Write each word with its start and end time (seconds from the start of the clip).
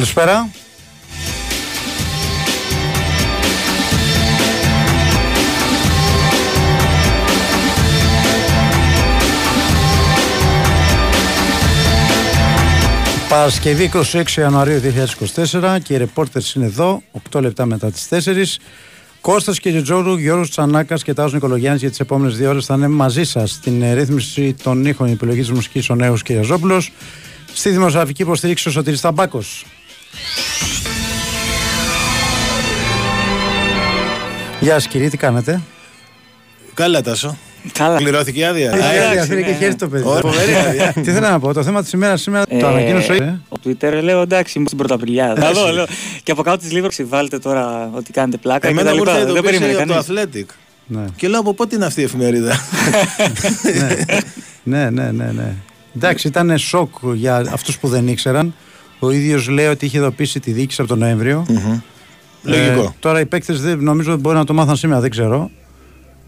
Καλησπέρα. 0.00 0.48
Παρασκευή 13.28 13.90
26 14.12 14.24
Ιανουαρίου 14.36 14.80
2024 15.52 15.78
και 15.82 15.94
οι 15.94 15.96
ρεπόρτερς 15.96 16.54
είναι 16.54 16.64
εδώ, 16.64 17.02
8 17.32 17.40
λεπτά 17.40 17.66
μετά 17.66 17.90
τις 17.90 18.08
4. 18.08 18.58
Κώστας 19.20 19.60
και 19.60 19.70
Τζετζόρου, 19.70 20.16
Γιώργος 20.16 20.50
Τσανάκας 20.50 21.02
και 21.02 21.14
Τάος 21.14 21.32
Νικολογιάννης 21.32 21.80
για 21.80 21.90
τις 21.90 22.00
επόμενες 22.00 22.36
δύο 22.36 22.50
ώρες 22.50 22.66
θα 22.66 22.74
είναι 22.74 22.88
μαζί 22.88 23.24
σας 23.24 23.50
στην 23.50 23.82
ε, 23.82 23.92
ρύθμιση 23.92 24.54
των 24.62 24.84
ήχων 24.84 25.08
επιλογής 25.08 25.46
της 25.46 25.54
μουσικής 25.54 25.90
ο 25.90 25.94
νέος 25.94 26.22
κ. 26.22 26.28
Ζόπουλος, 26.42 26.92
στη 27.52 27.70
δημοσιογραφική 27.70 28.22
υποστήριξη 28.22 28.68
ο 28.68 28.70
Σωτήρης 28.70 29.00
Ταμπάκος. 29.00 29.64
Γεια 34.60 34.72
σας 34.72 34.86
κύριε, 34.86 35.08
τι 35.08 35.16
κάνετε; 35.16 35.60
Καλά, 36.74 37.02
Τάσο. 37.02 37.36
Καλά. 37.72 37.96
Πληρώθηκε 37.96 38.40
η 38.40 38.44
άδεια. 38.44 38.70
Έχει 38.74 38.82
Α, 38.98 39.08
άδεια, 39.08 39.24
θέλει 39.24 39.42
και 39.44 39.50
ναι. 39.50 39.56
χέρι 39.56 39.74
το 39.74 39.88
παιδί. 39.88 40.02
Ωραία, 40.06 40.20
φοβερή 40.20 40.54
άδεια. 40.54 40.92
Τι 41.04 41.10
θέλω 41.12 41.28
να 41.28 41.38
πω, 41.40 41.52
το 41.52 41.62
θέμα 41.62 41.82
της 41.82 41.92
ημέρας 41.92 42.20
σήμερα 42.20 42.46
το 42.46 42.56
Ε, 42.56 42.62
ανακοίνωσε. 42.64 43.12
ε. 43.12 43.38
Ο 43.48 43.56
Twitter 43.64 44.00
λέω 44.02 44.20
εντάξει, 44.20 44.58
είμαι 44.58 44.66
στην 44.66 44.78
πρωταπριλιά. 44.78 45.34
Θα 45.38 45.52
δω, 45.52 45.72
λέω. 45.72 45.86
Και 46.22 46.32
από 46.32 46.42
κάτω 46.42 46.56
της 46.58 46.72
Λίβερπουλ 46.72 47.04
βάλτε 47.08 47.38
τώρα 47.38 47.90
ότι 47.94 48.12
κάνετε 48.12 48.36
πλάκα. 48.36 48.66
και 48.66 48.72
Εμένα 48.72 48.90
τα 48.90 48.96
μου 48.96 49.04
λοιπά. 49.04 49.18
ήρθε 49.18 49.32
Δεν 49.32 49.42
περίμενε 49.42 49.70
ειδοποίηση 49.72 49.92
από 49.92 50.06
κανείς. 50.06 50.32
το 50.32 50.38
Athletic. 50.40 50.54
Ναι. 50.86 51.04
Και 51.16 51.28
λέω 51.28 51.40
από 51.40 51.54
πότε 51.54 51.76
είναι 51.76 51.84
αυτή 51.84 52.00
η 52.00 52.04
εφημερίδα; 52.04 52.60
Ναι, 54.62 54.90
ναι, 54.90 55.10
ναι, 55.10 55.30
ναι. 55.32 55.54
Εντάξει, 55.96 56.28
ήταν 56.28 56.58
σοκ 56.58 56.94
για 57.14 57.36
αυτούς 57.52 57.78
που 57.78 57.88
δεν 57.88 58.08
ήξεραν. 58.08 58.54
Ο 58.98 59.10
ίδιος 59.10 59.48
λέει 59.48 59.66
ότι 59.66 59.84
είχε 59.86 59.98
ειδοποιήσει 59.98 60.40
τη 60.40 60.50
διοίκηση 60.52 60.80
από 60.80 60.90
τον 60.90 60.98
Νοέμβριο. 60.98 61.46
Λογικό. 62.42 62.82
Ε, 62.82 62.88
τώρα 63.00 63.20
οι 63.20 63.26
παίκτες 63.26 63.60
νομίζω 63.78 64.12
ότι 64.12 64.20
μπορεί 64.20 64.36
να 64.36 64.44
το 64.44 64.54
μάθαν 64.54 64.76
σήμερα, 64.76 65.00
δεν 65.00 65.10
ξέρω. 65.10 65.50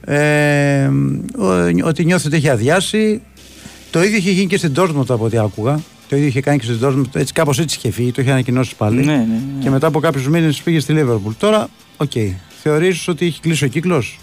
Ε, 0.04 0.90
ο- 1.38 1.86
ότι 1.86 2.04
νιώθει 2.04 2.26
ότι 2.26 2.36
έχει 2.36 2.48
αδειάσει. 2.48 3.20
Το 3.90 4.02
ίδιο 4.02 4.16
είχε 4.16 4.30
γίνει 4.30 4.46
και 4.46 4.56
στην 4.56 4.72
Dortmund 4.76 5.04
από 5.08 5.24
ό,τι 5.24 5.38
άκουγα. 5.38 5.80
Το 6.08 6.16
ίδιο 6.16 6.28
είχε 6.28 6.40
κάνει 6.40 6.58
και 6.58 6.64
στην 6.64 6.78
Dortmund. 6.82 7.04
Έτσι, 7.12 7.32
κάπως 7.32 7.58
έτσι 7.58 7.76
είχε 7.78 7.90
φύγει, 7.90 8.12
το 8.12 8.22
είχε 8.22 8.30
ανακοινώσει 8.30 8.76
πάλι. 8.76 9.04
Ναι, 9.04 9.12
ναι, 9.12 9.16
ναι. 9.16 9.62
Και 9.62 9.70
μετά 9.70 9.86
από 9.86 10.00
κάποιους 10.00 10.28
μήνες 10.28 10.60
πήγε 10.62 10.80
στη 10.80 10.94
Liverpool. 10.98 11.32
Τώρα, 11.38 11.68
OK. 11.96 12.10
Okay. 12.14 12.30
Θεωρείς 12.62 13.08
ότι 13.08 13.26
έχει 13.26 13.40
κλείσει 13.40 13.64
ο 13.64 13.68
κύκλος; 13.68 14.18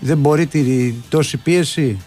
Δεν 0.00 0.18
μπορεί 0.18 0.46
τη 0.46 0.92
τόση 1.08 1.36
πίεση; 1.36 1.98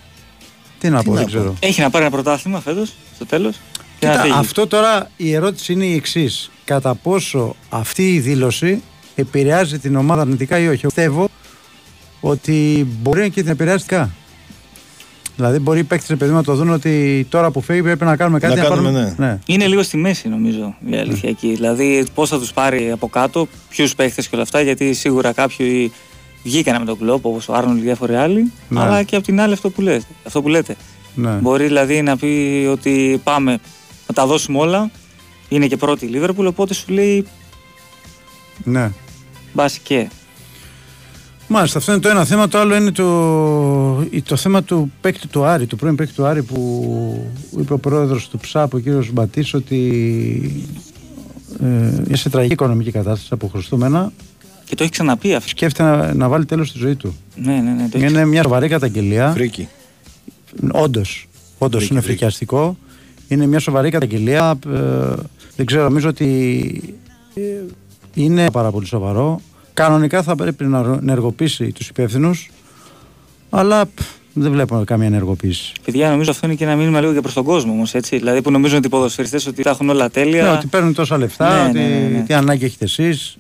Τι 0.79 0.89
να 0.89 1.03
πω, 1.03 1.09
να 1.11 1.15
δεν 1.15 1.23
πω. 1.25 1.29
ξέρω. 1.29 1.55
Έχει 1.59 1.81
να 1.81 1.89
πάρει 1.89 2.05
ένα 2.05 2.13
πρωτάθλημα 2.13 2.59
φέτος, 2.61 2.93
στο 3.15 3.25
τέλος; 3.25 3.55
Κοίτα, 3.99 4.21
αυτό 4.35 4.67
τώρα 4.67 5.09
η 5.17 5.33
ερώτηση 5.33 5.73
είναι 5.73 5.85
η 5.85 5.93
εξής. 5.95 6.51
Κατά 6.65 6.95
πόσο 6.95 7.55
αυτή 7.69 8.13
η 8.13 8.19
δήλωση 8.19 8.81
επηρεάζει 9.21 9.79
την 9.79 9.95
ομάδα 9.95 10.21
αρνητικά 10.21 10.59
ή 10.59 10.67
όχι. 10.67 10.85
Πιστεύω 10.85 11.29
ότι 12.21 12.87
μπορεί 13.01 13.29
και 13.29 13.41
την 13.41 13.51
επηρεάσει 13.51 13.85
θετικά. 13.87 14.09
Δηλαδή, 15.35 15.59
μπορεί 15.59 15.79
οι 15.79 15.83
παίκτες 15.83 16.17
παιδί 16.17 16.31
να 16.33 16.43
το 16.43 16.55
δουν 16.55 16.69
ότι 16.69 17.25
τώρα 17.29 17.51
που 17.51 17.61
φεύγει 17.61 17.81
πρέπει 17.81 18.03
να 18.03 18.15
κάνουμε 18.15 18.39
κάτι. 18.39 18.55
Να 18.55 18.61
κάνουμε, 18.63 18.91
πάρουμε- 18.91 19.15
ναι. 19.17 19.39
Είναι 19.45 19.67
λίγο 19.67 19.83
στη 19.83 19.97
μέση 19.97 20.27
νομίζω 20.29 20.75
η 20.89 20.95
αλήθεια 20.95 21.29
εκεί. 21.29 21.53
Δηλαδή 21.53 22.05
πώς 22.15 22.29
θα 22.29 22.39
τους 22.39 22.53
πάρει 22.53 22.91
από 22.91 23.07
κάτω, 23.07 23.47
ποιους 23.69 23.95
παίχτε 23.95 24.21
και 24.21 24.29
όλα 24.33 24.41
αυτά. 24.43 24.61
Γιατί 24.61 24.93
σίγουρα 24.93 25.31
κάποιοι 25.33 25.91
βγήκαν 26.43 26.79
με 26.79 26.85
τον 26.85 26.97
κλοπ 26.97 27.25
όπως 27.25 27.47
ο 27.49 27.53
Άρνολ 27.53 27.75
και 27.75 27.81
διάφοροι 27.81 28.15
άλλοι. 28.15 28.51
Ναι. 28.69 28.79
Αλλά 28.81 29.03
και 29.03 29.15
από 29.15 29.25
την 29.25 29.41
άλλη 29.41 29.53
αυτό 29.53 29.69
που 29.69 29.81
λέτε. 29.81 30.05
Αυτό 30.25 30.41
που 30.41 30.47
λέτε. 30.47 30.75
ναι. 31.15 31.29
Μπορεί 31.31 31.65
δηλαδή 31.65 32.01
να 32.01 32.17
πει 32.17 32.67
ότι 32.71 33.21
πάμε 33.23 33.51
να 34.07 34.13
τα 34.13 34.25
δώσουμε 34.25 34.57
όλα. 34.59 34.91
Είναι 35.49 35.67
και 35.67 35.77
πρώτη 35.77 36.05
η 36.05 36.09
Λίβερπουλ, 36.09 36.45
οπότε 36.45 36.73
σου 36.73 36.85
λέει 36.91 37.25
ναι. 38.63 38.91
Μπας 39.53 39.77
και. 39.77 40.09
Μάλιστα, 41.47 41.77
αυτό 41.77 41.91
είναι 41.91 42.01
το 42.01 42.09
ένα 42.09 42.25
θέμα. 42.25 42.47
Το 42.47 42.59
άλλο 42.59 42.75
είναι 42.75 42.91
το, 42.91 43.95
το 44.23 44.35
θέμα 44.35 44.63
του 44.63 44.91
παίκτη 45.01 45.27
του 45.27 45.43
Άρη, 45.43 45.65
του 45.65 45.75
πρώην 45.75 45.95
παίκτη 45.95 46.13
του 46.13 46.25
Άρη 46.25 46.43
που 46.43 47.31
είπε 47.59 47.73
ο 47.73 47.77
πρόεδρος 47.77 48.29
του 48.29 48.39
ΨΑΠ, 48.53 48.73
ο 48.73 48.79
κύριος 48.79 49.11
Μπατής, 49.11 49.53
ότι 49.53 50.65
ε, 51.61 51.65
είναι 52.07 52.15
σε 52.15 52.29
τραγική 52.29 52.53
οικονομική 52.53 52.91
κατάσταση 52.91 53.29
από 53.31 53.47
χρωστούμενα. 53.47 54.11
Και 54.65 54.75
το 54.75 54.83
έχει 54.83 54.91
ξαναπεί 54.91 55.33
αυτό. 55.33 55.49
Σκέφτεται 55.49 55.89
να, 55.89 56.13
να 56.13 56.27
βάλει 56.27 56.45
τέλος 56.45 56.69
στη 56.69 56.77
ζωή 56.77 56.95
του. 56.95 57.15
Ναι, 57.35 57.53
ναι, 57.53 57.71
ναι. 57.71 57.89
Το 57.91 57.97
έχει 57.97 58.07
Είναι 58.07 58.25
μια 58.25 58.41
σοβαρή 58.43 58.67
καταγγελία. 58.67 59.31
Φρίκη. 59.31 59.67
Όντως. 60.71 61.27
Όντως 61.57 61.79
Φρίκη, 61.79 61.93
είναι 61.93 62.01
φρίκη. 62.01 62.17
φρικιαστικό. 62.17 62.77
Είναι 63.27 63.45
μια 63.45 63.59
σοβαρή 63.59 63.89
καταγγελία. 63.89 64.59
Ε, 64.73 65.15
δεν 65.55 65.65
ξέρω, 65.65 65.83
νομίζω 65.83 66.09
ότι 66.09 66.95
ε, 67.33 67.41
είναι 68.13 68.51
πάρα 68.51 68.71
πολύ 68.71 68.85
σοβαρό. 68.85 69.41
Κανονικά 69.83 70.23
θα 70.23 70.35
πρέπει 70.35 70.65
να 70.65 70.79
ενεργοποιήσει 71.01 71.71
τους 71.71 71.87
υπεύθυνους, 71.87 72.49
αλλά 73.49 73.85
π, 73.85 73.89
δεν 74.33 74.51
βλέπω 74.51 74.83
καμία 74.85 75.07
ενεργοποίηση. 75.07 75.71
Παιδιά, 75.85 76.09
νομίζω 76.09 76.31
αυτό 76.31 76.45
είναι 76.47 76.55
και 76.55 76.63
ένα 76.63 76.75
μήνυμα 76.75 76.99
λίγο 76.99 77.13
και 77.13 77.21
προς 77.21 77.33
τον 77.33 77.43
κόσμο 77.43 77.71
όμως. 77.71 77.91
Δηλαδή 78.09 78.41
που 78.41 78.51
νομίζουν 78.51 78.77
ότι 78.77 78.87
οι 78.87 78.89
ποδοσφαιριστές 78.89 79.45
ότι 79.47 79.63
τα 79.63 79.69
έχουν 79.69 79.89
όλα 79.89 80.09
τέλεια. 80.09 80.43
Ναι, 80.43 80.49
ότι 80.49 80.67
παίρνουν 80.67 80.93
τόσα 80.93 81.17
λεφτά, 81.17 81.55
Ναι, 81.63 81.69
ότι 81.69 81.77
ναι, 81.79 81.87
ναι, 81.87 82.17
ναι. 82.17 82.23
τι 82.27 82.33
ανάγκη 82.33 82.65
έχετε 82.65 82.85
εσείς. 82.85 83.37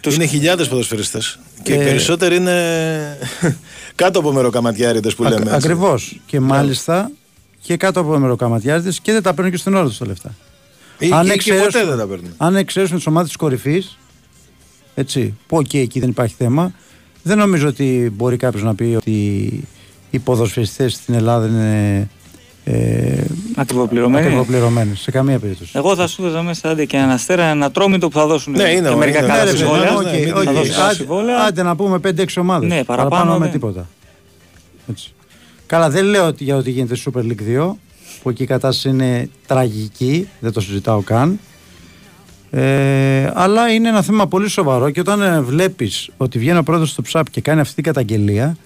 Τους- 0.00 0.14
Είναι 0.14 0.26
χιλιάδες 0.26 0.68
ποδοσφαιριστές. 0.68 1.38
Και 1.62 1.72
οι 1.72 1.80
Ε, 1.80 1.84
περισσότεροι 1.84 2.36
είναι 2.36 3.18
κάτω 3.94 4.18
από 4.18 4.32
μεροκαματιάρηδες 4.32 5.14
που 5.14 5.22
λέμε. 5.22 5.36
έτσι. 5.40 5.54
Ακριβώς. 5.54 6.20
Και 6.26 6.40
μάλιστα 6.40 7.10
και 7.60 7.76
κάτω 7.76 8.00
από 8.00 8.18
μεροκαματιάρηδες 8.18 8.96
και 9.02 9.12
δεν 9.12 9.22
τα 9.22 9.34
παίρνουν 9.34 9.52
και 9.52 9.58
στην 9.58 9.74
ώρα 9.74 9.88
τους 9.88 9.96
τα 9.98 10.06
λεφτά. 10.06 10.34
Ή, 10.98 11.10
Αν 11.12 11.20
και, 11.22 11.26
και 11.28 11.32
εξαιρέσουμε- 11.34 11.72
ποτέ 11.72 11.84
δεν 11.86 11.96
τα 11.98 12.06
παίρνουν. 12.06 12.34
Αν 12.36 12.56
εξαιρέσουμε 12.56 12.98
τις 12.98 13.06
ομάδες 13.06 13.28
της 13.28 13.36
κορυφής, 13.36 13.98
έτσι, 14.98 15.34
που 15.46 15.56
οκ, 15.56 15.74
εκεί 15.74 16.00
δεν 16.00 16.08
υπάρχει 16.08 16.34
θέμα, 16.38 16.72
δεν 17.22 17.38
νομίζω 17.38 17.68
ότι 17.68 18.12
μπορεί 18.16 18.36
κάποιος 18.36 18.62
να 18.62 18.74
πει 18.74 18.94
ότι 18.96 19.12
οι 20.10 20.18
ποδοσφαιριστές 20.18 20.92
στην 20.92 21.14
Ελλάδα 21.14 21.46
είναι 21.46 22.08
ε, 22.64 23.24
Ακριβοπληρωμένοι. 23.54 24.26
ακριβοπληρωμένοι. 24.26 24.96
Σε 24.96 25.10
καμία 25.10 25.38
περίπτωση. 25.38 25.70
Εγώ 25.74 25.94
θα 25.96 26.06
σου 26.06 26.24
έδωσα 26.24 26.42
μέσα 26.42 26.70
άντε 26.70 26.84
και 26.84 26.96
ένα 26.96 27.12
αστέρα, 27.12 27.44
ένα 27.44 27.70
τρόμητο 27.70 28.08
που 28.08 28.18
θα 28.18 28.26
δώσουν 28.26 28.52
Ναι, 28.52 28.62
είναι 28.70 28.88
και 28.88 28.94
ο- 28.94 28.96
μερικά 28.96 29.18
είναι 29.18 29.26
καλά 29.28 29.40
ένα 29.42 29.50
ρε, 29.50 29.56
συμβόλαια. 29.56 29.86
συμβόλαια. 29.88 30.12
ναι, 30.12 30.18
οκ, 30.18 30.24
μην 30.26 30.36
οκ. 30.36 30.42
την 30.44 30.52
δώσεις 30.52 30.76
Άντε- 30.76 30.94
συμβόλαια. 30.96 31.38
Άντε 31.44 31.62
να 31.62 31.76
πούμε 31.76 31.98
5-6 31.98 32.40
ομάδες. 32.40 32.68
Ναι, 32.68 32.84
παραπάνω, 32.84 33.38
με 33.38 33.46
ναι. 33.46 33.52
τίποτα. 33.52 33.88
Έτσι. 34.90 35.12
Καλά, 35.66 35.90
δεν 35.90 36.04
λέω 36.04 36.26
ότι 36.26 36.44
για 36.44 36.56
ότι 36.56 36.70
γίνεται 36.70 36.96
Super 37.04 37.20
League 37.22 37.58
2, 37.58 37.70
που 38.22 38.30
εκεί 38.30 38.42
η 38.42 38.46
κατάσταση 38.46 38.88
είναι 38.88 39.28
τραγική, 39.46 40.28
δεν 40.40 40.52
το 40.52 40.60
συζητάω 40.60 41.00
καν. 41.00 41.38
Ε, 42.50 43.30
αλλά 43.34 43.68
είναι 43.72 43.88
ένα 43.88 44.02
θέμα 44.02 44.26
πολύ 44.26 44.48
σοβαρό 44.48 44.90
και 44.90 45.00
όταν 45.00 45.22
ε, 45.22 45.40
βλέπεις 45.40 46.08
ότι 46.16 46.38
βγαίνει 46.38 46.58
ο 46.58 46.62
πρόεδρος 46.62 46.94
του 46.94 47.02
ΨΑΠ 47.12 47.30
και 47.30 47.40
κάνει 47.40 47.60
αυτή 47.60 47.74
την 47.74 47.84
καταγγελία, 47.84 48.56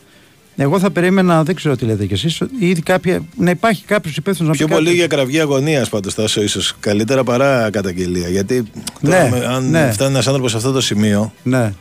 εγώ 0.57 0.79
θα 0.79 0.91
περίμενα, 0.91 1.43
δεν 1.43 1.55
ξέρω 1.55 1.77
τι 1.77 1.85
λέτε 1.85 2.07
κι 2.07 2.13
εσείς, 2.13 2.41
ή 2.59 2.73
κάποια, 2.73 3.25
να 3.37 3.51
υπάρχει 3.51 3.85
κάποιος 3.85 4.17
υπεύθυνος 4.17 4.49
να 4.51 4.57
Πιο 4.57 4.67
πει 4.67 4.73
πολύ 4.73 4.85
κάτι. 4.85 4.97
για 4.97 5.07
κραυγή 5.07 5.41
αγωνίας 5.41 5.89
πάντως 5.89 6.15
θα 6.15 6.25
ίσως 6.43 6.75
καλύτερα 6.81 7.25
παρά 7.25 7.71
καταγγελία. 7.71 8.29
Γιατί 8.29 8.65
τώρα, 9.03 9.23
Ναι, 9.23 9.31
με- 9.31 9.47
αν 9.47 9.71
ναι. 9.71 9.91
φτάνει 9.93 10.11
ένας 10.11 10.27
άνθρωπος 10.27 10.51
σε 10.51 10.57
αυτό 10.57 10.73
το 10.73 10.81
σημείο, 10.81 11.33
Ναι. 11.43 11.73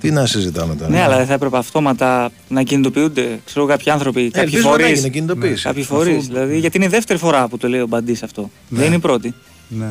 τι 0.00 0.10
να 0.10 0.26
συζητάμε 0.26 0.74
τώρα; 0.74 0.90
Ναι, 0.90 1.00
αλλά 1.02 1.16
δεν 1.16 1.26
θα 1.26 1.32
έπρεπε 1.32 1.56
αυτόματα 1.56 2.30
να 2.48 2.62
κινητοποιούνται 2.62 3.40
ξέρω, 3.44 3.66
κάποιοι 3.66 3.92
άνθρωποι, 3.92 4.20
κάποιοι 4.30 4.40
Ε, 4.40 4.40
ελπίζω 4.44 4.62
να 4.62 4.70
φορείς. 4.70 4.86
έγινε 4.90 5.08
κινητοποίηση. 5.08 5.62
Κάποιοι 5.62 5.82
φορείς. 5.82 6.16
Αφού- 6.16 6.26
Δηλαδή, 6.32 6.58
γιατί 6.58 6.76
είναι 6.76 6.86
η 6.86 6.88
δεύτερη 6.88 7.18
φορά 7.18 7.48
που 7.48 7.56
το 7.58 7.68
λέει 7.68 7.80
ο 7.80 7.86
Μπαντής 7.86 8.22
αυτό. 8.22 8.50
Δεν 8.68 8.86
είναι 8.86 8.94
η 8.94 8.98
πρώτη. 8.98 9.34
Ναι. 9.68 9.86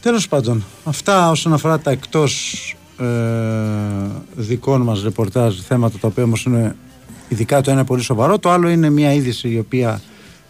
Τέλος 0.00 0.28
πάντων, 0.28 0.64
αυτά 0.84 1.30
όσον 1.30 1.52
αφορά 1.52 1.78
τα 1.78 1.90
εκτός 1.90 2.54
ε, 2.98 3.04
δικών 4.34 4.80
μας 4.80 5.02
ρεπορτάζ 5.02 5.58
θέματα 5.60 5.98
τα 5.98 6.08
οποία 6.08 6.24
όμως 6.24 6.44
είναι 6.44 6.76
ειδικά 7.28 7.60
το 7.60 7.70
ένα 7.70 7.84
πολύ 7.84 8.02
σοβαρό 8.02 8.38
το 8.38 8.50
άλλο 8.50 8.68
είναι 8.68 8.90
μια 8.90 9.12
είδηση 9.12 9.48
η 9.48 9.58
οποία 9.58 10.00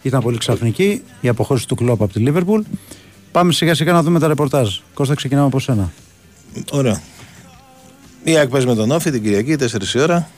ήταν 0.01 0.21
πολύ 0.21 0.37
ξαφνική 0.37 1.01
η 1.21 1.27
αποχώρηση 1.27 1.67
του 1.67 1.75
κλόπ 1.75 2.01
από 2.01 2.13
τη 2.13 2.19
Λίβερπουλ 2.19 2.61
πάμε 3.31 3.51
σιγά 3.51 3.75
σιγά 3.75 3.91
να 3.91 4.03
δούμε 4.03 4.19
τα 4.19 4.27
ρεπορτάζ 4.27 4.77
Κώστα 4.93 5.13
ξεκινάμε 5.13 5.47
από 5.47 5.59
σένα 5.59 5.91
Ωραία. 6.71 7.01
Η 8.23 8.37
ΑΕΚ 8.37 8.49
παίζει 8.49 8.67
με 8.67 8.75
τον 8.75 8.91
Όφη 8.91 9.11
την 9.11 9.23
Κυριακή, 9.23 9.55
4 9.59 9.95
η 9.95 9.99
ώρα. 9.99 10.29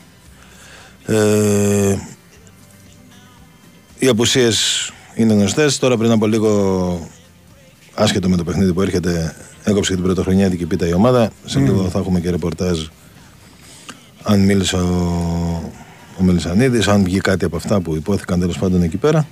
Ε, 1.05 1.97
οι 3.99 4.07
απουσίες 4.07 4.91
είναι 5.15 5.33
γνωστές. 5.33 5.79
Τώρα 5.79 5.97
πριν 5.97 6.11
από 6.11 6.27
λίγο, 6.27 7.09
άσχετο 8.01 8.29
με 8.29 8.37
το 8.37 8.43
παιχνίδι 8.43 8.73
που 8.73 8.81
έρχεται, 8.81 9.35
έκοψε 9.63 9.89
και 9.89 9.95
την 9.95 10.05
πρωτοχρονιάτικη 10.05 10.65
πίτα 10.65 10.87
η 10.87 10.93
ομάδα. 10.93 11.29
Σε 11.45 11.59
λίγο 11.59 11.89
θα 11.89 11.99
έχουμε 11.99 12.19
και 12.19 12.29
ρεπορτάζ 12.29 12.79
αν 14.23 14.39
μίλησε 14.39 14.75
ο, 14.75 15.71
ο 16.19 16.23
Μελισανίδης, 16.23 16.87
αν 16.87 17.03
βγει 17.03 17.19
κάτι 17.19 17.45
από 17.45 17.55
αυτά 17.55 17.79
που 17.81 17.95
υπόθηκαν 17.95 18.39
τέλος 18.39 18.57
πάντων 18.57 18.81
εκεί 18.81 18.97
πέρα. 18.97 19.27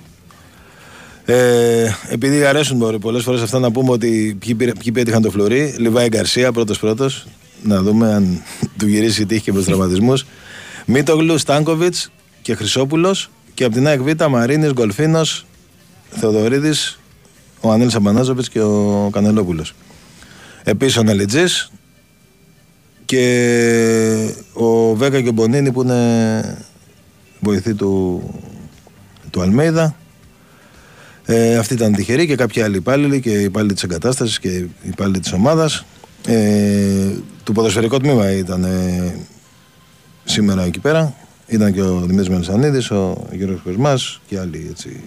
Ε, 1.24 1.90
επειδή 2.08 2.44
αρέσουν 2.44 2.98
πολλές 3.00 3.22
φορές 3.22 3.42
αυτά 3.42 3.58
να 3.58 3.70
πούμε 3.70 3.90
ότι 3.90 4.36
ποιοι, 4.40 4.54
πήρε- 4.54 4.78
ποιοι 4.78 4.92
πέτυχαν 4.92 5.22
το 5.22 5.30
φλουρί. 5.30 5.74
Λιβάη 5.78 6.08
Γκαρσία, 6.08 6.52
πρώτος 6.52 6.78
πρώτος. 6.78 7.26
Να 7.62 7.82
δούμε 7.82 8.12
αν 8.14 8.42
του 8.78 8.86
γυρίσει 8.86 9.22
η 9.22 9.26
τύχη 9.26 9.40
και 9.42 9.52
με 9.52 9.58
του 9.58 9.64
τραυματισμούς. 9.64 10.26
Μίτογλου, 10.86 11.38
Στάνκοβιτς 11.38 12.10
και 12.42 12.54
Χρυσόπουλος. 12.54 13.30
Και 13.54 13.64
από 13.64 13.74
την 13.74 13.86
ΑΕΚ 13.86 14.00
Β, 14.02 14.22
Μαρίνης, 14.30 14.72
Γκολφίνος, 14.72 15.46
Θεοδωρίδης, 16.10 16.99
ο 17.60 17.70
Ανέλ 17.70 17.90
Αμπανάζοβιτς 17.94 18.48
και 18.48 18.60
ο 18.60 19.08
Κανελόπουλος. 19.12 19.74
Επίσης 20.64 20.96
ο 20.96 21.02
Νελιτζή 21.02 21.44
και 23.04 24.34
ο 24.52 24.94
Βέκα 24.94 25.20
και 25.20 25.28
ο 25.28 25.32
Μπονίνη 25.32 25.72
που 25.72 25.82
είναι 25.82 26.58
βοηθοί 27.40 27.74
του, 27.74 28.22
του 29.30 29.40
Αλμέιδα. 29.40 29.94
Ε, 31.24 31.56
αυτή 31.56 31.74
ήταν 31.74 31.92
τυχερή 31.92 32.26
και 32.26 32.34
κάποιοι 32.34 32.62
άλλοι 32.62 32.76
υπάλληλοι 32.76 33.20
και 33.20 33.30
οι 33.30 33.42
υπάλληλοι 33.42 33.72
της 33.72 33.82
εγκατάστασης 33.82 34.38
και 34.38 34.48
οι 34.48 34.70
υπάλληλοι 34.82 35.20
της 35.20 35.32
ομάδας. 35.32 35.84
Ε, 36.26 37.08
το 37.44 37.52
ποδοσφαιρικό 37.52 37.98
τμήμα 37.98 38.30
ήταν 38.30 38.64
ε, 38.64 39.16
σήμερα 40.24 40.62
εκεί 40.64 40.78
πέρα. 40.78 41.14
Ήταν 41.46 41.72
και 41.72 41.82
ο 41.82 42.00
Δημήτρης 42.00 42.28
Μελισανίδης, 42.28 42.90
ο 42.90 43.26
Γιώργος 43.32 43.60
Κοσμάς 43.64 44.20
και 44.26 44.38
άλλοι 44.38 44.66
έτσι, 44.70 45.00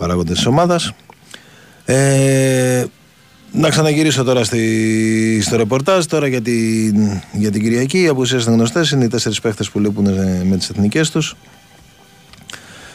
παράγοντες 0.00 0.36
της 0.36 0.46
ομάδας. 0.46 0.92
Ε, 1.84 2.84
να 3.52 3.68
ξαναγυρίσω 3.68 4.24
τώρα 4.24 4.44
στη, 4.44 5.42
στο 5.42 5.56
ρεπορτάζ 5.56 6.04
τώρα 6.04 6.26
για 6.26 6.40
την, 6.40 7.20
για 7.32 7.50
την 7.50 7.62
Κυριακή. 7.62 8.02
Οι 8.02 8.06
απουσίες 8.06 8.44
είναι 8.44 8.54
γνωστές, 8.54 8.90
είναι 8.90 9.04
οι 9.04 9.08
τέσσερις 9.08 9.40
παίχτες 9.40 9.70
που 9.70 9.78
λείπουν 9.78 10.06
ε, 10.06 10.42
με 10.44 10.56
τις 10.56 10.68
εθνικές 10.68 11.10
τους. 11.10 11.36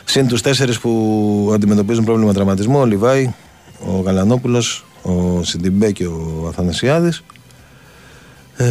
Συν 0.06 0.28
τους 0.28 0.42
τέσσερις 0.42 0.80
που 0.80 1.52
αντιμετωπίζουν 1.54 2.04
πρόβλημα 2.04 2.34
τραυματισμού, 2.34 2.80
ο 2.80 2.86
Λιβάη, 2.86 3.34
ο 3.80 4.00
Γαλανόπουλος, 4.00 4.86
ο 5.02 5.44
Σιντιμπέ 5.44 5.92
και 5.92 6.06
ο 6.06 6.46
Αθανασιάδης. 6.50 7.24
Ε, 8.58 8.66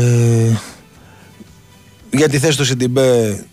για 2.10 2.28
τη 2.28 2.38
θέση 2.38 2.56
του 2.56 2.64
Σιντιμπέ, 2.64 3.44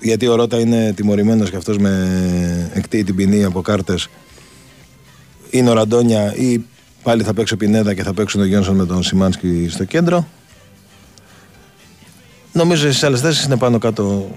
γιατί 0.00 0.26
ο 0.26 0.34
Ρότα 0.34 0.58
είναι 0.58 0.92
τιμωρημένος 0.96 1.50
και 1.50 1.56
αυτός 1.56 1.78
με 1.78 2.70
εκτείει 2.74 3.04
την 3.04 3.14
ποινή 3.14 3.44
από 3.44 3.60
κάρτες, 3.60 4.08
είναι 5.50 5.70
ο 5.70 5.72
Ραντόνια 5.72 6.34
ή 6.34 6.64
πάλι 7.02 7.22
θα 7.22 7.34
παίξει 7.34 7.54
ο 7.54 7.56
Πινέδα 7.56 7.94
και 7.94 8.02
θα 8.02 8.14
παίξουν 8.14 8.40
ο 8.40 8.44
Γιόνσον 8.44 8.76
με 8.76 8.86
τον 8.86 9.02
Σιμάνσκι 9.02 9.68
στο 9.70 9.84
κέντρο. 9.84 10.26
Νομίζω 12.52 12.92
στι 12.92 13.06
άλλες 13.06 13.20
θέσεις 13.20 13.44
είναι 13.44 13.56
πάνω 13.56 13.78
κάτω 13.78 14.30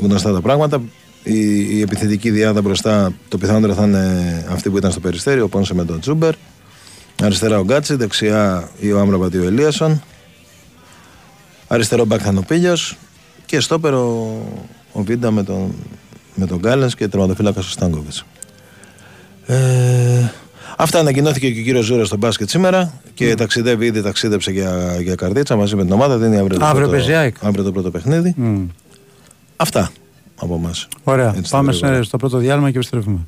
γνωστά 0.00 0.32
τα 0.32 0.40
πράγματα. 0.40 0.82
Η, 1.22 1.76
η 1.76 1.80
επιθετική 1.80 2.30
διάδα 2.30 2.60
μπροστά 2.62 3.12
το 3.28 3.38
πιθανότερο 3.38 3.74
θα 3.74 3.84
είναι 3.84 4.44
αυτή 4.50 4.70
που 4.70 4.76
ήταν 4.76 4.90
στο 4.90 5.00
περιστέρι, 5.00 5.40
ο 5.40 5.48
Πόνσε 5.48 5.74
με 5.74 5.84
τον 5.84 6.00
Τσούμπερ. 6.00 6.34
Αριστερά 7.22 7.58
ο 7.58 7.62
Γκάτσι, 7.62 7.94
δεξιά 7.94 8.70
ή 8.80 8.92
ο 8.92 8.98
Άμραμπατ 8.98 9.34
ή 9.34 9.38
ο 9.38 9.44
Ελίασον. 9.44 10.02
Αριστερό 11.66 12.04
μπακ 12.04 12.20
θα 12.22 12.30
είναι 12.30 12.38
ο 12.38 12.42
Πίλιος 12.42 12.96
και 13.46 13.60
στόπερ 13.60 13.94
ο, 14.96 15.00
ο 15.00 15.02
Βίντα 15.02 15.30
με 15.30 15.42
τον, 15.42 15.74
με 16.34 16.46
τον 16.46 16.58
Κάλενς 16.58 16.94
και 16.94 17.08
τερματοφύλακα 17.08 17.60
ο 17.60 17.62
Στάνκοβιτς. 17.62 18.24
Ε, 19.46 20.30
αυτά 20.76 20.98
ανακοινώθηκε 20.98 21.50
και 21.50 21.60
ο 21.60 21.62
κύριος 21.62 21.84
Ζούρας 21.84 22.06
στο 22.06 22.16
μπάσκετ 22.16 22.48
σήμερα 22.48 22.92
και 23.14 23.32
mm. 23.32 23.36
ταξιδεύει 23.36 23.86
ήδη, 23.86 24.02
ταξίδεψε 24.02 24.50
για, 24.50 24.98
για 25.00 25.14
Καρδίτσα 25.14 25.56
μαζί 25.56 25.76
με 25.76 25.82
την 25.82 25.92
ομάδα. 25.92 26.18
Δίνει 26.18 26.38
αύριο, 26.38 26.58
αύριο, 26.60 26.88
το, 26.88 26.96
πρώτο, 26.96 27.46
αύριο 27.46 27.64
το 27.64 27.72
πρώτο 27.72 27.90
παιχνίδι. 27.90 28.34
Mm. 28.38 28.66
Αυτά 29.56 29.90
από 30.36 30.54
εμάς. 30.54 30.88
Ωραία. 31.04 31.34
Πάμε 31.50 31.72
στο 32.02 32.16
πρώτο 32.16 32.38
διάλειμμα 32.38 32.70
και 32.70 32.76
επιστρέφουμε. 32.76 33.18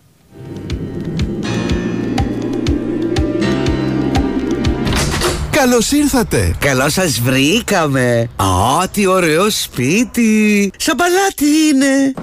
Καλώς 5.59 5.91
ήρθατε! 5.91 6.55
Καλώς 6.59 6.93
σας 6.93 7.21
βρήκαμε! 7.21 8.31
Α, 8.37 8.89
τι 8.89 9.07
ωραίο 9.07 9.51
σπίτι! 9.51 10.73
Σαν 10.77 10.97
παλάτι 10.97 11.45
είναι! 11.69 12.15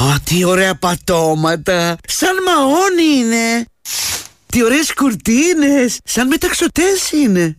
Α, 0.00 0.20
τι 0.24 0.44
ωραία 0.44 0.74
πατώματα! 0.74 1.96
Σαν 2.08 2.34
μαόνι 2.46 3.18
είναι! 3.18 3.64
Τι 4.46 4.64
ωραίες 4.64 4.94
κουρτίνες! 4.94 5.98
Σαν 6.04 6.26
μεταξωτές 6.26 7.10
είναι! 7.10 7.56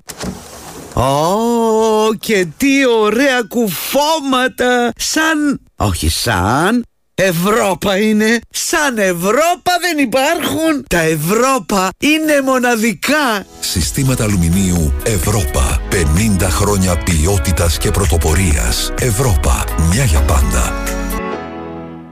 Ω, 0.93 2.13
και 2.19 2.47
τι 2.57 2.85
ωραία 2.85 3.41
κουφώματα! 3.41 4.91
Σαν... 4.97 5.61
όχι 5.75 6.09
σαν... 6.09 6.83
Ευρώπα 7.24 7.98
είναι. 7.98 8.40
Σαν 8.50 8.98
Ευρώπα 8.98 9.72
δεν 9.82 9.98
υπάρχουν. 9.98 10.86
Τα 10.88 11.00
Ευρώπα 11.00 11.90
είναι 12.00 12.42
μοναδικά. 12.42 13.46
Συστήματα 13.60 14.24
αλουμινίου 14.24 14.94
Ευρώπα. 15.04 15.82
50 15.90 16.50
χρόνια 16.50 16.98
ποιότητας 16.98 17.78
και 17.78 17.92
πρωτοπορίας. 17.92 18.94
Ευρώπα. 19.00 19.63
Μια 19.92 20.04
για 20.04 20.20
πάντα. 20.20 20.74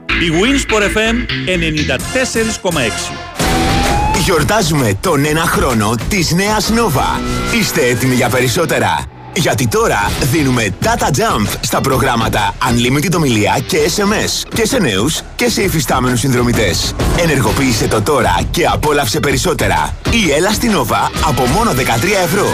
Η 0.08 0.30
Winsport 0.40 0.82
FM 0.82 1.26
94,6 1.46 3.30
Γιορτάζουμε 4.24 4.98
τον 5.00 5.24
ένα 5.24 5.40
χρόνο 5.40 5.94
της 6.08 6.32
νέας 6.32 6.72
Nova. 6.72 7.20
Είστε 7.60 7.86
έτοιμοι 7.86 8.14
για 8.14 8.28
περισσότερα; 8.28 9.04
Γιατί 9.36 9.68
τώρα 9.68 10.10
δίνουμε 10.20 10.68
data 10.82 11.06
jump 11.06 11.46
στα 11.60 11.80
προγράμματα 11.80 12.54
Unlimited 12.70 13.14
ομιλία 13.16 13.58
και 13.66 13.78
SMS 13.96 14.48
και 14.54 14.66
σε 14.66 14.78
νέους 14.78 15.20
και 15.36 15.48
σε 15.48 15.62
υφιστάμενους 15.62 16.20
συνδρομητές. 16.20 16.94
Ενεργοποίησε 17.18 17.88
το 17.88 18.02
τώρα 18.02 18.40
και 18.50 18.66
απόλαυσε 18.66 19.20
περισσότερα. 19.20 19.94
Η 20.10 20.32
έλα 20.32 20.52
στην 20.52 20.72
Nova 20.72 21.10
από 21.24 21.46
μόνο 21.46 21.70
13 21.70 21.74
ευρώ. 22.24 22.46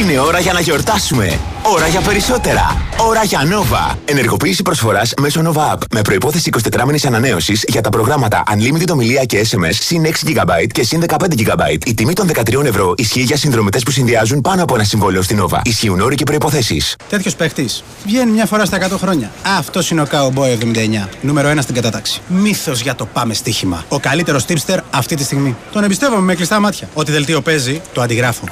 Είναι 0.00 0.18
ώρα 0.18 0.38
για 0.38 0.52
να 0.52 0.60
γιορτάσουμε. 0.60 1.38
Ώρα 1.74 1.86
για 1.86 2.00
περισσότερα. 2.00 2.82
Ώρα 3.08 3.24
για 3.24 3.40
Nova. 3.42 3.96
Ενεργοποίηση 4.04 4.62
προσφοράς 4.62 5.12
μέσω 5.20 5.40
Nova 5.44 5.74
App. 5.74 5.78
Με 5.90 6.02
προπόθεση 6.02 6.50
24 6.72 6.84
μήνε 6.84 6.98
ανανέωσης 7.06 7.64
για 7.68 7.80
τα 7.80 7.88
προγράμματα 7.88 8.42
Unlimited 8.54 8.88
ομιλία 8.92 9.24
και 9.24 9.46
SMS 9.50 9.72
συν 9.72 10.04
6 10.04 10.08
GB 10.08 10.66
και 10.72 10.82
συν 10.82 11.04
15 11.08 11.14
GB. 11.14 11.78
Η 11.86 11.94
τιμή 11.94 12.12
των 12.12 12.30
13 12.34 12.64
ευρώ 12.64 12.94
ισχύει 12.96 13.20
για 13.20 13.36
συνδρομητές 13.36 13.82
που 13.82 13.90
συνδυάζουν 13.90 14.40
πάνω 14.40 14.62
από 14.62 14.74
ένα 14.74 14.84
συμβόλαιο 14.84 15.22
στην 15.22 15.42
Nova. 15.42 15.60
Ισχύουν 15.62 16.00
όροι 16.00 16.14
και 16.14 16.24
προποθέσει. 16.24 16.82
Τέτοιος 17.08 17.34
παίχτης 17.34 17.84
βγαίνει 18.04 18.30
μια 18.30 18.46
φορά 18.46 18.64
στα 18.64 18.78
100 18.88 18.96
χρόνια. 18.98 19.30
Αυτός 19.58 19.90
είναι 19.90 20.00
ο 20.00 20.06
Cowboy 20.10 20.58
79. 21.04 21.08
Νούμερο 21.20 21.50
1 21.50 21.58
στην 21.60 21.74
κατάταξη. 21.74 22.20
Μύθος 22.28 22.80
για 22.80 22.94
το 22.94 23.06
πάμε 23.06 23.34
στοίχημα. 23.34 23.84
Ο 23.88 23.98
καλύτερος 23.98 24.44
tipster 24.48 24.78
αυτή 24.90 25.14
τη 25.14 25.24
στιγμή. 25.24 25.56
Τον 25.72 25.84
εμπιστεύομαι 25.84 26.22
με 26.22 26.34
κλειστά 26.34 26.60
μάτια. 26.60 26.88
Ό,τι 26.94 27.12
δελτίο 27.12 27.40
παίζει, 27.40 27.80
το 27.92 28.00
αντιγράφω. 28.00 28.44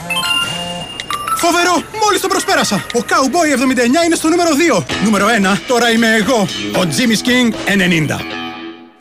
Φοβερό! 1.47 1.83
Μόλις 2.03 2.21
τον 2.21 2.31
προσπέρασα! 2.31 2.75
Ο 2.95 3.01
Cowboy 3.09 3.59
79 4.03 4.05
είναι 4.07 4.15
στο 4.15 4.29
νούμερο 4.29 4.51
2. 4.79 4.85
Νούμερο 5.05 5.27
1, 5.55 5.59
τώρα 5.67 5.91
είμαι 5.91 6.15
εγώ. 6.15 6.49
Ο 6.77 6.81
Jimmy 6.97 7.29
King 7.29 7.55
90. 8.37 8.44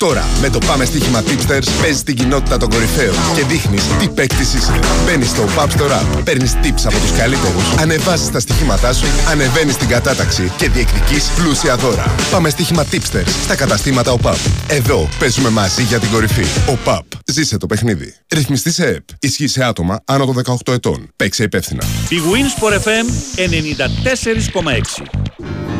Τώρα, 0.04 0.26
με 0.42 0.50
το 0.50 0.58
Πάμε 0.68 0.86
Στοίχημα 0.86 1.22
Tipsters, 1.22 1.68
παίζεις 1.82 2.04
την 2.04 2.16
κοινότητα 2.16 2.58
των 2.58 2.70
κορυφαίων 2.70 3.16
και 3.36 3.46
δείχνεις 3.46 3.84
τι 4.00 4.10
παίκτης 4.10 4.54
είσαι. 4.54 4.80
Μπαίνεις 5.06 5.30
στο 5.30 5.46
Pub 5.58 5.68
Store 5.68 5.92
App, 5.92 6.24
παίρνεις 6.24 6.54
tips 6.54 6.82
από 6.86 6.98
τους 6.98 7.12
καλύτερους, 7.18 7.76
ανεβάζεις 7.80 8.32
τα 8.32 8.40
στοιχήματά 8.40 8.94
σου, 8.94 9.06
ανεβαίνεις 9.30 9.74
στην 9.74 9.88
κατάταξη 9.88 10.52
και 10.58 10.70
διεκδικείς 10.70 11.30
πλούσια 11.36 11.76
δώρα. 11.76 12.16
Πάμε 12.32 12.50
Στοίχημα 12.50 12.86
Tipsters 12.92 13.28
στα 13.44 13.56
καταστήματα 13.56 14.12
ΟΠΑΠ. 14.12 14.38
Εδώ 14.68 15.10
παίζουμε 15.20 15.50
μαζί 15.50 15.84
για 15.84 16.00
την 16.00 16.10
κορυφή. 16.10 16.46
ΟΠΑΠ. 16.70 17.06
Ζήσε 17.26 17.58
το 17.58 17.66
παιχνίδι. 17.66 18.14
Ρυθμιστή 18.34 18.72
σε 18.72 18.86
ΕΠ. 18.86 19.04
Ισχύει 19.20 19.48
σε 19.48 19.64
άτομα 19.64 20.02
άνω 20.06 20.26
των 20.26 20.36
18 20.66 20.74
ετών. 20.74 21.10
Παίξε 21.16 21.44
υπεύθυνα. 21.44 21.84
Η 22.10 22.16
Wins 22.16 22.64
for 22.64 22.74
FM 22.74 23.06
94,6 23.36 25.73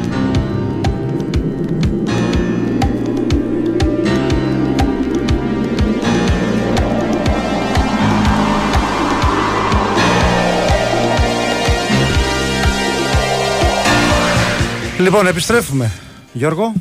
Λοιπόν, 15.04 15.28
επιστρέφουμε. 15.28 15.92
Γιώργο. 16.34 16.74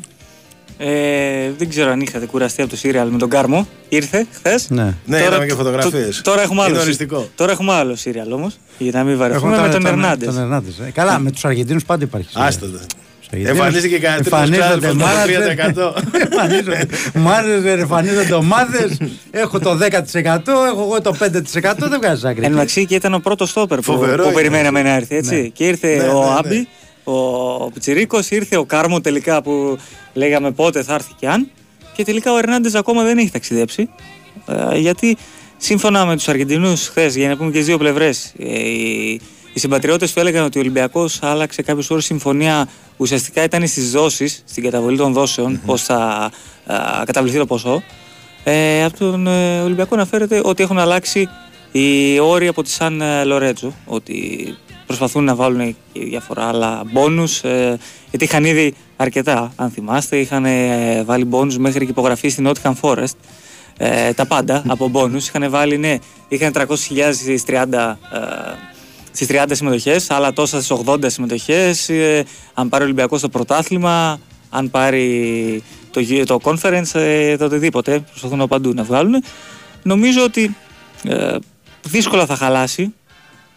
Ε, 0.77 1.51
δεν 1.57 1.69
ξέρω 1.69 1.91
αν 1.91 2.01
είχατε 2.01 2.25
κουραστεί 2.25 2.61
από 2.61 2.69
το 2.69 2.77
σύριαλ 2.77 3.09
με 3.09 3.17
τον 3.17 3.29
Κάρμο. 3.29 3.67
Ήρθε 3.89 4.25
χθες. 4.33 4.69
Ναι, 4.69 4.93
ναι 5.05 5.19
τώρα, 5.19 5.45
και 5.45 5.53
φωτογραφίες. 5.53 6.21
Τώρα 6.21 6.41
έχουμε 6.41 6.63
άλλο. 6.63 6.77
Τώρα 7.35 7.51
έχουμε 7.51 7.73
άλλο 7.73 7.95
σύριαλ 7.95 8.31
όμως. 8.31 8.57
Για 8.77 8.91
να 8.93 9.03
μην 9.03 9.17
βαρεθούμε 9.17 9.61
με 9.61 9.69
τον 9.69 9.85
Ερνάντες. 9.85 10.79
Ε, 10.87 10.91
καλά, 10.91 11.19
με 11.19 11.31
τους 11.31 11.45
Αργεντίνους 11.45 11.85
πάντα 11.85 12.03
υπάρχει. 12.03 12.29
Άστα. 12.33 12.67
Εμφανίζεται 13.29 13.87
και 13.87 13.99
κανένα 13.99 14.23
τρίτο 15.57 15.93
Εμφανίζονται 17.13 17.71
εμφανίζονται 17.71 18.33
ομάδες. 18.33 18.97
Έχω 19.31 19.59
το 19.59 19.77
10%, 19.77 19.81
έχω 20.23 20.81
εγώ 20.81 21.01
το 21.01 21.15
5%. 21.19 21.39
Δεν 21.77 21.99
βγάζει 22.01 22.27
άκρη. 22.27 22.45
Εν 22.45 22.65
και 22.65 22.95
ήταν 22.95 23.13
ο 23.13 23.19
πρώτος 23.19 23.49
στόπερ 23.49 23.79
που 23.79 24.31
περιμέναμε 24.33 24.81
να 24.81 24.89
έρθει. 24.89 25.15
έτσι. 25.15 25.35
Ναι. 25.35 25.47
Και 25.47 25.67
ήρθε 25.67 25.95
ναι, 25.95 26.07
ο 26.07 26.23
ναι, 26.23 26.35
Άμπι 26.37 26.67
ο 27.03 27.71
Πιτσυρίκο, 27.71 28.19
ήρθε 28.29 28.57
ο 28.57 28.65
Κάρμο 28.65 29.01
τελικά 29.01 29.41
που 29.41 29.77
λέγαμε 30.13 30.51
πότε 30.51 30.83
θα 30.83 30.93
έρθει 30.93 31.13
και 31.19 31.27
αν. 31.27 31.49
Και 31.95 32.03
τελικά 32.03 32.33
ο 32.33 32.37
Ερνάντες 32.37 32.75
ακόμα 32.75 33.03
δεν 33.03 33.17
έχει 33.17 33.31
ταξιδέψει. 33.31 33.89
Ε, 34.45 34.77
γιατί 34.77 35.17
σύμφωνα 35.57 36.05
με 36.05 36.15
τους 36.15 36.27
Αργεντινούς 36.27 36.87
χθες, 36.87 37.15
για 37.15 37.27
να 37.27 37.37
πούμε 37.37 37.51
και 37.51 37.57
τι 37.57 37.63
δύο 37.63 37.77
πλευρές, 37.77 38.33
ε, 38.39 38.59
οι, 38.59 39.21
οι 39.53 39.59
συμπατριώτες 39.59 40.13
του 40.13 40.19
έλεγαν 40.19 40.45
ότι 40.45 40.57
ο 40.57 40.61
Ολυμπιακός 40.61 41.19
άλλαξε 41.21 41.61
κάποιους 41.61 41.89
όρους 41.89 42.05
συμφωνία. 42.05 42.67
Ουσιαστικά 42.97 43.43
ήταν 43.43 43.67
στις 43.67 43.91
δόσεις, 43.91 44.43
στην 44.45 44.63
καταβολή 44.63 44.97
των 44.97 45.13
δόσεων, 45.13 45.55
mm-hmm. 45.55 45.65
πώς 45.65 45.81
θα 45.81 46.31
α, 46.65 47.03
καταβληθεί 47.05 47.37
το 47.37 47.45
ποσό. 47.45 47.83
Ε, 48.43 48.83
από 48.83 48.97
τον 48.97 49.27
ε, 49.27 49.61
Ολυμπιακό 49.61 49.95
αναφέρεται 49.95 50.41
ότι 50.43 50.63
έχουν 50.63 50.79
αλλάξει 50.79 51.29
οι 51.71 52.19
όροι 52.19 52.47
από 52.47 52.63
τη 52.63 52.69
Σαν 52.69 53.01
ε, 53.01 53.23
Λορέτζο. 53.23 53.73
Ότι 53.85 54.47
προσπαθούν 54.97 55.23
να 55.23 55.35
βάλουν 55.35 55.75
και 55.93 56.03
διάφορα 56.03 56.47
άλλα 56.47 56.83
μπόνους 56.91 57.43
ε, 57.43 57.77
γιατί 58.09 58.25
είχαν 58.25 58.45
ήδη 58.45 58.73
αρκετά 58.95 59.53
αν 59.55 59.69
θυμάστε 59.69 60.17
είχαν 60.17 60.45
ε, 60.45 61.03
βάλει 61.03 61.25
μπόνους 61.25 61.57
μέχρι 61.57 61.85
και 61.85 61.91
υπογραφή 61.91 62.29
στην 62.29 62.49
Nottingham 62.49 62.73
Forest. 62.81 63.15
Ε, 63.77 64.13
τα 64.13 64.25
πάντα 64.25 64.63
από 64.67 64.87
μπόνους 64.87 65.27
είχαν 65.27 65.49
βάλει 65.49 65.77
ναι 65.77 65.97
είχαν 66.27 66.53
300.000 66.55 66.65
στις 67.13 67.43
30 67.47 67.51
ε, 67.51 68.19
στις 69.11 69.27
30 69.29 69.45
συμμετοχές, 69.51 70.09
άλλα 70.09 70.33
τόσα 70.33 70.61
στις 70.61 70.77
80 70.85 70.97
συμμετοχές, 71.05 71.89
ε, 71.89 72.25
αν 72.53 72.69
πάρει 72.69 72.83
ο 72.83 72.85
Ολυμπιακός 72.85 73.21
το 73.21 73.29
πρωτάθλημα, 73.29 74.19
αν 74.49 74.69
πάρει 74.69 75.63
το, 75.91 76.01
το 76.25 76.39
conference, 76.43 76.93
ε, 76.93 77.37
το 77.37 77.45
οτιδήποτε, 77.45 77.99
προσπαθούν 77.99 78.47
παντού 78.47 78.73
να 78.73 78.83
βγάλουν. 78.83 79.23
Νομίζω 79.83 80.23
ότι 80.23 80.55
ε, 81.03 81.35
δύσκολα 81.81 82.25
θα 82.25 82.35
χαλάσει 82.35 82.93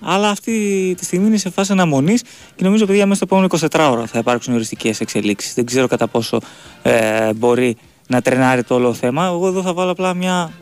αλλά 0.00 0.28
αυτή 0.28 0.94
τη 0.98 1.04
στιγμή 1.04 1.26
είναι 1.26 1.36
σε 1.36 1.50
φάση 1.50 1.72
αναμονής 1.72 2.22
και 2.56 2.64
νομίζω 2.64 2.86
παιδιά 2.86 3.06
μέσα 3.06 3.24
στο 3.24 3.36
επόμενο 3.36 3.68
24 3.72 3.90
ώρα 3.92 4.06
θα 4.06 4.18
υπάρξουν 4.18 4.54
οριστικές 4.54 5.00
εξελίξεις. 5.00 5.54
Δεν 5.54 5.66
ξέρω 5.66 5.86
κατά 5.86 6.06
πόσο 6.06 6.40
ε, 6.82 7.32
μπορεί 7.32 7.76
να 8.06 8.22
τρενάρει 8.22 8.62
το 8.62 8.74
όλο 8.74 8.92
θέμα. 8.94 9.26
Εγώ 9.26 9.46
εδώ 9.46 9.62
θα 9.62 9.72
βάλω 9.72 9.90
απλά 9.90 10.14
μια. 10.14 10.52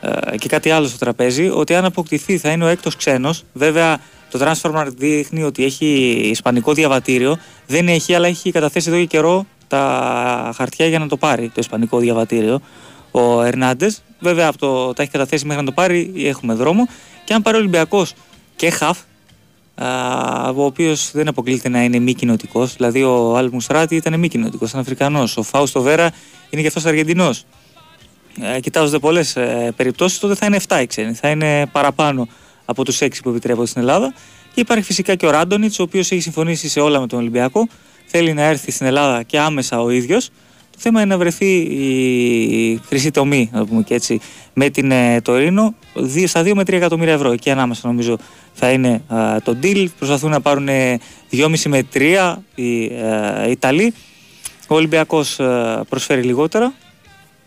Ε, 0.00 0.36
και 0.36 0.48
κάτι 0.48 0.70
άλλο 0.70 0.86
στο 0.86 0.98
τραπέζι, 0.98 1.48
ότι 1.48 1.74
αν 1.74 1.84
αποκτηθεί 1.84 2.38
θα 2.38 2.50
είναι 2.50 2.64
ο 2.64 2.66
έκτος 2.66 2.96
ξένος. 2.96 3.44
Βέβαια, 3.52 3.98
το 4.30 4.38
Transformer 4.42 4.86
δείχνει 4.96 5.42
ότι 5.42 5.64
έχει 5.64 5.86
ισπανικό 6.30 6.72
διαβατήριο. 6.72 7.38
Δεν 7.66 7.88
έχει, 7.88 8.14
αλλά 8.14 8.26
έχει 8.26 8.50
καταθέσει 8.50 8.88
εδώ 8.88 8.98
και 8.98 9.04
καιρό 9.04 9.46
τα 9.68 10.52
χαρτιά 10.56 10.86
για 10.86 10.98
να 10.98 11.08
το 11.08 11.16
πάρει 11.16 11.46
το 11.46 11.54
ισπανικό 11.56 11.98
διαβατήριο. 11.98 12.60
Ο 13.10 13.42
Ερνάντε. 13.42 13.94
Βέβαια, 14.20 14.48
από 14.48 14.58
το, 14.58 14.92
τα 14.92 15.02
έχει 15.02 15.10
καταθέσει 15.10 15.46
μέχρι 15.46 15.62
να 15.62 15.68
το 15.68 15.74
πάρει, 15.74 16.12
έχουμε 16.16 16.54
δρόμο. 16.54 16.88
Και 17.30 17.36
αν 17.36 17.42
πάρει 17.42 17.56
ο 17.56 17.60
Ολυμπιακός 17.60 18.14
και 18.56 18.70
χαφ, 18.70 18.98
ο 20.54 20.64
οποίος 20.64 21.10
δεν 21.10 21.28
αποκλείεται 21.28 21.68
να 21.68 21.82
είναι 21.82 21.98
μη 21.98 22.14
κοινοτικός, 22.14 22.76
δηλαδή 22.76 23.02
ο 23.02 23.36
Αλ 23.36 23.48
Μουστράτη 23.52 23.96
ήταν 23.96 24.18
μη 24.18 24.28
κοινοτικός, 24.28 24.68
ήταν 24.68 24.80
Αφρικανός. 24.80 25.36
Ο 25.36 25.42
Φάουστο 25.42 25.82
Βέρα 25.82 26.12
είναι 26.50 26.60
και 26.62 26.68
αυτός 26.68 26.84
Αργεντινός. 26.84 27.44
Ε, 28.40 28.60
Κοιτάζονται 28.60 28.98
πολλές 28.98 29.36
ε, 29.36 29.72
περιπτώσεις, 29.76 30.18
τότε 30.18 30.34
θα 30.34 30.46
είναι 30.46 30.60
7 30.68 30.80
οι 30.82 30.86
ξένοι, 30.86 31.14
θα 31.14 31.30
είναι 31.30 31.66
παραπάνω 31.66 32.28
από 32.64 32.84
τους 32.84 32.98
6 33.02 33.08
που 33.22 33.28
επιτρέπονται 33.28 33.66
στην 33.66 33.80
Ελλάδα. 33.80 34.14
Και 34.54 34.60
υπάρχει 34.60 34.84
φυσικά 34.84 35.14
και 35.14 35.26
ο 35.26 35.30
Ράντονιτς, 35.30 35.78
ο 35.78 35.82
οποίος 35.82 36.10
έχει 36.10 36.20
συμφωνήσει 36.20 36.68
σε 36.68 36.80
όλα 36.80 37.00
με 37.00 37.06
τον 37.06 37.18
Ολυμπιακό. 37.18 37.68
Θέλει 38.06 38.32
να 38.32 38.42
έρθει 38.42 38.70
στην 38.70 38.86
Ελλάδα 38.86 39.22
και 39.22 39.38
άμεσα 39.38 39.80
ο 39.80 39.90
ίδιος. 39.90 40.30
Το 40.80 40.86
θέμα 40.86 41.00
είναι 41.00 41.14
να 41.14 41.18
βρεθεί 41.18 41.56
η 41.56 42.80
χρυσή 42.86 43.10
τομή, 43.10 43.50
να 43.52 43.66
πούμε 43.66 43.82
και 43.82 43.94
έτσι, 43.94 44.20
με 44.52 44.70
την 44.70 44.90
ε, 44.90 45.20
Τωρίνο 45.20 45.74
στα 46.26 46.42
2 46.42 46.52
με 46.54 46.62
3 46.62 46.72
εκατομμύρια 46.72 47.12
ευρώ. 47.12 47.30
Εκεί 47.30 47.50
ανάμεσα 47.50 47.86
νομίζω 47.86 48.18
θα 48.52 48.70
είναι 48.70 49.02
α, 49.08 49.36
το 49.42 49.56
deal. 49.62 49.86
Προσπαθούν 49.98 50.30
να 50.30 50.40
πάρουν 50.40 50.68
2,5 51.32 51.56
με 51.66 51.86
3 51.94 52.34
οι 52.54 52.84
ε, 52.84 53.50
Ιταλοί. 53.50 53.94
Ο 54.68 54.74
Ολυμπιακός 54.74 55.40
προσφέρει 55.88 56.22
λιγότερα 56.22 56.72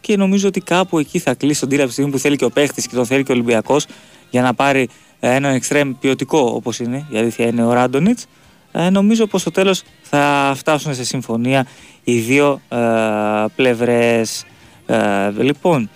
και 0.01 0.17
νομίζω 0.17 0.47
ότι 0.47 0.59
κάπου 0.59 0.99
εκεί 0.99 1.19
θα 1.19 1.33
κλείσει 1.33 1.59
τον 1.59 1.69
deal 1.69 1.77
από 1.77 1.87
τη 1.87 1.91
στιγμή 1.91 2.11
που 2.11 2.19
θέλει 2.19 2.35
και 2.35 2.45
ο 2.45 2.49
παίχτης 2.49 2.87
και 2.87 2.95
τον 2.95 3.05
θέλει 3.05 3.23
και 3.23 3.31
ο 3.31 3.35
Ολυμπιακός 3.35 3.85
για 4.29 4.41
να 4.41 4.53
πάρει 4.53 4.89
ε, 5.19 5.35
έναν 5.35 5.53
εξτρέμ 5.53 5.93
ποιοτικό 5.99 6.51
όπως 6.55 6.79
είναι. 6.79 7.05
Η 7.09 7.17
αλήθεια 7.17 7.47
είναι 7.47 7.63
ο 7.63 7.73
Ράντονιτς. 7.73 8.25
Ε, 8.75 8.89
νομίζω 8.89 9.27
πως 9.27 9.41
στο 9.41 9.51
τέλος 9.51 9.83
θα 10.01 10.53
φτάσουν 10.55 10.95
σε 10.95 11.03
συμφωνία 11.03 11.65
οι 12.03 12.19
δύο 12.19 12.61
ε, 12.69 12.77
πλευρές. 13.55 14.45
Ε, 14.85 15.29
λοιπόν, 15.37 15.89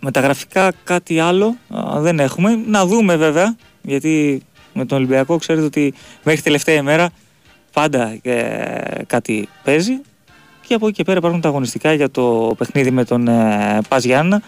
μεταγραφικά 0.00 0.72
κάτι 0.84 1.18
άλλο 1.18 1.56
ε, 1.96 2.00
δεν 2.00 2.18
έχουμε. 2.18 2.60
Να 2.66 2.86
δούμε 2.86 3.16
βέβαια, 3.16 3.56
γιατί 3.82 4.42
με 4.72 4.84
τον 4.84 4.98
Ολυμπιακό 4.98 5.36
ξέρετε 5.36 5.64
ότι 5.66 5.94
μέχρι 6.22 6.42
τελευταία 6.42 6.74
ημέρα 6.74 7.10
πάντα 7.72 8.18
ε, 8.22 9.02
κάτι 9.06 9.48
παίζει. 9.64 10.00
Και 10.66 10.74
από 10.74 10.86
εκεί 10.86 10.96
και 10.96 11.04
πέρα 11.04 11.18
υπάρχουν 11.18 11.40
τα 11.40 11.48
αγωνιστικά 11.48 11.92
για 11.92 12.10
το 12.10 12.54
παιχνίδι 12.58 12.90
με 12.90 13.04
τον 13.04 13.28
ε, 13.28 13.78
Πας 13.88 14.04
Γιάννα 14.04 14.42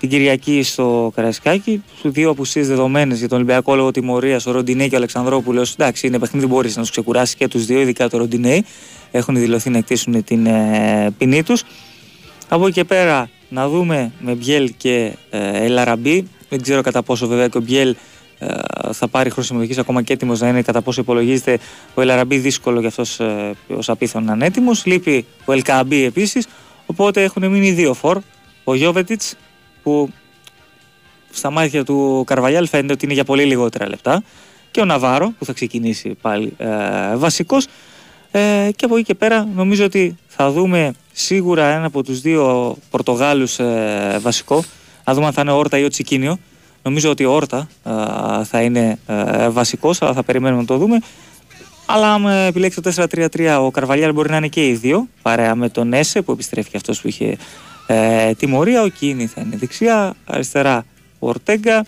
την 0.00 0.08
Κυριακή 0.08 0.62
στο 0.62 1.12
Καραϊσκάκι. 1.14 1.82
Δύο 2.02 2.30
απουσίες 2.30 2.68
δεδομένες 2.68 3.18
για 3.18 3.28
τον 3.28 3.36
Ολυμπιακό 3.36 3.74
λόγω 3.74 3.90
τιμωρίας, 3.90 4.46
ο 4.46 4.50
Ροντινέ 4.50 4.86
και 4.88 4.94
ο 4.94 4.96
Αλεξανδρόπουλος. 4.96 5.72
Εντάξει, 5.72 6.06
είναι 6.06 6.18
παιχνίδι, 6.18 6.46
μπορείς 6.46 6.76
να 6.76 6.82
τους 6.82 6.90
ξεκουράσει 6.90 7.36
και 7.36 7.48
τους 7.48 7.66
δύο, 7.66 7.80
ειδικά 7.80 8.08
το 8.08 8.18
Ροντινέ. 8.18 8.62
Έχουν 9.10 9.36
δηλωθεί 9.36 9.70
να 9.70 9.78
εκτίσουν 9.78 10.24
την 10.24 10.46
ε, 10.46 11.10
ποινή 11.18 11.42
τους. 11.42 11.62
Από 12.48 12.64
εκεί 12.64 12.74
και 12.74 12.84
πέρα 12.84 13.30
να 13.48 13.68
δούμε 13.68 14.12
με 14.20 14.34
Μπιέλ 14.34 14.72
και 14.76 15.12
ε, 15.30 15.64
Ελαραμπή. 15.64 16.28
Δεν 16.48 16.62
ξέρω 16.62 16.80
κατά 16.80 17.02
πόσο 17.02 17.26
βέβαια 17.26 17.48
και 17.48 17.58
ο 17.58 17.60
Μπιέλ 17.60 17.94
ε, 18.38 18.46
θα 18.92 19.08
πάρει 19.08 19.30
χρόνο 19.30 19.46
συμμετοχής 19.46 19.78
ακόμα 19.78 20.02
και 20.02 20.12
έτοιμος 20.12 20.40
να 20.40 20.48
είναι, 20.48 20.62
κατά 20.62 20.82
πόσο 20.82 21.00
υπολογίζεται 21.00 21.58
ο 21.94 22.00
Ελαραμπή 22.00 22.36
δύσκολο 22.36 22.80
για 22.80 22.88
αυτός 22.88 23.20
ε, 23.20 23.52
ως 23.68 23.88
απίθανο 23.88 24.26
να 24.26 24.32
είναι 24.32 24.46
έτοιμος. 24.46 24.86
Λείπει 24.86 25.24
ο 25.44 25.52
Ελκαμπή 25.52 26.04
επίσης. 26.04 26.46
Οπότε 26.86 27.22
έχουν 27.22 27.50
μείνει 27.50 27.70
δύο 27.70 27.94
φορ. 27.94 28.18
Ο 28.64 28.74
Γιώβετιτς 28.74 29.36
που 29.82 30.10
στα 31.30 31.50
μάτια 31.50 31.84
του 31.84 32.24
Καρβαλιάλ 32.26 32.68
φαίνεται 32.68 32.92
ότι 32.92 33.04
είναι 33.04 33.14
για 33.14 33.24
πολύ 33.24 33.44
λιγότερα 33.44 33.88
λεπτά. 33.88 34.22
Και 34.70 34.80
ο 34.80 34.84
Ναβάρο 34.84 35.32
που 35.38 35.44
θα 35.44 35.52
ξεκινήσει 35.52 36.16
πάλι 36.20 36.52
ε, 36.56 37.16
βασικός. 37.16 37.66
Ε, 38.30 38.68
και 38.76 38.84
από 38.84 38.96
εκεί 38.96 39.04
και 39.04 39.14
πέρα 39.14 39.48
νομίζω 39.54 39.84
ότι 39.84 40.16
θα 40.26 40.50
δούμε 40.50 40.92
σίγουρα 41.12 41.66
ένα 41.66 41.86
από 41.86 42.02
τους 42.02 42.20
δύο 42.20 42.76
Πορτογάλους 42.90 43.58
ε, 43.58 44.18
βασικό. 44.20 44.64
Να 45.04 45.14
δούμε 45.14 45.26
αν 45.26 45.32
θα 45.32 45.40
είναι 45.40 45.50
ο 45.50 45.56
Όρτα 45.56 45.78
ή 45.78 45.84
ο 45.84 45.88
Τσικίνιο. 45.88 46.38
Νομίζω 46.82 47.10
ότι 47.10 47.24
ο 47.24 47.32
Όρτα 47.32 47.68
ε, 47.84 48.44
θα 48.44 48.62
είναι 48.62 48.98
ε, 49.06 49.48
βασικός 49.48 50.02
αλλά 50.02 50.12
θα 50.12 50.22
περιμένουμε 50.22 50.60
να 50.60 50.66
το 50.66 50.76
δούμε. 50.76 50.98
Αλλά 51.86 52.12
αν 52.12 52.26
επιλέξει 52.26 52.80
το 52.80 52.92
4-3-3 53.10 53.58
ο 53.60 53.70
Καρβαλιάλ 53.70 54.12
μπορεί 54.12 54.30
να 54.30 54.36
είναι 54.36 54.48
και 54.48 54.66
οι 54.66 54.74
δύο 54.74 55.08
παρέα 55.22 55.54
με 55.54 55.68
τον 55.68 55.92
Έσε 55.92 56.22
που 56.22 56.32
επιστρέφει 56.32 56.76
αυτός 56.76 57.00
που 57.00 57.08
είχε 57.08 57.36
ε, 57.92 58.34
τιμωρία. 58.34 58.82
Ο 58.82 58.88
Κίνη 58.88 59.26
θα 59.26 59.40
είναι 59.40 59.56
δεξιά, 59.56 60.14
αριστερά 60.24 60.84
ο 61.18 61.28
Ορτέγκα. 61.28 61.86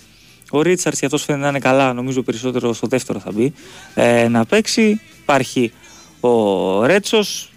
Ο 0.50 0.62
Ρίτσαρτ 0.62 0.97
για 0.99 1.06
αυτός 1.06 1.25
φαίνεται 1.25 1.42
να 1.44 1.49
είναι 1.49 1.59
καλά, 1.59 1.92
νομίζω 1.92 2.23
περισσότερο 2.23 2.73
στο 2.73 2.87
δεύτερο 2.87 3.18
θα 3.18 3.30
μπει 3.32 3.52
ε, 3.94 4.28
να 4.28 4.44
παίξει. 4.44 5.00
Υπάρχει 5.23 5.73
ο 6.21 6.87
Ρέτσος. 6.87 7.52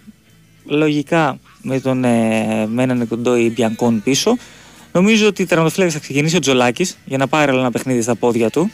Λογικά 0.68 1.38
με, 1.62 1.80
τον, 1.80 2.04
ε, 2.04 2.66
με 2.66 2.82
έναν 2.82 3.08
κοντό 3.08 3.36
ή 3.36 3.50
Μπιανκόν 3.50 4.02
πίσω. 4.02 4.36
Νομίζω 4.92 5.26
ότι 5.26 5.42
η 5.42 5.46
τερματοφύλακα 5.46 5.92
θα 5.92 5.98
ξεκινήσει 5.98 6.36
ο 6.36 6.38
Τζολάκης 6.38 6.98
για 7.04 7.18
να 7.18 7.26
πάρει 7.26 7.56
ένα 7.56 7.70
παιχνίδι 7.70 8.02
στα 8.02 8.14
πόδια 8.14 8.50
του. 8.50 8.70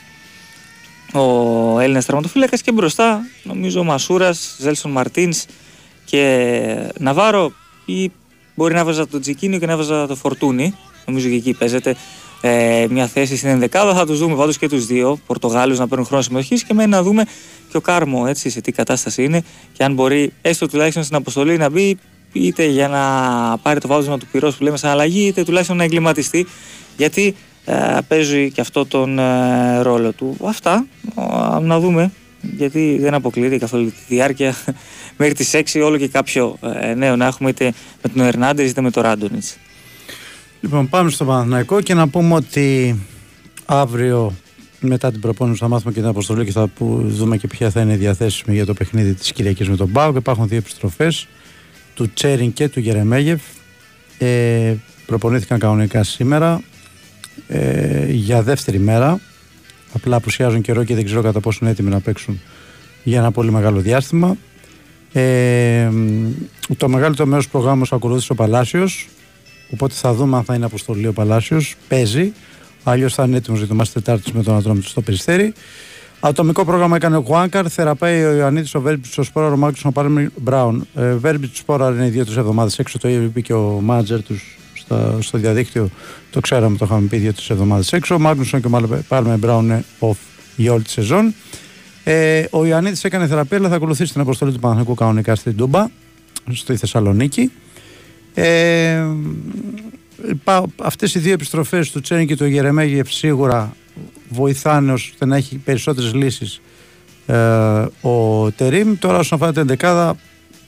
Ο 1.12 1.78
Έλληνας 1.80 2.04
τερματοφύλακας 2.04 2.62
και 2.62 2.72
μπροστά 2.72 3.20
νομίζω 3.42 3.80
ο 3.80 3.84
Μασούρας, 3.84 4.56
Ζέλσον 4.58 4.90
Μαρτίνς 4.90 5.44
και 6.04 6.92
Ναβάρο 6.98 7.52
ή 7.84 8.10
Μπορεί 8.62 8.75
να 8.75 8.85
βάζα 8.85 9.09
το 9.09 9.21
Τζικίνιο 9.21 9.59
και 9.59 9.66
να 9.66 9.76
βάζα 9.76 10.07
το 10.07 10.14
Φορτούνι. 10.14 10.75
Νομίζω 11.07 11.28
και 11.28 11.35
εκεί 11.35 11.52
παίζεται 11.52 11.97
ε, 12.40 12.87
μια 12.90 13.07
θέση 13.07 13.37
στην 13.37 13.49
ενδεκάδα. 13.49 13.95
Θα 13.95 14.07
τους 14.07 14.19
δούμε 14.19 14.37
πάντως 14.37 14.59
και 14.59 14.69
τους 14.69 14.87
δύο 14.87 15.19
Πορτογάλους 15.26 15.78
να 15.78 15.88
παίρνουν 15.88 16.07
χρόνο 16.07 16.23
συμμετοχής 16.23 16.62
και 16.62 16.75
μένει 16.75 16.90
να 16.90 17.02
δούμε 17.02 17.25
και 17.71 17.76
ο 17.76 17.81
Κάρμο 17.81 18.25
έτσι, 18.28 18.50
σε 18.50 18.61
τι 18.61 18.73
κατάσταση 18.73 19.25
είναι 19.25 19.42
και 19.73 19.85
αν 19.85 19.95
μπορεί 19.95 20.33
έστω 20.42 20.69
τουλάχιστον 20.69 21.02
στην 21.02 21.16
αποστολή 21.16 21.57
να 21.57 21.71
μπει 21.71 21.99
είτε 22.33 22.64
για 22.64 22.88
να 22.88 23.02
πάρει 23.62 23.81
το 23.81 23.88
βάζωμα 23.88 24.19
του 24.19 24.26
πυρός 24.33 24.57
που 24.57 24.62
λέμε 24.62 24.76
σαν 24.76 24.90
αλλαγή, 24.90 25.26
είτε 25.26 25.42
τουλάχιστον 25.42 25.76
να 25.76 25.85
εγκληματιστεί. 25.85 26.47
Γιατί 26.97 27.35
ε, 27.64 27.99
παίζει 28.09 28.50
και 28.50 28.61
αυτό 28.61 28.87
τον 28.87 29.19
ε, 29.19 29.81
ρόλο 29.81 30.12
του. 30.12 30.37
Αυτά 30.45 30.87
να 31.61 31.81
δούμε 31.81 32.12
γιατί 32.42 32.99
δεν 33.00 33.14
αποκλείεται 33.14 33.59
καθόλου 33.59 33.90
τη 33.90 34.14
διάρκεια 34.14 34.54
μέχρι 35.16 35.35
τις 35.35 35.50
6 35.52 35.81
όλο 35.85 35.97
και 35.97 36.09
κάποιο 36.09 36.59
ε, 36.81 36.95
νέο 36.95 37.16
να 37.16 37.26
έχουμε 37.26 37.50
είτε 37.50 37.73
με 38.02 38.09
τον 38.09 38.26
Ερνάντες 38.26 38.71
είτε 38.71 38.81
με 38.81 38.90
τον 38.90 39.02
Ράντονιτς. 39.02 39.57
Λοιπόν 40.61 40.88
πάμε 40.88 41.11
στο 41.11 41.25
Παναθηναϊκό 41.25 41.81
και 41.81 41.95
να 41.95 42.09
πούμε 42.09 42.35
ότι 42.35 42.99
αύριο 43.66 44.35
μετά 44.81 45.11
την 45.11 45.21
προπόνηση 45.21 45.59
θα 45.59 45.69
μάθουμε 45.69 45.92
και 45.92 46.00
την 46.00 46.09
αποστολή 46.09 46.45
και 46.45 46.50
θα 46.50 46.71
δούμε 47.04 47.37
και 47.37 47.47
ποια 47.47 47.71
θα 47.71 47.81
είναι 47.81 47.97
διαθέσιμη 47.97 48.54
για 48.54 48.66
το 48.66 48.75
παιχνίδι 48.75 49.14
της 49.14 49.33
Κυριακής 49.33 49.69
με 49.69 49.76
τον 49.76 49.88
Μπάουκ. 49.88 50.16
Υπάρχουν 50.16 50.49
δύο 50.49 50.59
επιστροφές 50.59 51.28
του 51.95 52.12
Τσέριν 52.14 52.52
και 52.52 52.69
του 52.69 52.81
Γερεμέγεφ. 52.81 53.40
Ε, 54.19 54.75
προπονήθηκαν 55.07 55.59
κανονικά 55.59 56.02
σήμερα 56.02 56.62
ε, 57.49 58.07
για 58.12 58.42
δεύτερη 58.42 58.78
μέρα 58.78 59.21
Απλά 59.92 60.16
απουσιάζουν 60.16 60.61
καιρό 60.61 60.85
και 60.85 60.95
δεν 60.95 61.04
ξέρω 61.04 61.23
κατά 61.23 61.40
πόσο 61.40 61.59
είναι 61.62 61.71
έτοιμοι 61.71 61.90
να 61.90 62.00
παίξουν 62.00 62.40
για 63.02 63.19
ένα 63.19 63.31
πολύ 63.31 63.50
μεγάλο 63.50 63.81
διάστημα. 63.81 64.37
Ε, 65.12 65.88
το 66.76 66.88
μεγαλύτερο 66.88 67.28
μέρος 67.28 67.45
του 67.45 67.50
προγράμματος 67.50 67.92
ακολούθησε 67.92 68.33
ο 68.33 68.35
Παλάσιος. 68.35 69.09
Οπότε 69.73 69.95
θα 69.95 70.14
δούμε 70.14 70.37
αν 70.37 70.45
θα 70.45 70.54
είναι 70.54 70.64
αποστολή 70.64 71.07
ο 71.07 71.12
Παλάσιος. 71.12 71.75
Παίζει. 71.88 72.33
Αλλιώς 72.83 73.14
θα 73.14 73.25
είναι 73.25 73.37
έτοιμος 73.37 73.59
για 73.59 73.69
το 73.69 73.75
Μάτι 73.75 73.90
Τετάρτης 73.92 74.33
με 74.33 74.42
τον 74.42 74.57
Ατρόμητο 74.57 74.88
στο 74.88 75.00
Περιστέρι. 75.00 75.52
Ατομικό 76.21 76.64
πρόγραμμα 76.64 76.97
έκανε 76.97 77.16
ο 77.16 77.23
Κουάνκαρ, 77.23 77.73
θεραπεύει 77.73 78.25
ο 78.25 78.33
Ιωαννίδης, 78.33 78.75
ο 78.75 78.81
Βέρμπιτς, 78.81 79.19
ο 79.19 79.23
Σπόρα, 79.23 79.47
ο 79.47 79.57
Μάρκος, 79.57 79.85
ο 79.85 79.92
Πάλμερ 79.92 80.26
Μπράουν. 80.37 80.87
Ε, 80.95 81.14
Βέρμπιτς 81.14 81.59
Σπόρα 81.59 81.88
είναι 81.88 82.07
οι 82.07 82.09
δύο 82.09 82.25
του 82.25 82.38
εβδομάδες 82.38 82.78
έξω, 82.78 82.99
το 82.99 83.09
είπε 83.09 83.40
και 83.40 83.52
ο 83.52 83.81
μάτζερ 83.83 84.23
τους 84.23 84.59
στο, 84.75 85.19
στο 85.21 85.38
διαδίκτυο 85.38 85.90
το 86.31 86.40
ξέραμε, 86.40 86.76
το 86.76 86.85
είχαμε 86.85 87.07
πει 87.07 87.16
δύο-τρει 87.16 87.45
εβδομάδες 87.49 87.92
έξω. 87.92 88.14
Ο 88.14 88.19
Μάγνουσον 88.19 88.61
και 88.61 88.66
ο 88.66 89.02
Πάλμε 89.09 89.37
Μπράουν 89.37 89.64
είναι 89.64 89.85
off 90.00 90.16
για 90.57 90.73
όλη 90.73 90.83
τη 90.83 90.90
σεζόν. 90.90 91.35
Ε, 92.04 92.44
ο 92.50 92.64
Ιωαννίδης 92.64 93.04
έκανε 93.04 93.26
θεραπεία, 93.26 93.59
αλλά 93.59 93.68
θα 93.68 93.75
ακολουθήσει 93.75 94.12
την 94.12 94.21
αποστολή 94.21 94.52
του 94.52 94.59
Παναγικού 94.59 94.94
κανονικά 94.94 95.35
στην 95.35 95.56
Τούμπα, 95.56 95.87
στη 96.52 96.76
Θεσσαλονίκη. 96.76 97.52
Ε, 98.35 99.06
αυτές 100.82 101.14
οι 101.14 101.18
δύο 101.18 101.32
επιστροφές 101.32 101.90
του 101.90 102.00
Τσένι 102.00 102.26
και 102.26 102.37
του 102.37 102.47
Γερεμέγεφ 102.47 103.12
σίγουρα 103.12 103.76
βοηθάνε 104.28 104.92
ώστε 104.92 105.26
να 105.26 105.37
έχει 105.37 105.56
περισσότερες 105.56 106.14
λύσεις 106.14 106.61
ε, 107.26 107.37
ο 108.00 108.50
Τερίμ. 108.50 108.98
Τώρα 108.98 109.18
όσον 109.18 109.38
αφορά 109.38 109.53
την 109.53 109.66
δεκάδα, 109.66 110.16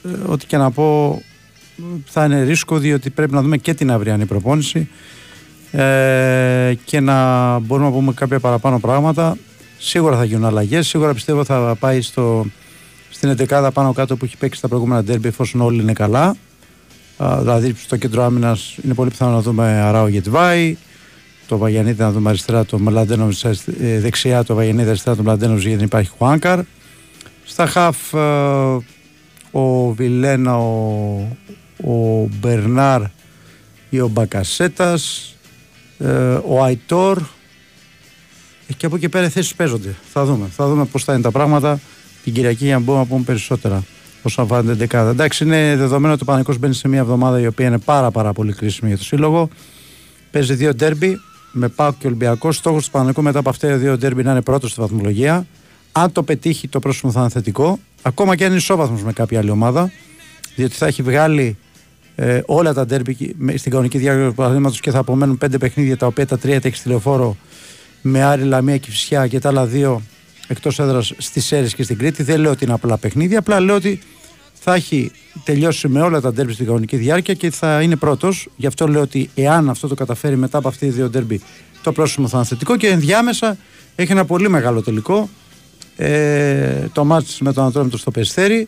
ε, 0.03 0.09
ό,τι 0.31 0.45
και 0.45 0.57
να 0.57 0.71
πω 0.71 1.21
θα 2.05 2.25
είναι 2.25 2.43
ρίσκο 2.43 2.77
διότι 2.77 3.09
πρέπει 3.09 3.33
να 3.33 3.41
δούμε 3.41 3.57
και 3.57 3.73
την 3.73 3.91
αυριανή 3.91 4.25
προπόνηση 4.25 4.89
ε, 5.71 6.73
και 6.85 6.99
να 6.99 7.59
μπορούμε 7.59 7.87
να 7.87 7.95
πούμε 7.95 8.13
κάποια 8.13 8.39
παραπάνω 8.39 8.79
πράγματα. 8.79 9.37
Σίγουρα 9.87 10.17
θα 10.17 10.23
γίνουν 10.23 10.45
αλλαγές. 10.45 10.87
Σίγουρα 10.87 11.13
πιστεύω 11.13 11.43
θα 11.43 11.75
πάει 11.79 12.01
στο, 12.01 12.45
στην 13.09 13.35
11 13.37 13.69
πάνω 13.73 13.93
κάτω 13.93 14.17
που 14.17 14.25
έχει 14.25 14.37
παίξει 14.37 14.61
τα 14.61 14.67
προηγούμενα 14.67 15.03
ντέρμπι 15.03 15.27
εφόσον 15.27 15.61
όλοι 15.61 15.81
είναι 15.81 15.93
καλά. 15.93 16.35
Α, 17.17 17.37
δηλαδή 17.39 17.75
στο 17.77 17.97
κέντρο 17.97 18.23
άμυνας 18.23 18.77
είναι 18.83 18.93
πολύ 18.93 19.09
πιθανό 19.09 19.31
να 19.31 19.41
δούμε 19.41 19.63
Αράο 19.63 20.07
Γετβάη, 20.07 20.77
το 21.47 21.57
Βαγιανίδη 21.57 22.01
να 22.01 22.11
δούμε 22.11 22.29
αριστερά, 22.29 22.65
το 22.65 22.79
Μλαντένο 22.79 23.29
ε, 23.79 23.99
δεξιά, 23.99 24.43
το 24.43 24.55
Βαγιανίδη 24.55 24.89
αριστερά, 24.89 25.15
το 25.15 25.23
Μλαντένο 25.23 25.55
γιατί 25.55 25.75
δεν 25.75 25.85
υπάρχει 25.85 26.09
Χουάνκαρ. 26.17 26.59
Στα 27.43 27.65
χαφ 27.65 28.13
ε, 28.13 28.19
ο 29.51 29.91
Βιλένα, 29.91 30.57
ο, 30.57 31.37
ο 31.83 32.27
Μπερνάρ 32.39 33.01
ή 33.89 33.99
ο 33.99 34.07
Μπακασέτας, 34.07 35.35
ε, 35.99 36.37
ο 36.47 36.63
Αϊτόρ. 36.63 37.21
Και 38.77 38.85
από 38.85 38.95
εκεί 38.95 39.09
πέρα 39.09 39.25
οι 39.25 39.29
θέσεις 39.29 39.55
παίζονται. 39.55 39.95
Θα 40.11 40.25
δούμε. 40.25 40.47
Θα 40.55 40.67
δούμε 40.67 40.85
πώς 40.85 41.03
θα 41.03 41.13
είναι 41.13 41.21
τα 41.21 41.31
πράγματα 41.31 41.79
την 42.23 42.33
Κυριακή 42.33 42.65
για 42.65 42.73
να 42.73 42.79
μπορούμε 42.79 43.03
να 43.03 43.09
πούμε 43.09 43.23
περισσότερα 43.23 43.83
όσον 44.23 44.45
αφορά 44.45 44.61
την 44.61 44.75
δεκάδα. 44.75 45.09
Εντάξει, 45.09 45.43
είναι 45.43 45.75
δεδομένο 45.77 46.13
ότι 46.13 46.21
ο 46.21 46.25
Παναγικός 46.25 46.57
μπαίνει 46.57 46.73
σε 46.73 46.87
μια 46.87 46.99
εβδομάδα 46.99 47.39
η 47.39 47.47
οποία 47.47 47.67
είναι 47.67 47.79
πάρα, 47.79 48.11
πάρα 48.11 48.33
πολύ 48.33 48.53
κρίσιμη 48.53 48.89
για 48.89 48.97
το 48.97 49.03
σύλλογο. 49.03 49.49
Παίζει 50.31 50.53
δύο 50.53 50.73
ντέρμπι 50.73 51.19
με 51.51 51.67
Πάο 51.67 51.93
και 51.93 52.07
Ολυμπιακό. 52.07 52.51
Στόχος 52.51 52.85
του 52.85 52.91
Παναγικού 52.91 53.21
μετά 53.21 53.39
από 53.39 53.49
αυτά 53.49 53.67
τα 53.67 53.77
δύο 53.77 53.97
ντέρμπι 53.97 54.23
να 54.23 54.31
είναι 54.31 54.41
πρώτος 54.41 54.71
στη 54.71 54.81
βαθμολογία. 54.81 55.45
Αν 55.91 56.11
το 56.11 56.23
πετύχει, 56.23 56.67
το 56.67 56.79
πρόσωπο 56.79 57.11
θα 57.11 57.19
είναι 57.19 57.29
θετικό. 57.29 57.79
Ακόμα 58.01 58.35
και 58.35 58.43
αν 58.43 58.49
είναι 58.49 58.59
ισόβαθμος 58.59 59.03
με 59.03 59.13
κάποια 59.13 59.39
άλλη 59.39 59.49
ομάδα. 59.49 59.91
Διότι 60.55 60.75
θα 60.75 60.85
έχει 60.85 61.01
βγάλει 61.01 61.57
ε, 62.15 62.41
όλα 62.45 62.73
τα 62.73 62.85
ντέρμπι 62.85 63.35
στην 63.55 63.71
κανονική 63.71 63.97
διάρκεια 63.97 64.27
του 64.27 64.33
παραδείγματο 64.33 64.75
και 64.79 64.91
θα 64.91 64.99
απομένουν 64.99 65.37
πέντε 65.37 65.57
παιχνίδια 65.57 65.97
τα 65.97 66.05
οποία 66.05 66.27
τα 66.27 66.37
τρία 66.37 66.61
τα 66.61 66.67
έχει 66.67 66.77
στη 66.77 66.89
λεωφόρο 66.89 67.37
με 68.07 68.23
Άρη, 68.23 68.43
Λαμία 68.43 68.77
και 68.77 68.89
Φυσιά 68.89 69.27
και 69.27 69.39
τα 69.39 69.49
άλλα 69.49 69.65
δύο 69.65 70.01
εκτός 70.47 70.79
έδρας 70.79 71.13
στις 71.17 71.45
Σέρε 71.45 71.67
και 71.67 71.83
στην 71.83 71.97
Κρήτη. 71.97 72.23
Δεν 72.23 72.39
λέω 72.39 72.51
ότι 72.51 72.63
είναι 72.63 72.73
απλά 72.73 72.97
παιχνίδια, 72.97 73.39
απλά 73.39 73.59
λέω 73.59 73.75
ότι 73.75 73.99
θα 74.53 74.73
έχει 74.73 75.11
τελειώσει 75.43 75.87
με 75.87 76.01
όλα 76.01 76.21
τα 76.21 76.33
ντέρμπι 76.33 76.53
στην 76.53 76.65
κανονική 76.65 76.97
διάρκεια 76.97 77.33
και 77.33 77.51
θα 77.51 77.81
είναι 77.81 77.95
πρώτος. 77.95 78.47
Γι' 78.55 78.67
αυτό 78.67 78.87
λέω 78.87 79.01
ότι 79.01 79.29
εάν 79.35 79.69
αυτό 79.69 79.87
το 79.87 79.95
καταφέρει 79.95 80.35
μετά 80.35 80.57
από 80.57 80.67
αυτή 80.67 80.85
τη 80.85 80.91
δύο 80.91 81.09
ντέρμπι, 81.09 81.41
το 81.83 81.91
πρόσωπο 81.91 82.27
θα 82.27 82.37
είναι 82.37 82.45
θετικό 82.45 82.77
και 82.77 82.87
ενδιάμεσα 82.87 83.57
έχει 83.95 84.11
ένα 84.11 84.25
πολύ 84.25 84.49
μεγάλο 84.49 84.81
τελικό. 84.81 85.29
Ε, 85.95 86.87
το 86.93 87.05
μάτς 87.05 87.39
με 87.41 87.53
τον 87.53 87.65
Αντρόμητο 87.65 87.97
στο 87.97 88.11
Περιστέρι, 88.11 88.67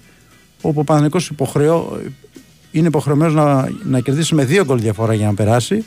όπου 0.62 0.80
ο 0.80 0.84
Παναγενικό 0.84 1.20
υποχρεώ, 1.32 2.00
είναι 2.72 2.88
υποχρεωμένος 2.88 3.34
να, 3.34 3.70
να 3.84 4.00
κερδίσει 4.00 4.36
με 4.36 4.46
δύο 4.46 4.66
γκολ 4.66 4.80
διαφορά 4.80 5.14
για 5.14 5.26
να 5.26 5.34
περάσει 5.34 5.84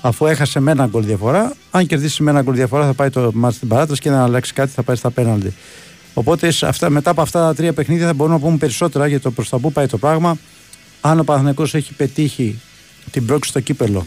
αφού 0.00 0.26
έχασε 0.26 0.60
με 0.60 0.70
ένα 0.70 0.86
γκολ 0.86 1.04
διαφορά. 1.04 1.52
Αν 1.70 1.86
κερδίσει 1.86 2.22
με 2.22 2.30
ένα 2.30 2.42
γκολ 2.42 2.54
διαφορά, 2.54 2.86
θα 2.86 2.94
πάει 2.94 3.10
το 3.10 3.30
μάτι 3.34 3.54
στην 3.54 3.68
παράταση 3.68 4.00
και 4.00 4.10
να 4.10 4.22
αλλάξει 4.22 4.52
κάτι, 4.52 4.70
θα 4.70 4.82
πάει 4.82 4.96
στα 4.96 5.10
πέναλτι. 5.10 5.54
Οπότε 6.14 6.52
αυτά, 6.62 6.90
μετά 6.90 7.10
από 7.10 7.22
αυτά 7.22 7.40
τα 7.40 7.54
τρία 7.54 7.72
παιχνίδια 7.72 8.06
θα 8.06 8.14
μπορούμε 8.14 8.36
να 8.36 8.42
πούμε 8.42 8.56
περισσότερα 8.56 9.06
για 9.06 9.20
το 9.20 9.30
προς 9.30 9.48
τα 9.48 9.58
πού 9.58 9.72
πάει 9.72 9.86
το 9.86 9.98
πράγμα. 9.98 10.38
Αν 11.00 11.18
ο 11.18 11.24
Παναθυνακό 11.24 11.62
έχει 11.62 11.94
πετύχει 11.94 12.60
την 13.10 13.26
πρόκληση 13.26 13.50
στο 13.50 13.60
κύπελο 13.60 14.06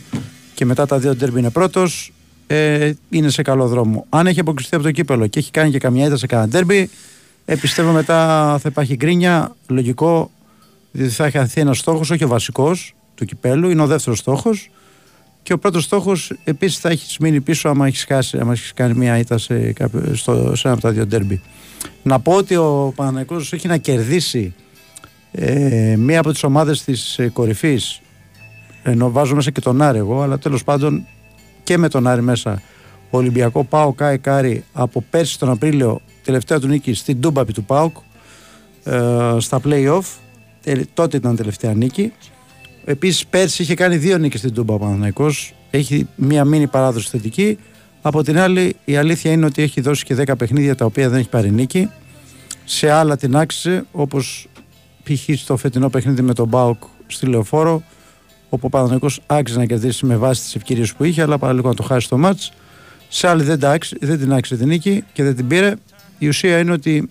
και 0.53 0.65
μετά 0.65 0.86
τα 0.86 0.99
δύο 0.99 1.15
ντέρμπι 1.15 1.39
είναι 1.39 1.49
πρώτος, 1.49 2.13
ε, 2.47 2.91
είναι 3.10 3.29
σε 3.29 3.41
καλό 3.41 3.67
δρόμο. 3.67 4.06
Αν 4.10 4.27
έχει 4.27 4.39
αποκλειστεί 4.39 4.75
από 4.75 4.84
το 4.84 4.91
κύπελο 4.91 5.27
και 5.27 5.39
έχει 5.39 5.51
κάνει 5.51 5.71
και 5.71 5.77
καμιά 5.77 6.06
ήττα 6.06 6.17
σε 6.17 6.25
κανένα 6.25 6.49
ντέρμπι, 6.49 6.89
ε, 7.45 7.56
πιστεύω 7.56 7.91
μετά 7.91 8.17
θα 8.62 8.69
υπάρχει 8.69 8.95
γκρίνια. 8.95 9.56
Λογικό, 9.67 10.32
διότι 10.91 11.13
θα 11.13 11.25
έχει 11.25 11.38
χαθεί 11.38 11.62
ένας 11.62 11.77
στόχος, 11.77 12.10
όχι 12.10 12.23
ο 12.23 12.27
βασικός 12.27 12.95
του 13.15 13.25
κυπέλου, 13.25 13.69
είναι 13.69 13.82
ο 13.82 13.88
δεύτερος 13.88 14.19
στόχος. 14.19 14.69
Και 15.43 15.53
ο 15.53 15.58
πρώτος 15.58 15.84
στόχος 15.84 16.34
επίσης 16.43 16.79
θα 16.79 16.89
έχεις 16.89 17.17
μείνει 17.17 17.41
πίσω 17.41 17.69
άμα 17.69 17.88
έχεις 17.88 18.03
χάσει, 18.03 18.38
άμα 18.38 18.51
έχεις 18.51 18.73
κάνει 18.73 18.93
μια 18.93 19.17
ήττα 19.17 19.38
σε, 19.38 19.73
στο, 20.13 20.56
σε 20.56 20.67
ένα 20.67 20.73
από 20.73 20.82
τα 20.82 20.91
δύο 20.91 21.06
ντέρμπι. 21.06 21.41
Να 22.03 22.19
πω 22.19 22.34
ότι 22.34 22.56
ο 22.56 22.93
Παναγιώτο 22.95 23.45
έχει 23.49 23.67
να 23.67 23.77
κερδίσει 23.77 24.53
ε, 25.32 25.95
μία 25.97 26.19
από 26.19 26.32
τις 26.32 26.43
ομάδες 26.43 26.84
της 26.84 27.19
ε, 27.19 27.27
κορυφής. 27.27 28.01
Ενώ 28.84 29.12
βάζω 29.12 29.36
μέσα 29.36 29.51
και 29.51 29.62
τον 29.62 29.82
Άρη 29.82 29.97
εγώ, 29.97 30.21
αλλά 30.21 30.38
τέλος 30.38 30.63
πάντων 30.63 31.06
και 31.63 31.77
με 31.77 31.88
τον 31.88 32.08
Άρη 32.08 32.21
μέσα. 32.21 32.62
Ο 33.10 33.17
Ολυμπιακό 33.17 33.63
Πάο 33.63 33.93
Κάι 33.93 34.17
Κάρι 34.17 34.63
από 34.73 35.03
πέρσι 35.10 35.39
τον 35.39 35.49
Απρίλιο, 35.49 36.01
τελευταία 36.23 36.60
του 36.60 36.67
νίκη 36.67 36.93
στην 36.93 37.21
Τούμπαπη 37.21 37.53
του 37.53 37.63
Πάουκ 37.63 37.97
ε, 38.84 38.99
στα 39.38 39.62
play-off. 39.65 40.03
Ε, 40.63 40.82
τότε 40.93 41.17
ήταν 41.17 41.36
τελευταία 41.36 41.73
νίκη. 41.73 42.13
Επίσης, 42.86 43.26
πέρσι 43.26 43.62
είχε 43.62 43.74
κάνει 43.74 43.98
δύο 43.98 44.17
νίκες 44.17 44.39
στην 44.39 44.54
Τούμπα 44.54 44.76
ο 44.76 45.10
Έχει 45.69 46.08
μία 46.15 46.46
μήνυ 46.46 46.67
παράδοση 46.67 47.10
θετική. 47.10 47.58
Από 48.02 48.24
την 48.24 48.39
άλλη, 48.39 48.76
η 48.86 48.96
αλήθεια 48.96 49.32
είναι 49.32 49.46
ότι 49.46 49.62
έχει 49.62 49.82
δώσει 49.82 50.04
και 50.04 50.15
10 50.15 50.38
παιχνίδια 50.38 50.76
τα 50.76 50.86
οποία 50.86 51.10
δεν 51.10 51.19
έχει 51.19 51.30
πάρει 51.30 51.52
νίκη. 51.52 51.89
Σε 52.65 52.91
άλλα 52.91 53.17
την 53.17 53.36
άξιζε, 53.36 53.86
όπως 53.91 54.48
π.χ. 55.04 55.39
στο 55.39 55.58
φετινό 55.58 55.89
παιχνίδι 55.89 56.22
με 56.22 56.34
τον 56.34 56.48
Μπάουκ 56.48 56.84
στη 57.08 57.26
Λεωφόρο, 57.26 57.84
όπου 58.50 58.65
ο 58.65 58.69
Παναθυναϊκό 58.69 59.10
άξιζε 59.26 59.60
να 59.60 59.65
κερδίσει 59.65 60.06
με 60.06 60.15
βάση 60.15 60.41
τις 60.41 60.56
ευκαιρίες 60.56 60.93
που 60.93 61.04
είχε, 61.04 61.22
αλλά 61.22 61.38
παραλίγο 61.38 61.67
να 61.67 61.76
το 61.76 61.84
χάσει 61.84 62.10
το 62.10 62.17
μάτς. 62.17 62.52
Σε 63.10 63.28
άλλη 63.28 63.43
δεν, 63.43 63.60
δεν 64.00 64.19
την 64.19 64.34
άξιζε 64.34 64.60
την 64.60 64.69
νίκη 64.69 65.04
και 65.13 65.24
δεν 65.24 65.36
την 65.36 65.48
πήρε. 65.48 65.74
Η 66.17 66.28
ουσία 66.28 66.60
είναι 66.60 66.72
ότι 66.72 67.10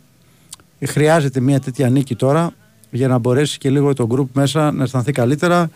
χρειάζεται 0.84 1.40
μια 1.40 1.60
τέτοια 1.60 1.88
νίκη 1.88 2.16
τώρα 2.16 2.52
για 2.94 3.08
να 3.08 3.18
μπορέσει 3.18 3.58
και 3.58 3.70
λίγο 3.70 3.94
το 3.94 4.06
γκρουπ 4.06 4.36
μέσα 4.36 4.72
να 4.72 4.82
αισθανθεί 4.82 5.12
καλύτερα 5.12 5.70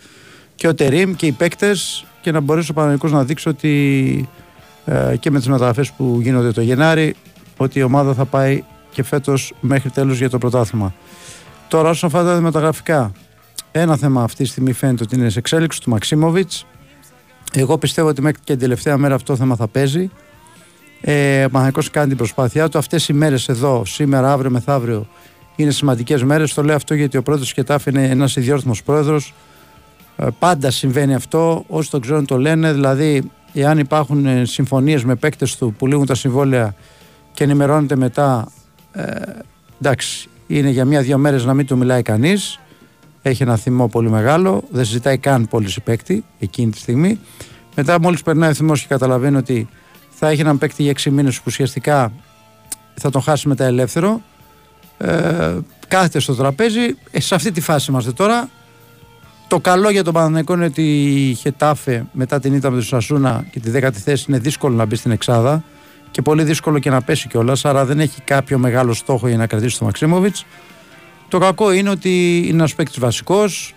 και 0.55 0.68
ο 0.68 0.74
Τερίμ 0.74 1.14
και 1.14 1.26
οι 1.26 1.33
παίκτες 1.33 2.07
και 2.20 2.33
να 2.33 2.40
μπορέσει 2.40 2.70
ο 2.70 2.74
Παναγενικό 2.74 3.09
να 3.09 3.24
δείξει 3.24 3.48
ότι 3.48 4.29
ε, 4.85 5.16
και 5.20 5.31
με 5.31 5.38
τις 5.38 5.48
μεταγραφές 5.48 5.90
που 5.90 6.18
γίνονται 6.22 6.52
το 6.52 6.61
Γενάρη 6.61 7.14
ότι 7.57 7.79
η 7.79 7.83
ομάδα 7.83 8.14
θα 8.14 8.24
πάει 8.24 8.62
και 8.90 9.02
φέτος 9.02 9.55
μέχρι 9.61 9.90
τέλους 9.90 10.18
για 10.18 10.31
το 10.31 10.38
πρωτάθλημα. 10.38 10.94
Τώρα, 11.68 11.88
όσον 11.88 12.09
αφορά 12.09 12.35
τα 12.35 12.40
μεταγραφικά, 12.40 13.12
ένα 13.72 13.96
θέμα 13.96 14.22
αυτή 14.22 14.42
τη 14.42 14.48
στιγμή 14.48 14.72
φαίνεται 14.72 15.02
ότι 15.02 15.16
είναι 15.16 15.29
σε 15.29 15.38
εξέλιξη 15.38 15.81
του 15.81 15.90
Μαξίμοβιτς. 15.90 16.66
Εγώ 17.52 17.79
πιστεύω 17.79 18.09
ότι 18.09 18.22
μέχρι 18.22 18.38
και 18.44 18.52
την 18.52 18.59
τελευταία 18.59 18.96
μέρα 18.96 19.14
αυτό 19.14 19.33
το 19.33 19.38
θέμα 19.38 19.57
θα 19.57 19.68
παίζει. 19.68 20.11
Ε, 21.00 21.44
ο 21.44 21.50
Παναγενικό 21.50 21.81
κάνει 21.90 22.09
την 22.09 22.16
προσπάθειά 22.16 22.68
του. 22.68 22.79
Αυτές 22.79 23.09
οι 23.09 23.12
μέρες 23.12 23.48
εδώ, 23.48 23.85
σήμερα, 23.85 24.33
αύριο, 24.33 24.50
μεθαύριο, 24.50 25.07
είναι 25.57 25.71
σημαντικές 25.71 26.23
μέρες. 26.23 26.55
Το 26.55 26.62
λέω 26.62 26.77
αυτό 26.77 26.95
γιατί 26.95 27.16
ο 27.16 27.23
πρόεδρος 27.23 27.53
Κετάφ 27.53 27.87
είναι 27.87 28.09
ένας 28.09 28.37
ιδιόρθμο 28.37 28.73
πρόεδρος. 28.85 29.35
Ε, 30.16 30.27
πάντα 30.38 30.71
συμβαίνει 30.71 31.14
αυτό. 31.14 31.64
Όσοι 31.69 31.90
το 31.90 31.99
ξέρουν 31.99 32.27
το 32.27 32.38
λένε. 32.38 32.73
Δηλαδή, 32.73 33.31
εάν 33.53 33.79
υπάρχουν 33.79 34.27
ε, 34.27 34.45
συμφωνίες 34.45 35.05
με 35.05 35.14
παίκτες 35.14 35.57
του 35.57 35.75
που 35.79 35.87
λήγουν 35.87 36.07
τα 36.07 36.14
συμβόλαια 36.14 36.75
και 37.33 37.45
ενημερώνεται 37.45 37.97
μετά. 37.97 38.49
Ε, 38.92 39.05
εντάξει, 39.81 40.29
είναι 40.47 40.71
για 40.71 40.85
μία-δύο 40.85 41.19
μέρες 41.19 41.45
να 41.45 41.55
μην 41.55 41.66
του 41.66 41.77
μιλάει 41.77 42.03
κανείς. 42.03 42.61
Έχει 43.23 43.42
ένα 43.42 43.57
θυμό 43.57 43.88
πολύ 43.88 44.11
μεγάλο. 44.11 44.62
Δεν 44.71 44.85
συζητάει 44.85 45.19
καν 45.19 45.49
πώληση 45.49 45.81
παίκτη 45.81 46.25
εκείνη 46.38 46.71
τη 46.71 46.79
στιγμή. 46.79 47.21
Μετά, 47.75 48.01
μόλις 48.01 48.23
περνάει 48.23 48.51
ο 48.51 48.55
θυμός 48.55 48.81
και 48.81 48.87
καταλαβαίνει 48.88 49.37
ότι 49.37 49.69
θα 50.11 50.29
έχει 50.29 50.40
έναν 50.40 50.59
παίκτη 50.59 50.83
για 50.83 50.92
6 50.92 51.11
μήνες 51.11 51.37
που 51.37 51.42
ουσιαστικά 51.47 52.12
θα 52.95 53.11
τον 53.11 53.23
χάσει 53.23 53.49
μετά 53.49 53.64
ελεύθερο 53.64 54.21
ε, 54.99 55.55
κάθεται 55.89 56.19
στο 56.19 56.35
τραπέζι. 56.35 56.97
Ε, 57.11 57.21
σε 57.21 57.35
αυτή 57.35 57.53
τη 57.53 57.61
φάση 57.61 57.91
είμαστε 57.91 58.13
τώρα. 58.13 58.49
Το 59.49 59.61
καλό 59.61 59.91
για 59.91 60.05
τον 60.05 60.13
Παναθηναϊκό 60.13 60.55
είναι 60.55 60.65
ότι 60.65 60.83
η 61.31 61.35
Χετάφε 61.35 62.07
μετά 62.13 62.41
την 62.41 62.55
ήττα 62.55 62.71
με 62.71 62.77
τον 62.77 62.85
Σασούνα 62.85 63.47
και 63.51 63.61
τη 63.61 63.71
δέκατη 63.71 64.01
θέση 64.01 64.25
είναι 64.29 64.39
δύσκολο 64.39 64.77
να 64.77 64.85
μπει 64.85 64.97
στην 64.97 65.11
Εξάδα 65.11 65.65
και 66.11 66.23
πολύ 66.23 66.45
δύσκολο 66.45 66.79
και 66.79 66.91
να 66.91 67.03
πέσει 67.03 67.29
κιόλας. 67.29 67.65
Άρα 67.65 67.85
δεν 67.85 68.01
έχει 68.01 68.21
κάποιο 68.21 68.59
μεγάλο 68.59 68.93
στόχο 68.95 69.29
για 69.29 69.37
να 69.37 69.47
κρατήσει 69.47 69.79
τον 69.79 69.87
Μαξίμοβιτς. 69.87 70.47
Το 71.29 71.39
κακό 71.39 71.73
είναι 71.73 71.91
ότι 71.91 72.37
είναι 72.39 72.57
ένας 72.57 72.75
παίκτης 72.75 72.99
βασικός 72.99 73.75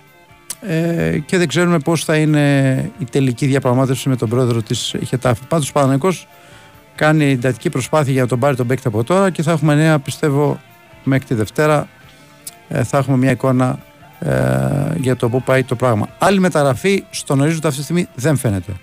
ε, 0.61 1.17
και 1.25 1.37
δεν 1.37 1.47
ξέρουμε 1.47 1.79
πώς 1.79 2.03
θα 2.03 2.15
είναι 2.15 2.91
η 2.99 3.05
τελική 3.05 3.45
διαπραγμάτευση 3.45 4.09
με 4.09 4.15
τον 4.15 4.29
πρόεδρο 4.29 4.61
της 4.61 4.95
Χετάφε. 5.05 5.43
Πάντως 5.47 5.69
ο 5.69 5.71
Παναθηναϊκός 5.71 6.27
κάνει 6.95 7.31
εντατική 7.31 7.69
προσπάθεια 7.69 8.11
για 8.13 8.21
να 8.21 8.27
τον 8.27 8.39
πάρει 8.39 8.55
τον 8.55 8.67
παίκτη 8.67 8.87
από 8.87 9.03
τώρα 9.03 9.29
και 9.29 9.41
θα 9.41 9.51
έχουμε 9.51 9.75
νέα 9.75 9.99
πιστεύω 9.99 10.59
μέχρι 11.03 11.25
τη 11.25 11.33
Δευτέρα 11.33 11.87
ε, 12.67 12.83
θα 12.83 12.97
έχουμε 12.97 13.17
μια 13.17 13.31
εικόνα 13.31 13.79
ε, 14.19 14.31
για 14.97 15.15
το 15.15 15.29
πού 15.29 15.43
πάει 15.43 15.63
το 15.63 15.75
πράγμα. 15.75 16.07
Άλλη 16.17 16.39
μεταγραφή 16.39 17.03
στον 17.09 17.39
ορίζοντα 17.39 17.67
αυτή 17.67 17.79
τη 17.79 17.83
στιγμή 17.83 18.07
δεν 18.15 18.37
φαίνεται. 18.37 18.73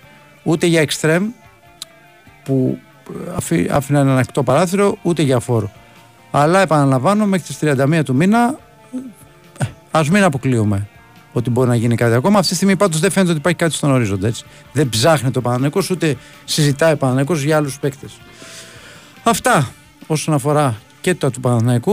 Ούτε 0.43 0.67
για 0.67 0.81
εξτρέμ 0.81 1.29
που 2.45 2.79
αφή, 3.37 3.69
άφηνε 3.71 3.99
ένα 3.99 4.15
ανοιχτό 4.15 4.43
παράθυρο, 4.43 4.97
ούτε 5.03 5.23
για 5.23 5.39
φόρο. 5.39 5.71
Αλλά 6.31 6.61
επαναλαμβάνω, 6.61 7.27
μέχρι 7.27 7.47
τις 7.47 7.59
31 7.61 8.03
του 8.05 8.15
μήνα, 8.15 8.59
ε, 9.59 9.65
ας 9.91 10.09
μην 10.09 10.23
αποκλείουμε 10.23 10.89
ότι 11.33 11.51
μπορεί 11.51 11.69
να 11.69 11.75
γίνει 11.75 11.95
κάτι 11.95 12.15
ακόμα. 12.15 12.39
Αυτή 12.39 12.51
τη 12.51 12.55
στιγμή 12.55 12.77
πάντως 12.77 13.01
δεν 13.01 13.11
φαίνεται 13.11 13.31
ότι 13.31 13.41
υπάρχει 13.41 13.59
κάτι 13.59 13.75
στον 13.75 13.91
ορίζοντα. 13.91 14.27
Έτσι. 14.27 14.45
Δεν 14.73 14.89
ψάχνει 14.89 15.31
το 15.31 15.41
Παναναναϊκό, 15.41 15.83
ούτε 15.91 16.17
συζητάει 16.45 16.93
ο 16.93 16.97
Παναναναϊκό 16.97 17.35
για 17.35 17.57
άλλους 17.57 17.79
παίκτες. 17.79 18.13
Αυτά 19.23 19.71
όσον 20.07 20.35
αφορά 20.35 20.77
και 21.07 21.15
το 21.15 21.31
του 21.31 21.41
Παναναναϊκού. 21.41 21.93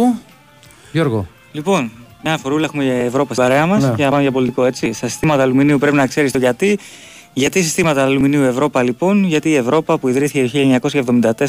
Γιώργο. 0.91 1.27
Λοιπόν, 1.51 1.91
μια 2.23 2.37
φορούλα 2.37 2.65
έχουμε 2.65 2.83
για 2.83 2.93
Ευρώπη 2.93 3.33
στην 3.33 3.43
παρέα 3.43 3.65
μας 3.65 3.83
Ναι. 3.83 3.93
για 3.95 4.05
να 4.05 4.11
πάμε 4.11 4.21
για 4.21 4.31
πολιτικό 4.31 4.65
έτσι. 4.65 4.93
Στα 4.93 5.07
συστήματα 5.07 5.41
αλουμινίου 5.41 5.77
πρέπει 5.77 5.95
να 5.95 6.07
ξέρεις 6.07 6.31
το 6.31 6.37
γιατί. 6.37 6.79
Γιατί 7.33 7.61
συστήματα 7.61 8.03
αλουμινίου 8.03 8.43
Ευρώπα 8.43 8.83
λοιπόν, 8.83 9.23
γιατί 9.23 9.49
η 9.49 9.55
Ευρώπα 9.55 9.97
που 9.97 10.07
ιδρύθηκε 10.07 10.41
το 10.41 10.89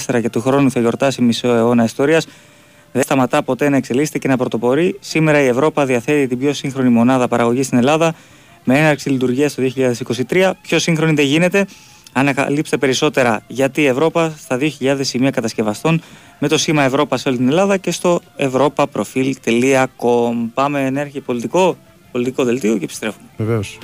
1974 0.08 0.20
και 0.20 0.30
του 0.30 0.40
χρόνου 0.40 0.70
θα 0.70 0.80
γιορτάσει 0.80 1.22
μισό 1.22 1.48
αιώνα 1.48 1.84
ιστορίας, 1.84 2.26
δεν 2.92 3.02
σταματά 3.02 3.42
ποτέ 3.42 3.68
να 3.68 3.76
εξελίσσεται 3.76 4.18
και 4.18 4.28
να 4.28 4.36
πρωτοπορεί. 4.36 4.96
Σήμερα 5.00 5.40
η 5.40 5.46
Ευρώπα 5.46 5.86
διαθέτει 5.86 6.26
την 6.26 6.38
πιο 6.38 6.52
σύγχρονη 6.52 6.88
μονάδα 6.88 7.28
παραγωγής 7.28 7.66
στην 7.66 7.78
Ελλάδα 7.78 8.14
με 8.64 8.78
έναρξη 8.78 9.10
λειτουργίας 9.10 9.54
το 9.54 9.62
2023. 10.28 10.50
Πιο 10.62 10.78
σύγχρονη 10.78 11.14
δεν 11.14 11.24
γίνεται. 11.24 11.66
Ανακαλύψτε 12.16 12.76
περισσότερα 12.76 13.42
γιατί 13.46 13.80
η 13.80 13.86
Ευρώπα 13.86 14.34
στα 14.38 14.58
2.000 14.60 14.96
σημεία 15.00 15.30
κατασκευαστών 15.30 16.02
με 16.38 16.48
το 16.48 16.58
σήμα 16.58 16.82
Ευρώπα 16.82 17.16
σε 17.16 17.28
όλη 17.28 17.36
την 17.36 17.48
Ελλάδα 17.48 17.76
και 17.76 17.90
στο 17.90 18.20
europaprofil.com. 18.38 20.48
Πάμε 20.54 20.86
ενέργεια 20.86 21.20
πολιτικό, 21.20 21.76
πολιτικό 22.12 22.44
δελτίο 22.44 22.78
και 22.78 22.84
επιστρέφουμε. 22.84 23.26
Βεβαίως. 23.36 23.78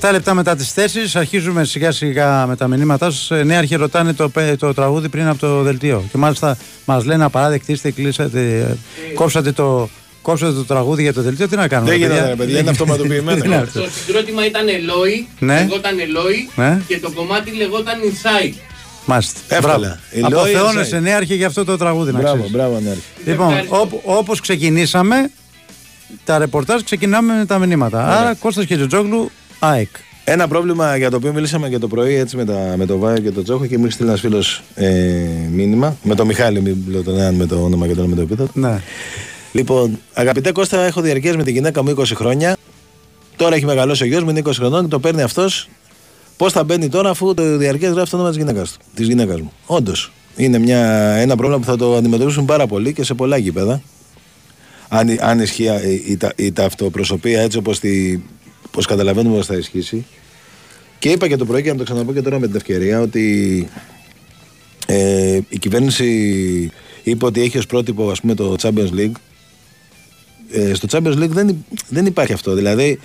...37 0.00 0.08
λεπτά 0.12 0.34
μετά 0.34 0.56
τις 0.56 0.72
4 0.76 0.80
αρχίζουμε 1.14 1.64
σιγά 1.64 1.92
σιγά 1.92 2.46
με 2.46 2.56
τα 2.56 2.68
μηνύματά 2.68 3.10
σας. 3.10 3.30
Ε, 3.30 3.42
Νέα 3.44 3.58
αρχή 3.58 3.74
ρωτάνε 3.74 4.12
το, 4.12 4.28
πε- 4.28 4.58
το 4.58 4.74
τραγούδι 4.74 5.08
πριν 5.08 5.28
από 5.28 5.38
το 5.38 5.62
δελτίο. 5.62 6.04
Και 6.10 6.18
μάλιστα 6.18 6.56
μας 6.84 7.04
λένε 7.04 7.24
απαράδεκτοι 7.24 7.72
είστε, 7.72 7.90
κλείσατε, 7.90 8.40
ε, 8.58 8.74
κόψατε 9.14 9.52
το, 9.52 9.88
κόψατε 10.22 10.52
το 10.52 10.64
τραγούδι 10.64 11.02
για 11.02 11.12
το 11.12 11.22
δελτίο. 11.22 11.48
Τι 11.48 11.56
να 11.56 11.68
κάνουμε 11.68 11.90
Δεν 11.90 12.00
παιδιά; 12.00 12.14
γίνεται, 12.14 12.30
ρε 12.30 12.36
παιδιά, 12.36 12.58
είναι 12.58 12.70
αυτοματοποιημένο. 12.70 13.40
Τι 13.42 13.48
να- 13.48 13.66
Το 13.66 13.86
συγκρότημα 14.04 14.46
ήταν 14.46 14.68
Ελόι, 14.68 15.28
Ναι. 15.38 15.54
λεγόταν 15.60 15.98
Ελόι 15.98 16.48
Ναι. 16.54 16.80
και 16.86 16.98
το 17.00 17.10
κομμάτι 17.10 17.50
λεγόταν 17.50 17.94
Inside. 18.00 18.54
Μάλιστα. 19.04 19.38
Εύκολα. 19.48 19.76
Μπράβο. 19.78 19.96
Η 20.12 20.20
Λόι 20.20 20.32
Αποθεώνεσαι 20.54 20.98
inside. 20.98 21.02
νέα 21.02 21.16
αρχή 21.16 21.34
για 21.34 21.46
αυτό 21.46 21.64
το 21.64 21.76
τραγούδι 21.76 22.12
να 22.12 22.18
Μπράβο, 22.18 22.34
ξέρεις. 22.36 22.52
μπράβο, 22.52 22.80
ναι. 22.84 22.94
Λοιπόν, 23.26 23.48
Ευχαριστώ. 23.48 23.80
όπου, 23.80 24.00
όπως 24.04 24.40
ξεκινήσαμε 24.40 25.30
τα 26.24 26.38
ρεπορτάζ 26.38 26.82
ξεκινάμε 26.82 27.32
με 27.38 27.44
τα 27.46 27.58
μηνύματα. 27.58 28.18
Άρα 28.18 28.34
Κώστας 28.34 28.64
και 28.64 28.76
Τζοτζόγλου, 28.76 29.30
ΑΕΚ. 29.58 29.88
Ένα 30.24 30.48
πρόβλημα 30.48 30.96
για 30.96 31.10
το 31.10 31.16
οποίο 31.16 31.32
μιλήσαμε 31.32 31.68
και 31.68 31.78
το 31.78 31.88
πρωί 31.88 32.14
έτσι 32.14 32.36
με, 32.36 32.44
τα, 32.44 32.74
με 32.76 32.86
το 32.86 32.98
Βάιο 32.98 33.18
και 33.18 33.30
το 33.30 33.42
Τζόχο 33.42 33.66
και 33.66 33.78
μου 33.78 33.90
στείλει 33.90 34.08
ένας 34.08 34.20
φίλος 34.20 34.62
ε, 34.74 34.90
μήνυμα. 35.50 35.96
Με 36.02 36.14
το 36.14 36.24
Μιχάλη, 36.26 36.60
μην 36.60 36.76
λέω 36.90 37.02
τον 37.02 37.18
έναν 37.18 37.34
με 37.34 37.46
το 37.46 37.62
όνομα 37.64 37.86
και 37.86 37.94
τον 37.94 38.04
άλλο 38.04 38.08
με 38.08 38.16
το 38.16 38.22
επίθετο. 38.22 38.50
Ναι. 38.60 38.80
Λοιπόν, 39.52 39.98
αγαπητέ 40.14 40.52
Κώστα, 40.52 40.80
έχω 40.84 41.00
διαρκές 41.00 41.36
με 41.36 41.42
τη 41.42 41.50
γυναίκα 41.52 41.82
μου 41.82 41.94
20 41.98 42.02
χρόνια. 42.14 42.56
Τώρα 43.36 43.54
έχει 43.54 43.64
μεγαλώσει 43.64 44.02
ο 44.02 44.06
γιος 44.06 44.22
μου, 44.22 44.30
είναι 44.30 44.42
20 44.44 44.50
χρονών 44.54 44.82
και 44.82 44.88
το 44.88 45.00
παίρνει 45.00 45.22
αυτός. 45.22 45.68
Πώς 46.36 46.52
θα 46.52 46.64
μπαίνει 46.64 46.88
τώρα, 46.88 47.10
αφού 47.10 47.34
το 47.34 47.56
διαρκές 47.56 47.90
γράφει 47.92 48.10
το 48.10 48.16
όνομα 48.16 48.30
της 48.32 48.38
γυναίκας 48.38 48.72
του. 48.72 48.78
Της 48.94 49.06
γυναίκας 49.06 49.40
μου. 49.40 49.52
Όντως. 49.66 50.12
Είναι 50.36 50.58
μια, 50.58 50.80
ένα 51.14 51.36
πρόβλημα 51.36 51.60
που 51.60 51.66
θα 51.66 51.76
το 51.76 51.96
αντιμετωπίσουν 51.96 52.44
πάρα 52.44 52.66
πολύ 52.66 52.92
και 52.92 53.04
σε 53.04 53.14
πολλά 53.14 53.36
γήπεδα. 53.36 53.82
Αν, 54.88 55.16
αν 55.20 55.40
ισχύει 55.40 55.64
η, 55.64 56.02
η, 56.06 56.16
τα- 56.16 56.32
η 56.36 56.52
ταυτοπροσωπία 56.52 57.40
έτσι 57.40 57.58
όπως 57.58 57.78
πώς 58.76 58.86
καταλαβαίνουμε 58.86 59.36
πως 59.36 59.46
θα 59.46 59.54
ισχύσει. 59.54 60.06
Και 60.98 61.08
είπα 61.08 61.28
και 61.28 61.36
το 61.36 61.44
πρωί 61.44 61.62
και 61.62 61.70
να 61.70 61.76
το 61.76 61.84
ξαναπώ 61.84 62.12
και 62.12 62.22
τώρα 62.22 62.38
με 62.38 62.46
την 62.46 62.56
ευκαιρία 62.56 63.00
ότι 63.00 63.68
ε, 64.86 65.38
η 65.48 65.58
κυβέρνηση 65.58 66.70
είπε 67.02 67.24
ότι 67.24 67.40
έχει 67.42 67.58
ως 67.58 67.66
πρότυπο 67.66 68.10
ας 68.10 68.20
πούμε 68.20 68.34
το 68.34 68.56
Champions 68.62 68.90
League 68.98 69.12
ε, 70.52 70.74
στο 70.74 70.86
Champions 70.90 71.16
League 71.22 71.28
δεν, 71.28 71.48
υ- 71.48 71.56
δεν 71.88 72.06
υπάρχει 72.06 72.32
αυτό. 72.32 72.54
Δηλαδή, 72.54 72.98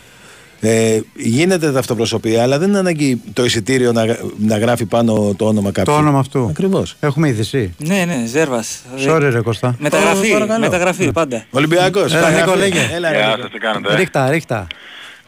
ε, 0.60 1.00
γίνεται 1.16 1.72
ταυτοπροσωπία, 1.72 2.42
αλλά 2.44 2.60
δεν 2.60 2.70
είναι 2.70 2.78
ανάγκη 2.78 3.22
το 3.34 3.46
εισιτήριο 3.46 3.92
να, 3.92 4.18
να 4.38 4.58
γράφει 4.58 4.86
πάνω 4.86 5.34
το 5.38 5.46
όνομα 5.46 5.72
κάποιου. 5.72 5.94
Το 5.94 6.00
όνομα 6.00 6.20
αυτού. 6.20 6.48
Ακριβώς. 6.50 6.96
Έχουμε 7.00 7.28
είδηση. 7.28 7.74
Ναι, 7.78 8.04
ναι, 8.06 8.26
Ζέρβας. 8.28 8.82
Sorry, 9.08 9.30
ρε 9.32 9.42
Κώστα. 9.42 9.76
Μεταγραφή, 9.80 10.30
Ω, 10.30 10.34
παρακαλώ. 10.34 10.60
μεταγραφή 10.60 11.12
πάντα. 11.12 11.46
Ολυμπιακός. 11.50 12.14
Έλα, 12.14 12.30
Νίκο, 12.32 12.56
λέγε. 12.56 12.90
Έλα, 12.94 13.10
Γεια 13.16 13.28
Νίκο. 13.28 13.42
σας, 13.42 13.52
τι 13.52 13.58
κάνετε. 13.58 13.96
Ρίχτα, 13.96 14.30
ρίχτα. 14.30 14.68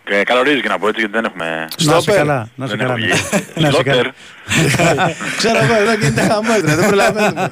Ε, 0.05 0.23
Καλωρίζει 0.23 0.61
και 0.61 0.67
να 0.67 0.79
πω 0.79 0.87
έτσι 0.87 0.99
γιατί 0.99 1.15
δεν 1.15 1.25
έχουμε. 1.25 1.67
Να 1.83 1.93
σε 1.93 2.01
Στόπερ. 2.01 2.15
καλά. 2.15 2.49
Να 2.55 2.67
σε 2.67 2.75
δεν 2.75 2.87
καλά. 2.87 2.99
έχω 2.99 3.01
βγει. 3.01 3.11
Να 3.55 3.65
σε 3.65 3.71
Σλότερ. 3.71 4.07
καλά. 4.77 5.11
Ξέρω 5.37 5.57
εγώ, 5.63 5.73
εδώ 5.73 5.93
γίνεται 5.93 6.21
χαμός, 6.21 6.61
δεν 6.61 6.87
προλαβαίνουμε. 6.87 7.51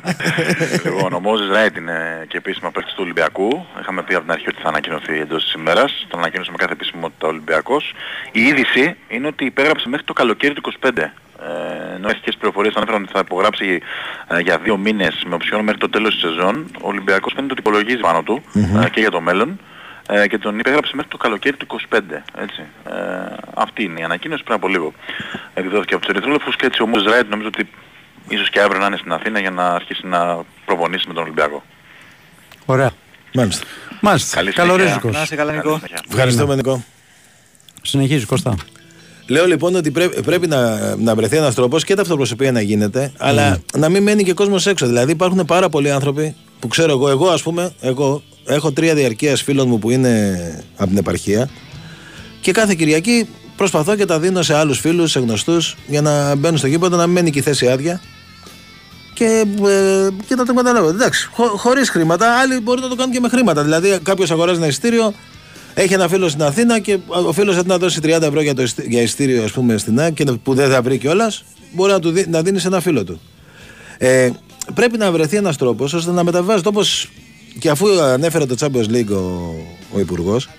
Λοιπόν, 0.83 1.13
ο 1.13 1.19
Μόζης 1.19 1.49
Ράιτ 1.49 1.77
είναι 1.77 2.25
και 2.27 2.37
επίσημα 2.37 2.71
παίκτης 2.71 2.93
του 2.93 2.99
Ολυμπιακού. 3.03 3.65
Είχαμε 3.81 4.03
πει 4.03 4.13
από 4.13 4.23
την 4.23 4.31
αρχή 4.31 4.47
ότι 4.47 4.61
θα 4.61 4.67
ανακοινωθεί 4.67 5.19
εντός 5.19 5.43
της 5.43 5.53
ημέρας. 5.53 6.05
Το 6.09 6.17
ανακοίνωσε 6.17 6.51
με 6.51 6.57
κάθε 6.57 6.71
επισημότητα 6.73 7.27
ο 7.27 7.29
Ολυμπιακός. 7.29 7.93
Η 8.31 8.41
είδηση 8.41 8.95
είναι 9.07 9.27
ότι 9.27 9.45
υπέγραψε 9.45 9.89
μέχρι 9.89 10.05
το 10.05 10.13
καλοκαίρι 10.13 10.53
του 10.53 10.61
25. 10.81 10.89
Ε, 11.43 11.95
ενώ 11.95 12.07
αρχικές 12.07 12.35
πληροφορίες 12.35 12.73
ανέφεραν 12.75 13.01
ότι 13.03 13.11
θα 13.11 13.19
υπογράψει 13.25 13.81
ε, 14.27 14.39
για 14.39 14.57
δύο 14.57 14.77
μήνες 14.77 15.23
με 15.27 15.35
οψιόν 15.35 15.63
μέχρι 15.63 15.79
το 15.79 15.89
τέλος 15.89 16.13
της 16.13 16.21
σεζόν, 16.21 16.65
ο 16.81 16.87
Ολυμπιακός 16.87 17.33
φαίνεται 17.35 17.53
ότι 17.53 17.61
υπολογίζει 17.61 17.97
πάνω 18.01 18.21
του 18.23 18.43
ε, 18.83 18.89
και 18.89 18.99
για 18.99 19.11
το 19.11 19.21
μέλλον 19.21 19.59
ε, 20.13 20.27
και 20.27 20.37
τον 20.37 20.59
υπέγραψε 20.59 20.91
μέχρι 20.95 21.11
το 21.11 21.17
καλοκαίρι 21.17 21.57
του 21.57 21.67
25. 21.89 21.99
Έτσι. 22.37 22.61
Ε, 22.85 22.91
αυτή 23.53 23.83
είναι 23.83 23.99
η 23.99 24.03
ανακοίνωση 24.03 24.43
πριν 24.43 24.55
από 24.55 24.67
λίγο. 24.67 24.93
Εκδόθηκε 25.53 25.93
από 25.93 26.05
τους 26.05 26.15
Ερυθρόλεφους 26.15 26.55
και 26.55 26.65
έτσι 26.65 26.81
ο 26.81 26.87
Μόζης 26.87 27.11
Ράιτ 27.11 27.29
νομίζω 27.29 27.47
ότι 27.47 27.69
ίσως 28.27 28.49
και 28.49 28.59
αύριο 28.61 28.79
να 28.79 28.85
είναι 28.85 28.97
στην 28.97 29.11
Αθήνα 29.11 29.39
για 29.39 29.51
να 29.51 29.67
αρχίσει 29.67 30.07
να 30.07 30.43
προπονήσει 30.65 31.07
με 31.07 31.13
τον 31.13 31.23
Ολυμπιακό. 31.23 31.63
Ωραία. 32.65 32.91
Μάλιστα. 33.33 33.65
Μάλιστα. 34.01 34.35
Καλή 34.35 34.51
συνέχεια. 34.51 34.73
Καλορίζικος. 34.73 35.13
Να 35.15 35.21
είσαι 35.21 35.35
καλά, 35.35 35.51
Καλή 35.51 35.63
Νικό. 35.63 35.75
συνέχεια. 35.75 35.99
Ευχαριστούμε, 36.09 36.55
Νικό. 36.55 36.83
Συνεχίζει 37.81 38.25
Κώστα. 38.25 38.55
Λέω 39.27 39.45
λοιπόν 39.45 39.75
ότι 39.75 39.91
πρέπει, 39.91 40.21
πρέπει 40.21 40.47
να, 40.47 40.95
να 40.95 41.15
βρεθεί 41.15 41.37
ένας 41.37 41.55
τρόπος 41.55 41.83
και 41.83 41.95
τα 41.95 42.01
αυτοπροσωπία 42.01 42.51
να 42.51 42.61
γίνεται, 42.61 43.11
αλλά 43.17 43.61
να 43.77 43.89
μην 43.89 44.03
μένει 44.03 44.23
και 44.23 44.33
κόσμος 44.33 44.67
έξω. 44.67 44.85
Δηλαδή 44.85 45.11
υπάρχουν 45.11 45.45
πάρα 45.45 45.69
πολλοί 45.69 45.91
άνθρωποι 45.91 46.35
που 46.61 46.67
ξέρω 46.67 46.91
εγώ, 46.91 47.09
εγώ 47.09 47.27
ας 47.27 47.41
πούμε, 47.41 47.73
εγώ 47.81 48.23
έχω 48.45 48.71
τρία 48.71 48.95
διαρκείας 48.95 49.41
φίλων 49.41 49.67
μου 49.67 49.79
που 49.79 49.89
είναι 49.89 50.37
από 50.75 50.89
την 50.89 50.97
επαρχία 50.97 51.49
και 52.41 52.51
κάθε 52.51 52.75
Κυριακή 52.75 53.27
προσπαθώ 53.55 53.95
και 53.95 54.05
τα 54.05 54.19
δίνω 54.19 54.41
σε 54.41 54.55
άλλους 54.55 54.79
φίλους, 54.79 55.11
σε 55.11 55.19
γνωστούς 55.19 55.75
για 55.87 56.01
να 56.01 56.35
μπαίνουν 56.35 56.57
στο 56.57 56.67
γήπεδο, 56.67 56.97
να 56.97 57.07
μένει 57.07 57.29
και 57.29 57.39
η 57.39 57.41
θέση 57.41 57.67
άδεια 57.67 58.01
και, 59.13 59.45
ε, 59.67 60.07
και 60.27 60.35
να 60.35 60.45
το 60.45 60.53
καταλάβω. 60.53 60.89
Εντάξει, 60.89 61.29
χω, 61.31 61.43
χωρίς 61.43 61.89
χρήματα, 61.89 62.39
άλλοι 62.39 62.59
μπορεί 62.59 62.81
να 62.81 62.87
το 62.87 62.95
κάνουν 62.95 63.13
και 63.13 63.19
με 63.19 63.29
χρήματα. 63.29 63.63
Δηλαδή, 63.63 63.99
κάποιος 64.03 64.31
αγοράζει 64.31 64.57
ένα 64.57 64.67
ειστήριο, 64.67 65.13
έχει 65.73 65.93
ένα 65.93 66.07
φίλο 66.07 66.29
στην 66.29 66.43
Αθήνα 66.43 66.79
και 66.79 66.97
ο 67.07 67.31
φίλος 67.31 67.55
θα 67.55 67.63
να 67.65 67.77
δώσει 67.77 67.99
30 68.03 68.07
ευρώ 68.21 68.41
για, 68.41 68.53
το, 68.53 68.63
για 68.87 69.01
ειστήριο, 69.01 69.43
ας 69.43 69.51
πούμε, 69.51 69.77
στην 69.77 69.99
ΑΕΚ 69.99 70.13
και 70.13 70.23
που 70.23 70.53
δεν 70.53 70.69
θα 70.69 70.81
βρει 70.81 70.97
κιόλας, 70.97 71.43
μπορεί 71.71 71.91
να, 71.91 71.99
του 71.99 72.11
δι, 72.11 72.25
να 72.29 72.41
δίνει 72.41 72.59
σε 72.59 72.67
ένα 72.67 72.79
φίλο 72.79 73.03
του. 73.03 73.21
Ε, 73.97 74.29
πρέπει 74.73 74.97
να 74.97 75.11
βρεθεί 75.11 75.37
ένας 75.37 75.57
τρόπος 75.57 75.93
ώστε 75.93 76.11
να 76.11 76.23
μεταβιβάζεται 76.23 76.67
όπω 76.67 76.81
και 77.59 77.69
αφού 77.69 78.01
ανέφερε 78.01 78.45
το 78.45 78.55
Champions 78.59 78.95
League 78.95 79.11
ο, 79.11 79.55
ο 79.93 79.99
Υπουργός, 79.99 80.49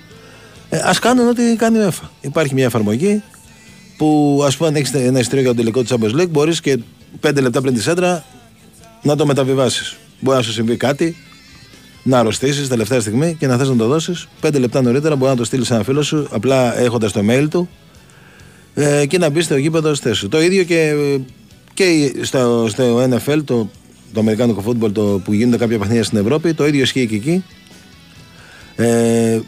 ε, 0.69 0.79
ας 0.85 0.99
κάνουν 0.99 1.29
ό,τι 1.29 1.57
κάνει 1.57 1.79
η 1.79 1.81
UEFA. 1.89 2.09
Υπάρχει 2.21 2.55
μια 2.55 2.65
εφαρμογή 2.65 3.23
που 3.97 4.41
ας 4.47 4.57
πούμε 4.57 4.69
αν 4.69 4.75
έχεις 4.75 4.95
ένα 4.95 5.19
ειστήριο 5.19 5.41
για 5.41 5.51
το 5.51 5.57
τελικό 5.57 5.83
του 5.83 5.89
Champions 5.89 6.21
League, 6.21 6.31
μπορείς 6.31 6.61
και 6.61 6.79
5 7.21 7.41
λεπτά 7.41 7.61
πριν 7.61 7.75
τη 7.75 7.83
σέντρα 7.83 8.25
να 9.03 9.17
το 9.17 9.27
μεταβιβάσεις. 9.27 9.97
Μπορεί 10.21 10.37
να 10.37 10.43
σου 10.43 10.53
συμβεί 10.53 10.77
κάτι, 10.77 11.17
να 12.03 12.19
αρρωστήσεις 12.19 12.69
τελευταία 12.69 13.01
στιγμή 13.01 13.37
και 13.39 13.47
να 13.47 13.57
θες 13.57 13.69
να 13.69 13.77
το 13.77 13.87
δώσεις. 13.87 14.29
Πέντε 14.41 14.59
λεπτά 14.59 14.83
νωρίτερα 14.83 15.17
μπορεί 15.17 15.31
να 15.31 15.37
το 15.37 15.45
στείλεις 15.45 15.67
σε 15.67 15.75
ένα 15.75 15.83
φίλο 15.83 16.03
σου, 16.03 16.27
απλά 16.31 16.79
έχοντας 16.79 17.13
το 17.13 17.21
mail 17.29 17.47
του 17.51 17.69
ε, 18.75 19.07
και 19.07 19.19
να 19.19 19.31
μπει 19.31 19.41
στο 19.41 19.57
γήπεδο 19.57 19.95
στη 19.95 20.09
θέση. 20.09 20.29
Το 20.29 20.43
ίδιο 20.43 20.65
και, 20.65 20.95
και 21.75 22.13
στο, 22.23 22.67
στο 22.69 23.03
NFL, 23.03 23.41
το, 23.45 23.71
το 24.13 24.21
Αμερικάνικο 24.21 24.61
φούτμπολ 24.61 24.93
το, 24.93 25.21
που 25.25 25.33
γίνονται 25.33 25.57
κάποια 25.57 25.79
παιχνίδια 25.79 26.05
στην 26.05 26.19
Ευρώπη, 26.19 26.55
το 26.55 26.67
ίδιο 26.67 26.83
ισχύει 26.83 27.07
και 27.07 27.15
εκεί. 27.15 27.45
Ε, 28.77 29.41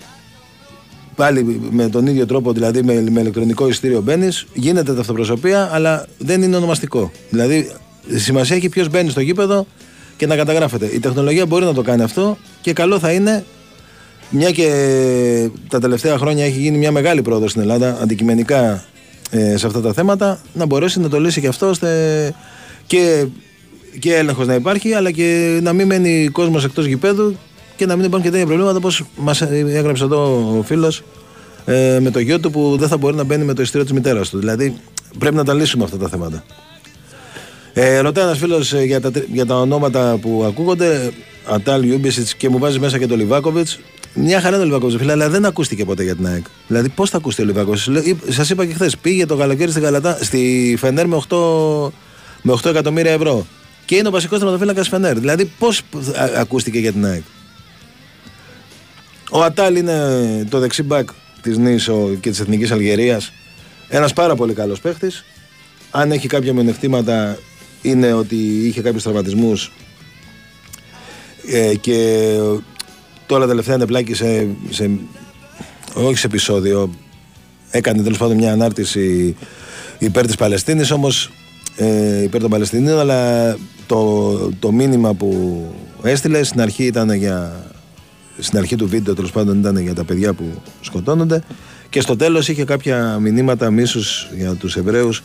πάλι 1.14 1.60
με 1.70 1.88
τον 1.88 2.06
ίδιο 2.06 2.26
τρόπο, 2.26 2.52
δηλαδή 2.52 2.82
με, 2.82 3.04
με 3.10 3.20
ηλεκτρονικό 3.20 3.68
ειστήριο 3.68 4.00
μπαίνεις, 4.00 4.46
γίνεται 4.54 4.94
ταυτοπροσωπία, 4.94 5.70
αλλά 5.72 6.06
δεν 6.18 6.42
είναι 6.42 6.56
ονομαστικό. 6.56 7.10
Δηλαδή 7.30 7.72
σημασία 8.14 8.56
έχει 8.56 8.68
ποιος 8.68 8.88
μπαίνει 8.88 9.10
στο 9.10 9.20
γήπεδο 9.20 9.66
και 10.16 10.26
να 10.26 10.36
καταγράφεται. 10.36 10.86
Η 10.86 10.98
τεχνολογία 10.98 11.46
μπορεί 11.46 11.64
να 11.64 11.74
το 11.74 11.82
κάνει 11.82 12.02
αυτό 12.02 12.38
και 12.60 12.72
καλό 12.72 12.98
θα 12.98 13.12
είναι, 13.12 13.44
μια 14.30 14.50
και 14.50 14.68
τα 15.68 15.80
τελευταία 15.80 16.18
χρόνια 16.18 16.44
έχει 16.44 16.58
γίνει 16.58 16.78
μια 16.78 16.92
μεγάλη 16.92 17.22
πρόοδος 17.22 17.50
στην 17.50 17.62
Ελλάδα 17.62 17.98
αντικειμενικά 18.02 18.84
ε, 19.30 19.56
σε 19.56 19.66
αυτά 19.66 19.80
τα 19.80 19.92
θέματα, 19.92 20.40
να 20.52 20.66
μπορέσει 20.66 21.00
να 21.00 21.08
το 21.08 21.20
λύσει 21.20 21.40
και 21.40 21.48
αυτό 21.48 21.68
ώστε 21.68 21.88
και, 22.86 23.26
και 23.98 24.14
έλεγχος 24.14 24.46
να 24.46 24.54
υπάρχει, 24.54 24.92
αλλά 24.92 25.10
και 25.10 25.58
να 25.62 25.72
μην 25.72 25.86
μένει 25.86 26.28
κόσμος 26.28 26.64
εκτός 26.64 26.86
γηπέδου 26.86 27.36
και 27.76 27.86
να 27.86 27.96
μην 27.96 28.04
υπάρχουν 28.04 28.22
και 28.24 28.30
τέτοια 28.30 28.46
προβλήματα 28.46 28.76
όπως 28.76 29.02
μας 29.16 29.40
έγραψε 29.42 30.04
εδώ 30.04 30.54
ο 30.58 30.62
φίλος 30.62 31.02
ε, 31.64 31.98
με 32.00 32.10
το 32.10 32.18
γιο 32.18 32.40
του 32.40 32.50
που 32.50 32.76
δεν 32.78 32.88
θα 32.88 32.96
μπορεί 32.96 33.16
να 33.16 33.24
μπαίνει 33.24 33.44
με 33.44 33.54
το 33.54 33.62
ιστήριο 33.62 33.86
της 33.86 33.94
μητέρας 33.94 34.28
του. 34.28 34.38
Δηλαδή 34.38 34.76
πρέπει 35.18 35.34
να 35.34 35.44
τα 35.44 35.54
λύσουμε 35.54 35.84
αυτά 35.84 35.96
τα 35.96 36.08
θέματα. 36.08 36.44
Ε, 37.72 37.98
ρωτάει 37.98 38.24
ένας 38.24 38.38
φίλος 38.38 38.72
ε, 38.72 38.82
για, 38.82 39.00
τα, 39.00 39.10
για 39.32 39.46
τα 39.46 39.60
ονόματα 39.60 40.18
που 40.20 40.44
ακούγονται. 40.46 41.12
Ατάλ, 41.46 41.82
Λιούμπισιτς 41.82 42.28
και 42.36 42.48
μου 42.48 42.58
βάζει 42.58 42.78
μέσα 42.78 42.98
και 42.98 43.06
το 43.06 43.16
Λιβάκοβιτς. 43.16 43.78
Μια 44.14 44.40
χαρά 44.40 44.58
το 44.58 44.64
Λιβάκοβιτς, 44.64 45.00
φίλε, 45.00 45.12
αλλά 45.12 45.28
δεν 45.28 45.44
ακούστηκε 45.44 45.84
ποτέ 45.84 46.02
για 46.02 46.16
την 46.16 46.26
ΑΕΚ. 46.26 46.44
Δηλαδή, 46.66 46.88
πώς 46.88 47.10
θα 47.10 47.16
ακούσει 47.16 47.42
ο 47.42 47.44
Λιβάκοβιτς; 47.44 47.90
Σας 48.28 48.50
είπα 48.50 48.66
και 48.66 48.74
χθες, 48.74 48.96
πήγε 48.96 49.26
το 49.26 49.36
καλοκαίρι 49.36 49.70
στη, 49.70 49.80
Γαλατά, 49.80 50.18
στη 50.20 50.74
Φενέρ 50.78 51.06
με 51.06 51.16
8, 51.28 51.92
με 52.42 52.52
8 52.52 52.70
εκατομμύρια 52.70 53.12
ευρώ. 53.12 53.46
Και 53.84 53.96
είναι 53.96 54.08
ο 54.08 54.10
βασικός 54.10 54.38
τερματοφύλακας 54.38 54.84
Φενέρ. 54.84 55.18
Δηλαδή, 55.18 55.44
πώς 55.58 55.82
ακούστηκε 56.36 56.78
για 56.78 56.92
την 56.92 57.04
ΑΕΚ; 57.06 57.22
Ο 59.30 59.42
Ατάλ 59.42 59.76
είναι 59.76 60.46
το 60.50 60.58
δεξί 60.58 60.82
μπακ 60.82 61.08
της 61.42 61.58
Νίσο 61.58 62.10
και 62.20 62.30
της 62.30 62.40
Εθνικής 62.40 62.70
Αλγερίας. 62.70 63.32
Ένας 63.88 64.12
πάρα 64.12 64.34
πολύ 64.34 64.52
καλός 64.54 64.80
παίχτης. 64.80 65.24
Αν 65.90 66.12
έχει 66.12 66.28
κάποια 66.28 66.52
μειονεκτήματα, 66.52 67.38
είναι 67.82 68.12
ότι 68.12 68.36
είχε 68.36 68.80
κάποιους 68.80 69.02
τραυματισμούς 69.02 69.72
ε, 71.50 71.74
και 71.74 72.28
τώρα 73.26 73.46
τελευταία 73.46 73.74
είναι 73.74 73.86
πλάκη 73.86 74.14
σε, 74.14 74.46
σε, 74.70 74.90
όχι 75.94 76.16
σε 76.16 76.26
επεισόδιο 76.26 76.94
έκανε 77.70 78.02
τέλος 78.02 78.18
πάντων 78.18 78.36
μια 78.36 78.52
ανάρτηση 78.52 79.36
υπέρ 79.98 80.26
της 80.26 80.36
Παλαιστίνης 80.36 80.90
όμως 80.90 81.30
ε, 81.76 82.22
υπέρ 82.22 82.40
των 82.40 82.50
Παλαιστινίων 82.50 82.98
αλλά 82.98 83.52
το, 83.86 84.34
το 84.58 84.72
μήνυμα 84.72 85.14
που 85.14 85.60
έστειλε 86.02 86.42
στην 86.42 86.60
αρχή 86.60 86.84
ήταν 86.84 87.12
για 87.12 87.64
στην 88.38 88.58
αρχή 88.58 88.76
του 88.76 88.88
βίντεο 88.88 89.14
τέλος 89.14 89.32
πάντων 89.32 89.58
ήταν 89.58 89.76
για 89.76 89.94
τα 89.94 90.04
παιδιά 90.04 90.32
που 90.32 90.44
σκοτώνονται 90.80 91.42
και 91.88 92.00
στο 92.00 92.16
τέλος 92.16 92.48
είχε 92.48 92.64
κάποια 92.64 93.18
μηνύματα 93.20 93.70
μίσους 93.70 94.28
για 94.36 94.54
τους 94.54 94.76
Εβραίους 94.76 95.22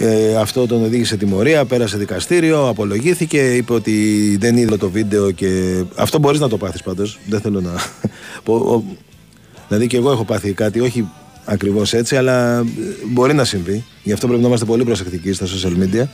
ε, 0.00 0.36
αυτό 0.36 0.66
τον 0.66 0.84
οδήγησε 0.84 1.16
τιμωρία, 1.16 1.64
πέρασε 1.64 1.96
δικαστήριο, 1.96 2.68
απολογήθηκε, 2.68 3.54
είπε 3.54 3.72
ότι 3.72 4.36
δεν 4.40 4.56
είδε 4.56 4.76
το 4.76 4.90
βίντεο 4.90 5.30
και. 5.30 5.82
Αυτό 5.96 6.18
μπορείς 6.18 6.40
να 6.40 6.48
το 6.48 6.56
πάθεις 6.56 6.82
πάντως. 6.82 7.18
Δεν 7.28 7.40
θέλω 7.40 7.60
να. 7.60 7.70
δηλαδή 9.68 9.86
και 9.86 9.96
εγώ 9.96 10.10
έχω 10.10 10.24
πάθει 10.24 10.52
κάτι, 10.52 10.80
όχι 10.80 11.08
ακριβώς 11.48 11.92
έτσι, 11.92 12.16
αλλά 12.16 12.64
μπορεί 13.06 13.34
να 13.34 13.44
συμβεί. 13.44 13.84
Γι' 14.02 14.12
αυτό 14.12 14.26
πρέπει 14.26 14.42
να 14.42 14.48
είμαστε 14.48 14.66
πολύ 14.66 14.84
προσεκτικοί 14.84 15.32
στα 15.32 15.46
social 15.46 15.82
media. 15.82 16.04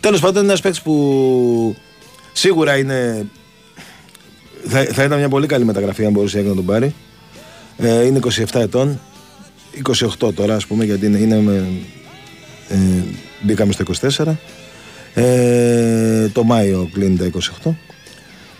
Τέλος 0.00 0.20
πάντων, 0.20 0.36
είναι 0.36 0.46
ένας 0.46 0.60
παίκτης 0.60 0.82
που 0.82 1.76
σίγουρα 2.32 2.76
είναι. 2.76 3.26
Θα, 4.66 4.84
θα 4.84 5.04
ήταν 5.04 5.18
μια 5.18 5.28
πολύ 5.28 5.46
καλή 5.46 5.64
μεταγραφή 5.64 6.04
αν 6.06 6.12
μπορούσε 6.12 6.40
να 6.40 6.54
τον 6.54 6.64
πάρει. 6.64 6.94
Ε, 7.76 8.04
είναι 8.04 8.18
27 8.52 8.60
ετών. 8.60 9.00
28 10.20 10.34
τώρα, 10.34 10.54
ας 10.54 10.66
πούμε, 10.66 10.84
γιατί 10.84 11.06
είναι, 11.06 11.18
είναι 11.18 11.40
με, 11.40 11.68
ε, 12.68 12.76
μπήκαμε 13.42 13.72
στο 13.72 13.84
24. 14.16 14.36
Ε, 15.14 16.28
το 16.28 16.44
Μάιο 16.44 16.88
κλείνει 16.92 17.16
τα 17.16 17.30
28. 17.64 17.70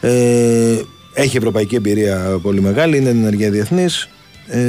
Ε, 0.00 0.80
έχει 1.14 1.36
ευρωπαϊκή 1.36 1.74
εμπειρία 1.74 2.38
πολύ 2.42 2.60
μεγάλη, 2.60 2.96
είναι 2.96 3.08
ενεργεία 3.08 3.50
διεθνής. 3.50 4.08
Ε, 4.46 4.60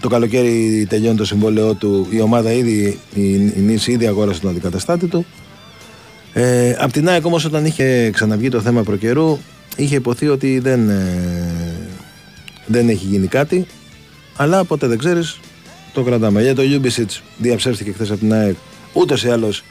το 0.00 0.08
καλοκαίρι 0.08 0.86
τελειώνει 0.88 1.16
το 1.16 1.24
συμβόλαιό 1.24 1.74
του. 1.74 2.06
Η 2.10 2.20
ομάδα 2.20 2.52
ήδη, 2.52 2.98
η, 3.14 3.32
η 3.32 3.60
Νίση 3.60 3.92
ήδη 3.92 4.06
αγόρασε 4.06 4.40
τον 4.40 4.50
αντικαταστάτη 4.50 5.06
του. 5.06 5.26
Ε, 6.32 6.76
απ' 6.78 6.92
την 6.92 7.08
ΑΕΚ 7.08 7.24
όμως 7.24 7.44
όταν 7.44 7.64
είχε 7.64 8.10
ξαναβγεί 8.10 8.48
το 8.48 8.60
θέμα 8.60 8.82
προ 8.82 9.01
καιρού 9.01 9.38
είχε 9.76 9.96
ειπωθεί 9.96 10.28
ότι 10.28 10.58
δεν, 10.58 10.88
ε, 10.88 11.76
δεν 12.66 12.88
έχει 12.88 13.04
γίνει 13.06 13.26
κάτι 13.26 13.66
αλλά 14.36 14.64
ποτέ 14.64 14.86
δεν 14.86 14.98
ξέρεις 14.98 15.40
το 15.92 16.02
κρατάμε. 16.02 16.42
Για 16.42 16.54
το 16.54 16.62
Λιούμπισιτς 16.62 17.10
διαψεύστηκε 17.38 17.92
χθες 17.92 18.10
από 18.10 18.18
την 18.18 18.32
ΑΕΚ. 18.32 18.56
Ούτως 18.92 19.24
ή 19.24 19.28
άλλως 19.28 19.64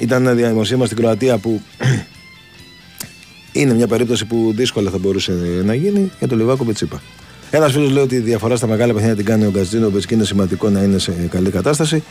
ήταν 0.00 0.26
ένα 0.26 0.34
δημοσίευμα 0.34 0.84
στην 0.84 0.96
Κροατία 0.96 1.38
που 1.38 1.60
είναι 3.52 3.74
μια 3.74 3.86
περίπτωση 3.86 4.24
που 4.24 4.52
δύσκολα 4.56 4.90
θα 4.90 4.98
μπορούσε 4.98 5.62
να 5.64 5.74
γίνει. 5.74 6.10
Για 6.18 6.28
το 6.28 6.36
Λιβάκοβιτς 6.36 6.80
είπα. 6.80 7.02
Ένας 7.50 7.72
φίλος 7.72 7.90
λέει 7.90 8.02
ότι 8.02 8.14
η 8.14 8.18
διαφορά 8.18 8.56
στα 8.56 8.66
μεγάλα 8.66 8.92
παιχνίδια 8.92 9.16
την 9.16 9.24
κάνει 9.24 9.44
ο 9.44 9.50
Γκατσίνοβιτς 9.50 10.04
και 10.06 10.14
είναι 10.14 10.24
σημαντικό 10.24 10.68
να 10.68 10.82
είναι 10.82 10.98
σε 10.98 11.12
καλή 11.30 11.50
κατάσταση. 11.50 12.02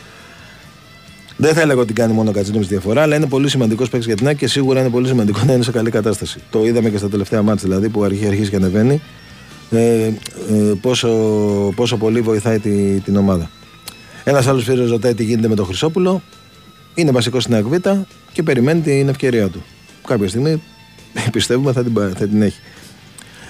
Δεν 1.36 1.54
θα 1.54 1.60
έλεγα 1.60 1.80
ότι 1.80 1.92
κάνει 1.92 2.12
μόνο 2.12 2.30
ο 2.30 2.32
Γκατζίνοβιτ 2.32 2.68
διαφορά, 2.68 3.02
αλλά 3.02 3.16
είναι 3.16 3.26
πολύ 3.26 3.48
σημαντικός 3.48 3.88
παίκτης 3.88 4.06
για 4.06 4.16
την 4.16 4.26
ΑΕΚ 4.26 4.36
και 4.36 4.48
σίγουρα 4.48 4.80
είναι 4.80 4.90
πολύ 4.90 5.06
σημαντικό 5.06 5.40
να 5.46 5.52
είναι 5.52 5.62
σε 5.62 5.70
καλή 5.70 5.90
κατάσταση. 5.90 6.38
Το 6.50 6.64
είδαμε 6.64 6.90
και 6.90 6.98
στα 6.98 7.08
τελευταία 7.08 7.42
μάτια 7.42 7.62
δηλαδή 7.68 7.88
που 7.88 8.04
αρχίζει, 8.04 8.26
αρχίζει 8.26 8.50
και 8.50 8.56
ανεβαίνει 8.56 9.02
ε, 9.70 10.04
ε, 10.04 10.12
πόσο, 10.80 11.08
πόσο 11.76 11.96
πολύ 11.96 12.20
βοηθάει 12.20 12.58
τη, 12.58 13.00
την 13.00 13.16
ομάδα. 13.16 13.50
Ένας 14.24 14.46
άλλος 14.46 14.64
φίλος 14.64 14.90
ρωτάει 14.90 15.14
τι 15.14 15.24
γίνεται 15.24 15.48
με 15.48 15.54
τον 15.54 15.66
Χρυσόπουλο. 15.66 16.22
Είναι 16.94 17.10
βασικός 17.10 17.42
στην 17.42 17.54
Ακβίτα 17.54 18.06
και 18.32 18.42
περιμένει 18.42 18.80
την 18.80 19.08
ευκαιρία 19.08 19.48
του. 19.48 19.64
Κάποια 20.06 20.28
στιγμή 20.28 20.62
πιστεύουμε 21.32 21.72
θα 21.72 21.82
την, 21.82 21.92
θα 21.94 22.26
την 22.26 22.42
έχει. 22.42 22.60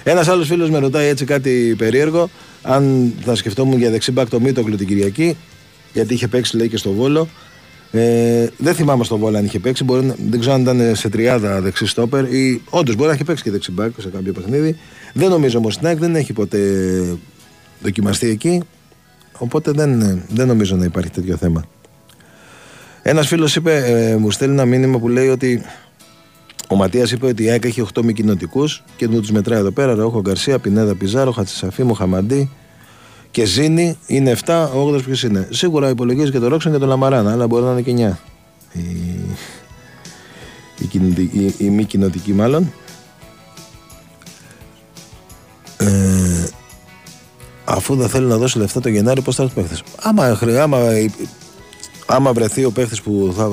Ένας 0.09 0.27
άλλος 0.27 0.47
φίλος 0.47 0.69
με 0.69 0.79
ρωτάει 0.79 1.07
έτσι 1.07 1.25
κάτι 1.25 1.75
περίεργο. 1.77 2.29
Αν 2.61 3.13
θα 3.21 3.35
σκεφτόμουν 3.35 3.77
για 3.77 3.89
δεξιμπάκ 3.89 4.29
το 4.29 4.39
Μίτοκλου 4.39 4.75
την 4.75 4.87
Κυριακή, 4.87 5.37
γιατί 5.93 6.13
είχε 6.13 6.27
παίξει 6.27 6.57
λέει 6.57 6.69
και 6.69 6.77
στο 6.77 6.91
Βόλο. 6.91 7.27
Ε, 7.91 8.47
δεν 8.57 8.73
θυμάμαι 8.75 9.03
στο 9.03 9.17
Βόλο 9.17 9.37
αν 9.37 9.45
είχε 9.45 9.59
παίξει. 9.59 9.83
Μπορεί, 9.83 10.13
δεν 10.29 10.39
ξέρω 10.39 10.55
αν 10.55 10.61
ήταν 10.61 10.95
σε 10.95 11.09
τριάδα 11.09 11.61
δεξί 11.61 11.85
στόπερ 11.85 12.33
ή 12.33 12.61
όντως 12.69 12.95
μπορεί 12.95 13.07
να 13.07 13.13
έχει 13.13 13.23
παίξει 13.23 13.43
και 13.43 13.51
δεξιμπάκ 13.51 13.91
σε 14.01 14.09
κάποιο 14.09 14.33
παιχνίδι. 14.33 14.77
Δεν 15.13 15.29
νομίζω 15.29 15.57
όμως 15.57 15.77
την 15.77 15.97
δεν 15.97 16.15
έχει 16.15 16.33
ποτέ 16.33 16.59
δοκιμαστεί 17.81 18.29
εκεί. 18.29 18.61
Οπότε 19.37 19.71
δεν, 19.71 20.21
δεν 20.29 20.47
νομίζω 20.47 20.75
να 20.75 20.85
υπάρχει 20.85 21.11
τέτοιο 21.11 21.37
θέμα. 21.37 21.65
Ένας 23.01 23.27
φίλος 23.27 23.55
είπε, 23.55 23.75
ε, 23.75 24.15
μου 24.15 24.31
στέλνει 24.31 24.53
ένα 24.53 24.65
μήνυμα 24.65 24.99
που 24.99 25.07
λέει 25.07 25.27
ότι 25.27 25.61
ο 26.67 26.75
Ματίας 26.75 27.11
είπε 27.11 27.25
ότι 27.25 27.43
η 27.43 27.49
ΑΕΚ 27.49 27.65
έχει 27.65 27.85
8 27.93 28.01
μη 28.03 28.13
κοινοτικούς 28.13 28.83
και 28.95 29.07
μου 29.07 29.19
τους 29.19 29.31
μετράει 29.31 29.59
εδώ 29.59 29.71
πέρα. 29.71 29.93
Ρόχο 29.93 30.21
Γκαρσία, 30.21 30.59
Πινέδα 30.59 30.95
Πιζάρο, 30.95 31.31
Χατσισαφή, 31.31 31.83
Μοχαμαντή 31.83 32.49
και 33.31 33.45
Ζήνη 33.45 33.97
είναι 34.07 34.35
7. 34.45 34.69
Ο 34.75 34.79
8 34.95 35.01
ποιος 35.03 35.23
είναι. 35.23 35.47
Σίγουρα 35.51 35.89
υπολογίζει 35.89 36.31
και 36.31 36.39
το 36.39 36.47
Ρόξον 36.47 36.71
και 36.71 36.77
το 36.77 36.85
Λαμαράνα, 36.85 37.31
αλλά 37.31 37.47
μπορεί 37.47 37.63
να 37.63 37.71
είναι 37.71 37.81
και 37.81 37.91
9. 37.91 38.17
Η, 38.73 38.81
η, 40.79 40.85
κοινοτική- 40.85 41.35
η, 41.59 41.65
η 41.65 41.69
μη 41.69 41.83
κοινοτική 41.83 42.33
μάλλον. 42.33 42.71
Ε, 45.77 46.47
αφού 47.65 47.95
δεν 47.95 48.09
θέλει 48.09 48.25
να 48.25 48.37
δώσει 48.37 48.57
λεφτά 48.57 48.79
το 48.81 48.89
Γενάρη, 48.89 49.21
πώς 49.21 49.35
θα 49.35 49.43
έρθει 49.43 49.59
ο 49.59 49.61
παίχτης; 49.61 49.83
Άμα, 50.01 50.35
χρει- 50.35 50.55
άμα, 50.57 50.79
άμα 52.05 52.33
βρεθεί 52.33 52.65
ο 52.65 52.71
παίχτης 52.71 53.01
που, 53.01 53.33
θα, 53.37 53.49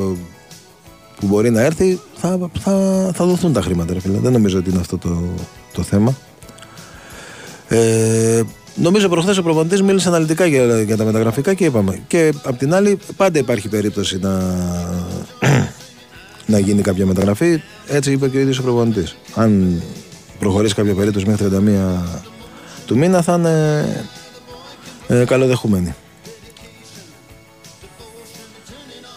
που 1.24 1.34
μπορεί 1.34 1.50
να 1.50 1.60
έρθει, 1.60 2.00
θα, 2.14 2.38
θα, 2.58 3.10
θα 3.14 3.24
δοθούν 3.24 3.52
τα 3.52 3.60
χρήματα. 3.62 3.92
Ρε 3.92 4.00
φίλε. 4.00 4.18
Δεν 4.18 4.32
νομίζω 4.32 4.58
ότι 4.58 4.70
είναι 4.70 4.80
αυτό 4.80 4.98
το, 4.98 5.22
το 5.72 5.82
θέμα. 5.82 6.16
Ε, 7.68 8.42
νομίζω 8.74 9.08
προχθές 9.08 9.38
ο 9.38 9.42
προπονητής 9.42 9.82
μίλησε 9.82 10.08
αναλυτικά 10.08 10.46
για, 10.46 10.82
για 10.82 10.96
τα 10.96 11.04
μεταγραφικά 11.04 11.54
και 11.54 11.64
είπαμε. 11.64 12.02
Και 12.06 12.32
απ' 12.42 12.58
την 12.58 12.74
άλλη, 12.74 12.98
πάντα 13.16 13.38
υπάρχει 13.38 13.68
περίπτωση 13.68 14.18
να, 14.18 14.54
να 16.46 16.58
γίνει 16.58 16.82
κάποια 16.82 17.06
μεταγραφή. 17.06 17.62
Έτσι 17.88 18.12
είπε 18.12 18.28
και 18.28 18.36
ο 18.36 18.40
ίδιος 18.40 18.58
ο 18.58 18.62
προπονητής. 18.62 19.16
Αν 19.34 19.82
προχωρήσει 20.38 20.74
κάποια 20.74 20.94
περίπτωση 20.94 21.26
μέχρι 21.26 21.48
31 21.52 21.58
του 22.86 22.96
μήνα, 22.96 23.22
θα 23.22 23.34
είναι 23.34 23.84
ε, 25.08 25.24
καλοδεχούμενοι. 25.24 25.94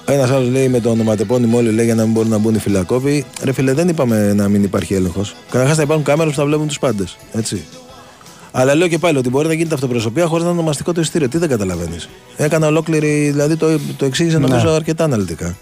Ένας 0.10 0.30
άλλος 0.30 0.50
λέει 0.50 0.68
με 0.68 0.80
το 0.80 0.90
ονοματεπώνυμο 0.90 1.58
όλοι 1.58 1.72
λέει 1.72 1.86
για 1.86 1.96
να 1.96 2.04
μην 2.04 2.12
μπορούν 2.12 2.30
να 2.30 2.38
μπουν 2.38 2.56
οι 2.56 2.60
φυλακόβοι. 2.60 3.26
Ρε 3.44 3.52
φίλε, 3.52 3.74
δεν 3.74 3.88
είπαμε 3.88 4.34
να 4.34 4.48
μην 4.48 4.64
υπάρχει 4.64 4.94
έλεγχος. 4.94 5.36
Καταρχάς 5.50 5.76
θα 5.76 5.82
υπάρχουν 5.82 6.06
κάμερες 6.06 6.32
που 6.34 6.40
θα 6.40 6.46
βλέπουν 6.46 6.68
τους 6.68 6.80
πάντες. 6.80 7.18
Έτσι. 7.34 7.64
Αλλά 8.52 8.76
λέω 8.76 8.88
και 8.88 8.98
πάλι 8.98 9.18
ότι 9.18 9.30
μπορεί 9.30 9.48
να 9.48 9.54
γίνεται 9.54 9.74
αυτοπροσωπεία 9.76 10.26
χωρίς 10.26 10.44
να 10.44 10.50
είναι 10.50 10.60
ονομαστικό 10.60 10.94
το 10.94 11.02
ειστήριο. 11.02 11.30
Τι 11.30 11.38
δεν 11.38 11.50
καταλαβαίνεις. 11.50 12.10
Έκανα 12.38 12.68
ολόκληρη, 12.68 13.30
δηλαδή 13.30 13.56
το, 13.56 13.80
το 13.98 14.06
εξήγησε 14.06 14.38
νομίζω 14.38 14.66
Ναι. 14.70 14.76
αρκετά 14.76 15.04
αναλυτικά. 15.04 15.56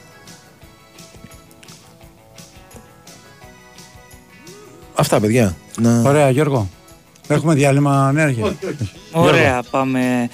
Αυτά 4.95 5.19
παιδιά. 5.19 5.55
Να... 5.81 6.01
Ωραία, 6.01 6.29
Γιώργο. 6.29 6.69
Έχουμε 7.27 7.53
διάλειμμα 7.53 8.07
ενέργεια. 8.09 8.55
Ωραία, 9.11 9.63
πάμε. 9.71 10.29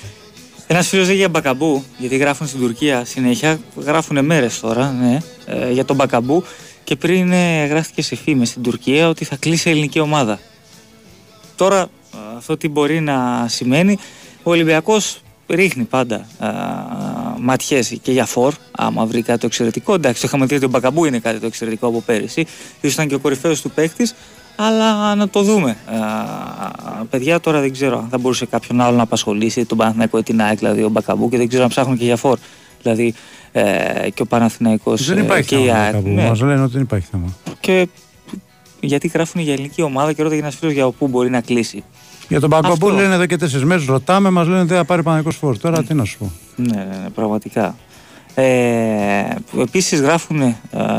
Ένας 0.72 0.88
φίλος 0.88 1.08
λέει 1.08 1.16
για 1.16 1.30
μπακαμπού, 1.30 1.84
γιατί 1.98 2.18
γράφουν 2.18 2.48
στην 2.48 2.60
Τουρκία 2.60 3.06
συνέχεια. 3.06 3.60
Γράφουν 3.76 4.26
μέρες 4.26 4.60
τώρα, 4.60 4.92
ναι, 4.92 5.18
ε, 5.46 5.72
για 5.72 5.86
τον 5.86 5.96
μπακαμπού. 5.96 6.44
Και 6.84 6.96
πριν 6.96 7.32
ε, 7.32 7.66
γράφτηκε 7.66 8.02
σε 8.02 8.16
φήμες 8.16 8.50
στην 8.50 8.62
Τουρκία 8.62 9.08
ότι 9.08 9.26
θα 9.26 9.36
κλείσει 9.36 9.70
η 9.70 9.72
ελληνική 9.72 10.00
ομάδα. 10.00 10.40
Τώρα, 11.56 11.82
ε, 11.82 11.88
αυτό 12.38 12.58
τι 12.58 12.68
μπορεί 12.68 13.00
να 13.00 13.46
σημαίνει, 13.48 13.98
ο 14.44 14.52
Ολυμπιακός 14.52 15.22
ρίχνει 15.48 15.84
πάντα 15.84 16.28
ματιές 17.40 17.98
και 18.02 18.12
για 18.12 18.26
φορ, 18.26 18.54
άμα 18.72 19.06
βρει 19.06 19.22
κάτι 19.22 19.40
το 19.40 19.46
εξαιρετικό. 19.46 19.94
Εντάξει, 19.94 20.22
το 20.22 20.28
είχαμε 20.28 20.46
δει 20.46 20.56
ότι 20.56 20.66
ο 20.66 20.70
Μπακαμπού 20.70 21.06
είναι 21.06 21.20
κάτι 21.20 21.40
το 21.40 21.46
εξαιρετικό 21.46 21.88
από 21.88 22.02
πέρυσι. 22.02 22.46
ίσως 22.82 22.94
ήταν 22.94 23.08
και 23.08 23.16
ο 23.16 23.20
κορυφαίος 23.20 23.62
του 23.62 23.72
παίκτης, 23.72 24.16
αλλά 24.66 25.16
να 25.16 25.30
το 25.30 25.42
δούμε. 25.44 25.70
Α, 27.00 27.06
παιδιά, 27.10 27.40
τώρα 27.40 27.60
δεν 27.60 27.72
ξέρω 27.72 27.98
αν 27.98 28.08
θα 28.10 28.18
μπορούσε 28.18 28.46
κάποιον 28.46 28.82
άλλο 28.82 28.96
να 28.98 29.04
απασχολήσει 29.04 29.66
τον 29.66 29.78
Παναθηναϊκό 29.78 30.18
ή 30.18 30.24
την 30.24 30.42
ΑΕΚ, 30.42 30.58
δηλαδή 30.58 30.84
ο 30.84 30.90
Μπακαμπού, 30.90 31.30
και 31.30 31.38
δεν 31.38 31.48
ξέρω 31.48 31.64
αν 31.64 31.70
ψάχνουν 31.70 31.98
και 31.98 32.04
για 32.04 32.16
φορ. 32.16 32.38
Δηλαδή 32.82 33.14
ε, 33.52 34.10
και 34.14 34.22
ο 34.22 34.26
Παναθηναϊκός 34.26 35.06
Δεν 35.06 35.18
ε, 35.18 35.22
υπάρχει 35.22 35.48
και 35.48 35.56
η 35.56 35.66
θέμα. 35.66 35.78
ΑΕΚ. 35.80 35.94
κάπου. 35.94 36.08
ναι. 36.10 36.28
Μας 36.28 36.42
λένε 36.42 36.62
ότι 36.62 36.72
δεν 36.74 36.82
υπάρχει 36.82 37.08
θέμα. 37.12 37.28
Και 37.60 37.88
γιατί 38.80 39.08
γράφουν 39.08 39.42
για 39.42 39.54
ελληνική 39.54 39.82
ομάδα 39.82 40.14
και 40.14 40.24
ρώταγε 40.24 40.42
ένας 40.42 40.56
φίλος 40.56 40.74
για 40.74 40.90
πού 40.90 41.08
μπορεί 41.08 41.30
να 41.30 41.42
κλείσει. 41.42 41.84
Για 42.28 42.40
τον 42.40 42.50
Μπακαμπού 42.50 42.88
Αυτό. 42.88 42.90
λένε 43.02 43.14
εδώ 43.14 43.26
και 43.26 43.38
τέσσερις 43.38 43.66
μέρες, 43.66 43.86
ρωτάμε, 43.86 44.30
μας 44.30 44.48
λένε 44.48 44.64
δεν 44.64 44.78
θα 44.78 44.86
πάρει 44.86 45.04
πανεκό 45.04 45.32
φόρ. 45.32 45.58
Τώρα 45.58 45.84
τι 45.84 45.94
να 45.94 46.04
σου 46.06 46.18
πω. 46.18 46.32
Ναι, 46.56 46.76
ναι, 46.76 46.84
ναι, 46.84 47.10
πραγματικά. 47.16 47.76
Ε, 48.36 49.36
Επίσης 49.60 50.02
γράφουν 50.02 50.42
ε, 50.42 50.56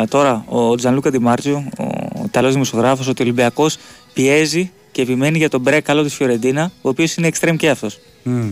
τώρα 0.09 0.45
ο 0.49 0.75
Τζανλούκα 0.75 1.11
Ντιμάρτζιο, 1.11 1.65
ο 2.15 2.23
Ιταλός 2.25 2.53
δημοσιογράφος, 2.53 3.09
ότι 3.09 3.23
ο 3.23 3.25
Ολυμπιακός 3.25 3.77
πιέζει 4.13 4.71
και 4.93 5.03
επιμένει 5.03 5.39
για 5.39 5.49
τον 5.49 5.61
Μπρέκαλο 5.61 6.03
της 6.03 6.15
Φιωρεντίνα, 6.15 6.73
ο 6.83 6.89
οποίος 6.89 7.15
είναι 7.15 7.31
extreme 7.33 7.57
και 7.57 7.71
αυτός. 7.71 7.99
Μμ. 8.23 8.51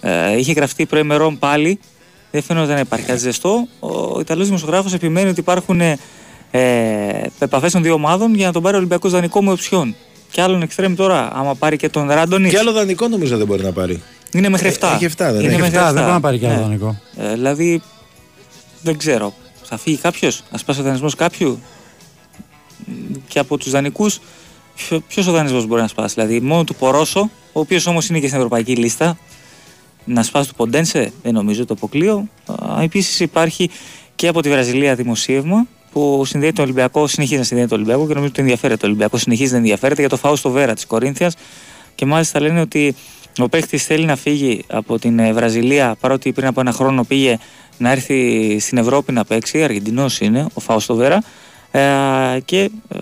Ε, 0.00 0.36
είχε 0.38 0.52
γραφτεί 0.52 0.86
προημερών 0.86 1.38
πάλι, 1.38 1.78
δεν 2.30 2.42
φαίνεται 2.42 2.72
να 2.72 2.80
υπάρχει 2.80 3.06
κάτι 3.06 3.18
ζεστό. 3.18 3.66
Ο 3.80 4.20
Ιταλός 4.20 4.46
δημοσιογράφος 4.46 4.92
επιμένει 4.92 5.28
ότι 5.28 5.40
υπάρχουν 5.40 5.80
ε, 5.80 5.98
επαφές 7.38 7.72
των 7.72 7.82
δύο 7.82 7.94
ομάδων 7.94 8.34
για 8.34 8.46
να 8.46 8.52
τον 8.52 8.62
πάρει 8.62 8.74
ο 8.74 8.78
Ολυμπιακός 8.78 9.12
δανεικό 9.12 9.42
με 9.42 9.50
οψιόν. 9.50 9.94
Και 10.30 10.42
άλλον 10.42 10.68
extreme 10.68 10.92
τώρα, 10.96 11.30
άμα 11.34 11.54
πάρει 11.54 11.76
και 11.76 11.88
τον 11.88 12.10
Ράντονιτς. 12.10 12.52
Και 12.52 12.58
άλλο 12.58 12.72
δανεικό 12.72 13.08
νομίζω 13.08 13.36
δεν 13.36 13.46
μπορεί 13.46 13.62
να 13.62 13.72
πάρει. 13.72 14.02
Είναι 14.34 14.48
μέχρι 14.48 14.74
7. 14.80 14.88
Ε, 14.92 14.94
έχει 14.94 15.04
7, 15.06 15.14
δεν 15.16 15.40
είναι 15.40 15.52
έχει 15.52 15.60
μέχρι 15.60 15.78
7, 15.78 15.80
7. 15.80 15.92
δεν 15.92 16.02
μπορεί 16.02 16.12
να 16.12 16.20
πάρει 16.20 16.38
κι 16.38 16.46
άλλο 16.46 16.54
Ναι. 16.54 16.60
δανεικό. 16.62 17.00
Ε, 17.16 17.32
δηλαδή, 17.32 17.82
δεν 18.82 18.98
ξέρω. 18.98 19.34
Θα 19.62 19.76
φύγει 19.78 19.96
κάποιος, 19.96 20.42
θα 20.50 20.58
σπάσει 20.58 20.80
ο 20.80 20.82
δανεισμός 20.82 21.14
κάποιου; 21.14 21.58
Μ, 22.86 22.92
Και 23.28 23.38
από 23.38 23.58
τους 23.58 23.70
δανεικούς, 23.70 24.20
ποιο 25.08 25.24
ο 25.28 25.32
δανεισμός 25.32 25.66
μπορεί 25.66 25.80
να 25.80 25.88
σπάσει; 25.88 26.14
Δηλαδή, 26.14 26.40
μόνο 26.40 26.64
του 26.64 26.74
Πορόσο, 26.74 27.20
ο 27.52 27.60
οποίος 27.60 27.86
όμως 27.86 28.08
είναι 28.08 28.18
και 28.18 28.26
στην 28.26 28.38
ευρωπαϊκή 28.38 28.76
λίστα. 28.76 29.18
Να 30.04 30.22
σπάσει 30.22 30.48
του 30.48 30.54
Ποντένσε, 30.54 31.12
δεν 31.22 31.32
νομίζω 31.34 31.64
το 31.66 31.74
αποκλείω. 31.74 32.28
Επίσης, 32.82 33.20
υπάρχει 33.20 33.70
και 34.14 34.28
από 34.28 34.42
τη 34.42 34.48
Βραζιλία 34.48 34.94
δημοσίευμα 34.94 35.66
που 35.92 36.24
συνδέει 36.24 36.52
τον 36.52 36.64
Ολυμπιακό, 36.64 37.06
συνεχίζει 37.06 37.38
να 37.38 37.44
συνδέει 37.44 37.66
τον 37.66 37.76
Ολυμπιακό 37.78 38.06
και 38.06 38.14
νομίζω 38.14 38.30
ότι 38.30 38.40
ενδιαφέρεται 38.40 38.80
το 38.80 38.86
Ολυμπιακό. 38.86 39.16
Συνεχίζει 39.16 39.50
να 39.52 39.56
ενδιαφέρεται 39.58 40.00
για 40.00 40.10
το 40.10 40.16
Φάουστο 40.16 40.50
Βέρα 40.50 40.74
της 40.74 40.86
Κορίνθιας. 40.86 41.34
Και 41.94 42.06
μάλιστα 42.06 42.40
λένε 42.40 42.60
ότι 42.60 42.94
ο 43.38 43.48
παίκτης 43.48 43.84
θέλει 43.84 44.04
να 44.04 44.16
φύγει 44.16 44.64
από 44.66 44.98
την 44.98 45.18
ε, 45.18 45.32
Βραζιλία 45.32 45.96
παρότι 46.00 46.32
πριν 46.32 46.46
από 46.46 46.60
ένα 46.60 46.72
χρόνο 46.72 47.04
πήγε 47.04 47.38
να 47.78 47.90
έρθει 47.90 48.58
στην 48.60 48.78
Ευρώπη 48.78 49.12
να 49.12 49.24
παίξει. 49.24 49.62
Αργεντινός 49.62 50.20
είναι 50.20 50.46
ο 50.54 50.60
Φάουστο 50.60 50.94
Βέρα. 50.94 51.22
Ε, 51.70 52.40
και 52.44 52.70
ε, 52.88 52.98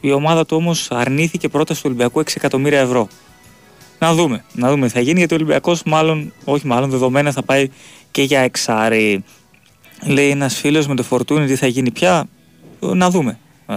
η 0.00 0.12
ομάδα 0.12 0.46
του 0.46 0.56
όμως 0.56 0.90
αρνήθηκε 0.90 1.48
πρόταση 1.48 1.80
του 1.82 1.86
Ολυμπιακού 1.90 2.20
6 2.20 2.24
εκατομμύρια 2.36 2.80
ευρώ. 2.80 3.08
Να 3.98 4.14
δούμε, 4.14 4.44
να 4.52 4.70
δούμε 4.70 4.86
τι 4.86 4.92
θα 4.92 5.00
γίνει 5.00 5.18
γιατί 5.18 5.34
ο 5.34 5.36
Ολυμπιακός, 5.36 5.82
μάλλον, 5.82 6.32
όχι 6.44 6.66
μάλλον, 6.66 6.90
δεδομένα 6.90 7.32
θα 7.32 7.42
πάει 7.42 7.68
και 8.10 8.22
για 8.22 8.40
εξάρι. 8.40 9.24
Λέει 10.06 10.30
ένας 10.30 10.54
φίλος 10.54 10.86
με 10.86 10.94
το 10.94 11.02
φορτούνι 11.02 11.46
τι 11.46 11.56
θα 11.56 11.66
γίνει 11.66 11.90
πια. 11.90 12.24
Ε, 12.82 12.86
Να 12.94 13.10
δούμε. 13.10 13.38
Ε, 13.66 13.74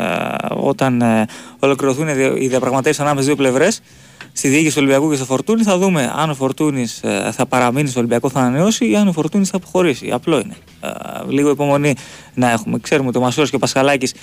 όταν 0.50 1.02
ε, 1.02 1.26
ολοκληρωθούν 1.60 2.08
οι 2.08 2.14
δια- 2.14 2.38
οι 2.38 2.48
διαπραγματεύσεις 2.48 3.02
ανάμεσα 3.02 3.24
στις 3.26 3.36
δύο 3.36 3.44
πλευρές, 3.46 3.82
στη 4.34 4.47
διοίκηση 4.47 4.75
του 4.75 4.82
Ολυμπιακού 4.82 5.09
και 5.09 5.15
στο 5.15 5.25
Φορτούνι, 5.25 5.63
θα 5.63 5.77
δούμε 5.77 6.13
αν 6.15 6.29
ο 6.29 6.34
Φορτούνης 6.34 6.99
θα 7.32 7.45
παραμείνει 7.45 7.89
στο 7.89 7.99
Ολυμπιακό, 7.99 8.29
θα 8.29 8.39
ανανεώσει 8.39 8.89
ή 8.89 8.95
αν 8.95 9.07
ο 9.07 9.11
Φορτούνης 9.11 9.49
θα 9.49 9.57
αποχωρήσει. 9.57 10.11
Απλό 10.11 10.39
είναι. 10.39 10.55
Ε, 10.82 10.89
λίγο 11.27 11.49
υπομονή 11.49 11.95
να 12.34 12.51
έχουμε. 12.51 12.79
Ξέρουμε 12.79 13.07
ότι 13.07 13.17
ο 13.17 13.21
Μασούρα 13.21 13.47
και 13.47 13.55
ο 13.55 13.59
Πασχαλάκης 13.59 14.13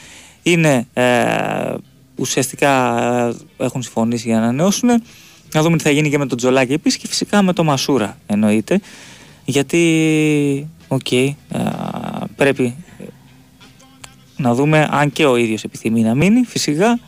είναι 0.42 0.86
ε, 0.92 1.74
ουσιαστικά 2.16 3.02
ε, 3.58 3.64
έχουν 3.64 3.82
συμφωνήσει 3.82 4.28
για 4.28 4.36
να 4.36 4.42
ανανεώσουν. 4.42 4.88
Να 5.54 5.62
δούμε 5.62 5.76
τι 5.76 5.82
θα 5.82 5.90
γίνει 5.90 6.10
και 6.10 6.18
με 6.18 6.26
τον 6.26 6.38
Τζολάκη 6.38 6.72
επίσης 6.72 6.98
και 6.98 7.06
φυσικά 7.06 7.42
με 7.42 7.52
τον 7.52 7.64
Μασούρα 7.64 8.18
εννοείται. 8.26 8.80
Γιατί, 9.44 10.68
οκ, 10.88 11.12
ε, 11.12 11.32
πρέπει 12.36 12.74
να 14.36 14.54
δούμε 14.54 14.88
αν 14.90 15.12
και 15.12 15.24
ο 15.24 15.36
ίδιος 15.36 15.64
επιθυμεί 15.64 16.02
να 16.02 16.14
μείνει 16.14 16.44
φυσικά 16.44 16.98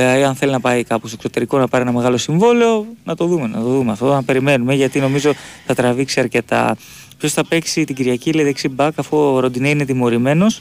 ε, 0.00 0.24
αν 0.24 0.34
θέλει 0.34 0.52
να 0.52 0.60
πάει 0.60 0.84
κάπου 0.84 1.06
στο 1.06 1.16
εξωτερικό 1.18 1.58
να 1.58 1.68
πάρει 1.68 1.82
ένα 1.82 1.92
μεγάλο 1.92 2.16
συμβόλαιο 2.16 2.86
να 3.04 3.14
το 3.14 3.26
δούμε, 3.26 3.46
να 3.46 3.60
το 3.60 3.68
δούμε 3.68 3.92
αυτό 3.92 4.12
να 4.12 4.22
περιμένουμε 4.22 4.74
γιατί 4.74 5.00
νομίζω 5.00 5.32
θα 5.66 5.74
τραβήξει 5.74 6.20
αρκετά 6.20 6.76
ποιος 7.18 7.32
θα 7.32 7.44
παίξει 7.44 7.84
την 7.84 7.94
Κυριακή 7.94 8.32
λέει 8.32 8.44
δεξί 8.44 8.68
μπακ 8.68 8.98
αφού 8.98 9.16
ο 9.16 9.40
Ροντινέ 9.40 9.68
είναι 9.68 9.84
τιμωρημένος 9.84 10.60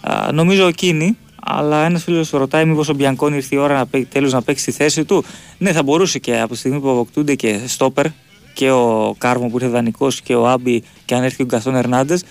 Α, 0.00 0.32
νομίζω 0.32 0.66
εκείνη 0.66 1.16
αλλά 1.46 1.84
ένας 1.84 2.02
φίλος 2.02 2.30
ρωτάει 2.30 2.64
μήπως 2.64 2.88
ο 2.88 2.94
Μπιανκόνη 2.94 3.36
ήρθε 3.36 3.56
η 3.56 3.58
ώρα 3.58 3.74
να 3.74 3.86
παίξει, 3.86 4.08
τέλος 4.10 4.32
να 4.32 4.42
παίξει 4.42 4.64
τη 4.64 4.70
θέση 4.70 5.04
του. 5.04 5.24
Ναι, 5.58 5.72
θα 5.72 5.82
μπορούσε 5.82 6.18
και 6.18 6.40
από 6.40 6.52
τη 6.52 6.58
στιγμή 6.58 6.80
που 6.80 6.90
αποκτούνται 6.90 7.34
και 7.34 7.60
στόπερ 7.66 8.06
και 8.54 8.70
ο 8.70 9.14
Κάρμο 9.18 9.48
που 9.48 9.56
ήρθε 9.56 9.68
δανεικός 9.68 10.20
και 10.20 10.34
ο 10.34 10.48
Άμπι 10.48 10.82
και 11.04 11.14
αν 11.14 11.22
έρθει 11.22 11.42
ο 11.42 11.46
Γκαστόν 11.46 11.74
Ερνάντες, 11.74 12.24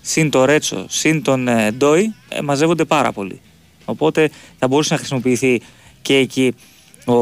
συν 0.00 0.30
το 0.30 0.44
Ρέτσο, 0.44 0.84
συν 0.88 1.22
τον 1.22 1.48
ε, 1.48 1.70
Ντόι, 1.70 2.14
ε, 2.28 2.40
μαζεύονται 2.40 2.84
πάρα 2.84 3.12
πολύ. 3.12 3.40
Οπότε 3.84 4.30
θα 4.58 4.68
μπορούσε 4.68 4.92
να 4.92 4.98
χρησιμοποιηθεί 4.98 5.60
και 6.04 6.16
εκεί 6.16 6.54
ο, 7.04 7.12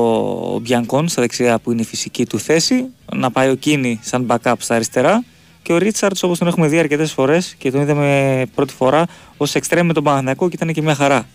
ο 0.55 0.59
Μπιανκόν 0.59 1.09
στα 1.09 1.23
δεξιά 1.23 1.59
που 1.59 1.73
είναι 1.73 1.81
η 1.81 1.85
φυσική 1.85 2.27
του 2.27 2.39
θέση, 2.39 2.87
να 3.15 3.31
πάει 3.31 3.51
ο 3.51 3.55
Κίνη 3.55 4.01
σαν 4.03 4.27
backup 4.29 4.55
στα 4.59 4.75
αριστερά 4.75 5.25
και 5.63 5.73
ο 5.73 5.77
Ρίτσαρτς 5.77 6.23
όπως 6.23 6.39
τον 6.39 6.49
έχουμε 6.49 6.69
δει 6.69 6.79
αρκετές 6.79 7.13
φορές 7.13 7.55
και 7.59 7.71
τον 7.71 7.81
είδαμε 7.81 8.45
πρώτη 8.55 8.75
φορά 8.75 9.07
ως 9.37 9.55
εξτρέμ 9.55 9.87
με 9.87 9.93
τον 9.93 10.05
Παναθηναϊκό 10.05 10.49
και 10.49 10.55
ήταν 10.55 10.73
και 10.73 10.83
μια 10.83 10.95
χαρά. 10.95 11.27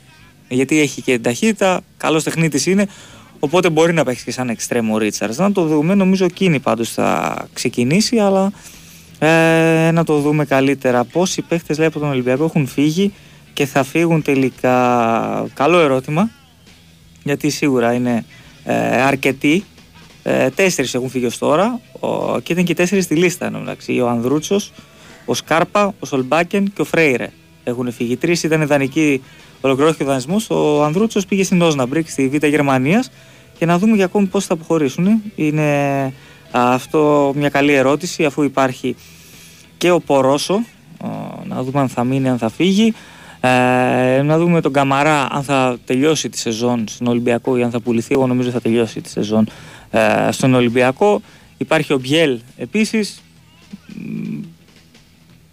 Γιατί 0.47 0.79
έχει 0.79 1.01
και 1.01 1.13
την 1.13 1.21
ταχύτητα, 1.21 1.81
καλός 1.97 2.23
τεχνίτης 2.23 2.65
είναι, 2.65 2.87
οπότε 3.39 3.69
μπορεί 3.69 3.93
να 3.93 4.03
παίξει 4.03 4.23
και 4.23 4.31
σαν 4.31 4.49
εξτρέμ 4.49 4.91
ο 4.91 4.97
Ρίτσαρτς. 4.97 5.37
Να 5.37 5.51
το 5.51 5.65
δούμε, 5.65 5.95
νομίζω 5.95 6.25
εκείνη 6.25 6.59
πάντως 6.59 6.89
θα 6.89 7.35
ξεκινήσει, 7.53 8.17
αλλά 8.17 8.51
ε, 9.19 9.91
να 9.91 10.03
το 10.03 10.19
δούμε 10.19 10.45
καλύτερα. 10.45 11.03
Πόσοι 11.03 11.41
παίχτε 11.41 11.73
λέει 11.77 11.87
από 11.87 11.99
τον 11.99 12.09
Ολυμπιακό 12.09 12.43
έχουν 12.43 12.67
φύγει 12.67 13.13
και 13.53 13.65
θα 13.65 13.83
φύγουν 13.83 14.21
τελικά. 14.21 15.45
Καλό 15.53 15.79
ερώτημα, 15.79 16.29
γιατί 17.27 17.49
σίγουρα 17.49 17.93
είναι 17.93 18.25
ε, 18.63 19.01
αρκετοί. 19.01 19.63
Ε, 20.23 20.49
τέσσερις 20.49 20.93
έχουν 20.93 21.09
φύγει 21.09 21.25
ως 21.25 21.37
τώρα 21.37 21.79
ο, 21.99 22.39
και 22.39 22.53
ήταν 22.53 22.63
και 22.63 22.73
τέσσερις 22.73 23.03
στη 23.03 23.15
λίστα 23.15 23.45
εν 23.45 23.52
τω 23.52 23.59
μεταξύ. 23.59 23.99
Ο 23.99 24.09
Ανδρούτσος, 24.09 24.71
ο 25.25 25.33
Σκάρπα, 25.33 25.93
ο 25.99 26.05
Σολμπάκεν 26.05 26.71
και 26.75 26.81
ο 26.81 26.85
Φρέιρε 26.85 27.29
έχουν 27.63 27.91
φύγει. 27.91 28.17
Τρεις 28.17 28.43
ήταν 28.43 28.61
δανεικοί 28.61 29.21
ολοκληρώθηκε 29.61 30.03
ο 30.03 30.05
δανεισμός, 30.05 30.49
ο 30.49 30.83
Ανδρούτσος 30.83 31.25
πήγε 31.25 31.43
στην 31.43 31.61
Όσναμπρουκ 31.61 32.09
στη 32.09 32.27
Β' 32.27 32.45
Γερμανίας 32.45 33.11
και 33.57 33.65
να 33.65 33.77
δούμε 33.77 33.95
για 33.95 34.05
ακόμη 34.05 34.25
πώς 34.25 34.45
θα 34.45 34.53
αποχωρήσουν. 34.53 35.21
Είναι 35.35 36.13
αυτό 36.51 37.33
μια 37.35 37.49
καλή 37.49 37.73
ερώτηση 37.73 38.25
αφού 38.25 38.43
υπάρχει 38.43 38.95
και 39.77 39.91
ο 39.91 39.99
Πορόσο, 39.99 40.59
να 41.43 41.63
δούμε 41.63 41.79
αν 41.79 41.89
θα 41.89 42.03
μείνει, 42.03 42.29
αν 42.29 42.37
θα 42.37 42.49
φύγει. 42.49 42.93
Ε, 43.39 44.21
να 44.21 44.37
δούμε 44.37 44.61
τον 44.61 44.73
Καμαρά 44.73 45.27
αν 45.31 45.43
θα 45.43 45.77
τελειώσει 45.85 46.29
τη 46.29 46.37
σεζόν 46.37 46.83
στον 46.87 47.07
Ολυμπιακό 47.07 47.57
ή 47.57 47.63
αν 47.63 47.71
θα 47.71 47.79
πουληθεί. 47.79 48.13
Εγώ 48.13 48.27
νομίζω 48.27 48.49
θα 48.49 48.61
τελειώσει 48.61 49.01
τη 49.01 49.09
σεζόν 49.09 49.47
ε, 49.91 50.31
στον 50.31 50.53
Ολυμπιακό. 50.53 51.21
Υπάρχει 51.57 51.93
ο 51.93 51.99
Μπιέλ 51.99 52.39
επίσης. 52.57 53.21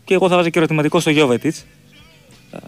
Και 0.04 0.14
εγώ 0.14 0.28
θα 0.28 0.36
βάζω 0.36 0.48
και 0.48 0.58
ερωτηματικό 0.58 1.00
στο 1.00 1.10
Γιώβετιτς. 1.10 1.64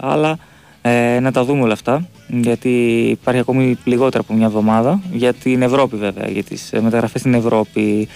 Αλλά 0.00 0.38
ε, 0.82 1.20
να 1.20 1.32
τα 1.32 1.44
δούμε 1.44 1.62
όλα 1.62 1.72
αυτά. 1.72 2.08
Γιατί 2.28 3.06
υπάρχει 3.10 3.40
ακόμη 3.40 3.78
λιγότερα 3.84 4.22
από 4.22 4.34
μια 4.34 4.46
εβδομάδα. 4.46 5.00
Για 5.12 5.32
την 5.32 5.62
Ευρώπη 5.62 5.96
βέβαια. 5.96 6.28
Για 6.28 6.42
τις 6.42 6.70
μεταγραφές 6.80 7.20
στην 7.20 7.34
Ευρώπη. 7.34 8.08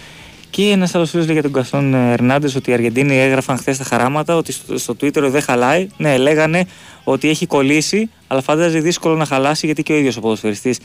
Και 0.50 0.62
ένας 0.62 0.94
άλλος 0.94 1.10
φίλος 1.10 1.24
λέει 1.24 1.34
για 1.34 1.42
τον 1.42 1.52
Καστόν 1.52 1.94
Ερνάντες 1.94 2.54
ότι 2.54 2.70
οι 2.70 2.72
Αργεντίνοι 2.72 3.16
έγραφαν 3.16 3.56
χθες 3.56 3.78
τα 3.78 3.84
χαράματα 3.84 4.36
ότι 4.36 4.52
στο, 4.52 4.78
στο 4.78 4.94
Twitter 5.00 5.22
δεν 5.30 5.42
χαλάει. 5.42 5.88
Ναι, 5.96 6.16
λέγανε 6.16 6.64
ότι 7.04 7.28
έχει 7.28 7.46
κολλήσει, 7.46 8.10
αλλά 8.26 8.40
φαντάζει 8.42 8.80
δύσκολο 8.80 9.16
να 9.16 9.24
χαλάσει 9.24 9.66
γιατί 9.66 9.82
και 9.82 9.92
ο 9.92 9.96
ίδιος 9.96 10.16
ο 10.16 10.20
ποδοσφαιριστής 10.20 10.78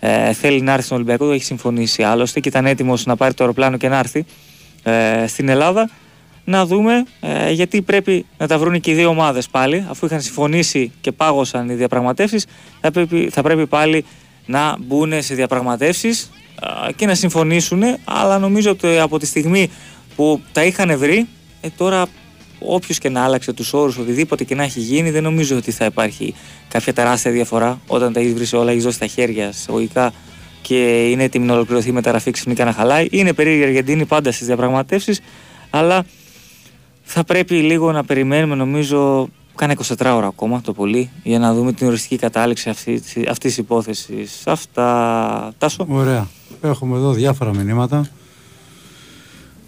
ε, 0.00 0.32
θέλει 0.32 0.60
να 0.60 0.72
έρθει 0.72 0.84
στον 0.84 0.96
Ολυμπιακό, 0.96 1.26
το 1.26 1.32
έχει 1.32 1.44
συμφωνήσει 1.44 2.02
άλλωστε 2.02 2.40
και 2.40 2.48
ήταν 2.48 2.66
έτοιμος 2.66 3.06
να 3.06 3.16
πάρει 3.16 3.34
το 3.34 3.42
αεροπλάνο 3.42 3.76
και 3.76 3.88
να 3.88 3.98
έρθει 3.98 4.24
ε, 4.82 5.26
στην 5.26 5.48
Ελλάδα. 5.48 5.90
Να 6.44 6.66
δούμε 6.66 7.04
ε, 7.20 7.50
γιατί 7.50 7.82
πρέπει 7.82 8.26
να 8.38 8.46
τα 8.46 8.58
βρουν 8.58 8.80
και 8.80 8.90
οι 8.90 8.94
δύο 8.94 9.08
ομάδες 9.08 9.48
πάλι, 9.48 9.86
αφού 9.88 10.06
είχαν 10.06 10.20
συμφωνήσει 10.20 10.92
και 11.00 11.12
πάγωσαν 11.12 11.68
οι 11.68 11.74
διαπραγματεύσεις. 11.74 12.46
Θα 12.80 12.90
πρέπει, 12.90 13.28
θα 13.32 13.42
πρέπει 13.42 13.66
πάλι 13.66 14.04
να 14.46 14.76
μπουν 14.78 15.22
σε 15.22 15.34
διαπραγματεύσεις 15.34 16.30
και 16.96 17.06
να 17.06 17.14
συμφωνήσουν, 17.14 17.82
αλλά 18.04 18.38
νομίζω 18.38 18.70
ότι 18.70 18.98
από 18.98 19.18
τη 19.18 19.26
στιγμή 19.26 19.70
που 20.16 20.42
τα 20.52 20.64
είχαν 20.64 20.98
βρει, 20.98 21.26
ε, 21.60 21.68
τώρα 21.76 22.06
όποιος 22.58 22.98
και 22.98 23.08
να 23.08 23.24
άλλαξε 23.24 23.52
τους 23.52 23.72
όρους, 23.72 23.96
οτιδήποτε 23.98 24.44
και 24.44 24.54
να 24.54 24.62
έχει 24.62 24.80
γίνει, 24.80 25.10
δεν 25.10 25.22
νομίζω 25.22 25.56
ότι 25.56 25.70
θα 25.70 25.84
υπάρχει 25.84 26.34
κάποια 26.68 26.92
τεράστια 26.92 27.30
διαφορά 27.30 27.80
όταν 27.86 28.12
τα 28.12 28.20
έχει 28.20 28.32
βρει 28.32 28.58
όλα, 28.58 28.70
έχεις 28.70 28.84
δώσει 28.84 28.98
τα 28.98 29.06
χέρια 29.06 29.48
εισαγωγικά 29.48 30.12
και 30.62 31.08
είναι 31.10 31.22
έτοιμη 31.22 31.46
να 31.46 31.52
ολοκληρωθεί 31.52 31.88
η 31.88 31.92
μεταγραφή 31.92 32.30
ξαφνικά 32.30 32.64
να 32.64 32.72
χαλάει. 32.72 33.06
Είναι 33.10 33.32
περίεργη 33.32 33.60
η 33.62 33.64
Αργεντίνη 33.64 34.04
πάντα 34.04 34.32
στις 34.32 34.46
διαπραγματεύσεις, 34.46 35.20
αλλά 35.70 36.04
θα 37.02 37.24
πρέπει 37.24 37.54
λίγο 37.54 37.92
να 37.92 38.04
περιμένουμε, 38.04 38.54
νομίζω, 38.54 39.28
Κάνε 39.58 39.74
24 39.86 40.12
ώρα 40.14 40.26
ακόμα 40.26 40.60
το 40.60 40.72
πολύ 40.72 41.10
για 41.22 41.38
να 41.38 41.54
δούμε 41.54 41.72
την 41.72 41.86
οριστική 41.86 42.16
κατάληξη 42.16 42.70
αυτή 42.70 43.02
της 43.40 43.58
υπόθεσης. 43.58 44.42
Αυτά, 44.46 45.52
Τάσο. 45.58 45.86
Ωραία. 45.88 46.28
Έχουμε 46.60 46.96
εδώ 46.96 47.12
διάφορα 47.12 47.54
μηνύματα. 47.54 48.08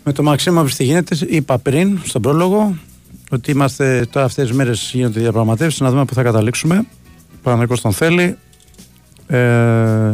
Με 0.04 0.12
το 0.12 0.22
Μαξίμα 0.22 0.64
τι 0.64 0.84
γίνεται, 0.84 1.16
είπα 1.28 1.58
πριν 1.58 2.00
στον 2.04 2.22
πρόλογο 2.22 2.76
ότι 3.30 3.50
είμαστε 3.50 4.06
τώρα 4.10 4.26
αυτές 4.26 4.46
τις 4.48 4.56
μέρες 4.56 4.90
γίνονται 4.94 5.20
διαπραγματεύσεις 5.20 5.80
να 5.80 5.90
δούμε 5.90 6.04
πού 6.04 6.14
θα 6.14 6.22
καταλήξουμε. 6.22 6.86
Παναγικός 7.42 7.80
τον 7.80 7.92
θέλει 7.92 8.36
ε, 9.26 10.12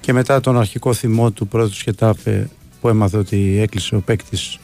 και 0.00 0.12
μετά 0.12 0.40
τον 0.40 0.58
αρχικό 0.58 0.92
θυμό 0.92 1.30
του 1.30 1.46
πρώτου 1.46 1.74
Σχετάπε 1.74 2.48
που 2.80 2.88
έμαθε 2.88 3.16
ότι 3.16 3.58
έκλεισε 3.60 3.96
ο 3.96 4.00
παίκτης 4.00 4.58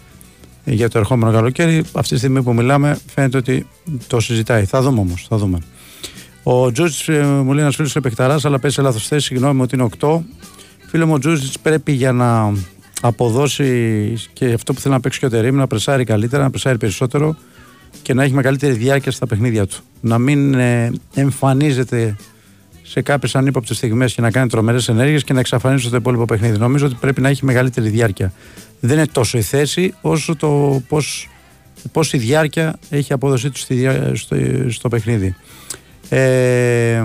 για 0.75 0.89
το 0.89 0.99
ερχόμενο 0.99 1.33
καλοκαίρι. 1.33 1.85
Αυτή 1.93 2.13
τη 2.13 2.19
στιγμή 2.19 2.43
που 2.43 2.55
μιλάμε, 2.55 2.99
φαίνεται 3.15 3.37
ότι 3.37 3.67
το 4.07 4.21
συζητάει. 4.21 4.65
Θα 4.65 4.83
δούμε 4.83 5.01
όμως. 5.01 5.27
Θα 5.29 5.37
δούμε. 5.37 5.59
Ο 6.43 6.73
Τζούτζ 6.73 7.09
ε, 7.09 7.23
μου 7.23 7.53
λέει 7.53 7.63
ένας 7.63 7.75
φίλος 7.75 7.97
επεκταρά, 7.97 8.39
αλλά 8.43 8.59
πέσει 8.59 8.75
σε 8.75 8.83
λάθος 8.83 9.07
θέση. 9.07 9.27
Συγγνώμη 9.27 9.63
ότι 9.63 9.75
είναι 9.75 9.89
8. 9.99 10.19
Φίλο 10.87 11.07
μου, 11.07 11.13
ο 11.13 11.19
Τζούτζ 11.19 11.55
πρέπει 11.63 11.93
για 11.93 12.13
να 12.13 12.53
αποδώσει 13.01 14.15
και 14.33 14.53
αυτό 14.53 14.73
που 14.73 14.81
θέλει 14.81 14.95
να 14.95 15.01
παίξει 15.01 15.19
και 15.19 15.27
ο 15.27 15.31
Τερήμ, 15.31 15.57
να 15.57 15.67
πρεσάρει 15.67 16.05
καλύτερα, 16.05 16.43
να 16.43 16.51
πρεσάρει 16.51 16.79
περισσότερο 16.79 17.37
και 18.03 18.15
να 18.15 18.23
έχει 18.23 18.33
μεγαλύτερη 18.33 18.73
διάρκεια 18.73 19.13
στα 19.13 19.27
παιχνίδια 19.27 19.67
του. 19.67 19.77
Να 20.01 20.19
μην 20.19 20.55
ε, 20.55 20.93
εμφανίζεται 21.15 22.17
σε 22.83 23.01
κάποιες 23.01 23.35
ανύποπτες 23.35 23.77
στιγμές 23.77 24.15
και 24.15 24.21
να 24.21 24.31
κάνει 24.31 24.49
τρομερές 24.49 24.89
ενέργειες 24.89 25.25
και 25.25 25.33
να 25.33 25.41
εξαφανίσει 25.41 25.91
το 25.91 25.97
υπόλοιπο 25.97 26.25
παιχνίδι. 26.25 26.59
Νομίζω 26.59 26.87
ότι 26.87 26.97
πρέπει 27.01 27.21
να 27.21 27.29
έχει 27.29 27.45
μεγαλύτερη 27.45 27.89
διάρκεια 27.89 28.33
δεν 28.81 28.97
είναι 28.97 29.07
τόσο 29.07 29.39
η 29.39 29.43
θέση 29.43 29.95
όσο 30.01 30.37
το 30.37 30.83
πώς, 30.89 31.29
πώς 31.93 32.13
η 32.13 32.19
διάρκεια 32.19 32.79
έχει 32.91 33.13
απόδοσή 33.13 33.51
του 33.51 33.59
στο, 34.15 34.37
στο 34.69 34.89
παιχνίδι. 34.89 35.35
Ε, 36.09 37.03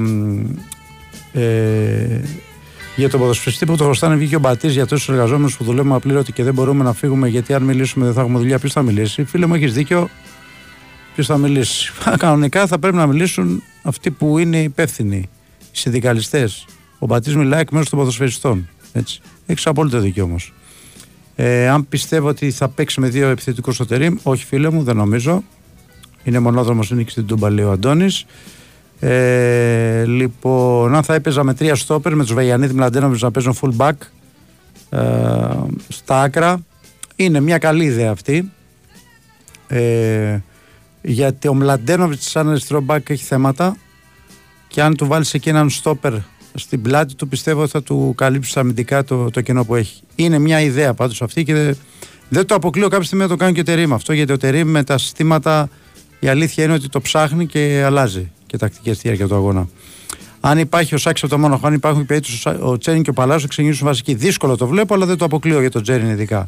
ε, 1.33 2.21
για 2.95 3.09
τον 3.09 3.19
ποδοσφαιριστή 3.19 3.65
που 3.65 3.75
το 3.75 3.83
χρωστάνε 3.83 4.15
βγήκε 4.15 4.35
ο 4.35 4.39
Μπατής 4.39 4.73
για 4.73 4.85
τόσους 4.85 5.09
εργαζόμενους 5.09 5.57
που 5.57 5.63
δουλεύουμε 5.63 5.95
απλήρωτοι 5.95 6.31
και 6.31 6.43
δεν 6.43 6.53
μπορούμε 6.53 6.83
να 6.83 6.93
φύγουμε 6.93 7.27
γιατί 7.27 7.53
αν 7.53 7.63
μιλήσουμε 7.63 8.05
δεν 8.05 8.13
θα 8.13 8.21
έχουμε 8.21 8.39
δουλειά. 8.39 8.59
Ποιος 8.59 8.73
θα 8.73 8.81
μιλήσει, 8.81 9.23
φίλε 9.23 9.45
μου, 9.45 9.53
έχεις 9.53 9.73
δίκιο. 9.73 10.09
Ποιος 11.13 11.27
θα 11.27 11.37
μιλήσει; 11.37 11.91
Κανονικά 12.17 12.67
θα 12.67 12.79
πρέπει 12.79 12.95
να 12.95 13.07
μιλήσουν 13.07 13.63
αυτοί 13.81 14.11
που 14.11 14.37
είναι 14.37 14.61
υπεύθυνοι, 14.61 15.29
οι 15.59 15.77
συνδικαλιστές. 15.77 16.65
Ο 16.99 17.05
Μπατής 17.05 17.35
μιλάει 17.35 17.59
εκ 17.59 17.71
μέρους 17.71 17.89
των 17.89 17.99
ποδοσφαιριστών. 17.99 18.69
Έχεις 19.45 19.67
απόλυτο 19.67 19.99
δίκιο 19.99 20.23
όμως. 20.23 20.53
Ε, 21.43 21.69
αν 21.69 21.87
πιστεύω 21.87 22.27
ότι 22.27 22.51
θα 22.51 22.69
παίξει 22.69 22.99
με 22.99 23.07
δύο 23.09 23.29
επιθετικούς 23.29 23.75
στο 23.75 23.85
τερίμ, 23.85 24.15
όχι 24.23 24.45
φίλε 24.45 24.69
μου, 24.69 24.83
δεν 24.83 24.95
νομίζω. 24.95 25.43
Είναι 26.23 26.39
μονόδρομος 26.39 26.91
νίκη 26.91 27.11
στην 27.11 27.25
Τούμπα, 27.25 27.49
λέει 27.49 27.65
ο 27.65 27.71
Αντώνης. 27.71 28.25
Ε, 28.99 30.05
λοιπόν, 30.05 30.95
αν 30.95 31.03
θα 31.03 31.13
έπαιζα 31.13 31.43
με 31.43 31.53
τρία 31.53 31.75
στόπερ, 31.75 32.15
με 32.15 32.23
τους 32.23 32.33
Βαγιανίδη 32.33 32.73
Μλαντένοβιτ 32.73 33.21
να 33.21 33.31
παίζουν 33.31 33.55
full 33.61 33.77
back 33.77 33.91
ε, 34.89 34.99
στα 35.87 36.21
άκρα, 36.21 36.63
είναι 37.15 37.39
μια 37.39 37.57
καλή 37.57 37.83
ιδέα 37.83 38.11
αυτή. 38.11 38.51
Ε, 39.67 40.37
γιατί 41.01 41.47
ο 41.47 41.53
Μλαντένοβιτς, 41.53 42.29
σαν 42.29 42.49
αριστερό 42.49 42.83
back, 42.87 43.09
έχει 43.09 43.23
θέματα. 43.23 43.77
Και 44.67 44.81
αν 44.81 44.95
του 44.95 45.07
βάλεις 45.07 45.33
εκεί 45.33 45.49
έναν 45.49 45.69
στόπερ 45.69 46.13
στην 46.53 46.81
πλάτη 46.81 47.15
του 47.15 47.27
πιστεύω 47.27 47.67
θα 47.67 47.83
του 47.83 48.13
καλύψει 48.17 48.59
αμυντικά 48.59 49.03
το, 49.03 49.29
το 49.29 49.41
κενό 49.41 49.65
που 49.65 49.75
έχει. 49.75 50.01
Είναι 50.15 50.39
μια 50.39 50.61
ιδέα 50.61 50.93
πάντως 50.93 51.21
αυτή 51.21 51.43
και 51.43 51.75
δεν, 52.29 52.45
το 52.45 52.55
αποκλείω 52.55 52.87
κάποια 52.87 53.05
στιγμή 53.05 53.23
να 53.23 53.29
το 53.29 53.35
κάνει 53.35 53.53
και 53.53 53.59
ο 53.59 53.63
Τερήμ 53.63 53.93
αυτό 53.93 54.13
γιατί 54.13 54.31
ο 54.31 54.37
Τερήμ 54.37 54.69
με 54.69 54.83
τα 54.83 54.97
συστήματα 54.97 55.69
η 56.19 56.27
αλήθεια 56.27 56.63
είναι 56.63 56.73
ότι 56.73 56.89
το 56.89 57.01
ψάχνει 57.01 57.45
και 57.45 57.83
αλλάζει 57.85 58.31
και 58.47 58.57
τακτικές 58.57 58.95
στη 58.95 59.07
διάρκεια 59.07 59.27
του 59.27 59.35
αγώνα. 59.35 59.67
Αν 60.39 60.57
υπάρχει 60.57 60.95
ο 60.95 60.97
Σάξο 60.97 61.27
το 61.27 61.37
μόνο, 61.37 61.59
αν 61.63 61.73
υπάρχουν 61.73 62.05
περίπτωση 62.05 62.49
ο 62.59 62.77
Τσέριν 62.77 63.03
και 63.03 63.09
ο 63.09 63.13
Παλάσο 63.13 63.47
ξεκινήσουν 63.47 63.87
βασική. 63.87 64.13
Δύσκολο 64.13 64.57
το 64.57 64.67
βλέπω, 64.67 64.93
αλλά 64.93 65.05
δεν 65.05 65.17
το 65.17 65.25
αποκλείω 65.25 65.59
για 65.59 65.71
τον 65.71 65.83
Τσέριν 65.83 66.09
ειδικά. 66.09 66.47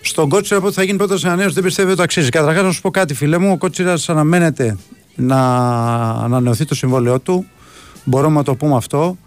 Στον 0.00 0.28
Κότσιρα 0.28 0.60
που 0.60 0.72
θα 0.72 0.82
γίνει 0.82 0.98
πρώτο 0.98 1.16
ανανέωση 1.24 1.54
δεν 1.54 1.62
πιστεύω 1.62 1.88
ότι 1.88 1.96
το 1.96 2.02
αξίζει. 2.02 2.28
Καταρχάς, 2.28 2.64
να 2.64 2.72
σου 2.72 2.80
πω 2.80 2.90
κάτι, 2.90 3.14
φίλε 3.14 3.38
μου. 3.38 3.52
Ο 3.52 3.56
Κότσιρας 3.56 4.08
αναμένεται 4.08 4.76
να 5.14 5.38
ανανεωθεί 6.10 6.64
το 6.64 6.74
συμβόλαιό 6.74 7.20
του. 7.20 7.46
Μπορούμε 8.04 8.36
να 8.36 8.42
το 8.42 8.54
πούμε 8.54 8.76
αυτό. 8.76 9.18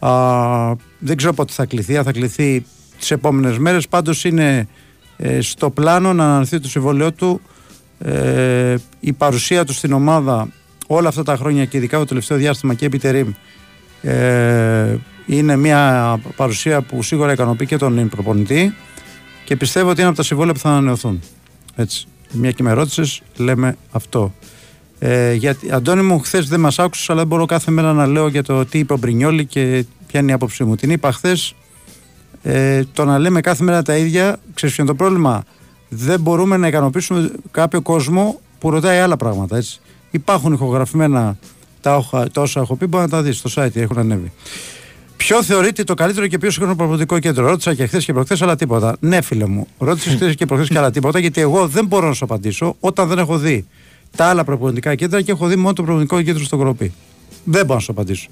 Α, 0.00 0.74
δεν 0.98 1.16
ξέρω 1.16 1.32
πότε 1.32 1.52
θα 1.52 1.64
κληθεί, 1.64 1.96
αν 1.96 2.04
θα 2.04 2.12
κληθεί 2.12 2.64
τις 2.98 3.10
επόμενες 3.10 3.58
μέρες. 3.58 3.88
Πάντως 3.88 4.24
είναι 4.24 4.68
ε, 5.16 5.40
στο 5.40 5.70
πλάνο 5.70 6.12
να 6.12 6.24
αναλυθεί 6.24 6.60
το 6.60 6.68
συμβόλαιό 6.68 7.12
του. 7.12 7.40
Ε, 7.98 8.76
η 9.00 9.12
παρουσία 9.12 9.64
του 9.64 9.72
στην 9.72 9.92
ομάδα 9.92 10.48
όλα 10.86 11.08
αυτά 11.08 11.22
τα 11.22 11.36
χρόνια 11.36 11.64
και 11.64 11.76
ειδικά 11.76 11.98
το 11.98 12.04
τελευταίο 12.04 12.36
διάστημα 12.38 12.74
και 12.74 12.86
επί 12.86 13.00
ε, 14.02 14.96
είναι 15.26 15.56
μια 15.56 16.20
παρουσία 16.36 16.80
που 16.80 17.02
σίγουρα 17.02 17.32
ικανοποιεί 17.32 17.66
και 17.66 17.76
τον 17.76 18.08
προπονητή 18.08 18.74
και 19.44 19.56
πιστεύω 19.56 19.90
ότι 19.90 20.00
είναι 20.00 20.08
από 20.08 20.16
τα 20.16 20.22
συμβόλαια 20.22 20.54
που 20.54 20.60
θα 20.60 20.68
ανανεωθούν. 20.68 21.20
Έτσι. 21.76 22.06
Μια 22.32 22.50
και 22.50 22.62
με 22.62 22.72
ρώτησες, 22.72 23.22
λέμε 23.36 23.76
αυτό. 23.90 24.32
Ε, 25.02 25.32
γιατί, 25.32 25.72
Αντώνη 25.72 26.02
μου, 26.02 26.18
χθες 26.18 26.48
δεν 26.48 26.60
μας 26.60 26.78
άκουσες, 26.78 27.10
αλλά 27.10 27.18
δεν 27.18 27.28
μπορώ 27.28 27.46
κάθε 27.46 27.70
μέρα 27.70 27.92
να 27.92 28.06
λέω 28.06 28.28
για 28.28 28.42
το 28.42 28.64
τι 28.64 28.78
είπε 28.78 28.92
ο 28.92 28.96
Μπρινιόλη 28.96 29.44
και 29.44 29.84
ποια 30.06 30.20
είναι 30.20 30.30
η 30.30 30.34
άποψή 30.34 30.64
μου. 30.64 30.74
Την 30.74 30.90
είπα 30.90 31.12
χθες. 31.12 31.54
Ε, 32.42 32.82
το 32.92 33.04
να 33.04 33.18
λέμε 33.18 33.40
κάθε 33.40 33.64
μέρα 33.64 33.82
τα 33.82 33.96
ίδια, 33.96 34.38
ξέρεις 34.54 34.74
ποιο 34.74 34.84
είναι 34.84 34.92
το 34.92 34.98
πρόβλημα; 35.04 35.44
Δεν 35.88 36.20
μπορούμε 36.20 36.56
να 36.56 36.66
ικανοποιήσουμε 36.66 37.30
κάποιο 37.50 37.80
κόσμο 37.80 38.40
που 38.58 38.70
ρωτάει 38.70 38.98
άλλα 38.98 39.16
πράγματα. 39.16 39.56
Έτσι. 39.56 39.80
Υπάρχουν 40.10 40.52
ηχογραφημένα 40.52 41.36
τα, 41.80 42.04
τα 42.32 42.40
όσα 42.40 42.60
έχω 42.60 42.76
πει, 42.76 42.86
μπορεί 42.86 43.02
να 43.02 43.10
τα 43.10 43.22
δεις 43.22 43.38
στο 43.38 43.50
site, 43.62 43.76
έχουν 43.76 43.98
ανέβει. 43.98 44.32
Ποιο 45.16 45.42
θεωρείται 45.42 45.84
το 45.84 45.94
καλύτερο 45.94 46.26
και 46.26 46.38
πιο 46.38 46.50
σύγχρονο 46.50 46.76
πραγματικό 46.76 47.18
κέντρο; 47.18 47.46
Ρώτησα 47.46 47.74
και 47.74 47.86
χθες 47.86 48.04
και 48.04 48.12
προχθές, 48.12 48.42
αλλά 48.42 48.56
τίποτα. 48.56 48.96
Ναι, 49.00 49.20
φίλε 49.20 49.46
μου, 49.46 49.66
ρώτησες 49.78 50.14
χθες 50.14 50.34
και 50.34 50.46
προχθές 50.46 50.68
και 50.68 50.78
άλλα 50.78 50.90
τίποτα, 50.90 51.18
γιατί 51.18 51.40
εγώ 51.40 51.68
δεν 51.68 51.86
μπορώ 51.86 52.06
να 52.06 52.12
σου 52.12 52.24
απαντήσω 52.24 52.76
όταν 52.80 53.08
δεν 53.08 53.18
έχω 53.18 53.38
δει 53.38 53.66
τα 54.16 54.24
άλλα 54.24 54.44
προπονητικά 54.44 54.94
κέντρα 54.94 55.22
και 55.22 55.30
έχω 55.30 55.46
δει 55.46 55.56
μόνο 55.56 55.72
το 55.72 55.82
προπονητικό 55.82 56.22
κέντρο 56.22 56.44
στο 56.44 56.56
Κροπή. 56.56 56.92
Δεν 57.44 57.62
μπορώ 57.66 57.74
να 57.74 57.80
σου 57.80 57.92
απαντήσω. 57.92 58.28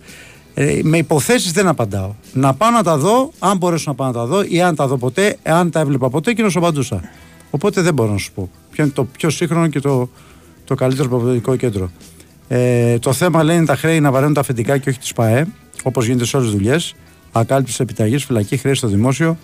Ε, 0.55 0.81
με 0.83 0.97
υποθέσεις 0.97 1.53
δεν 1.53 1.67
απαντάω. 1.67 2.15
Να 2.33 2.55
πάω 2.55 2.71
να 2.71 2.83
τα 2.83 2.97
δω, 2.97 3.31
αν 3.39 3.57
μπορέσω 3.57 3.85
να 3.87 3.95
πάω 3.95 4.07
να 4.07 4.13
τα 4.13 4.27
δω 4.27 4.43
ή 4.49 4.63
αν 4.63 4.75
τα 4.75 4.87
δω 4.87 4.97
ποτέ, 4.97 5.37
αν 5.43 5.71
τα 5.71 5.81
έβλεπα 5.81 6.11
ποτέ 6.11 6.33
και 6.33 6.43
να 6.43 6.49
σου 6.49 6.59
απαντούσα. 6.59 7.01
Οπότε 7.51 7.81
δεν 7.81 7.95
μπορώ 7.95 8.11
να 8.11 8.19
σου 8.19 8.33
πω 8.33 8.51
ποιο 8.71 8.85
είναι 8.85 8.93
το 8.93 9.05
πιο 9.05 9.31
σύγχρονο 9.31 9.69
και 9.69 9.81
το, 9.81 10.09
το 10.65 10.75
καλύτερο 10.75 11.09
προπονητικό 11.09 11.57
κέντρο. 11.57 11.91
Ε, 12.49 12.99
το 12.99 13.13
θέμα 13.13 13.43
λένε 13.43 13.65
τα 13.65 13.77
χρέη 13.77 14.01
να 14.01 14.11
βαραίνουν 14.11 14.35
τα 14.35 14.41
αφεντικά 14.41 14.79
και 14.79 14.89
όχι 14.89 14.99
τις 14.99 15.13
ΠαΕ, 15.13 15.47
όπως 15.83 16.07
γίνεται 16.07 16.25
σε 16.25 16.37
όλες 16.37 16.51
τις 16.51 16.59
δουλειές. 16.59 16.95
Ακάλυψη 17.33 17.77
επιταγής, 17.83 18.25
φυλακή, 18.25 18.57
χρέη 18.57 18.75
στο 18.75 18.89
δημόσιο. 18.89 19.39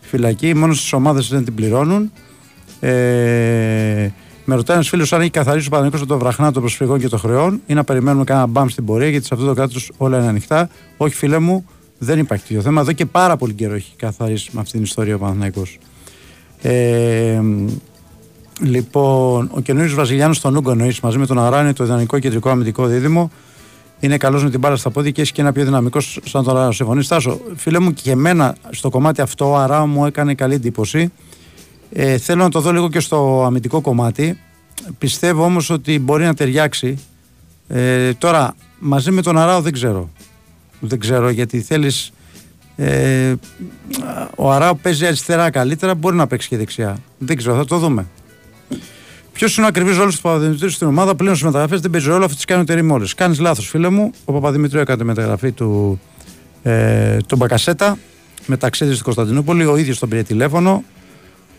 Φυλακή, 0.00 0.54
μόνο 0.54 0.72
στις 0.72 0.92
ομάδες 0.92 1.28
δεν 1.28 1.44
την 1.44 1.54
πληρώνουν. 1.54 2.12
Ε, 2.80 4.10
με 4.48 4.54
ρωτάει 4.54 4.76
ένας 4.76 4.88
φίλος 4.88 5.12
αν 5.12 5.20
έχει 5.20 5.30
καθαρίσει 5.30 5.66
ο 5.66 5.70
Παναγιώτο 5.70 6.06
το 6.06 6.18
βραχνά 6.18 6.52
των 6.52 6.62
προσφυγών 6.62 6.98
και 6.98 7.08
των 7.08 7.18
χρεών 7.18 7.60
ή 7.66 7.74
να 7.74 7.84
περιμένουμε 7.84 8.24
κανένα 8.24 8.46
μπαμ 8.46 8.68
στην 8.68 8.84
πορεία 8.84 9.08
γιατί 9.08 9.26
σε 9.26 9.34
αυτό 9.34 9.46
το 9.46 9.54
κράτος 9.54 9.90
όλα 9.96 10.18
είναι 10.18 10.26
ανοιχτά. 10.26 10.68
Όχι, 10.96 11.14
φίλε 11.14 11.38
μου, 11.38 11.66
δεν 11.98 12.18
υπάρχει 12.18 12.46
τέτοιο 12.46 12.62
θέμα. 12.62 12.80
Εδώ 12.80 12.92
και 12.92 13.06
πάρα 13.06 13.36
πολύ 13.36 13.52
καιρό 13.52 13.74
έχει 13.74 13.92
καθαρίσει 13.96 14.50
με 14.52 14.60
αυτή 14.60 14.72
την 14.72 14.82
ιστορία 14.82 15.14
ο 15.14 15.18
Παναθηναϊκός. 15.18 15.78
Ε, 16.62 17.40
λοιπόν, 18.60 19.50
ο 19.52 19.60
καινούριο 19.60 19.94
Βραζιλιάνο 19.94 20.32
στον 20.32 20.56
Ούγκο 20.56 20.76
μαζί 21.02 21.18
με 21.18 21.26
τον 21.26 21.38
Αράνι, 21.38 21.72
το 21.72 21.84
ιδανικό 21.84 22.18
κεντρικό 22.18 22.50
αμυντικό 22.50 22.86
δίδυμο. 22.86 23.30
Είναι 24.00 24.16
καλός 24.16 24.42
με 24.42 24.50
την 24.50 24.58
μπάλα 24.58 24.76
στα 24.76 24.90
πόδια 24.90 25.10
και 25.10 25.20
έχει 25.20 25.32
και 25.32 25.40
ένα 25.40 25.52
πιο 25.52 25.64
δυναμικό 25.64 26.00
σαν 26.00 26.44
τον 26.44 26.56
Αράνι. 26.56 26.74
Συμφωνείς, 26.74 27.08
Τάσο. 27.08 27.40
Φίλε 27.56 27.78
μου, 27.78 27.92
και 27.92 28.10
εμένα 28.10 28.56
στο 28.70 28.90
κομμάτι 28.90 29.20
αυτό 29.20 29.50
ο 29.50 29.56
Αρά 29.56 29.86
μου 29.86 30.06
έκανε 30.06 30.34
καλή 30.34 30.54
εντύπωση. 30.54 31.12
Ε, 31.92 32.18
θέλω 32.18 32.42
να 32.42 32.50
το 32.50 32.60
δω 32.60 32.72
λίγο 32.72 32.88
και 32.88 33.00
στο 33.00 33.44
αμυντικό 33.44 33.80
κομμάτι. 33.80 34.40
Πιστεύω 34.98 35.44
όμως 35.44 35.70
ότι 35.70 35.98
μπορεί 35.98 36.24
να 36.24 36.34
ταιριάξει. 36.34 36.98
Ε, 37.68 38.12
τώρα, 38.12 38.54
μαζί 38.78 39.10
με 39.10 39.22
τον 39.22 39.38
Αράο 39.38 39.60
δεν 39.60 39.72
ξέρω. 39.72 40.10
Δεν 40.80 40.98
ξέρω 40.98 41.28
γιατί 41.28 41.60
θέλεις. 41.60 42.12
Ε, 42.76 43.34
ο 44.36 44.52
Αράο 44.52 44.74
παίζει 44.74 45.06
αριστερά 45.06 45.50
καλύτερα, 45.50 45.94
μπορεί 45.94 46.16
να 46.16 46.26
παίξει 46.26 46.48
και 46.48 46.56
δεξιά. 46.56 46.98
Δεν 47.18 47.36
ξέρω, 47.36 47.56
θα 47.56 47.64
το 47.64 47.78
δούμε. 47.78 48.06
Ποιος 49.32 49.56
είναι 49.56 49.66
ο 49.66 49.68
ακριβής 49.68 49.96
ρόλος 49.96 50.16
του 50.16 50.22
Παπαδημητρίου 50.22 50.70
στην 50.70 50.86
ομάδα; 50.86 51.14
Πλέον 51.14 51.36
στι 51.36 51.44
μεταγραφές 51.44 51.80
δεν 51.80 51.90
παίζει 51.90 52.08
ρόλο, 52.08 52.24
αυτέ 52.24 52.36
τις 52.36 52.44
κάνει 52.44 52.60
ο 52.60 52.64
Τερήμ 52.64 52.90
όλε. 52.90 53.06
Κάνεις 53.16 53.38
λάθος, 53.38 53.68
φίλε 53.68 53.88
μου. 53.88 54.10
Ο 54.24 54.32
Παπαδημητρίου 54.32 54.80
έκανε 54.80 54.98
τη 54.98 55.04
μεταγραφή 55.04 55.52
του 55.52 56.00
ε, 56.62 57.16
τον 57.26 57.38
Μπακασέτα 57.38 57.98
με 58.46 58.56
ταξίδι 58.56 58.92
στην 58.92 59.04
Κωνσταντινούπολη. 59.04 59.66
Ο 59.66 59.76
ίδιος 59.76 59.98
τον 59.98 60.08
πήρε 60.08 60.22
τηλέφωνο. 60.22 60.84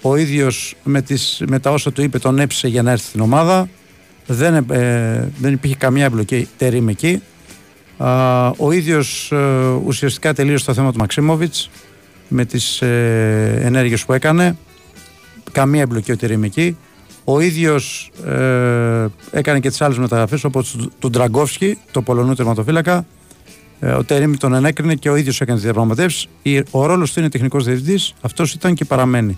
Ο 0.01 0.15
ίδιος 0.15 0.75
με, 0.83 1.03
με 1.47 1.59
τα 1.59 1.71
όσα 1.71 1.91
του 1.91 2.01
είπε 2.01 2.19
τον 2.19 2.39
έψησε 2.39 2.67
για 2.67 2.81
να 2.81 2.91
έρθει 2.91 3.05
στην 3.05 3.21
ομάδα. 3.21 3.69
Δεν, 4.25 4.65
ε, 4.71 5.31
δεν 5.39 5.53
υπήρχε 5.53 5.75
καμία 5.75 6.05
εμπλοκή 6.05 6.47
Τερήμ 6.57 6.87
εκεί. 6.87 7.21
ο 8.57 8.71
ίδιος 8.71 9.31
ε, 9.31 9.37
ουσιαστικά 9.85 10.33
τελείωσε 10.33 10.65
το 10.65 10.73
θέμα 10.73 10.91
του 10.91 10.97
Μαξίμοβιτς 10.97 11.69
με 12.27 12.45
τις 12.45 12.81
ε, 12.81 13.59
ενέργειες 13.63 14.05
που 14.05 14.13
έκανε. 14.13 14.57
Καμία 15.51 15.81
εμπλοκή 15.81 16.11
ο 16.11 16.17
Τερήμ 16.17 16.43
εκεί. 16.43 16.77
Ο 17.23 17.39
ίδιος 17.39 18.11
ε, 18.25 19.05
έκανε 19.31 19.59
και 19.59 19.69
τις 19.69 19.81
άλλες 19.81 19.97
μεταγραφές 19.97 20.43
όπως 20.43 20.89
του 20.99 21.09
Ντραγκόφσκι, 21.09 21.77
το 21.91 22.01
Πολωνού 22.01 22.33
τερματοφύλακα. 22.33 23.05
Ε, 23.79 23.91
ο 23.91 24.03
Τερήμ 24.03 24.33
τον 24.37 24.53
ενέκρινε 24.53 24.95
και 24.95 25.09
ο 25.09 25.15
ίδιος 25.15 25.41
έκανε 25.41 25.55
τις 25.55 25.63
διαπραγματεύσεις. 25.63 26.27
Ο 26.71 26.85
ρόλος 26.85 27.13
του 27.13 27.19
είναι 27.19 27.29
τεχνικός 27.29 27.63
διευθυντής, 27.63 28.13
αυτός 28.21 28.53
ήταν 28.53 28.73
και 28.73 28.85
παραμένει. 28.85 29.37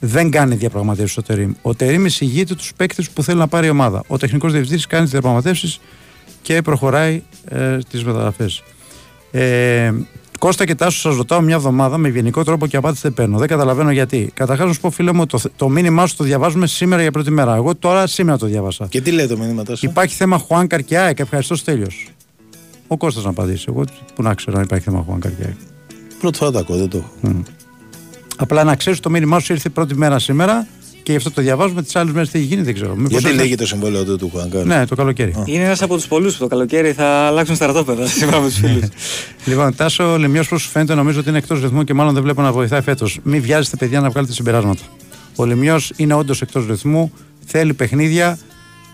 Δεν 0.00 0.30
κάνει 0.30 0.54
διαπραγματεύσεις 0.54 1.16
ο 1.16 1.22
Τερήμ. 1.22 1.52
Ο 1.62 1.74
Τερήμ 1.74 2.04
εισηγείται 2.04 2.54
τους 2.54 2.72
παίκτες 2.76 3.10
που 3.10 3.22
θέλει 3.22 3.38
να 3.38 3.48
πάρει 3.48 3.66
η 3.66 3.70
ομάδα. 3.70 4.02
Ο 4.06 4.16
τεχνικός 4.16 4.52
διευθυντής 4.52 4.86
κάνει 4.86 5.02
τις 5.02 5.12
διαπραγματεύσεις 5.12 5.80
και 6.42 6.62
προχωράει 6.62 7.22
ε, 7.48 7.78
τι 7.90 8.04
μεταγραφές. 8.04 8.62
Ε, 9.30 9.92
Κώστα 10.38 10.64
και 10.64 10.74
Τάσος, 10.74 11.00
σας 11.00 11.16
ρωτάω 11.16 11.40
μια 11.40 11.54
εβδομάδα 11.54 11.98
με 11.98 12.08
ευγενικό 12.08 12.44
τρόπο 12.44 12.66
και 12.66 12.76
απάντηση 12.76 13.02
δεν 13.02 13.14
παίρνω. 13.14 13.38
Δεν 13.38 13.48
καταλαβαίνω 13.48 13.90
γιατί. 13.90 14.30
Καταρχάς, 14.34 14.66
να 14.66 14.72
σου 14.72 14.80
πω, 14.80 14.90
φίλε 14.90 15.12
μου, 15.12 15.26
το, 15.26 15.40
το 15.56 15.68
μήνυμά 15.68 16.06
σου 16.06 16.16
το 16.16 16.24
διαβάζουμε 16.24 16.66
σήμερα 16.66 17.02
για 17.02 17.10
πρώτη 17.10 17.30
μέρα. 17.30 17.54
Εγώ 17.54 17.74
τώρα 17.74 18.06
σήμερα 18.06 18.38
το 18.38 18.46
διάβασα. 18.46 18.86
Και 18.86 19.00
τι 19.00 19.10
λέει 19.10 19.26
το 19.26 19.38
μήνυμα 19.38 19.62
τόσο. 19.62 19.86
Υπάρχει 19.86 20.14
θέμα 20.14 20.38
Χουάν 20.38 20.66
Καρκιά 20.66 21.12
και 21.12 21.22
ευχαριστώ 21.22 21.64
τέλειο. 21.64 21.86
Ο 22.86 22.96
Κώστας 22.96 23.24
να 23.24 23.30
απαντήσει. 23.30 23.64
Εγώ 23.68 23.84
που 24.14 24.22
να 24.22 24.34
ξέρω 24.34 24.56
αν 24.58 24.64
υπάρχει 24.64 24.84
θέμα 24.84 25.02
Χουάν 25.06 25.20
Καρκιά. 25.20 25.56
Πρώτη 26.20 26.38
φορά 26.38 26.50
το 26.50 26.58
ακούω, 26.58 26.76
δεν 26.76 26.88
το 26.88 26.96
έχω. 26.96 27.10
Mm. 27.22 27.42
Απλά 28.40 28.64
να 28.64 28.74
ξέρεις 28.76 29.00
το 29.00 29.10
μήνυμά 29.10 29.38
σου 29.40 29.52
ήρθε 29.52 29.68
πρώτη 29.68 29.94
μέρα 29.96 30.18
σήμερα 30.18 30.66
και 31.02 31.10
γι' 31.10 31.16
αυτό 31.16 31.30
το 31.30 31.42
διαβάζουμε. 31.42 31.82
Τις 31.82 31.96
άλλες 31.96 32.12
μέρες 32.12 32.30
τι 32.30 32.38
έχει 32.38 32.46
γίνει 32.46 32.62
δεν 32.62 32.74
ξέρω. 32.74 32.94
Μήπως 32.96 33.20
Γιατί 33.20 33.36
λέγει 33.36 33.54
το 33.54 33.66
συμβόλαιο 33.66 34.04
του 34.04 34.16
του 34.16 34.30
Χουάνκαρ. 34.32 34.64
Ναι, 34.64 34.86
το 34.86 34.94
καλοκαίρι. 34.94 35.34
Είναι 35.44 35.64
ένας 35.64 35.82
από 35.82 35.94
τους 35.94 36.06
πολλούς 36.06 36.32
που 36.32 36.38
το 36.38 36.46
καλοκαίρι 36.46 36.92
θα 36.92 37.06
αλλάξουν 37.06 37.54
στρατόπεδα 37.54 38.06
σήμερα 38.18 38.40
με 38.40 38.46
τους 38.48 38.58
φίλους. 38.58 38.84
λοιπόν, 39.44 39.74
Τάσο 39.74 40.18
Λεμιός, 40.18 40.48
πώς 40.48 40.62
σου 40.62 40.68
φαίνεται, 40.68 40.94
νομίζω 40.94 41.20
ότι 41.20 41.28
είναι 41.28 41.38
εκτός 41.38 41.60
ρυθμού 41.60 41.84
και 41.84 41.94
μάλλον 41.94 42.14
δεν 42.14 42.22
βλέπω 42.22 42.42
να 42.42 42.52
βοηθάει 42.52 42.80
φέτος. 42.80 43.18
Μην 43.22 43.42
βιάζεστε, 43.42 43.76
παιδιά, 43.76 44.00
να 44.00 44.10
βγάλετε 44.10 44.32
συμπεράσματα. 44.32 44.82
Ο 45.36 45.44
Λεμιός 45.44 45.92
είναι 45.96 46.14
όντως 46.14 46.40
εκτός 46.40 46.66
ρυθμού, 46.66 47.12
θέλει 47.46 47.74
παιχνίδια 47.74 48.38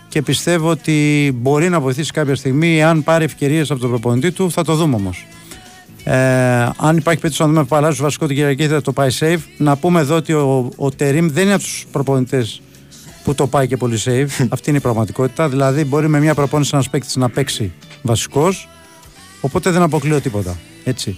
και 0.09 0.21
πιστεύω 0.21 0.69
ότι 0.69 1.31
μπορεί 1.35 1.69
να 1.69 1.79
βοηθήσει 1.79 2.11
κάποια 2.11 2.35
στιγμή. 2.35 2.83
Αν 2.83 3.03
πάρει 3.03 3.23
ευκαιρίες 3.23 3.71
από 3.71 3.79
τον 3.79 3.89
προπονητή 3.89 4.31
του, 4.31 4.51
θα 4.51 4.63
το 4.63 4.75
δούμε 4.75 4.95
όμως. 4.95 5.25
Ε, 6.07 6.69
αν 6.77 6.97
υπάρχει 6.97 7.21
περίπτωση 7.21 7.41
να 7.41 7.47
δούμε 7.47 7.63
που 7.63 7.75
αλλάζει 7.75 8.01
βασικό 8.01 8.27
την 8.27 8.35
Κυριακή 8.35 8.67
θα 8.67 8.81
το 8.81 8.91
πάει 8.91 9.09
safe. 9.19 9.39
Να 9.57 9.75
πούμε 9.75 9.99
εδώ 9.99 10.15
ότι 10.15 10.33
ο, 10.33 10.69
ο 10.75 10.89
Τερήμ 10.91 11.29
δεν 11.29 11.43
είναι 11.43 11.53
από 11.53 11.63
τους 11.63 11.85
προπονητές 11.91 12.61
που 13.23 13.35
το 13.35 13.47
πάει 13.47 13.67
και 13.67 13.77
πολύ 13.77 13.99
safe. 14.05 14.45
Αυτή 14.49 14.69
είναι 14.69 14.77
η 14.77 14.81
πραγματικότητα. 14.81 15.49
Δηλαδή 15.49 15.83
μπορεί 15.83 16.07
με 16.07 16.19
μια 16.19 16.33
προπόνηση 16.33 16.71
ένας 16.73 16.89
παίκτης 16.89 17.15
να 17.15 17.29
παίξει 17.29 17.71
βασικός. 18.01 18.69
Οπότε 19.41 19.69
δεν 19.69 19.81
αποκλείω 19.81 20.21
τίποτα. 20.21 20.57
Έτσι. 20.83 21.17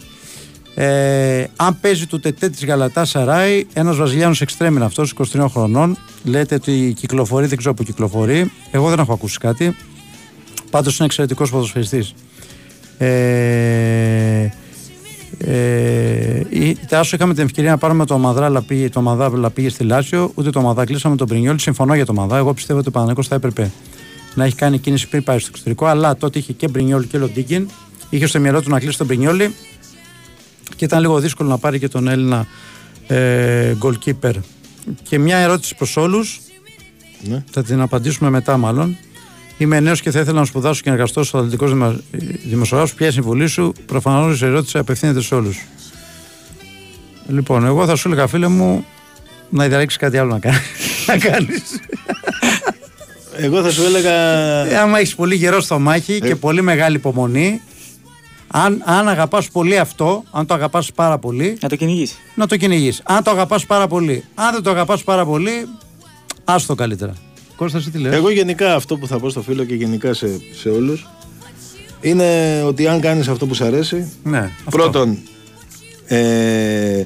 Ε, 0.76 1.46
αν 1.56 1.80
παίζει 1.80 2.06
το 2.06 2.20
τετέ 2.20 2.50
της 2.50 2.66
Γαλατά 2.66 3.06
Σαράι, 3.06 3.66
ένας 3.74 3.96
Βραζιλιάνος 3.96 4.42
εξτρέμ 4.42 4.76
είναι 4.76 4.86
αυτό, 4.86 5.06
23 5.34 5.46
χρονών. 5.50 5.98
Λέτε 6.24 6.56
ότι 6.56 6.94
κυκλοφορεί, 6.96 7.46
δεν 7.46 7.58
ξέρω 7.58 7.74
που 7.74 7.84
κυκλοφορεί. 7.84 8.52
Εγώ 8.72 8.90
δεν 8.90 9.00
έχω 9.00 9.14
ακούσει 9.14 9.38
κάτι. 9.38 9.76
Πάντως 10.70 10.98
είναι 10.98 11.06
εξαιρετικός 11.06 11.50
ποδοσφαιριστής. 11.50 12.14
Ε, 12.98 14.50
ε, 15.38 16.42
Τάσο 16.88 17.16
είχαμε 17.16 17.34
την 17.34 17.44
ευκαιρία 17.44 17.70
να 17.70 17.78
πάρουμε 17.78 18.06
το 18.06 18.18
Μαδρά, 18.18 18.46
αλλά 18.46 18.62
πήγε, 18.62 18.90
το 18.90 19.02
Μαδρά 19.02 19.26
αλλά 19.26 19.50
πήγε 19.50 19.70
στη 19.70 19.84
Λάσιο. 19.84 20.32
Ούτε 20.36 20.50
το 20.50 20.62
Μαδρά 20.62 20.86
κλείσαμε 20.86 21.16
τον 21.16 21.28
Πρινιόλ. 21.28 21.58
Συμφωνώ 21.60 21.96
για 21.96 22.06
το 22.06 22.14
Μαδρά. 22.14 22.38
Εγώ 22.38 22.54
πιστεύω 22.54 22.80
ότι 22.80 22.88
ο 22.88 22.92
Παναγενικός 22.92 23.28
θα 23.28 23.36
έπρεπε 23.36 23.72
να 24.36 24.46
έχει 24.46 24.56
κάνει 24.56 24.78
κίνηση 24.78 25.08
πριν 25.08 25.24
πάει 25.24 25.40
στο 25.40 25.48
εξωτερικό. 25.52 25.86
Αλλά 25.86 26.18
τότε 26.18 26.40
είχε 26.40 26.54
και 26.54 26.68
Μπρινιόλ 26.68 27.08
και 27.08 27.18
Λοντίγκιν. 27.18 27.70
Είχε 28.10 28.26
στο 28.26 28.40
μυαλό 28.40 28.62
του 28.62 28.70
να 28.70 28.80
κλείσει 28.80 28.98
τον 28.98 29.08
Πρινιόλ 29.08 29.38
και 30.76 30.86
ήταν 30.86 31.00
λίγο 31.00 31.20
δύσκολο 31.20 31.50
να 31.50 31.58
πάρει 31.58 31.80
και 31.80 31.88
τον 31.88 32.08
Έλληνα 32.08 32.48
ε, 33.08 33.74
goalkeeper. 33.82 34.34
Και 35.04 35.20
μια 35.20 35.38
ερώτηση 35.38 35.76
προς 35.76 35.98
όλους. 35.98 36.42
Ναι. 37.22 37.44
Θα 37.52 37.64
την 37.64 37.82
απαντήσουμε 37.82 38.30
μετά, 38.30 38.58
μάλλον. 38.58 38.98
Είμαι 39.58 39.80
νέος 39.80 40.02
και 40.02 40.12
θα 40.12 40.20
ήθελα 40.20 40.40
να 40.40 40.46
σπουδάσω 40.46 40.82
και 40.82 40.90
να 40.90 40.96
εργαστώ 40.96 41.24
στο 41.24 41.38
αθλητικό 41.38 41.68
δημοσιογράφος. 42.44 42.94
Ποια 42.94 43.06
είναι 43.06 43.16
η 43.16 43.22
συμβουλή 43.22 43.48
σου, 43.48 43.74
προφανώς 43.86 44.42
η 44.42 44.46
ερώτηση 44.46 44.78
απευθύνεται 44.78 45.22
σε 45.22 45.36
όλους. 45.36 45.58
Λοιπόν, 47.28 47.66
εγώ 47.66 47.86
θα 47.86 47.96
σου 47.96 48.08
έλεγα, 48.08 48.28
φίλε 48.28 48.48
μου, 48.48 48.86
να 49.50 49.68
διαλέξεις 49.68 50.00
κάτι 50.00 50.18
άλλο 50.18 50.32
να 50.32 50.40
κάνεις. 51.30 51.80
Εγώ 53.38 53.62
θα 53.62 53.72
σου 53.72 53.84
έλεγα. 53.84 54.12
Ε, 54.66 54.78
άμα 54.78 55.00
έχεις 55.00 55.16
πολύ 55.16 55.36
γερό 55.36 55.62
στο 55.62 55.80
μάχη 55.80 56.20
και 56.20 56.28
ε. 56.28 56.36
πολύ 56.36 56.62
μεγάλη 56.62 56.96
υπομονή, 56.96 57.62
αν, 58.48 58.82
αν 58.86 59.08
αγαπάς 59.08 59.50
πολύ 59.50 59.78
αυτό, 59.78 60.24
αν 60.32 60.46
το 60.46 60.54
αγαπάς 60.54 60.92
πάρα 60.92 61.18
πολύ. 61.18 61.58
Να 61.62 61.70
το 61.70 61.76
κυνηγήσει. 61.76 62.16
Να 62.36 62.48
το 62.48 62.58
κυνηγήσει. 62.58 63.02
Αν 63.06 63.24
το 63.24 63.32
αγαπάς 63.32 63.66
πάρα 63.66 63.88
πολύ. 63.88 64.24
Αν 64.36 64.54
δεν 64.54 64.64
το 64.64 64.70
αγαπάς 64.70 65.04
πάρα 65.04 65.26
πολύ, 65.26 65.68
άστο 66.44 66.76
καλύτερα. 66.76 67.14
Κώστα, 67.58 67.82
τι 67.92 67.98
λες; 67.98 68.14
Εγώ 68.14 68.30
γενικά 68.30 68.76
αυτό 68.76 68.98
που 68.98 69.08
θα 69.08 69.20
πω 69.20 69.30
στο 69.30 69.42
φίλο 69.42 69.64
και 69.64 69.76
γενικά 69.76 70.14
σε, 70.14 70.28
σε 70.54 70.70
όλους 70.70 71.08
είναι 72.02 72.62
ότι 72.66 72.88
αν 72.88 73.00
κάνεις 73.00 73.28
αυτό 73.28 73.46
που 73.46 73.54
σου 73.54 73.66
αρέσει 73.66 74.12
ναι, 74.24 74.52
πρώτον 74.70 75.18
ε, 76.06 77.04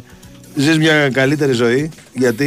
ζεις 0.56 0.78
μια 0.78 1.10
καλύτερη 1.10 1.52
ζωή 1.52 1.90
γιατί 2.14 2.46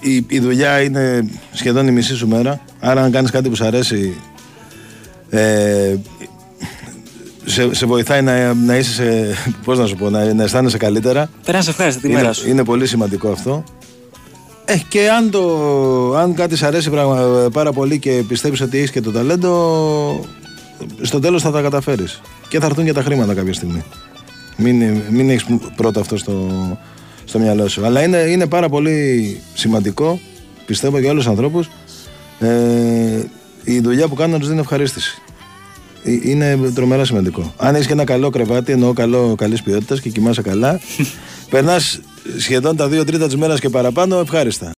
η, 0.00 0.24
η 0.28 0.38
δουλειά 0.40 0.80
είναι 0.80 1.30
σχεδόν 1.52 1.86
η 1.86 1.90
μισή 1.90 2.14
σου 2.14 2.28
μέρα 2.28 2.60
άρα 2.80 3.02
αν 3.02 3.10
κάνεις 3.10 3.30
κάτι 3.30 3.48
που 3.48 3.56
σου 3.56 3.64
αρέσει 3.64 4.16
ε, 5.30 5.96
σε, 7.44 7.74
σε 7.74 7.86
βοηθάει 7.86 8.22
να, 8.22 8.54
να 8.54 8.76
είσαι 8.76 8.92
σε, 8.92 9.34
πώς 9.64 9.78
να 9.78 9.86
σου 9.86 9.96
πω, 9.96 10.10
να, 10.10 10.34
να 10.34 10.42
αισθάνεσαι 10.42 10.76
καλύτερα. 10.76 11.30
Πέρα 11.44 11.62
σε 11.62 11.70
ευχάριστα 11.70 12.00
τη 12.00 12.08
μέρα 12.08 12.32
σου. 12.32 12.48
Είναι 12.48 12.64
πολύ 12.64 12.86
σημαντικό 12.86 13.28
αυτό. 13.30 13.64
Ε, 14.64 14.76
και 14.88 15.10
αν, 15.10 15.30
το, 15.30 16.16
αν 16.16 16.34
κάτι 16.34 16.56
σ' 16.56 16.62
αρέσει 16.62 16.90
πάρα 17.52 17.72
πολύ 17.72 17.98
και 17.98 18.24
πιστεύεις 18.28 18.60
ότι 18.60 18.78
έχεις 18.78 18.90
και 18.90 19.00
το 19.00 19.10
ταλέντο, 19.10 20.24
στο 21.00 21.18
τέλος 21.18 21.42
θα 21.42 21.50
τα 21.50 21.62
καταφέρεις. 21.62 22.20
Και 22.48 22.58
θα 22.58 22.66
έρθουν 22.66 22.84
και 22.84 22.92
τα 22.92 23.02
χρήματα 23.02 23.34
κάποια 23.34 23.52
στιγμή. 23.52 23.84
Μην, 24.56 25.00
μην 25.10 25.30
έχεις 25.30 25.46
πρώτα 25.76 26.00
αυτό 26.00 26.16
στο, 26.16 26.48
στο 27.24 27.38
μυαλό 27.38 27.68
σου. 27.68 27.84
Αλλά 27.86 28.02
είναι, 28.02 28.18
είναι 28.18 28.46
πάρα 28.46 28.68
πολύ 28.68 29.40
σημαντικό, 29.54 30.20
πιστεύω 30.66 30.98
για 30.98 31.10
όλους 31.10 31.22
τους 31.22 31.32
ανθρώπους, 31.32 31.70
ε, 32.38 32.48
η 33.64 33.80
δουλειά 33.80 34.08
που 34.08 34.14
κάνουν 34.14 34.32
να 34.32 34.38
τους 34.38 34.48
δίνει 34.48 34.60
ευχαρίστηση. 34.60 35.22
Ε, 36.04 36.10
είναι 36.22 36.58
τρομερά 36.74 37.04
σημαντικό. 37.04 37.54
Αν 37.56 37.74
έχεις 37.74 37.86
και 37.86 37.92
ένα 37.92 38.04
καλό 38.04 38.30
κρεβάτι, 38.30 38.72
εννοώ 38.72 38.92
καλό 38.92 39.34
καλής 39.38 39.62
ποιότητας 39.62 40.00
και 40.00 40.08
κοιμάσαι 40.08 40.42
καλά, 40.42 40.80
περνάς 41.50 42.00
σχεδόν 42.38 42.76
τα 42.76 42.88
δύο 42.88 43.04
τρίτα 43.04 43.26
της 43.26 43.36
μέρας 43.36 43.60
και 43.60 43.68
παραπάνω 43.68 44.18
ευχάριστα. 44.18 44.72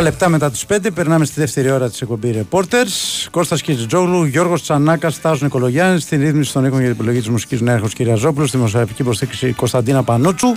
10 0.00 0.02
λεπτά 0.02 0.28
μετά 0.28 0.50
τις 0.50 0.64
5 0.68 0.90
περνάμε 0.94 1.24
στη 1.24 1.40
δεύτερη 1.40 1.70
ώρα 1.70 1.90
της 1.90 2.00
εκπομπή 2.00 2.46
Reporters. 2.50 3.26
Κώστας 3.30 3.62
Κιτζόγλου, 3.62 4.24
Γιώργος 4.24 4.62
Τσανάκας, 4.62 5.14
Στάζος 5.14 5.40
Νικολογιάννης, 5.40 6.02
στην 6.02 6.20
ρύθμιση 6.20 6.52
των 6.52 6.64
ήχων 6.64 6.78
για 6.78 6.88
την 6.88 6.96
επιλογή 6.96 7.18
της 7.18 7.28
μουσικής 7.28 7.60
Νέαρχος 7.60 7.92
Κυριαζόπουλος, 7.92 8.48
στη 8.48 8.56
δημοσιογραφική 8.56 9.02
υποστήριξη 9.02 9.52
Κωνσταντίνα 9.52 10.02
Πανότσου. 10.02 10.48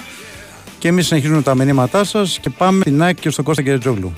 Και 0.80 0.88
εμείς 0.88 1.08
συνεχίζουμε 1.08 1.42
τα 1.42 1.56
μηνύματά 1.56 2.04
σας 2.04 2.40
και 2.42 2.50
πάμε 2.50 2.82
στην 2.82 3.02
ΑΕΚ 3.02 3.20
και 3.20 3.30
στον 3.30 3.46
Κώστα 3.46 3.62
Κιτζόγλου. 3.62 4.14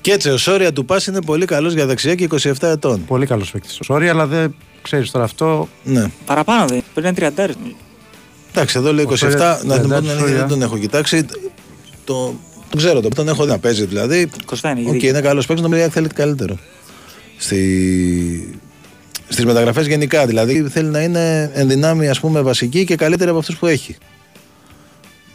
Και 0.00 0.12
έτσι 0.12 0.28
ο 0.28 0.36
Σόρια 0.36 0.72
του 0.72 0.84
Πας 0.84 1.06
είναι 1.06 1.22
πολύ 1.22 1.44
καλός 1.44 1.72
για 1.72 1.86
δεξιά 1.86 2.14
και 2.14 2.24
27 2.24 2.52
ετών. 2.60 3.04
Πολύ 3.04 3.26
καλός 3.26 3.50
παίκτης. 3.50 3.80
Sorry, 3.88 4.04
αλλά 4.06 4.26
δεν 4.26 4.54
ξέρεις 4.82 5.10
τώρα 5.10 5.24
αυτό. 5.24 5.68
Ναι. 5.84 6.04
Παραπάνω 6.26 6.66
δεν. 6.66 6.82
Πρέπει 6.94 7.14
να 7.18 7.26
είναι 7.26 7.52
30. 7.52 7.54
Εντάξει, 8.50 8.78
εδώ 8.78 8.92
λέει 8.92 9.04
27. 9.10 9.16
Σόρια, 9.16 9.60
Να 9.64 9.80
την 9.80 9.88
πω 9.88 9.96
30, 9.96 10.00
την 10.00 10.10
αλήθεια, 10.10 10.18
Σόρια. 10.18 10.36
δεν 10.36 10.48
τον 10.48 10.62
έχω 10.62 10.78
κοιτάξει. 10.78 11.26
Το, 12.04 12.34
το 12.70 12.76
ξέρω, 12.76 13.00
το, 13.00 13.08
τον 13.08 13.28
έχω 13.28 13.44
δει 13.44 13.50
να 13.50 13.58
παίζει 13.58 13.84
δηλαδή. 13.84 14.30
29 14.60 14.74
είναι. 14.78 14.90
Οκ, 14.90 15.02
είναι 15.02 15.20
καλός 15.20 15.46
παίκτης, 15.46 15.64
νομίζω 15.64 15.82
ότι 15.84 15.92
θέλει 15.92 16.08
καλύτερο. 16.08 16.58
Στη... 17.38 18.58
Στις 19.28 19.44
μεταγραφές 19.44 19.86
γενικά 19.86 20.26
δηλαδή 20.26 20.68
θέλει 20.68 20.88
να 20.88 21.02
είναι 21.02 21.50
εν 21.54 21.68
δυνάμει 21.68 22.08
ας 22.08 22.20
πούμε 22.20 22.40
βασική 22.40 22.84
και 22.84 22.96
καλύτερη 22.96 23.30
από 23.30 23.38
αυτούς 23.38 23.56
που 23.56 23.66
έχει. 23.66 23.96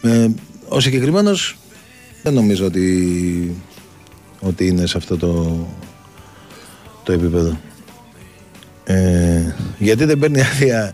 Ε, 0.02 0.28
ο 0.68 0.80
συγκεκριμένος 0.80 1.58
δεν 2.24 2.34
νομίζω 2.34 2.66
ότι, 2.66 3.56
ότι 4.40 4.68
είναι 4.68 4.86
σε 4.86 4.98
αυτό 4.98 5.18
το, 5.18 5.68
το 7.04 7.12
επίπεδο. 7.12 7.60
Ε, 8.84 9.56
γιατί 9.78 10.06
δεν 10.06 10.20
παίρνει 10.20 10.42
άδεια 10.42 10.94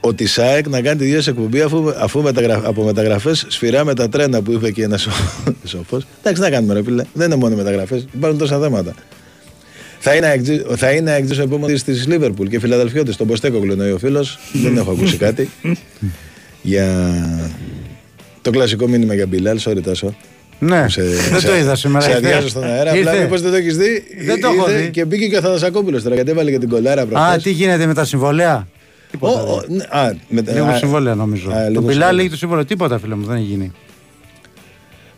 ο 0.00 0.14
Τισάεκ 0.14 0.68
να 0.68 0.80
κάνει 0.80 0.98
τη 0.98 1.04
δύο 1.04 1.20
εκπομπή 1.26 1.60
αφού, 1.60 1.92
αφού 1.98 2.22
μεταγρα... 2.22 2.60
από 2.64 2.82
μεταγραφές 2.84 3.44
σφυρά 3.48 3.84
με 3.84 3.94
τα 3.94 4.08
τρένα 4.08 4.42
που 4.42 4.52
είπε 4.52 4.70
και 4.70 4.82
ένας 4.82 5.08
σοφός. 5.64 6.06
Εντάξει, 6.20 6.42
να 6.42 6.50
κάνουμε 6.50 6.74
ρε 6.74 6.82
φίλε. 6.82 7.04
Δεν 7.12 7.26
είναι 7.26 7.36
μόνο 7.36 7.56
μεταγραφές, 7.56 8.06
υπάρχουν 8.14 8.38
τόσα 8.38 8.58
θέματα. 8.60 8.94
Θα 9.98 10.14
είναι, 10.14 10.26
αεκτζή- 10.26 10.62
θα 10.76 10.90
είναι 10.90 11.10
αεκτζής 11.10 11.38
ο 11.38 11.42
επόμενο 11.42 11.78
τη 11.84 11.92
Λίβερπουλ 11.92 12.46
και 12.48 12.58
φιλαδελφιώτη. 12.60 13.16
Τον 13.16 13.26
Ποστέκο 13.26 13.56
εννοεί 13.70 13.90
ο 13.90 13.98
φίλος. 13.98 14.38
Δεν 14.52 14.76
έχω 14.76 14.90
ακούσει 14.90 15.16
κάτι. 15.16 15.50
για 16.62 16.86
το 18.42 18.50
κλασικό 18.50 18.88
μήνυμα 18.88 19.14
για 19.14 19.26
Μπιλάλ, 19.26 19.58
sorry 19.64 19.82
Τάσο. 19.82 20.16
Ναι, 20.58 20.88
Σε- 20.88 21.02
δεν 21.02 21.40
σε- 21.40 21.46
το 21.46 21.56
είδα 21.56 21.74
σήμερα. 21.74 22.04
Σε 22.04 22.10
Ήρθε. 22.10 22.26
αδειάζω 22.26 22.48
στον 22.48 22.64
αέρα. 22.64 22.90
Απλά 22.90 23.10
Ήρθε. 23.12 23.22
μήπως 23.22 23.40
δεν 23.42 23.50
το 23.50 23.56
έχεις 23.56 23.76
δει. 23.76 24.02
Δεν 24.24 24.40
το 24.40 24.48
έχω 24.48 24.70
Ήρθε 24.70 24.82
δει. 24.82 24.90
Και 24.90 25.04
μπήκε 25.04 25.26
και 25.26 25.36
ο 25.36 25.40
Θανασακόπουλο 25.40 26.02
τώρα 26.02 26.14
γιατί 26.14 26.30
έβαλε 26.30 26.50
και 26.50 26.58
την 26.58 26.68
κολάρα 26.68 27.02
Α, 27.02 27.06
προχθές. 27.06 27.42
τι 27.42 27.50
γίνεται 27.50 27.86
με 27.86 27.94
τα 27.94 28.04
συμβολέα. 28.04 28.68
Ο- 29.08 29.10
Τίποτα. 29.10 29.42
ο- 29.42 29.62
ναι, 29.68 29.84
α, 29.88 30.14
με- 30.28 30.42
Λίγο 30.52 30.64
α, 30.66 30.76
συμβόλαια 30.76 31.14
νομίζω. 31.14 31.50
α, 31.50 31.52
Το 31.52 31.58
λίγο 31.58 31.68
Πιλά 31.80 31.82
συμβόλαια. 31.92 32.12
λέει 32.12 32.28
το 32.28 32.36
συμβόλαιο. 32.36 32.64
Τίποτα 32.64 32.98
φίλε 32.98 33.14
μου, 33.14 33.24
δεν 33.26 33.36
έχει 33.36 33.44
γίνει. 33.44 33.72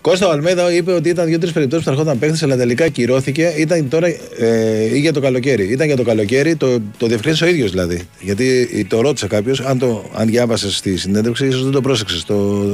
Κώστα 0.01 0.27
ο 0.29 0.31
Αλμέδα 0.31 0.73
είπε 0.73 0.93
ότι 0.93 1.09
ήταν 1.09 1.27
δύο-τρεις 1.27 1.53
περιπτώσεις 1.53 1.85
που 1.85 1.91
θα 1.91 1.97
ερχόταν 2.01 2.19
παίχτη, 2.19 2.45
αλλά 2.45 2.57
τελικά 2.57 2.85
ακυρώθηκε. 2.85 3.53
Ήταν 3.57 3.89
τώρα 3.89 4.07
ε, 4.39 4.95
ή 4.95 4.99
για 4.99 5.13
το 5.13 5.21
καλοκαίρι. 5.21 5.65
Ήταν 5.73 5.87
για 5.87 5.97
το 5.97 6.03
καλοκαίρι, 6.03 6.57
το, 6.57 6.79
το 6.97 7.07
διευκρίνησε 7.07 7.45
ο 7.45 7.49
ίδιος 7.49 7.71
δηλαδή. 7.71 8.01
Γιατί 8.21 8.69
το 8.89 9.01
ρώτησε 9.01 9.27
κάποιος, 9.27 9.61
αν, 9.61 9.79
το, 9.79 10.05
αν 10.15 10.27
διάβασες 10.27 10.77
στη 10.77 10.97
συνέντευξη, 10.97 11.47
ίσως 11.47 11.63
δεν 11.63 11.73
το 11.73 11.81
πρόσεξες. 11.81 12.25
Το, 12.25 12.65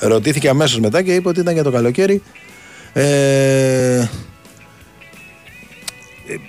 ρωτήθηκε 0.00 0.48
αμέσως 0.48 0.80
μετά 0.80 1.02
και 1.02 1.14
είπε 1.14 1.28
ότι 1.28 1.40
ήταν 1.40 1.54
για 1.54 1.62
το 1.62 1.70
καλοκαίρι. 1.70 2.22
Ε, 2.92 4.08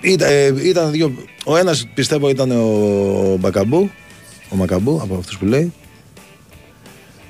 ήταν, 0.00 0.28
ε, 0.30 0.68
ήταν 0.68 0.90
δύο. 0.90 1.14
Ο 1.44 1.56
ένας 1.56 1.88
πιστεύω 1.94 2.28
ήταν 2.28 2.50
ο 2.50 3.36
Μπακαμπού, 3.40 3.90
ο 4.50 4.56
Μακαμπού 4.56 5.00
από 5.02 5.16
αυτούς 5.16 5.38
που 5.38 5.44
λέει. 5.44 5.72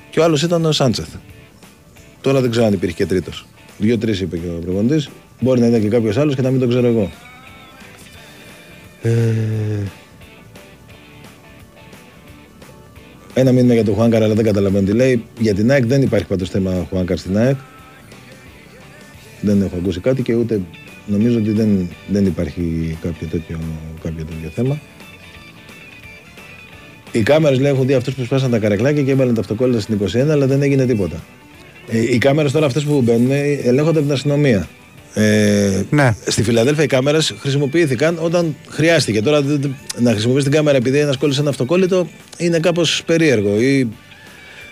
Και 0.09 0.19
ο 0.19 0.23
άλλος 0.23 0.43
ήταν 0.43 0.65
ο 0.65 0.71
Σάντσεθ. 0.71 1.07
Τώρα 2.21 2.41
δεν 2.41 2.51
ξέρω 2.51 2.65
αν 2.65 2.73
υπήρχε 2.73 2.95
και 2.95 3.05
τρίτος. 3.05 3.45
Δύο-τρει 3.77 4.17
είπε 4.17 4.37
και 4.37 4.47
ο 4.47 4.59
προπονητής. 4.61 5.09
Μπορεί 5.39 5.59
να 5.59 5.65
είναι 5.65 5.79
και 5.79 5.87
κάποιος 5.87 6.17
άλλος 6.17 6.35
και 6.35 6.41
να 6.41 6.49
μην 6.49 6.59
το 6.59 6.67
ξέρω 6.67 6.87
εγώ. 6.87 7.11
Ε... 9.01 9.11
Ένα 13.33 13.51
μήνυμα 13.51 13.73
για 13.73 13.83
τον 13.83 13.93
Χουάνκαρ, 13.93 14.23
αλλά 14.23 14.33
δεν 14.33 14.45
καταλαβαίνω 14.45 14.85
τι 14.85 14.93
λέει. 14.93 15.23
Για 15.39 15.53
την 15.53 15.71
ΑΕΚ 15.71 15.85
δεν 15.85 16.01
υπάρχει 16.01 16.27
πάντως 16.27 16.49
θέμα 16.49 16.85
Χουάνκαρ 16.89 17.17
στην 17.17 17.37
ΑΕΚ. 17.37 17.55
Δεν 19.41 19.61
έχω 19.61 19.75
ακούσει 19.75 19.99
κάτι 19.99 20.21
και 20.21 20.35
ούτε 20.35 20.61
νομίζω 21.09 21.37
ότι 21.37 21.51
δεν, 21.51 21.89
δεν 22.07 22.25
υπάρχει 22.25 22.97
κάποιο 23.01 23.27
τέτοιο, 23.27 23.59
κάποιο 24.03 24.25
τέτοιο 24.25 24.49
θέμα. 24.55 24.79
Οι 27.11 27.21
κάμερες 27.23 27.59
λέει 27.59 27.71
έχουν 27.71 27.85
δει 27.87 27.93
αυτού 27.93 28.13
που 28.13 28.23
σπάσαν 28.23 28.51
τα 28.51 28.59
καρεκλάκια 28.59 29.03
και 29.03 29.11
έβαλαν 29.11 29.33
τα 29.33 29.41
αυτοκόλλητα 29.41 29.79
στην 29.79 29.99
21, 30.05 30.17
αλλά 30.29 30.47
δεν 30.47 30.61
έγινε 30.61 30.85
τίποτα. 30.85 31.23
Ε, 31.87 31.99
οι 32.13 32.17
κάμερες 32.17 32.51
τώρα 32.51 32.65
αυτές 32.65 32.83
που 32.83 33.01
μπαίνουν 33.01 33.31
ε, 33.31 33.39
ελέγχονται 33.63 33.97
από 33.97 34.07
την 34.07 34.11
αστυνομία. 34.11 34.67
Ε, 35.13 35.81
Ναι. 35.89 36.15
Στη 36.27 36.43
Φιλαδέλφια 36.43 36.83
οι 36.83 36.87
κάμερες 36.87 37.33
χρησιμοποιήθηκαν 37.39 38.17
όταν 38.21 38.55
χρειάστηκε. 38.67 39.21
Τώρα 39.21 39.41
δεν- 39.41 39.61
δεν- 39.61 39.75
να 39.99 40.11
χρησιμοποιήσει 40.11 40.45
την 40.45 40.55
κάμερα 40.55 40.77
επειδή 40.77 40.97
ένας 40.99 41.17
κόλλησε 41.17 41.39
ένα 41.41 41.49
αυτοκόλλητο 41.49 42.07
είναι 42.37 42.59
κάπως 42.59 43.03
περίεργο. 43.05 43.61
Ή, 43.61 43.87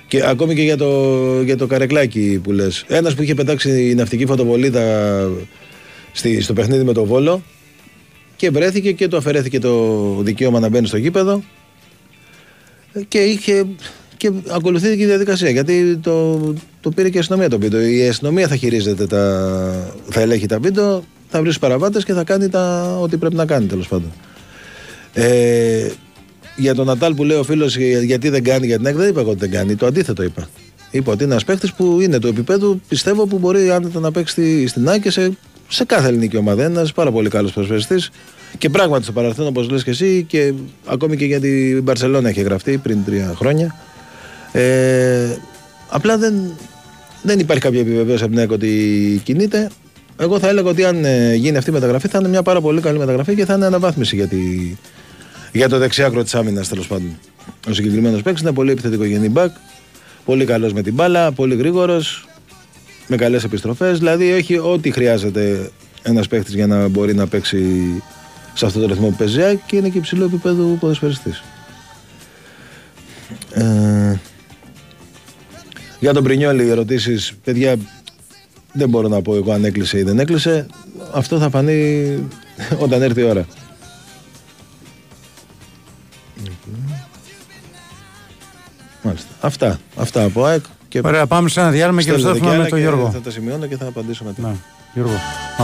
και 0.08 0.24
ακόμη 0.28 0.56
και 0.56 0.62
για 0.62 0.78
το, 0.78 1.42
για 1.46 1.58
το 1.58 1.68
καρεκλάκι 1.68 2.40
που 2.44 2.52
λες. 2.52 2.86
Ένας 2.88 3.14
που 3.16 3.22
είχε 3.22 3.34
πετάξει 3.34 3.90
η 3.90 3.96
ναυτική 3.96 4.26
φωτοβολίδα 4.26 4.82
στη, 6.18 6.42
στο 6.42 6.54
παιχνίδι 6.54 6.84
με 6.84 6.94
το 6.94 7.06
Βόλο 7.06 7.44
και 8.36 8.50
βρέθηκε 8.50 8.92
και 8.92 9.08
του 9.08 9.18
αφαιρέθηκε 9.18 9.60
το 9.60 9.98
δικαίωμα 10.22 10.60
να 10.60 10.70
μπαίνει 10.70 10.88
στο 10.88 10.98
γήπεδο 10.98 11.44
και 13.08 13.18
είχε 13.20 13.66
και 14.18 14.32
ακολουθήθηκε 14.50 15.04
η 15.04 15.06
διαδικασία 15.06 15.50
γιατί 15.50 15.98
το, 15.98 16.38
το 16.82 16.90
πήρε 16.90 17.10
και 17.10 17.18
η 17.18 17.20
αστυνομία 17.20 17.50
το 17.50 17.60
βίντεο. 17.60 17.82
Η 17.88 18.08
αστυνομία 18.08 18.48
θα 18.48 18.56
χειρίζεται 18.56 19.08
τα. 19.08 19.94
θα 20.10 20.22
ελέγχει 20.22 20.46
τα 20.46 20.60
βίντεο, 20.60 21.04
θα 21.30 21.42
βρει 21.42 21.60
παραβάτες 21.60 22.04
και 22.04 22.14
θα 22.14 22.24
κάνει 22.24 22.50
τα, 22.50 22.96
ό,τι 23.02 23.18
πρέπει 23.18 23.36
να 23.36 23.46
κάνει 23.46 23.66
τέλος 23.66 23.88
πάντων. 23.88 24.12
Ε, 25.14 25.88
για 26.56 26.76
τον 26.76 26.86
Νατάλ 26.86 27.14
που 27.14 27.24
λέει 27.24 27.38
ο 27.38 27.44
φίλος 27.44 27.78
γιατί 27.78 28.30
δεν 28.30 28.44
κάνει 28.44 28.66
για 28.66 28.78
την 28.78 28.86
ΑΕΚ, 28.86 28.96
δεν 28.96 29.10
είπα 29.10 29.20
εγώ 29.20 29.30
ότι 29.30 29.40
δεν 29.40 29.52
κάνει. 29.52 29.76
Το 29.76 29.86
αντίθετο 29.86 30.24
είπα. 30.24 30.50
Είπα 30.92 31.12
ότι 31.12 31.24
είναι 31.24 31.32
ένας 31.32 31.46
παίχτη 31.46 31.70
που 31.78 32.00
είναι 32.02 32.20
του 32.20 32.28
επίπεδου, 32.28 32.82
πιστεύω 32.88 33.26
που 33.28 33.38
μπορεί 33.38 33.70
άνετα 33.72 34.00
να 34.00 34.12
παίξει 34.12 34.32
στη- 34.32 34.68
στην 34.68 34.90
ΑΕΚ 34.90 35.02
και 35.02 35.12
σε, 35.12 35.38
σε 35.68 35.86
κάθε 35.86 36.08
ελληνική 36.08 36.38
ομάδα. 36.38 36.64
Είναι 36.64 36.74
ένας 36.74 36.92
πάρα 36.92 37.12
πολύ 37.12 37.30
καλός 37.30 37.52
προσφερειστή. 37.52 37.96
Και 38.58 38.70
πράγματι 38.70 39.04
στο 39.04 39.12
παρελθόν, 39.12 39.48
όπως 39.48 39.70
λες 39.70 39.84
και 39.84 39.90
εσύ, 39.90 40.26
και 40.28 40.54
ακόμη 40.86 41.18
και 41.18 41.26
για 41.26 41.40
την 41.40 41.82
Μπαρσελόνα 41.84 42.30
έχει 42.30 42.42
γραφτεί 42.42 42.78
πριν 42.78 43.04
τρία 43.06 43.34
χρόνια. 43.36 43.76
Ε, 44.52 45.38
απλά 45.90 46.18
δεν, 46.18 46.34
δεν 47.22 47.40
υπάρχει 47.40 47.62
κάποια 47.62 47.80
επιβεβαίωση 47.80 48.24
από 48.24 48.32
την 48.32 48.40
ΑΕΚ 48.40 48.52
ότι 48.52 49.22
κινείται. 49.24 49.70
Εγώ 50.20 50.40
θα 50.40 50.48
έλεγα 50.48 50.70
ότι 50.70 50.84
αν 50.84 51.06
ε, 51.06 51.34
γίνει 51.36 51.58
αυτή 51.58 51.70
η 51.70 51.74
μεταγραφή 51.74 52.08
θα 52.08 52.18
είναι 52.20 52.28
μια 52.28 52.42
πάρα 52.42 52.62
πολύ 52.62 52.82
καλή 52.82 52.98
μεταγραφή 52.98 53.36
και 53.36 53.46
θα 53.46 53.54
είναι 53.54 53.66
αναβάθμιση 53.66 54.16
για, 54.16 54.28
τη, 54.28 54.38
για 55.52 55.70
το 55.70 55.78
δεξιάκρο 55.78 56.24
της 56.24 56.36
άμυνας 56.36 56.68
τέλος 56.68 56.88
πάντων. 56.88 57.20
Ο 57.70 57.74
συγκεκριμένος 57.74 58.22
παίκτης 58.22 58.42
είναι 58.42 58.52
πολύ 58.52 58.72
επιθετικό 58.72 59.04
γενή 59.04 59.30
μπακ, 59.30 59.52
πολύ 60.26 60.46
καλός 60.46 60.74
με 60.74 60.82
την 60.82 60.94
μπάλα, 60.94 61.32
πολύ 61.32 61.56
γρήγορος, 61.56 62.28
με 63.08 63.16
καλέ 63.16 63.38
επιστροφές. 63.38 63.98
Δηλαδή 63.98 64.32
έχει 64.32 64.58
ό,τι 64.58 64.92
χρειάζεται 64.92 65.72
ένας 66.02 66.28
παίκτης 66.28 66.54
για 66.54 66.68
να 66.68 66.88
μπορεί 66.88 67.16
να 67.16 67.28
παίξει 67.28 67.64
σε 68.54 68.66
αυτό 68.66 68.80
το 68.80 68.88
ρυθμό 68.88 69.08
που 69.08 69.16
παίζει 69.16 69.40
η 69.40 69.44
ΑΕΚ 69.44 69.60
και 69.66 69.76
είναι 69.76 69.90
και 69.90 69.98
υψηλό 69.98 70.26
επίπεδο 70.26 70.78
ποδοσφαιριστής. 70.80 71.44
Ε, 73.54 74.20
για 76.00 76.14
τον 76.14 76.24
Πρινιόλη 76.24 76.64
οι 76.64 76.70
ερωτήσεις, 76.70 77.34
παιδιά, 77.44 77.76
δεν 78.74 78.90
μπορώ 78.90 79.08
να 79.08 79.22
πω 79.22 79.36
εγώ 79.36 79.52
αν 79.52 79.66
έκλεισε 79.66 79.98
ή 79.98 80.04
δεν 80.04 80.20
έκλεισε. 80.20 80.66
Αυτό 81.14 81.40
θα 81.40 81.50
φανεί 81.50 82.04
όταν 82.86 83.02
έρθει 83.02 83.22
η 83.22 83.24
ώρα. 83.24 83.46
Μάλιστα. 89.02 89.30
Αυτά. 89.42 89.80
Αυτά 89.96 90.24
από 90.24 90.44
ΑΕΚ. 90.44 90.64
Και 90.90 91.02
Ωραία, 91.04 91.28
πάμε 91.28 91.50
σε 91.50 91.60
ένα 91.60 91.70
διάλειμμα 91.70 92.02
και 92.02 92.10
στέλνετε 92.10 92.30
επιστρέφουμε 92.30 92.52
κι 92.52 92.58
με 92.58 92.64
άλλα 92.64 92.70
τον 92.70 92.80
και 92.80 92.84
Γιώργο. 92.84 93.12
Θα 93.12 93.22
τα 93.22 93.32
σημειώνω 93.32 93.66
και 93.66 93.78
θα 93.78 93.88
απαντήσω 93.88 94.24
μετά. 94.24 94.48
Ναι, 94.48 94.56
Γιώργο. 94.94 95.14
Α, 95.58 95.64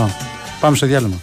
πάμε 0.60 0.76
σε 0.76 0.86
διάλειμμα. 0.86 1.20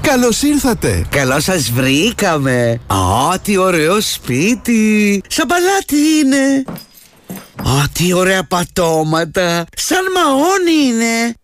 Καλώς 0.00 0.42
ήρθατε! 0.42 1.06
Καλώς 1.08 1.44
σας 1.44 1.70
βρήκαμε. 1.70 2.80
Α, 2.86 3.38
τι 3.42 3.56
ωραίο 3.56 4.00
σπίτι. 4.00 5.22
Σαν 5.28 5.46
παλάτι 5.46 5.96
είναι. 6.24 6.64
Α, 7.78 7.88
τι 7.92 8.12
ωραία 8.12 8.44
πατώματα. 8.44 9.64
Σαν 9.76 10.04
μαόνι 10.14 10.86
είναι. 10.86 11.34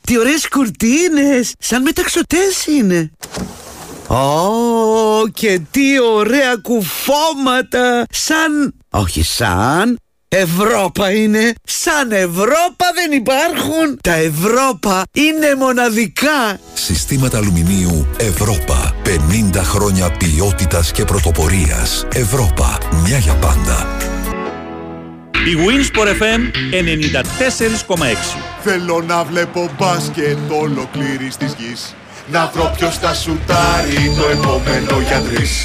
Τι 0.00 0.18
ωραίες 0.18 0.48
κουρτίνες. 0.48 1.52
Σαν 1.58 1.82
μεταξωτές 1.82 2.66
είναι. 2.66 3.10
Ω, 4.08 5.28
και 5.32 5.60
τι 5.70 6.00
ωραία 6.00 6.56
κουφώματα. 6.62 8.04
Σαν... 8.10 8.74
Όχι 8.90 9.22
σαν... 9.22 9.98
Ευρώπα 10.36 11.10
είναι. 11.10 11.52
Σαν 11.64 12.12
Ευρώπα 12.12 12.86
δεν 12.94 13.12
υπάρχουν. 13.12 13.98
Τα 14.02 14.12
Ευρώπα 14.14 15.02
είναι 15.12 15.54
μοναδικά. 15.58 16.58
Συστήματα 16.74 17.38
αλουμινίου 17.38 18.06
Ευρώπα. 18.16 18.94
50 19.54 19.60
χρόνια 19.62 20.10
ποιότητας 20.10 20.92
και 20.92 21.04
πρωτοπορίας. 21.04 22.06
Ευρώπα. 22.12 22.78
Μια 23.04 23.18
για 23.18 23.34
πάντα. 23.34 23.86
Η 25.32 25.56
Winsport 25.66 26.08
FM 26.08 26.40
94,6 27.96 28.04
Θέλω 28.62 29.04
να 29.06 29.24
βλέπω 29.24 29.70
μπάσκετ 29.78 30.38
ολοκλήρης 30.50 31.36
της 31.36 31.54
γης 31.58 31.94
Να 32.26 32.50
βρω 32.54 32.72
ποιος 32.76 32.98
θα 32.98 33.14
σουτάρει 33.14 34.14
το 34.18 34.28
επόμενο 34.28 35.00
για 35.00 35.20
τρεις 35.20 35.64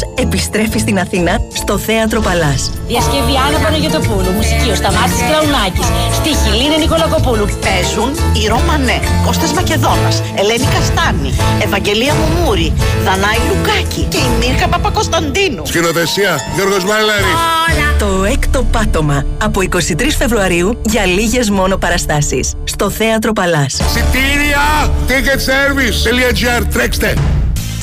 επιστρέφει 0.15 0.79
στην 0.79 0.99
Αθήνα 0.99 1.39
στο 1.53 1.77
Θέατρο 1.77 2.21
Παλάς. 2.21 2.71
Διασκευή 2.87 3.35
Άννα 3.45 3.59
Παναγιωτοπούλου, 3.63 4.31
μουσική 4.37 4.69
ο 4.69 4.75
Σταμάτης 4.75 5.21
Κλαουνάκης, 5.27 5.87
στίχη 6.17 6.49
Λίνε 6.59 6.77
Νικολακοπούλου. 6.77 7.45
Παίζουν 7.65 8.09
η 8.41 8.47
Ρώμανέ, 8.47 8.99
Κώστας 9.25 9.53
Μακεδόνας, 9.53 10.21
Ελένη 10.39 10.67
Καστάνη, 10.73 11.31
Ευαγγελία 11.65 12.13
Μουμούρη, 12.19 12.73
Δανάη 13.05 13.39
Λουκάκη 13.47 14.03
και 14.11 14.17
η 14.17 14.29
Μίρκα 14.39 14.67
Παπακοσταντίνου. 14.67 15.65
Σκηνοθεσία 15.65 16.39
Γιώργος 16.55 16.83
Μαλάρη 16.83 17.33
Το 17.99 18.23
έκτο 18.23 18.63
πάτωμα. 18.71 19.25
Από 19.43 19.61
23 19.61 20.15
Φεβρουαρίου 20.17 20.81
για 20.85 21.05
λίγες 21.05 21.49
μόνο 21.49 21.77
παραστάσεις. 21.77 22.53
Στο 22.63 22.89
Θέατρο 22.89 23.33
Παλάς. 23.33 23.73
Σιτήρια 23.73 24.91
Ticketservice.gr 25.07 26.65
Τρέξτε 26.73 27.13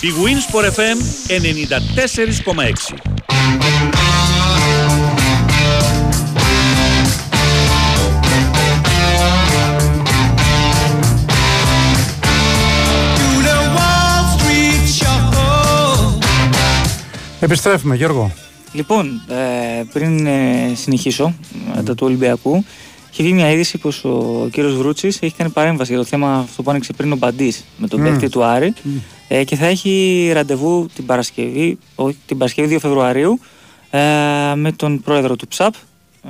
Η 0.01 0.09
Winsport 0.25 0.65
FM 0.65 0.99
94,6 1.29 2.97
Επιστρέφουμε, 17.41 17.97
Γιώργο. 17.97 18.33
Λοιπόν, 18.73 19.23
ε, 19.29 19.83
πριν 19.93 20.27
ε, 20.27 20.73
συνεχίσω 20.75 21.35
μετά 21.77 21.95
του 21.95 22.07
Ολυμπιακού, 22.07 22.65
έχει 23.11 23.23
βγει 23.23 23.33
μια 23.33 23.51
είδηση 23.51 23.79
πως 23.79 24.05
ο 24.05 24.49
κύριος 24.53 24.77
Βρούτσης 24.77 25.19
έχει 25.23 25.35
κάνει 25.37 25.51
παρέμβαση 25.51 25.93
για 25.93 26.01
το 26.03 26.07
θέμα 26.07 26.39
αυτό 26.39 26.63
που 26.63 26.71
άνοιξε 26.71 26.93
πριν 26.93 27.13
ο 27.13 27.17
Μπαντής 27.17 27.65
με 27.77 27.87
τον 27.87 28.01
Μμ. 28.01 28.05
παίκτη 28.05 28.29
του 28.29 28.45
Άρη 28.45 28.75
ε, 29.29 29.45
και 29.45 29.57
θα 29.57 29.67
έχει 29.67 30.31
ραντεβού 30.35 30.89
την 30.95 31.07
Παρασκευή, 31.07 31.79
όχι, 31.95 32.17
την 32.27 32.39
Παρασκευή 32.39 32.75
2 32.75 32.79
Φεβρουαρίου 32.81 33.41
ε, 33.91 33.99
με 34.55 34.73
τον 34.77 35.01
πρόεδρο 35.03 35.37
του 35.37 35.47
ΨΑΠ 35.57 35.75
ε, 35.75 36.29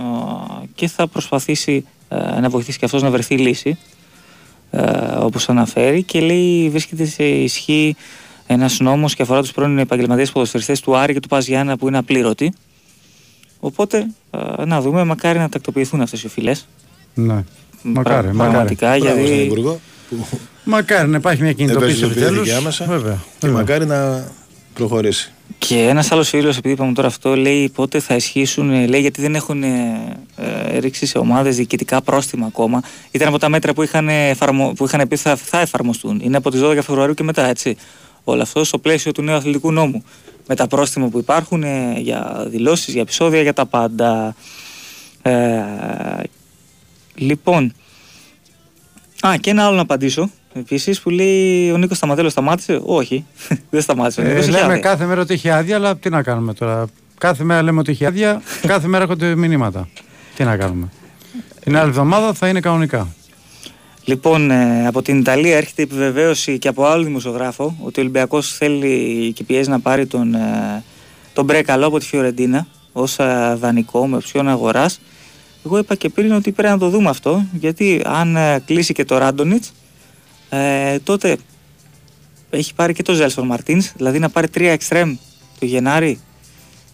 και 0.75 0.89
θα 0.89 1.07
προσπαθήσει 1.07 1.85
ε, 2.09 2.41
να 2.41 2.49
βοηθήσει 2.49 2.79
και 2.79 2.85
αυτός 2.85 3.03
να 3.03 3.11
βρεθεί 3.11 3.39
λύση 3.39 3.79
ε, 4.71 4.81
όπως 5.19 5.49
αναφέρει 5.49 6.03
και 6.03 6.21
λέει 6.21 6.69
βρίσκεται 6.69 7.05
σε 7.05 7.25
ισχύ 7.25 7.97
ένας 8.47 8.79
νόμος 8.81 9.15
και 9.15 9.23
αφορά 9.23 9.41
τους 9.41 9.53
πρώην 9.53 9.79
επαγγελματίες 9.79 10.33
ποδοσφαιριστές 10.33 10.81
του 10.81 10.97
Άρη 10.97 11.13
και 11.13 11.21
του 11.21 11.29
Πας 11.29 11.47
Γιάννα 11.47 11.77
που 11.77 11.89
είναι 11.89 11.99
απλήρωτοι 11.99 12.53
οπότε 13.61 14.07
ε, 14.31 14.65
να 14.65 14.81
δούμε 14.81 15.05
μακάρι 15.05 15.39
να 15.39 15.49
τακτοποιηθούν 15.49 16.01
αυτές 16.01 16.23
οι 16.23 16.27
οφειλές 16.27 16.69
Ναι. 17.15 17.45
Μακάρι, 17.83 18.33
μακάρι. 18.33 18.33
πραγματικά 18.35 18.99
Μπράβο 18.99 19.05
στον 19.05 19.25
γιατί 19.25 19.43
Υπουργό 19.43 19.81
που 20.09 20.27
Μακάρι 20.71 21.09
να 21.09 21.16
υπάρχει 21.16 21.43
μια 21.43 21.53
κινητοποίηση 21.53 22.05
επιτέλους. 22.05 22.12
ευαισθητοποιήθηκε 22.29 22.57
άμεσα 22.57 22.85
Βέβαια. 22.85 23.19
και 23.39 23.47
βέβαια. 23.47 23.57
μακάρι 23.59 23.87
να 23.87 24.29
προχωρήσει. 24.75 25.33
Και 25.59 25.79
ένας 25.79 26.12
άλλος 26.12 26.29
φίλο, 26.29 26.49
επειδή 26.49 26.71
είπαμε 26.71 26.93
τώρα 26.93 27.09
αυτό, 27.09 27.37
λέει 27.37 27.69
πότε 27.69 28.01
θα 28.01 28.14
ισχύσουν, 28.14 28.71
ε, 28.71 28.87
λέει 28.87 29.01
γιατί 29.01 29.21
δεν 29.21 29.35
έχουν 29.35 29.62
ε, 29.62 29.69
ε, 30.37 30.79
ρίξει 30.79 31.07
σε 31.07 31.19
ομάδες 31.19 31.57
διοικητικά 31.57 32.03
πρόστιμα 32.03 32.47
ακόμα. 32.47 32.83
Ήταν 33.11 33.29
από 33.29 33.39
τα 33.39 33.49
μέτρα 33.49 33.73
που 33.75 33.83
είχαν, 33.83 34.09
εφαρμο, 34.09 34.73
που 34.77 34.85
είχαν 34.85 35.09
πει 35.09 35.16
θα, 35.16 35.37
θα 35.37 35.61
εφαρμοστούν. 35.61 36.21
Είναι 36.23 36.37
από 36.37 36.51
τις 36.51 36.61
12 36.62 36.79
Φεβρουαρίου 36.83 37.14
και 37.14 37.23
μετά, 37.23 37.47
έτσι. 37.47 37.77
Όλο 38.25 38.43
αυτό 38.43 38.64
στο 38.64 38.79
πλαίσιο 38.79 39.12
του 39.12 39.23
νέου 39.23 39.35
αθλητικού 39.35 39.73
νόμου. 39.73 40.05
Με 40.47 40.55
τα 40.55 40.66
πρόστιμα 40.66 41.09
που 41.09 41.19
υπάρχουν 41.19 41.62
ε, 41.62 41.95
για 41.99 42.47
δηλώσεις, 42.49 42.93
για 42.93 43.03
επεισόδια, 43.03 43.43
για 43.43 43.53
τα 43.53 43.66
πάντα. 43.66 44.35
Ε, 45.23 45.62
λοιπόν. 47.14 47.73
Α, 49.27 49.37
και 49.41 49.51
ένα 49.51 49.66
άλλο 49.66 49.77
να 49.77 49.83
απαντήσω. 49.83 50.31
Επίσης 50.53 51.01
που 51.01 51.11
λέει 51.11 51.71
ο 51.71 51.77
Νίκος 51.77 51.97
Σταματέλος 51.97 52.33
σταμάτησε; 52.33 52.81
Όχι, 52.85 53.25
δεν 53.71 53.81
σταμάτησε. 53.81 54.21
Ο 54.21 54.25
Ε, 54.25 54.29
Νίκος 54.29 54.43
είχε 54.47 54.51
λέμε 54.51 54.65
άδεια. 54.65 54.79
κάθε 54.79 55.05
μέρα 55.07 55.21
ότι 55.21 55.35
έχει 55.35 55.51
άδεια, 55.51 55.77
αλλά 55.77 55.97
τι 55.97 56.11
να 56.11 56.23
κάνουμε 56.23 56.55
τώρα; 56.55 56.87
Κάθε 57.19 57.45
μέρα 57.45 57.63
λέμε 57.63 57.81
ότι 57.81 57.91
έχει 57.91 58.05
άδεια, 58.07 58.43
κάθε 58.67 58.87
μέρα 58.89 59.03
έρχονται 59.03 59.35
μηνύματα. 59.37 59.89
Τι 60.37 60.45
να 60.45 60.57
κάνουμε; 60.57 60.89
Την 61.61 61.77
άλλη 61.77 61.89
εβδομάδα 61.89 62.33
θα 62.33 62.49
είναι 62.49 62.61
κανονικά. 62.61 63.09
Λοιπόν, 64.05 64.51
ε, 64.51 64.87
από 64.87 65.03
την 65.03 65.19
Ιταλία 65.19 65.57
έρχεται 65.57 65.83
η 65.83 65.85
επιβεβαίωση 65.91 66.59
και 66.59 66.69
από 66.69 66.85
άλλο 66.87 67.03
δημοσιογράφο 67.05 67.77
ότι 67.83 67.99
ο 68.01 68.03
Ολυμπιακός 68.03 68.53
θέλει 68.57 69.33
και 69.35 69.45
πιέζει 69.45 69.71
να 69.71 69.81
πάρει 69.81 70.07
τον, 70.07 70.35
ε, 70.35 70.83
τον 71.33 71.45
Μπρέκαλο 71.45 71.87
από 71.87 71.99
τη 71.99 72.07
Φιωρεντίνα 72.07 72.67
ως 72.93 73.17
δανεικό 73.55 74.07
με 74.07 74.17
οψιόν 74.17 74.49
αγοράς. 74.49 75.01
Εγώ 75.67 75.79
είπα 75.79 75.95
και 75.95 76.09
πριν 76.09 76.33
ότι 76.33 76.53
πρέπει 76.53 76.73
να 76.73 76.79
το 76.79 76.89
δούμε 76.89 77.09
αυτό 77.09 77.45
γιατί 77.53 78.03
αν 78.05 78.37
ε, 78.37 78.63
κλείσει 78.67 78.93
και 78.93 79.05
το 79.05 79.19
Ράντονιτς, 79.19 79.73
ε, 80.49 80.99
τότε 80.99 81.37
έχει 82.51 82.75
πάρει 82.75 82.93
και 82.93 83.03
το 83.03 83.13
Ζέλσον 83.13 83.47
Μαρτίνς, 83.47 83.93
δηλαδή 83.97 84.19
να 84.19 84.29
πάρει 84.29 84.49
τρία 84.49 84.73
εξτρέμ 84.73 85.17
το 85.59 85.67
Γενάρη. 85.67 86.21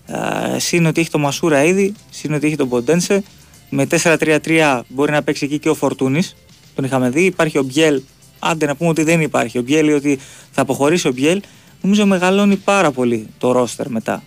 Ε, 0.07 0.59
συν 0.59 0.87
ότι 0.87 1.01
έχει 1.01 1.11
το 1.11 1.19
Μασούρα 1.19 1.65
ήδη, 1.65 1.95
συν 2.11 2.35
ότι 2.35 2.47
έχει 2.47 2.57
τον 2.57 2.69
Ποντένσε. 2.69 3.23
Με 3.71 3.87
4-3-3 3.91 4.81
μπορεί 4.89 5.13
να 5.13 5.23
παίξει 5.23 5.45
εκεί 5.45 5.59
και 5.59 5.69
ο 5.69 5.75
Φορτούνης. 5.75 6.37
Τον 6.75 6.85
είχαμε 6.85 7.11
δει. 7.11 7.25
Υπάρχει 7.25 7.59
ο 7.59 7.63
Μπιέλ. 7.63 8.03
Άντε 8.39 8.67
να 8.67 8.77
πούμε 8.77 8.91
ότι 8.91 9.03
δεν 9.03 9.21
υπάρχει. 9.21 9.59
Ο 9.59 9.63
Μπιέλ 9.63 9.89
ή 9.89 9.93
ότι 9.93 10.19
θα 10.51 10.63
αποχωρήσει 10.63 11.09
ο 11.09 11.13
Μπιέλ. 11.13 11.43
Νομίζω 11.83 12.07
μεγαλώνει 12.07 12.57
πάρα 12.57 12.91
πολύ 12.91 13.29
το 13.39 13.53
ρόστερ 13.53 13.89
μετά. 13.89 14.23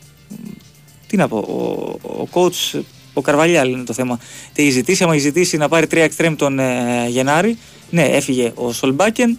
Τι 1.07 1.17
να 1.17 1.27
πω, 1.27 1.37
ο, 1.37 2.09
ο 2.09 2.27
coach, 2.31 2.81
ο 3.17 3.21
Καρβαλιάλ 3.21 3.71
είναι 3.71 3.83
το 3.83 3.93
θέμα. 3.93 4.19
Τι 4.53 4.61
έχει 4.61 4.71
ζητήσει, 4.71 5.03
άμα 5.03 5.13
έχει 5.13 5.21
ζητήσει 5.21 5.57
να 5.57 5.69
πάρει 5.69 5.87
τρία 5.87 6.03
εξτρέμ 6.03 6.35
τον 6.35 6.59
ε, 6.59 7.05
Γενάρη. 7.07 7.57
Ναι, 7.89 8.03
έφυγε 8.03 8.51
ο 8.55 8.71
Σολμπάκεν. 8.71 9.37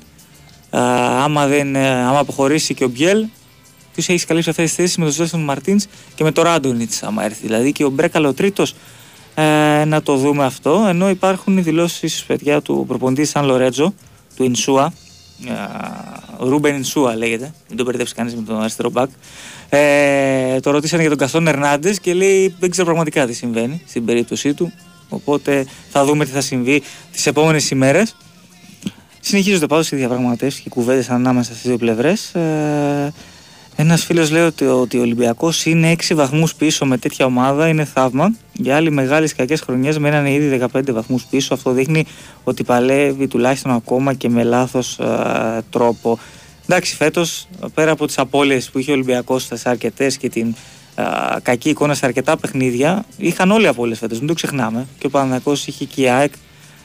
Α, 0.71 0.81
άμα, 1.25 1.47
δεν, 1.47 1.75
ε, 1.75 1.89
άμα 1.89 2.19
αποχωρήσει 2.19 2.75
και 2.75 2.85
ο 2.85 2.89
Μπιέλ, 2.89 3.27
ποιος 3.93 4.09
έχει 4.09 4.27
καλύψει 4.27 4.51
αυτές 4.51 4.65
τις 4.65 4.75
θέσεις 4.75 4.97
με 4.97 5.05
τον 5.05 5.13
Ζέλσον 5.13 5.41
Μαρτίνς 5.41 5.87
και 6.15 6.25
με 6.25 6.33
τον 6.33 6.45
Ράντονιτς, 6.45 7.03
άμα 7.03 7.25
έρθει. 7.25 7.47
Δηλαδή 7.47 7.73
και 7.73 7.85
ο 7.85 7.91
Μπρέκαλο 7.91 8.33
τρίτος, 8.33 8.75
ε, 9.35 9.85
να 9.85 10.03
το 10.03 10.17
δούμε 10.17 10.45
αυτό. 10.45 10.87
Ενώ 10.89 11.09
υπάρχουν 11.09 11.59
οι 11.59 11.61
δηλώσεις 11.61 12.25
παιδιά 12.25 12.63
του 12.63 12.85
προπονητή 12.89 13.25
Σαν 13.25 13.45
Λορέτζο, 13.45 13.95
του 14.37 14.45
Ινσούα. 14.45 14.93
Ε, 15.47 15.53
Ρούμπεν 16.39 16.75
Ινσούα 16.75 17.17
λέγεται, 17.17 17.55
μην 17.69 17.77
τον 17.77 17.87
μπερδέψει 17.87 18.15
κανείς 18.15 18.35
με 18.35 18.43
τον 18.43 18.61
αριστερό 18.61 18.91
μπακ. 18.91 19.11
Ε, 19.69 20.61
το 20.61 20.71
ρωτήσανε 20.71 21.01
για 21.01 21.11
τον 21.11 21.19
Καστόν 21.19 21.47
Ερνάντες 21.47 22.01
και 22.01 22.15
λέει 22.15 22.55
δεν 22.59 22.71
ξέρω 22.71 22.87
πραγματικά 22.87 23.27
τι 23.27 23.33
συμβαίνει 23.33 23.83
στην 23.87 24.05
περίπτωσή 24.05 24.55
του. 24.55 24.73
Οπότε 25.09 25.67
θα 25.91 26.05
δούμε 26.05 26.25
τι 26.25 26.31
θα 26.31 26.41
συμβεί 26.41 26.83
τις 27.13 27.27
επόμενες 27.27 27.71
ημέρες. 27.71 28.17
Συνεχίζονται 29.21 29.67
πάντως 29.67 29.91
οι 29.91 29.97
διαπραγματεύσεις 29.97 30.61
και 30.61 30.69
οι 30.69 30.71
κουβέντες 30.71 31.11
ανάμεσα 31.11 31.53
στις 31.53 31.67
δύο 31.67 31.77
πλευρές. 31.77 32.35
Ε, 32.35 33.13
Ένας 33.81 34.05
φίλος 34.05 34.31
λέει 34.31 34.43
ότι, 34.43 34.65
ότι 34.65 34.99
ο 34.99 35.01
Ολυμπιακός 35.01 35.67
είναι 35.67 35.91
6 35.91 36.15
βαθμούς 36.15 36.55
πίσω 36.55 36.87
με 36.87 36.99
τέτοια 36.99 37.27
ομάδα, 37.27 37.69
είναι 37.69 37.85
θαύμα. 37.85 38.35
Για 38.53 38.77
άλλη 38.77 38.91
μεγάλες 38.91 39.35
κακές 39.35 39.61
χρονιές 39.61 39.99
μένανε 39.99 40.33
ήδη 40.33 40.61
15 40.75 40.93
βαθμούς 40.93 41.25
πίσω. 41.25 41.55
Αυτό 41.55 41.71
δείχνει 41.71 42.05
ότι 42.45 42.65
παλεύει 42.65 43.29
τουλάχιστον 43.29 43.73
ακόμα 43.73 44.15
και 44.15 44.29
με 44.29 44.43
λάθος 44.43 45.01
τρόπο. 45.71 46.19
Εντάξει, 46.71 46.95
φέτος 46.95 47.49
πέρα 47.75 47.91
από 47.91 48.07
τις 48.07 48.19
απώλειες 48.19 48.71
που 48.71 48.79
είχε 48.79 48.91
ο 48.91 48.95
Ολυμπιακός 48.95 49.49
σε 49.53 49.69
αρκετές 49.69 50.17
και 50.17 50.29
την 50.29 50.55
α, 50.95 51.37
κακή 51.43 51.69
εικόνα 51.69 51.95
σε 51.95 52.07
αρκετά 52.07 52.37
παιχνίδια, 52.37 53.05
είχαν 53.17 53.51
όλοι 53.51 53.67
απώλειες 53.67 53.99
φέτος. 53.99 54.19
Μην 54.19 54.27
το 54.27 54.35
ξεχνάμε. 54.35 54.87
Και 54.99 55.07
ο 55.07 55.11
Παναγιακό 55.11 55.53
είχε 55.53 55.85
και 55.85 56.03
η 56.03 56.09
ΑΕΚ 56.09 56.33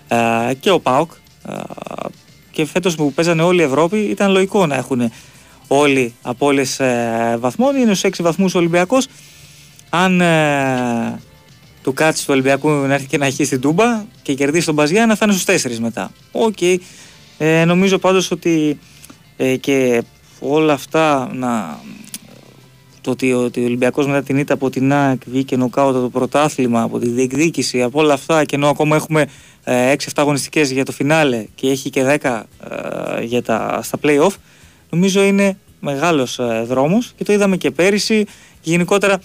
α, 0.07 0.53
και 0.59 0.69
ο 0.69 0.79
ΠΑΟΚ. 0.79 1.11
α, 1.43 1.55
και 2.51 2.65
φέτος 2.65 2.95
που 2.95 3.13
παίζανε 3.13 3.41
όλοι 3.41 3.63
Ευρώπη 3.63 3.97
ήταν 3.97 4.31
λογικό 4.31 4.65
να 4.65 4.75
έχουν 4.75 5.11
όλοι 5.67 6.13
απώλειες 6.21 6.79
ε, 6.79 7.37
βαθμών. 7.39 7.75
Είναι 7.75 7.93
στους 7.93 8.09
6 8.17 8.21
βαθμούς 8.23 8.55
ο 8.55 8.57
Ολυμπιακός. 8.57 9.07
Αν 9.89 10.21
ε, 10.21 11.21
του 11.83 11.93
κάτσει 11.93 12.25
του 12.25 12.33
Ολυμπιακού 12.33 12.69
να 12.69 12.93
έρθει 12.93 13.07
και 13.07 13.17
να 13.17 13.25
έχει 13.25 13.43
στην 13.43 13.61
Τούμπα 13.61 14.03
και 14.21 14.33
κερδίσει 14.33 14.65
τον 14.65 14.75
Μπαζιά, 14.75 15.15
θα 15.15 15.25
είναι 15.25 15.33
στους 15.33 15.71
4 15.71 15.77
μετά. 15.79 16.11
Οκ. 16.31 16.61
Ε, 17.37 17.65
νομίζω 17.65 17.97
πάντως 17.97 18.31
ότι 18.31 18.79
ε, 19.37 19.55
και 19.55 20.03
όλα 20.39 20.73
αυτά 20.73 21.29
να 21.33 21.79
το 23.03 23.11
ότι, 23.11 23.33
ότι 23.33 23.61
ο 23.61 23.63
Ολυμπιακός 23.63 24.07
μετά 24.07 24.23
την 24.23 24.37
ήττα 24.37 24.53
από 24.53 24.69
την 24.69 24.93
ΑΕΚ 24.93 25.21
βγήκε 25.25 25.57
νοκ 25.57 25.70
άουτ 25.70 25.88
από 25.88 26.01
το 26.01 26.09
πρωτάθλημα, 26.09 26.81
από 26.81 26.99
τη 26.99 27.09
διεκδίκηση, 27.09 27.81
από 27.81 27.99
όλα 27.99 28.13
αυτά 28.13 28.43
και 28.45 28.55
ενώ 28.55 28.67
ακόμα 28.67 28.95
έχουμε 28.95 29.25
ε, 29.63 29.93
6-7 29.93 29.95
αγωνιστικές 30.15 30.71
για 30.71 30.85
το 30.85 30.91
φινάλε 30.91 31.45
και 31.55 31.69
έχει 31.69 31.89
και 31.89 32.19
10 32.21 32.41
ε, 33.19 33.23
για 33.23 33.43
τα, 33.43 33.79
στα 33.83 33.97
play-off, 34.03 34.33
νομίζω 34.89 35.23
είναι 35.23 35.57
μεγάλος 35.79 36.39
ε, 36.39 36.63
δρόμος 36.67 37.13
και 37.15 37.23
το 37.23 37.33
είδαμε 37.33 37.57
και 37.57 37.71
πέρυσι. 37.71 38.25
Γενικότερα 38.61 39.21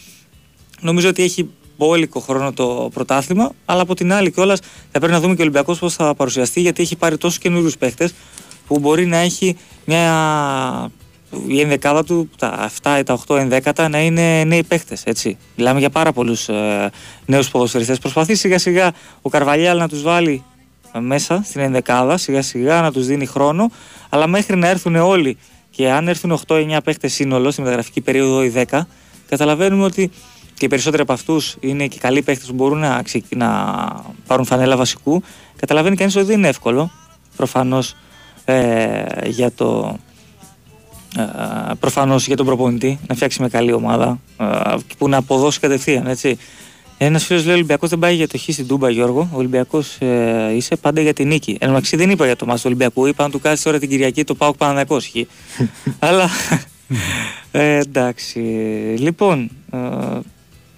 νομίζω 0.81 1.09
ότι 1.09 1.23
έχει 1.23 1.51
μπόλικο 1.79 2.21
χρόνο 2.21 2.53
το 2.53 2.91
πρωτάθλημα, 2.95 3.53
αλλά 3.65 3.83
από 3.83 3.95
την 3.95 4.13
άλλη 4.13 4.31
κιόλας 4.31 4.61
θα 4.93 4.99
πρέπει 4.99 5.13
να 5.13 5.21
δούμε 5.21 5.35
και 5.35 5.41
ο 5.41 5.45
Ολυμπιακός 5.45 5.79
πώς 5.79 5.95
θα 5.95 6.15
παρουσιαστεί, 6.15 6.61
γιατί 6.61 6.83
έχει 6.83 6.97
πάρει 6.97 7.19
τόσους 7.19 7.39
καινούριους 7.39 7.77
παίχτες 7.77 8.15
που 8.69 8.79
μπορεί 8.79 9.07
να 9.07 9.17
έχει 9.17 9.57
μια. 9.85 10.91
η 11.47 11.61
ενδεκάδα 11.61 12.05
του, 12.05 12.31
τα 12.39 12.71
7 12.83 12.97
ή 12.99 13.03
τα 13.03 13.19
8 13.27 13.37
ενδέκατα 13.37 13.89
να 13.89 14.01
είναι 14.01 14.45
νέοι 14.45 14.63
παίχτε. 14.63 14.97
Μιλάμε 15.57 15.79
για 15.79 15.91
πάρα 15.91 16.13
πολλούς 16.13 16.49
ε, 16.49 16.91
νέους 17.27 17.51
ποδοσφαιριστές. 17.51 17.99
Προσπαθεί 17.99 18.35
σιγά 18.35 18.59
σιγά 18.59 18.93
ο 19.23 19.29
Καρβαλιάλ 19.29 19.79
να 19.79 19.89
τους 19.89 20.03
βάλει 20.03 20.43
μέσα 21.01 21.43
στην 21.45 21.61
ενδεκάδα, 21.61 22.17
σιγά 22.17 22.43
σιγά 22.43 22.81
να 22.81 22.93
τους 22.93 23.07
δίνει 23.07 23.27
χρόνο, 23.27 23.71
αλλά 24.09 24.27
μέχρι 24.27 24.57
να 24.57 24.69
έρθουν 24.69 24.97
όλοι 24.97 25.39
και 25.71 25.91
αν 25.91 26.09
έρθουν 26.09 26.39
8-9 26.47 26.79
παίχτε 26.85 27.09
σύνολο 27.09 27.51
στη 27.51 27.61
μεταγραφική 27.61 28.01
περίοδο 28.01 28.45
ή 28.45 28.53
10, 28.71 28.81
καταλαβαίνουμε 29.29 29.85
ότι 29.85 30.11
και 30.55 30.65
οι 30.65 30.69
περισσότεροι 30.69 31.03
από 31.03 31.13
αυτούς 31.13 31.57
είναι 31.61 31.87
και 31.87 31.99
καλοί 31.99 32.23
παίχτε 32.23 32.45
που 32.47 32.55
μπορούν 32.55 32.79
να, 32.79 33.03
να 33.29 33.49
πάρουν 34.27 34.45
φανέλα 34.45 34.77
βασικού. 34.77 35.23
Καταλαβαίνει 35.57 35.97
κανείς 35.97 36.17
ότι 36.17 36.25
δεν 36.27 36.39
είναι 36.39 36.49
εύκολο 36.49 36.91
προφανώς 37.37 37.97
ε, 38.51 39.29
για 39.29 39.53
το. 39.53 39.99
Ε, 41.17 41.75
προφανώς 41.81 42.27
για 42.27 42.37
τον 42.37 42.47
προπονητή 42.47 42.99
να 43.09 43.15
φτιάξει 43.15 43.43
με 43.43 43.49
καλή 43.49 43.73
ομάδα 43.73 44.21
ε, 44.41 44.75
που 44.99 45.09
να 45.09 45.17
αποδώσει 45.17 45.61
κατευθείαν 45.61 46.07
έτσι. 46.07 46.39
Ένας 46.99 47.25
φίλος 47.25 47.43
λέει: 47.43 47.53
Ο 47.53 47.57
Ολυμπιακός 47.57 47.89
δεν 47.89 47.99
πάει 47.99 48.15
για 48.15 48.29
το 48.29 48.39
χ 48.39 48.43
στην 48.43 48.67
Τούμπα, 48.67 48.91
Γιώργο. 48.91 49.29
Ο 49.33 49.37
Ολυμπιακός 49.37 49.97
ε, 49.99 50.53
είσαι 50.55 50.77
πάντα 50.77 51.01
για 51.01 51.13
την 51.13 51.29
νίκη. 51.29 51.57
Εν 51.61 51.81
δεν 51.93 52.11
είπα 52.11 52.25
για 52.25 52.37
το 52.37 52.47
μάτι 52.47 52.59
του 52.59 52.67
Ολυμπιακού. 52.67 53.07
Είπα 53.07 53.25
να 53.25 53.31
του 53.31 53.41
κάτσει 53.41 53.65
τώρα 53.65 53.79
την 53.79 53.89
Κυριακή 53.89 54.25
το 54.25 54.35
πάω 54.35 54.53
Παναναναϊκό 54.53 55.01
χ. 55.01 55.07
Αλλά 56.09 56.29
ε, 57.51 57.77
εντάξει. 57.77 58.39
Λοιπόν, 58.99 59.51
ε, 59.73 59.79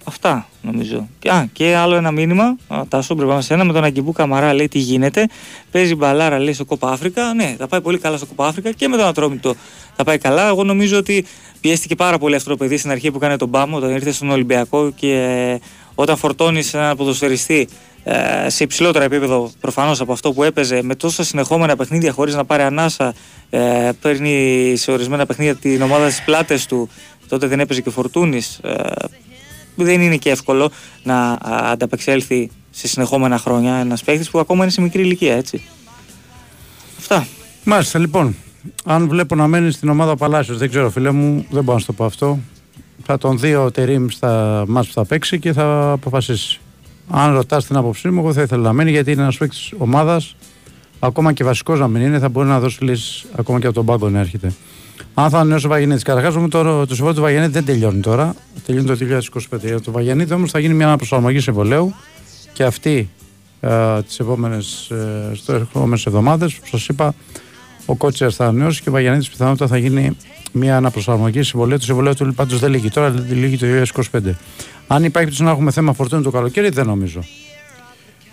Αυτά 0.03 0.47
νομίζω. 0.61 1.07
Και, 1.19 1.29
α, 1.29 1.47
και 1.53 1.75
άλλο 1.75 1.95
ένα 1.95 2.11
μήνυμα. 2.11 2.55
Τάσο 2.87 3.15
πρέπει 3.15 3.45
ένα 3.49 3.63
με 3.63 3.73
τον 3.73 3.83
Αγκιμπού 3.83 4.11
Καμαρά 4.11 4.53
λέει 4.53 4.67
τι 4.67 4.79
γίνεται. 4.79 5.27
Παίζει 5.71 5.95
μπαλάρα 5.95 6.39
λέει 6.39 6.53
στο 6.53 6.65
Κόπα 6.65 6.89
Αφρικα. 6.89 7.33
Ναι, 7.33 7.55
θα 7.57 7.67
πάει 7.67 7.81
πολύ 7.81 7.97
καλά 7.97 8.17
στο 8.17 8.25
Κόπα 8.25 8.47
Αφρικα 8.47 8.71
και 8.71 8.87
με 8.87 8.97
τον 8.97 9.05
Ατρόμητο 9.05 9.55
θα 9.95 10.03
πάει 10.03 10.17
καλά. 10.17 10.47
Εγώ 10.47 10.63
νομίζω 10.63 10.97
ότι 10.97 11.25
πιέστηκε 11.61 11.95
πάρα 11.95 12.17
πολύ 12.17 12.35
αυτό 12.35 12.49
το 12.49 12.57
παιδί 12.57 12.77
στην 12.77 12.91
αρχή 12.91 13.11
που 13.11 13.17
έκανε 13.17 13.37
τον 13.37 13.49
Πάμο 13.49 13.77
όταν 13.77 13.89
ήρθε 13.89 14.11
στον 14.11 14.29
Ολυμπιακό 14.29 14.91
και 14.95 15.59
όταν 15.95 16.17
φορτώνεις 16.17 16.73
ένα 16.73 16.95
ποδοσφαιριστή 16.95 17.67
ε, 18.03 18.49
σε 18.49 18.63
υψηλότερο 18.63 19.03
επίπεδο 19.03 19.51
προφανώς 19.59 20.01
από 20.01 20.11
αυτό 20.11 20.33
που 20.33 20.43
έπαιζε 20.43 20.81
με 20.83 20.95
τόσα 20.95 21.23
συνεχόμενα 21.23 21.75
παιχνίδια 21.75 22.11
χωρίς 22.11 22.35
να 22.35 22.45
πάρει 22.45 22.63
ανάσα. 22.63 23.13
Ε, 23.49 23.89
παίρνει 24.01 24.73
σε 24.75 24.91
ορισμένα 24.91 25.25
παιχνίδια 25.25 25.55
την 25.55 25.81
ομάδα 25.81 26.09
στι 26.09 26.21
πλάτες 26.25 26.65
του. 26.65 26.89
Τότε 27.27 27.47
δεν 27.47 27.59
έπαιζε 27.59 27.81
και 27.81 27.89
Φορτούνης. 27.89 28.59
Ε, 28.63 28.73
δεν 29.75 30.01
είναι 30.01 30.17
και 30.17 30.29
εύκολο 30.29 30.71
να 31.03 31.37
ανταπεξέλθει 31.43 32.49
σε 32.71 32.87
συνεχόμενα 32.87 33.37
χρόνια 33.37 33.75
ένας 33.75 34.03
παίχτη 34.03 34.27
που 34.31 34.39
ακόμα 34.39 34.63
είναι 34.63 34.71
σε 34.71 34.81
μικρή 34.81 35.01
ηλικία, 35.01 35.35
έτσι. 35.35 35.61
Αυτά. 36.97 37.27
Μάλιστα, 37.63 37.99
λοιπόν. 37.99 38.35
Αν 38.85 39.07
βλέπω 39.07 39.35
να 39.35 39.47
μένει 39.47 39.71
στην 39.71 39.89
ομάδα 39.89 40.15
Παλάσιος, 40.15 40.57
δεν 40.57 40.69
ξέρω, 40.69 40.89
φίλε 40.89 41.11
μου, 41.11 41.45
δεν 41.49 41.63
μπορώ 41.63 41.73
να 41.73 41.79
σου 41.79 41.85
το 41.85 41.93
πω 41.93 42.05
αυτό. 42.05 42.39
Θα 43.05 43.17
τον 43.17 43.39
δει 43.39 43.55
ο 43.55 43.71
Τερήμ 43.71 44.07
στα 44.07 44.63
μάτια 44.67 44.89
που 44.93 44.99
θα 44.99 45.05
παίξει 45.05 45.39
και 45.39 45.53
θα 45.53 45.91
αποφασίσει. 45.91 46.59
Αν 47.09 47.33
ρωτάς 47.33 47.65
την 47.65 47.75
άποψή 47.75 48.09
μου, 48.09 48.19
εγώ 48.19 48.33
θα 48.33 48.41
ήθελα 48.41 48.61
να 48.61 48.73
μένει 48.73 48.91
γιατί 48.91 49.11
είναι 49.11 49.21
ένας 49.21 49.37
παίκτης 49.37 49.73
ομάδας. 49.77 50.35
Ακόμα 50.99 51.33
και 51.33 51.43
βασικός 51.43 51.79
να 51.79 51.87
μην 51.87 52.01
είναι, 52.01 52.19
θα 52.19 52.29
μπορεί 52.29 52.47
να 52.47 52.59
δώσει 52.59 52.83
λύσεις 52.83 53.25
ακόμα 53.35 53.59
και 53.59 53.65
από 53.65 53.75
τον 53.75 53.85
πάγκο 53.85 54.09
να 54.09 54.19
έρχεται. 54.19 54.53
Αν 55.13 55.29
θα 55.29 55.39
ανανεώσει 55.39 55.65
ο 55.65 55.69
Βαγενίτη. 55.69 56.03
Καταρχάς, 56.03 56.33
το, 56.33 56.85
το 56.85 56.95
συμβόλαιο 56.95 57.15
του 57.15 57.21
Βαγενίτη 57.21 57.51
δεν 57.51 57.65
τελειώνει 57.65 57.99
τώρα. 57.99 58.35
Τελειώνει 58.65 58.87
το 58.87 58.97
2025. 59.75 59.81
Το 59.83 59.91
Βαγενίτη 59.91 60.33
όμως 60.33 60.51
θα 60.51 60.59
γίνει 60.59 60.73
μια 60.73 60.95
προσαρμογή 60.95 61.39
συμβολέου 61.39 61.93
και 62.53 62.63
αυτή 62.63 63.09
ε, 63.59 64.01
τις 64.01 64.19
επόμενες 64.19 66.05
εβδομάδες, 66.05 66.53
που 66.53 66.67
σας 66.67 66.87
είπα, 66.87 67.13
ο 67.85 67.95
Κότσερ 67.95 68.33
θα 68.35 68.45
ανανεώσει 68.45 68.81
και 68.81 68.89
ο 68.89 68.91
Βαγενίτη 68.91 69.27
πιθανότατα 69.29 69.67
θα 69.67 69.77
γίνει 69.77 70.17
μια 70.51 70.77
αναπροσαρμογή 70.77 71.43
συμβολέου. 71.43 71.77
Το 71.77 71.83
συμβολέου 71.83 72.13
του 72.13 72.33
πάντως 72.33 72.59
δεν 72.59 72.71
λύγει 72.71 72.89
τώρα, 72.89 73.09
λύγει 73.29 73.57
το 73.57 73.65
2025. 74.11 74.19
Αν 74.87 75.03
υπάρχει 75.03 75.43
να 75.43 75.51
έχουμε 75.51 75.71
θέμα 75.71 75.93
φορτώνει 75.93 76.23
το 76.23 76.31
καλοκαίρι, 76.31 76.69
δεν 76.69 76.85
νομίζω. 76.85 77.23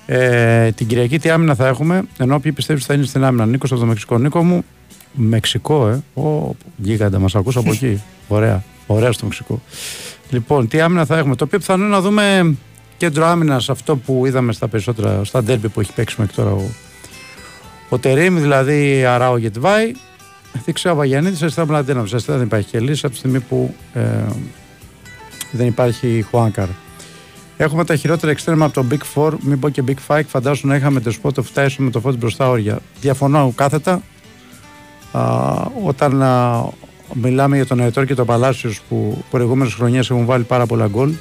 Ε, 0.06 0.70
την 0.70 0.86
Κυριακή 0.86 1.18
τι 1.18 1.30
άμυνα 1.30 1.54
θα 1.54 1.66
έχουμε, 1.66 2.02
ενώ 2.18 2.40
ποιοι 2.40 2.52
πιστεύεις 2.52 2.84
θα 2.84 2.94
είναι 2.94 3.04
στην 3.04 3.24
άμυνα. 3.24 3.46
Νίκος 3.46 3.70
από 3.70 3.80
το 3.80 3.86
Μεξικό, 3.86 4.18
Νίκο 4.18 4.44
μου, 4.44 4.64
Μεξικό, 5.12 5.88
ε. 5.88 6.20
Ω, 6.20 6.54
γίγαντα, 6.76 7.18
μας 7.18 7.34
ακούς 7.34 7.56
από 7.56 7.70
εκεί. 7.72 8.02
Ωραία, 8.28 8.62
ωραία 8.86 9.12
στο 9.12 9.24
Μεξικό. 9.24 9.60
Λοιπόν, 10.30 10.68
τι 10.68 10.80
άμυνα 10.80 11.04
θα 11.04 11.18
έχουμε. 11.18 11.36
Το 11.36 11.44
οποίο 11.44 11.58
πιθανό 11.58 11.84
να 11.84 12.00
δούμε 12.00 12.56
κέντρο 12.96 13.26
άμυνας 13.26 13.70
αυτό 13.70 13.96
που 13.96 14.26
είδαμε 14.26 14.52
στα 14.52 14.68
περισσότερα, 14.68 15.24
στα 15.24 15.42
ντέρμπι 15.42 15.68
που 15.68 15.80
έχει 15.80 15.92
παίξει 15.92 16.16
μέχρι 16.18 16.34
τώρα 16.34 16.50
ο, 16.50 16.62
ο 17.88 17.98
Τερήμ, 17.98 18.40
δηλαδή 18.40 19.04
Αράο 19.04 19.36
Γετβάη. 19.36 19.92
Δείξε 20.64 20.90
ο 20.90 20.94
Βαγιανίδη, 20.94 21.36
αριστερά 21.40 21.66
Μπλαντένο. 21.66 22.00
Αριστερά 22.00 22.36
δεν 22.36 22.46
υπάρχει 22.46 22.68
και 22.68 22.80
λύση 22.80 23.00
από 23.04 23.12
τη 23.12 23.18
στιγμή 23.18 23.40
που 23.40 23.74
ε, 23.94 24.00
δεν 25.50 25.66
υπάρχει 25.66 26.24
Χουάνκαρ. 26.30 26.68
Έχουμε 27.56 27.84
τα 27.84 27.96
χειρότερα 27.96 28.32
εξτρέμα 28.32 28.64
από 28.64 28.74
το 28.74 28.86
Big 28.90 29.14
Four, 29.14 29.32
μην 29.40 29.60
πω 29.60 29.68
και 29.68 29.82
Big 29.86 29.96
Five. 30.06 30.22
Φαντάζομαι 30.26 30.72
να 30.72 30.78
είχαμε 30.78 31.00
το 31.00 31.14
spot 31.22 31.30
of 31.30 31.44
Tyson 31.54 31.74
με 31.76 31.90
το 31.90 32.00
φώτι 32.00 32.16
μπροστά 32.16 32.48
όρια. 32.48 32.78
Διαφωνώ 33.00 33.52
κάθετα 33.56 34.02
όταν 35.84 36.24
μιλάμε 37.12 37.56
για 37.56 37.66
τον 37.66 37.80
Αιτόρ 37.80 38.04
και 38.04 38.14
τον 38.14 38.26
Παλάσιος 38.26 38.80
που 38.88 39.24
προηγούμενες 39.30 39.74
χρονιές 39.74 40.10
έχουν 40.10 40.24
βάλει 40.24 40.44
πάρα 40.44 40.66
πολλά 40.66 40.86
γκολ 40.86 41.12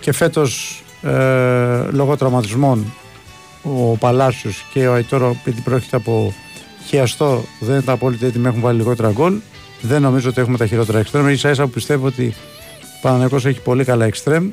και 0.00 0.12
φέτος 0.12 0.82
ε, 1.02 1.90
λόγω 1.90 2.16
τραυματισμών 2.16 2.92
ο 3.62 3.96
Παλάσιος 3.96 4.64
και 4.72 4.88
ο 4.88 4.94
Αιτόρ, 4.94 5.22
επειδή 5.22 5.60
πρόκειται 5.60 5.96
από 5.96 6.34
χιαστό, 6.86 7.44
δεν 7.60 7.74
είναι 7.74 7.82
τα 7.82 7.92
απόλυτα 7.92 8.26
έτοιμοι, 8.26 8.46
έχουν 8.46 8.60
βάλει 8.60 8.78
λιγότερα 8.78 9.10
γκολ. 9.10 9.40
Δεν 9.80 10.02
νομίζω 10.02 10.28
ότι 10.28 10.40
έχουμε 10.40 10.56
τα 10.56 10.66
χειρότερα 10.66 10.98
εξτρέμ. 10.98 11.34
σα 11.34 11.50
ίσα 11.50 11.64
που 11.64 11.70
πιστεύω 11.70 12.06
ότι 12.06 12.34
ο 12.80 12.98
Παναγενικό 13.02 13.36
έχει 13.36 13.60
πολύ 13.60 13.84
καλά 13.84 14.04
εξτρέμ. 14.04 14.50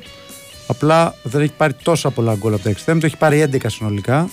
Απλά 0.68 1.16
δεν 1.24 1.42
έχει 1.42 1.54
πάρει 1.58 1.74
τόσα 1.84 2.10
πολλά 2.10 2.36
γκολ 2.36 2.54
από 2.54 2.64
τα 2.64 2.70
εξτρέμ. 2.70 3.00
Το 3.00 3.06
έχει 3.06 3.18
πάρει 3.18 3.50
11 3.52 3.58
συνολικά 3.68 4.30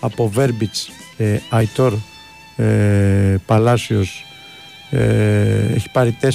από 0.00 0.28
Βέρμπιτς, 0.28 0.90
ε, 1.16 1.38
Αϊτόρ 1.48 1.92
ε, 2.60 3.40
Παλάσιος 3.46 4.24
ε, 4.90 5.74
έχει 5.74 5.90
πάρει 5.90 6.16
4, 6.20 6.26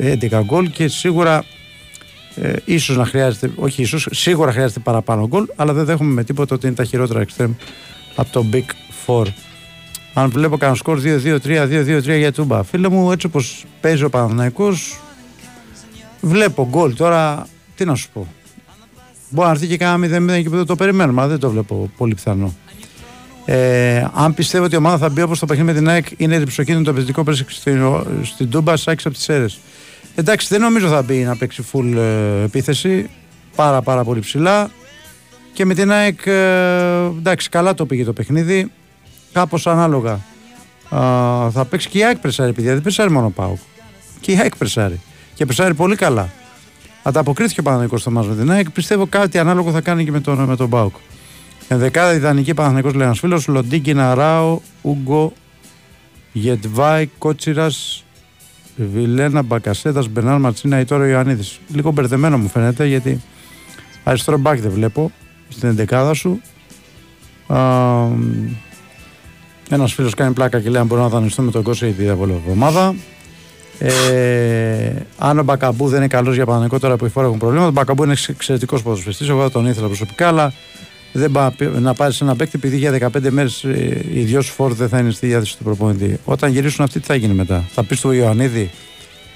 11 0.00 0.32
ε, 0.32 0.42
γκολ 0.44 0.70
και 0.70 0.88
σίγουρα 0.88 1.44
ε, 2.34 2.52
ίσως 2.64 2.96
να 2.96 3.04
χρειάζεται, 3.04 3.50
όχι 3.56 3.82
ίσως, 3.82 4.08
σίγουρα 4.10 4.52
χρειάζεται 4.52 4.80
παραπάνω 4.80 5.26
γκολ 5.26 5.46
αλλά 5.56 5.72
δεν 5.72 5.84
δέχομαι 5.84 6.12
με 6.12 6.24
τίποτα 6.24 6.54
ότι 6.54 6.66
είναι 6.66 6.74
τα 6.74 6.84
χειρότερα 6.84 7.20
εξτρέμ 7.20 7.52
από 8.16 8.32
το 8.32 8.46
Big 8.52 8.64
Four. 9.06 9.26
Αν 10.14 10.30
βλέπω 10.30 10.56
κανένα 10.56 10.78
σκορ 10.78 11.00
2-2-3, 11.04 11.38
2-2-3 11.42 12.02
για 12.02 12.32
τούμπα. 12.32 12.62
Φίλε 12.62 12.88
μου, 12.88 13.12
έτσι 13.12 13.26
όπως 13.26 13.64
παίζει 13.80 14.04
ο 14.04 14.10
Παναθηναϊκός, 14.10 15.00
βλέπω 16.20 16.68
γκολ. 16.70 16.94
Τώρα, 16.94 17.46
τι 17.76 17.84
να 17.84 17.94
σου 17.94 18.08
πω. 18.12 18.26
Μπορεί 19.28 19.46
να 19.46 19.52
έρθει 19.52 19.66
και 19.66 19.76
κανένα 19.76 20.36
0-0 20.38 20.42
και 20.42 20.48
δεν 20.48 20.66
το 20.66 20.76
περιμένουμε, 20.76 21.20
αλλά 21.20 21.30
δεν 21.30 21.38
το 21.38 21.50
βλέπω 21.50 21.90
πολύ 21.96 22.14
πιθανό. 22.14 22.54
Ε, 23.44 24.04
αν 24.14 24.34
πιστεύω 24.34 24.64
ότι 24.64 24.74
η 24.74 24.78
ομάδα 24.78 24.98
θα 24.98 25.08
μπει 25.08 25.22
όπως 25.22 25.38
το 25.38 25.46
παιχνίδι 25.46 25.72
με 25.72 25.78
την 25.78 25.88
ΑΕΚ, 25.88 26.06
είναι 26.16 26.38
διψοκίνητο 26.38 26.84
το 26.84 26.90
επιθετικό 26.90 27.24
πέρσι 27.24 27.44
στην, 27.48 27.82
στην 28.22 28.50
Τούμπα, 28.50 28.76
Σάκη 28.76 29.02
από 29.06 29.16
τις 29.16 29.28
αίρες. 29.28 29.58
Εντάξει, 30.14 30.46
δεν 30.50 30.60
νομίζω 30.60 30.88
θα 30.88 31.02
μπει 31.02 31.22
να 31.22 31.36
παίξει 31.36 31.64
full 31.72 31.96
ε, 31.96 32.42
επίθεση. 32.42 33.10
Πάρα 33.56 33.82
πάρα 33.82 34.04
πολύ 34.04 34.20
ψηλά. 34.20 34.70
Και 35.52 35.64
με 35.64 35.74
την 35.74 35.92
ΑΕΚ, 35.92 36.26
ε, 36.26 37.04
εντάξει, 37.18 37.48
καλά 37.48 37.74
το 37.74 37.86
πήγε 37.86 38.04
το 38.04 38.12
παιχνίδι. 38.12 38.70
Κάπως 39.32 39.66
ανάλογα. 39.66 40.12
Ε, 40.90 40.96
θα 41.50 41.66
παίξει 41.68 41.88
και 41.88 41.98
η 41.98 42.04
ΑΕΚ 42.04 42.18
πρεσάρει, 42.18 42.50
επειδή 42.50 42.68
δεν 42.68 42.82
πρεσάρει 42.82 43.10
μόνο 43.10 43.30
πάω. 43.30 43.56
Και 44.20 44.32
η 44.32 44.38
ΑΕΚ 44.38 44.56
πρεσάρει. 44.56 45.00
Και 45.34 45.44
πρεσάρει 45.44 45.74
πολύ 45.74 45.96
καλά. 45.96 46.28
Ανταποκρίθηκε 47.02 47.60
ο 47.60 47.62
Παναγενικό 47.62 47.96
στο 47.96 48.10
μα 48.10 48.22
με 48.22 48.34
την 48.34 48.50
ΑΕΚ. 48.50 48.70
Πιστεύω 48.70 49.06
κάτι 49.06 49.38
ανάλογο 49.38 49.70
θα 49.70 49.80
κάνει 49.80 50.04
και 50.04 50.10
με 50.10 50.20
τον, 50.20 50.38
με 50.38 50.56
τον 50.56 50.68
Πάουκ. 50.68 50.94
Ενδεκάδα 51.68 52.14
ιδανική 52.14 52.54
Παναθυνικό 52.54 52.90
λέει 52.90 53.06
ένας 53.06 53.18
φίλος. 53.18 53.46
Λοντίκι 53.46 53.94
Ναράο, 53.94 54.60
Ούγκο, 54.82 55.32
Γετβάη, 56.32 57.06
Κότσιρας, 57.18 58.04
Βιλένα, 58.76 59.42
Μπακασέτα, 59.42 60.04
Μπενάρ 60.10 60.38
Ματσίνα 60.38 60.80
ή 60.80 60.84
τώρα 60.84 61.08
Ιωαννίδης. 61.08 61.60
Λίγο 61.74 61.90
μπερδεμένο 61.90 62.38
μου 62.38 62.48
φαίνεται 62.48 62.86
γιατί 62.86 63.20
αριστερό 64.04 64.38
μπακ 64.38 64.60
δεν 64.60 64.70
βλέπω 64.70 65.12
στην 65.48 65.68
ενδεκάδα 65.68 66.14
σου. 66.14 66.40
Ένας 69.70 69.92
φίλος 69.92 70.14
κάνει 70.14 70.32
πλάκα 70.32 70.60
και 70.60 70.70
λέει 70.70 70.80
αν 70.80 70.86
μπορούμε 70.86 71.06
να 71.06 71.12
δανειστούμε 71.12 71.50
τον 71.50 71.62
κόσμο 71.62 71.94
η 71.98 72.04
εβδομάδα. 72.06 72.94
Ε, 73.78 74.92
Αν 75.18 75.38
ο 75.38 75.42
Μπακαμπού 75.42 75.88
δεν 75.88 75.98
είναι 75.98 76.06
καλός 76.06 76.34
για 76.34 76.46
Παναγενικό 76.46 76.78
τώρα 76.78 76.96
που 76.96 77.06
οι 77.06 77.08
φόρα 77.08 77.26
έχουν 77.26 77.38
προβλήματα, 77.38 77.68
ο 77.68 77.72
Μπακαμπού 77.72 78.04
είναι 78.04 78.14
εξαιρετικός 78.28 78.82
ποδοσφαιριστή. 78.82 79.26
Εγώ 79.28 79.50
τον 79.50 79.66
ήθελα 79.66 79.86
προσωπικά, 79.86 80.28
αλλά 80.28 80.52
δεν 81.16 81.30
πά, 81.30 81.54
να 81.80 81.94
πάρεις 81.94 82.20
ένα 82.20 82.36
παίκτη 82.36 82.52
επειδή 82.54 82.76
για 82.76 83.10
15 83.12 83.30
μέρες 83.30 83.62
οι 84.12 84.20
δυο 84.20 84.42
φόρ 84.42 84.72
δεν 84.72 84.88
θα 84.88 84.98
είναι 84.98 85.10
στη 85.10 85.26
διάθεση 85.26 85.56
του 85.56 85.64
προπονητή. 85.64 86.18
Όταν 86.24 86.50
γυρίσουν 86.50 86.84
αυτοί, 86.84 87.00
τι 87.00 87.06
θα 87.06 87.14
γίνει 87.14 87.34
μετά; 87.34 87.64
Θα 87.72 87.84
πεις 87.84 87.98
στο 87.98 88.12
Ιωαννίδη, 88.12 88.70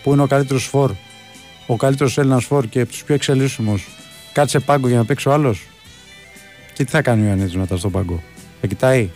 που 0.02 0.12
είναι 0.12 0.22
ο 0.22 0.26
καλύτερος 0.26 0.64
φόρ, 0.64 0.92
ο 1.66 1.76
καλύτερος 1.76 2.18
Έλληνας 2.18 2.44
φόρ 2.44 2.66
και 2.66 2.86
τους 2.86 3.04
πιο 3.04 3.14
εξελίσσιμους, 3.14 3.88
κάτσε 4.32 4.58
πάγκο 4.58 4.88
για 4.88 4.96
να 4.96 5.04
παίξει 5.04 5.28
ο 5.28 5.32
άλλος; 5.32 5.66
Και 6.74 6.84
τι 6.84 6.90
θα 6.90 7.02
κάνει 7.02 7.22
ο 7.22 7.26
Ιωαννίδης 7.26 7.56
μετά 7.56 7.76
στον 7.76 7.90
πάγκο; 7.90 8.22
Θα 8.60 8.66
κοιτάει; 8.66 9.10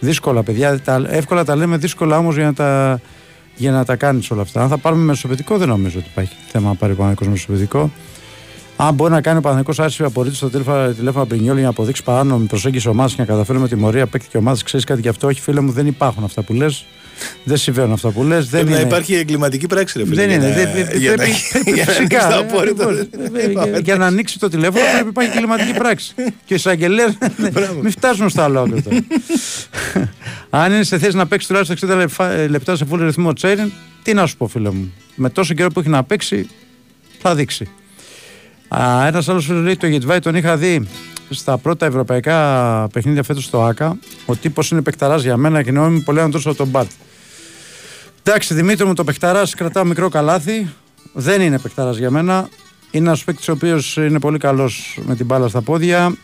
Δύσκολα, 0.00 0.42
παιδιά. 0.42 0.80
Τα, 0.80 1.06
εύκολα 1.08 1.44
τα 1.44 1.56
λέμε, 1.56 1.76
δύσκολα 1.76 2.18
όμως 2.18 2.34
για 2.34 2.44
να 2.44 2.54
τα, 2.54 3.00
για 3.56 3.70
να 3.70 3.84
τα 3.84 3.96
κάνεις 3.96 4.30
όλα 4.30 4.42
αυτά. 4.42 4.62
Αν 4.62 4.68
θα 4.68 4.78
πάρουμε 4.78 5.02
μεσοπαιδικό, 5.02 5.58
δεν 5.58 5.68
νομίζω 5.68 5.98
ότι 5.98 6.08
υπάρχει 6.10 6.34
θέμα 6.48 6.68
να 6.68 6.74
πάρει 6.74 6.92
ο 6.98 7.26
μεσοπαιδικό. 7.30 7.90
Αν 8.76 8.94
μπορεί 8.94 9.12
να 9.12 9.20
κάνει 9.20 9.38
ο 9.38 9.40
Παναγικός 9.40 9.78
άρση 9.80 10.02
απορρίτω 10.02 10.34
στο 10.34 10.50
τηλέφωνο, 10.50 10.92
τηλέφωνο 10.92 11.24
Πρινιόλ 11.24 11.54
για 11.54 11.64
να 11.64 11.70
αποδείξει 11.70 12.02
παράνομη 12.02 12.46
προσέγγιση 12.46 12.88
ομάδας 12.88 13.14
και 13.14 13.20
να 13.20 13.26
καταφέρουμε 13.26 13.68
τιμωρία 13.68 14.06
παίκτη 14.06 14.28
και 14.28 14.36
ομάδας, 14.36 14.62
ξέρεις 14.62 14.86
κάτι 14.86 15.00
γι' 15.00 15.08
αυτό; 15.08 15.26
Όχι, 15.26 15.40
φίλε 15.40 15.60
μου, 15.60 15.70
δεν 15.70 15.86
υπάρχουν 15.86 16.24
αυτά 16.24 16.42
που 16.42 16.52
λες. 16.52 16.86
Δεν 17.44 17.56
συμβαίνουν 17.56 17.92
αυτά 17.92 18.10
που 18.10 18.22
λες. 18.22 18.46
Πρέπει 18.46 18.70
να 18.70 18.80
υπάρχει 18.80 19.14
εγκληματική 19.14 19.66
πράξη, 19.66 19.98
ρε 19.98 20.04
φίλε. 20.04 20.26
Δεν 20.26 20.30
είναι. 20.30 20.52
Πρέπει 21.14 21.32
φυσικά. 21.86 22.46
Για 23.84 23.96
να 23.96 24.06
ανοίξει 24.06 24.38
το 24.38 24.48
τηλέφωνο 24.48 24.84
πρέπει 24.84 25.04
να 25.04 25.08
υπάρχει 25.08 25.30
εγκληματική 25.30 25.72
πράξη. 25.72 26.14
Και 26.44 26.52
ο 26.52 26.56
εισαγγελέα. 26.56 27.14
Μην 27.82 27.90
φτάσουμε 27.90 28.28
στο 28.28 28.42
άλλο 28.42 28.60
άκρη 28.60 29.06
Αν 30.50 30.72
είναι 30.72 30.82
σε 30.82 30.98
θέση 30.98 31.16
να 31.16 31.26
παίξει 31.26 31.46
τουλάχιστον 31.46 31.90
60 31.90 32.48
λεπτά 32.48 32.76
σε 32.76 32.86
full 32.90 32.98
ρυθμό 32.98 33.32
τσέριν, 33.32 33.72
τι 34.02 34.14
να 34.14 34.26
σου 34.26 34.36
πω, 34.36 34.46
φίλε 34.46 34.70
μου. 34.70 34.92
Με 35.14 35.30
τόσο 35.30 35.54
καιρό 35.54 35.70
που 35.70 35.80
έχει 35.80 35.88
να 35.88 36.04
παίξει, 36.04 36.48
θα 37.18 37.34
δείξει. 37.34 37.68
Ένας 39.06 39.28
άλλος 39.28 39.44
φίλος 39.44 39.62
λέει: 39.62 39.76
Το 39.76 39.86
Γετβάη 39.86 40.18
τον 40.18 40.34
είχα 40.34 40.56
δει 40.56 40.88
στα 41.30 41.58
πρώτα 41.58 41.86
ευρωπαϊκά 41.86 42.88
παιχνίδια 42.92 43.22
φέτος 43.22 43.44
στο 43.44 43.62
ΑΚΑ. 43.62 43.98
Ο 44.26 44.36
τύπος 44.36 44.70
είναι 44.70 44.82
παιχταράς 44.82 45.22
για 45.22 45.36
μένα 45.36 45.62
και 45.62 45.72
νόμιμη 45.72 46.00
πολύ 46.00 46.18
να 46.18 46.24
από 46.24 46.54
τον 46.54 46.68
Μπαρτ. 46.68 46.90
Εντάξει, 48.22 48.54
Δημήτρη 48.54 48.86
μου, 48.86 48.94
το 48.94 49.04
παιχταράς 49.04 49.54
κρατάω 49.54 49.84
μικρό 49.84 50.08
καλάθι. 50.08 50.68
Δεν 51.12 51.40
είναι 51.40 51.58
παιχταράς 51.58 51.96
για 51.96 52.10
μένα. 52.10 52.48
Είναι 52.90 53.06
ένας 53.06 53.24
παίκτης 53.24 53.48
ο 53.48 53.52
οποίος 53.52 53.96
είναι 53.96 54.20
πολύ 54.20 54.38
καλός 54.38 54.98
με 55.06 55.16
την 55.16 55.26
μπάλα 55.26 55.48
στα 55.48 55.62
πόδια. 55.62 56.16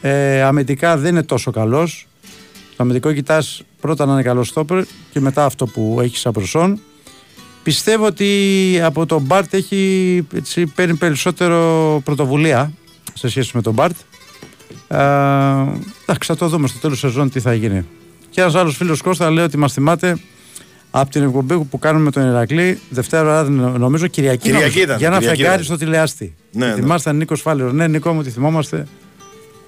Ε, 0.00 0.42
αμυντικά 0.42 0.96
δεν 0.96 1.10
είναι 1.10 1.22
τόσο 1.22 1.50
καλός. 1.50 2.06
Το 2.76 2.82
αμυντικό 2.82 3.12
κοιτάς 3.12 3.62
πρώτα 3.80 4.06
να 4.06 4.12
είναι 4.12 4.22
καλό 4.22 4.44
στόπερ 4.44 4.84
και 5.12 5.20
μετά 5.20 5.44
αυτό 5.44 5.66
που 5.66 5.98
έχει 6.02 6.16
σαν 6.16 6.32
προσόν. 6.32 6.80
Πιστεύω 7.68 8.06
ότι 8.06 8.80
από 8.84 9.06
τον 9.06 9.22
Μπαρτ 9.22 9.54
έχει 9.54 10.26
έτσι, 10.34 10.66
παίρνει 10.66 10.94
περισσότερο 10.94 12.00
πρωτοβουλία 12.04 12.72
σε 13.14 13.28
σχέση 13.28 13.50
με 13.54 13.62
τον 13.62 13.72
Μπαρτ. 13.72 13.96
Εντάξει, 14.88 16.28
θα 16.28 16.36
το 16.36 16.48
δούμε 16.48 16.68
στο 16.68 16.78
τέλος 16.78 16.98
σεζόν 16.98 17.30
τι 17.30 17.40
θα 17.40 17.54
γίνει. 17.54 17.86
Και 18.30 18.40
ένας 18.40 18.54
άλλος 18.54 18.76
φίλος 18.76 19.02
Κώστα 19.02 19.30
λέει 19.30 19.44
ότι 19.44 19.58
μας 19.58 19.72
θυμάται 19.72 20.18
από 20.90 21.10
την 21.10 21.22
εκπομπή 21.22 21.64
που 21.64 21.78
κάνουμε 21.78 22.04
με 22.04 22.10
τον 22.10 22.28
Ηρακλή, 22.28 22.80
Δευτέρα 22.90 23.42
νομίζω 23.78 24.06
Κυριακή. 24.06 24.50
Κυριακή 24.50 24.80
ήταν, 24.80 24.98
για 24.98 25.06
ένα 25.06 25.20
φεγγάρι 25.20 25.64
στο 25.64 25.76
τηλεάστη. 25.76 26.34
Ναι, 26.52 26.66
ναι. 26.66 26.74
Θυμάστε 26.74 27.12
Νίκος 27.12 27.40
Φάλερο. 27.40 27.72
Ναι, 27.72 27.86
Νίκο 27.86 28.12
μου, 28.12 28.22
τη 28.22 28.30
θυμόμαστε. 28.30 28.86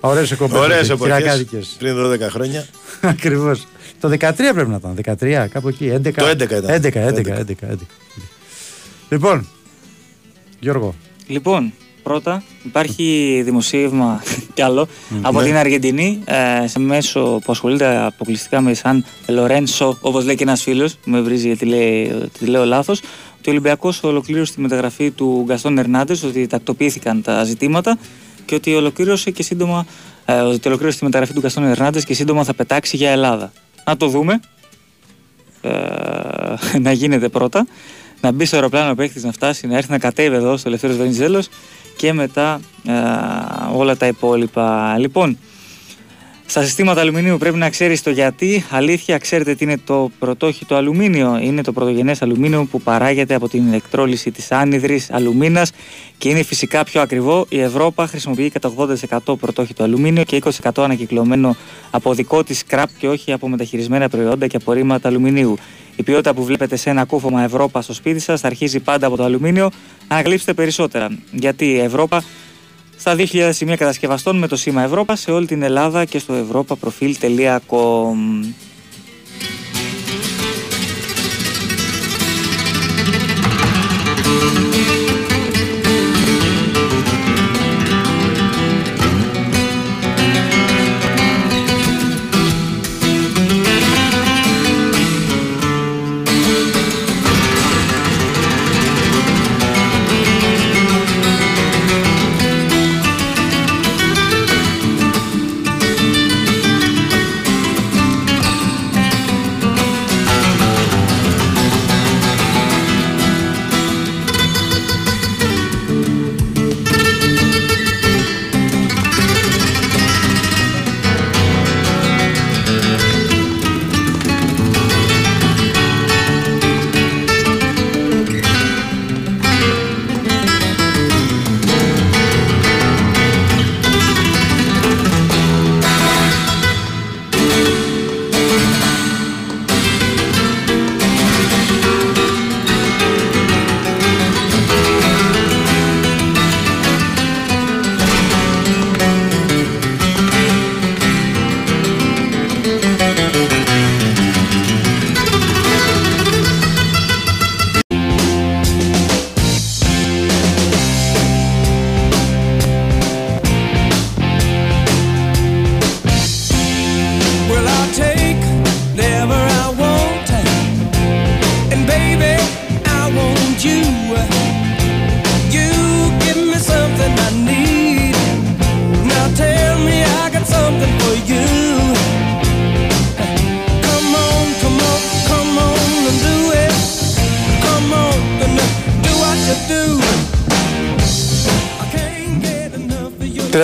Ωραίες 0.00 0.30
εκπομπές. 0.30 0.58
Ωραίες 0.58 0.90
εκπομπές. 0.90 1.76
Πριν 1.78 1.94
12 1.96 2.30
χρόνια. 2.30 2.66
Ακριβώς. 3.00 3.66
Το 4.00 4.08
13 4.08 4.34
πρέπει 4.36 4.68
να 4.68 4.76
ήταν. 4.76 5.18
13, 5.20 5.46
κάπου 5.50 5.68
εκεί. 5.68 5.92
11. 5.94 6.12
Το 6.14 6.26
11 6.26 6.40
ήταν. 6.40 6.64
11, 6.64 6.92
11, 6.92 7.18
11, 7.18 7.38
11, 7.38 7.70
11. 7.70 7.76
Λοιπόν, 9.08 9.46
Γιώργο. 10.60 10.94
Λοιπόν, 11.26 11.72
πρώτα 12.02 12.42
υπάρχει 12.64 13.40
δημοσίευμα 13.44 14.22
κι 14.54 14.62
άλλο 14.62 14.88
mm, 15.10 15.18
από 15.22 15.40
ναι. 15.40 15.46
την 15.46 15.56
Αργεντινή 15.56 16.22
ε, 16.24 16.66
σε 16.66 16.78
μέσο 16.78 17.40
που 17.44 17.52
ασχολείται 17.52 17.96
αποκλειστικά 17.96 18.60
με 18.60 18.74
Σαν 18.74 19.04
Λορένσο, 19.26 19.98
όπως 20.00 20.24
λέει 20.24 20.34
και 20.34 20.42
ένας 20.42 20.62
φίλος, 20.62 20.94
που 20.94 21.10
με 21.10 21.20
βρίζει 21.20 21.46
γιατί 21.46 21.64
λέει, 21.64 22.12
ότι 22.24 22.46
λέω 22.46 22.64
λάθος. 22.64 23.00
Ότι 23.38 23.48
ο 23.48 23.52
Ολυμπιακός 23.52 24.02
ολοκλήρωσε 24.02 24.54
τη 24.54 24.60
μεταγραφή 24.60 25.10
του 25.10 25.42
Γκαστόν 25.46 25.78
Ερνάντες, 25.78 26.22
ότι 26.22 26.46
τακτοποιήθηκαν 26.46 27.22
τα 27.22 27.44
ζητήματα 27.44 27.98
και 28.44 28.54
ότι 28.54 28.74
ολοκλήρωσε 28.74 29.30
και 29.30 29.42
σύντομα 29.42 29.86
ε, 30.24 30.32
ότι 30.32 30.68
ολοκλήρωσε 30.68 30.98
τη 30.98 31.04
μεταγραφή 31.04 31.32
του 31.32 31.40
Γκαστόν 31.40 31.64
Ερνάντες 31.64 32.04
και 32.04 32.14
σύντομα 32.14 32.44
θα 32.44 32.54
πετάξει 32.54 32.96
για 32.96 33.10
Ελλάδα. 33.10 33.52
Να 33.84 33.96
το 33.96 34.08
δούμε. 34.08 34.40
Ε, 35.60 35.70
να 36.78 36.92
γίνεται 36.92 37.28
πρώτα. 37.28 37.66
Να 38.20 38.32
μπει 38.32 38.44
στο 38.44 38.56
αεροπλάνο 38.56 38.90
ο 38.90 38.94
παίχτη 38.94 39.20
να 39.20 39.32
φτάσει, 39.32 39.66
να 39.66 39.76
έρθει 39.76 39.90
να 39.90 39.98
κατέβει 39.98 40.36
εδώ 40.36 40.56
στο 40.56 40.68
Ελευθέρω 40.68 40.94
Βενιζέλος 40.94 41.48
και 41.96 42.12
μετά 42.12 42.60
ε, 42.86 42.92
όλα 43.74 43.96
τα 43.96 44.06
υπόλοιπα. 44.06 44.98
Λοιπόν, 44.98 45.38
στα 46.50 46.62
συστήματα 46.62 47.00
αλουμινίου 47.00 47.38
πρέπει 47.38 47.56
να 47.56 47.70
ξέρεις 47.70 48.02
το 48.02 48.10
γιατί. 48.10 48.64
Αλήθεια, 48.70 49.18
ξέρετε 49.18 49.54
τι 49.54 49.64
είναι 49.64 49.78
το 49.84 50.10
πρωτόχητο 50.18 50.74
αλουμίνιο. 50.74 51.38
Είναι 51.42 51.62
το 51.62 51.72
πρωτογενές 51.72 52.22
αλουμίνιο 52.22 52.64
που 52.64 52.80
παράγεται 52.80 53.34
από 53.34 53.48
την 53.48 53.66
ηλεκτρόλυση 53.66 54.30
της 54.30 54.52
άνυδρη 54.52 55.06
αλουμίνας 55.10 55.72
και 56.18 56.28
είναι 56.28 56.42
φυσικά 56.42 56.84
πιο 56.84 57.00
ακριβό. 57.00 57.46
Η 57.48 57.60
Ευρώπη 57.60 58.06
χρησιμοποιεί 58.06 58.50
κατά 58.50 58.72
80% 59.28 59.38
πρωτόχητο 59.38 59.82
αλουμίνιο 59.82 60.24
και 60.24 60.42
20% 60.62 60.82
ανακυκλωμένο 60.82 61.56
από 61.90 62.14
δικό 62.14 62.44
της 62.44 62.58
σκραπ 62.58 62.88
και 62.98 63.08
όχι 63.08 63.32
από 63.32 63.48
μεταχειρισμένα 63.48 64.08
προϊόντα 64.08 64.46
και 64.46 64.56
απορρίμματα 64.56 65.08
αλουμινίου. 65.08 65.56
Η 65.96 66.02
ποιότητα 66.02 66.34
που 66.34 66.44
βλέπετε 66.44 66.76
σε 66.76 66.90
ένα 66.90 67.04
κούφωμα 67.04 67.42
Ευρώπα 67.42 67.82
στο 67.82 67.92
σπίτι 67.92 68.18
σας 68.18 68.40
θα 68.40 68.46
αρχίζει 68.46 68.80
πάντα 68.80 69.06
από 69.06 69.16
το 69.16 69.24
αλουμίνιο. 69.24 69.70
Ανακαλύψτε 70.08 70.52
περισσότερα. 70.52 71.08
Γιατί 71.30 71.64
η 71.64 71.78
Ευρώπη 71.78 72.16
στα 73.00 73.14
2.000 73.18 73.48
σημεία 73.52 73.76
κατασκευαστών 73.76 74.38
με 74.38 74.46
το 74.46 74.56
σήμα 74.56 74.82
Ευρώπα 74.82 75.16
σε 75.16 75.30
όλη 75.30 75.46
την 75.46 75.62
Ελλάδα 75.62 76.04
και 76.04 76.18
στο 76.18 76.34
europaprofil.com. 76.34 78.16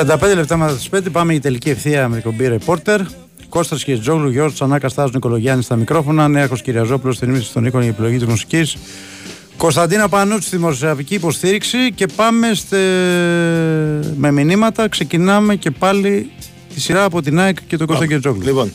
35 0.07 0.35
λεπτά 0.35 0.57
μετά 0.57 0.75
τις 0.75 0.89
5 0.93 0.99
πάμε 1.13 1.35
η 1.35 1.39
τελική 1.39 1.71
ευθεία 1.71 2.09
με 2.09 2.15
την 2.15 2.25
κομπή 2.25 2.59
Reporter. 2.59 2.99
Κώστας 3.49 3.85
και 3.85 3.99
Τζόγλου, 3.99 4.31
Γιώργος 4.31 4.55
Τσανάκας, 4.55 4.93
Στάζο 4.93 5.11
Νικολογιάννης 5.15 5.65
στα 5.65 5.77
μικρόφωνα. 5.77 6.29
Νέαχο 6.29 6.55
Κυριαζόπουλος 6.57 7.17
στην 7.17 7.29
ήμιση 7.29 7.45
στον 7.45 7.63
Νίκο 7.63 7.81
για 7.81 7.89
επιλογή 7.89 8.17
της 8.17 8.27
μουσικής. 8.27 8.77
Κωνσταντίνα 9.57 10.09
Πανούτση 10.09 10.47
στη 10.47 10.57
δημοσιογραφική 10.57 11.15
υποστήριξη 11.15 11.93
και 11.95 12.07
πάμε 12.17 12.55
στε... 12.55 12.79
με 14.17 14.31
μηνύματα. 14.31 14.89
Ξεκινάμε 14.89 15.57
και 15.57 15.71
πάλι 15.71 16.31
τη 16.75 16.81
σειρά 16.81 17.05
από 17.05 17.23
την 17.23 17.41
ΑΕΚ 17.41 17.57
και 17.67 17.77
τον 17.77 17.87
Κώστα 17.87 18.07
Τζόγλου. 18.07 18.43
Λοιπόν, 18.43 18.73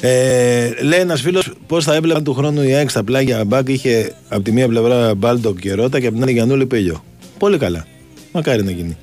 ε, 0.00 0.70
λέει 0.82 1.00
ένας 1.00 1.20
φίλος 1.20 1.52
πώς 1.66 1.84
θα 1.84 1.94
έβλεπαν 1.94 2.24
του 2.24 2.34
χρόνου 2.34 2.62
η 2.62 2.74
ΑΕΚ 2.74 2.90
στα 2.90 3.04
πλάγια 3.04 3.44
μπακ. 3.44 3.68
Είχε 3.68 4.14
από 4.28 4.42
τη 4.42 4.52
μία 4.52 4.68
πλευρά 4.68 5.14
Μπάλτοκ 5.14 5.58
και 5.58 5.74
Ρότα 5.74 6.00
και 6.00 6.06
από 6.06 6.14
την 6.14 6.22
άλλη 6.24 6.32
Γιαννούλη 6.32 6.66
Πέλιο. 6.66 7.04
Πολύ 7.38 7.58
καλά. 7.58 7.86
Μακάρι 8.32 8.64
να 8.64 8.70
γίνει. 8.70 8.96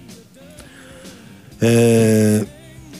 Ε, 1.63 2.43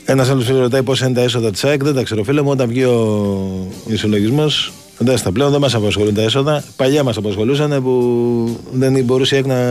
ένας 0.05 0.29
άλλος 0.29 0.45
φίλος 0.45 0.59
ρωτάει 0.59 0.83
πώς 0.83 1.01
είναι 1.01 1.13
τα 1.13 1.21
έσοδα 1.21 1.51
της 1.51 1.63
ΑΕΚ. 1.63 1.83
Δεν 1.83 1.93
τα 1.93 2.03
ξέρω, 2.03 2.23
φίλε 2.23 2.41
μου. 2.41 2.49
Όταν 2.49 2.67
βγει 2.67 2.83
ο 2.83 3.67
ισολογισμός, 3.87 4.73
δεν 4.97 5.17
στα 5.17 5.31
πλέον 5.31 5.51
δεν 5.51 5.59
μας 5.59 5.75
απασχολούν 5.75 6.13
τα 6.13 6.21
έσοδα. 6.21 6.63
Παλιά 6.75 7.03
μας 7.03 7.17
απασχολούσαν 7.17 7.83
που 7.83 8.59
δεν 8.71 9.03
μπορούσε 9.03 9.35
η 9.35 9.37
ΑΕΚ 9.37 9.47
να, 9.47 9.63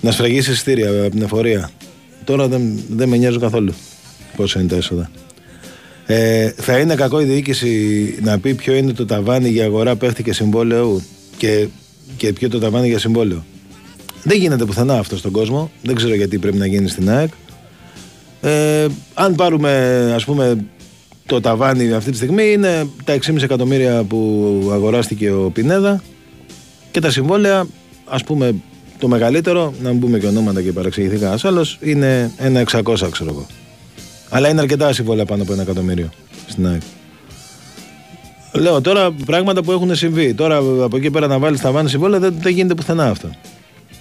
να 0.00 0.10
σφραγίσει 0.10 0.50
εισιτήρια 0.50 0.90
από 0.90 1.10
την 1.10 1.22
εφορία. 1.22 1.70
Τώρα 2.24 2.48
δεν, 2.48 2.78
δεν 2.88 3.08
με 3.08 3.16
νοιάζουν 3.16 3.40
καθόλου 3.40 3.74
πώς 4.36 4.54
είναι 4.54 4.68
τα 4.68 4.76
έσοδα. 4.76 5.10
Ε, 6.06 6.50
θα 6.56 6.78
είναι 6.78 6.94
κακό 6.94 7.20
η 7.20 7.24
διοίκηση 7.24 8.14
να 8.22 8.38
πει 8.38 8.54
ποιο 8.54 8.74
είναι 8.74 8.92
το 8.92 9.06
ταβάνι 9.06 9.48
για 9.48 9.64
αγορά 9.64 9.96
παίχτη 9.96 10.22
και 10.22 10.32
συμβόλαιο 10.32 11.00
και, 11.36 11.66
και 12.16 12.32
ποιο 12.32 12.48
το 12.48 12.58
ταβάνι 12.58 12.88
για 12.88 12.98
συμβόλαιο. 12.98 13.44
Δεν 14.22 14.38
γίνεται 14.38 14.64
πουθενά 14.64 14.98
αυτό 14.98 15.16
στον 15.16 15.30
κόσμο. 15.30 15.70
Δεν 15.82 15.94
ξέρω 15.94 16.14
γιατί 16.14 16.38
πρέπει 16.38 16.56
να 16.56 16.66
γίνει 16.66 16.88
στην 16.88 17.10
ΑΕΚ. 17.10 17.30
Ε, 18.40 18.86
αν 19.14 19.34
πάρουμε 19.34 19.72
ας 20.14 20.24
πούμε 20.24 20.64
το 21.26 21.40
ταβάνι 21.40 21.92
αυτή 21.92 22.10
τη 22.10 22.16
στιγμή 22.16 22.52
είναι 22.52 22.86
τα 23.04 23.18
6,5 23.22 23.42
εκατομμύρια 23.42 24.02
που 24.02 24.70
αγοράστηκε 24.72 25.30
ο 25.30 25.50
Πινέδα 25.50 26.02
και 26.90 27.00
τα 27.00 27.10
συμβόλαια 27.10 27.66
ας 28.04 28.24
πούμε 28.24 28.54
το 28.98 29.08
μεγαλύτερο, 29.08 29.74
να 29.82 29.90
μην 29.90 30.00
πούμε 30.00 30.18
και 30.18 30.26
ονόματα 30.26 30.62
και 30.62 30.72
παραξηγηθεί 30.72 31.16
κανένα 31.16 31.40
άλλος, 31.42 31.78
είναι 31.80 32.30
ένα 32.38 32.64
600 32.70 32.82
ξέρω 33.10 33.30
εγώ. 33.30 33.46
Αλλά 34.28 34.48
είναι 34.48 34.60
αρκετά 34.60 34.92
συμβόλαια 34.92 35.24
πάνω 35.24 35.42
από 35.42 35.52
ένα 35.52 35.62
εκατομμύριο 35.62 36.08
στην 36.46 36.66
ΑΕΚ. 36.66 36.82
Λέω 38.52 38.80
τώρα 38.80 39.12
πράγματα 39.26 39.62
που 39.62 39.72
έχουν 39.72 39.94
συμβεί. 39.94 40.34
Τώρα 40.34 40.56
από 40.56 40.96
εκεί 40.96 41.10
πέρα 41.10 41.26
να 41.26 41.38
βάλεις 41.38 41.60
τα 41.60 41.70
βάνη 41.70 41.88
συμβόλαια 41.88 42.18
δεν, 42.18 42.34
δεν 42.40 42.52
γίνεται 42.52 42.74
πουθενά 42.74 43.08
αυτό. 43.10 43.30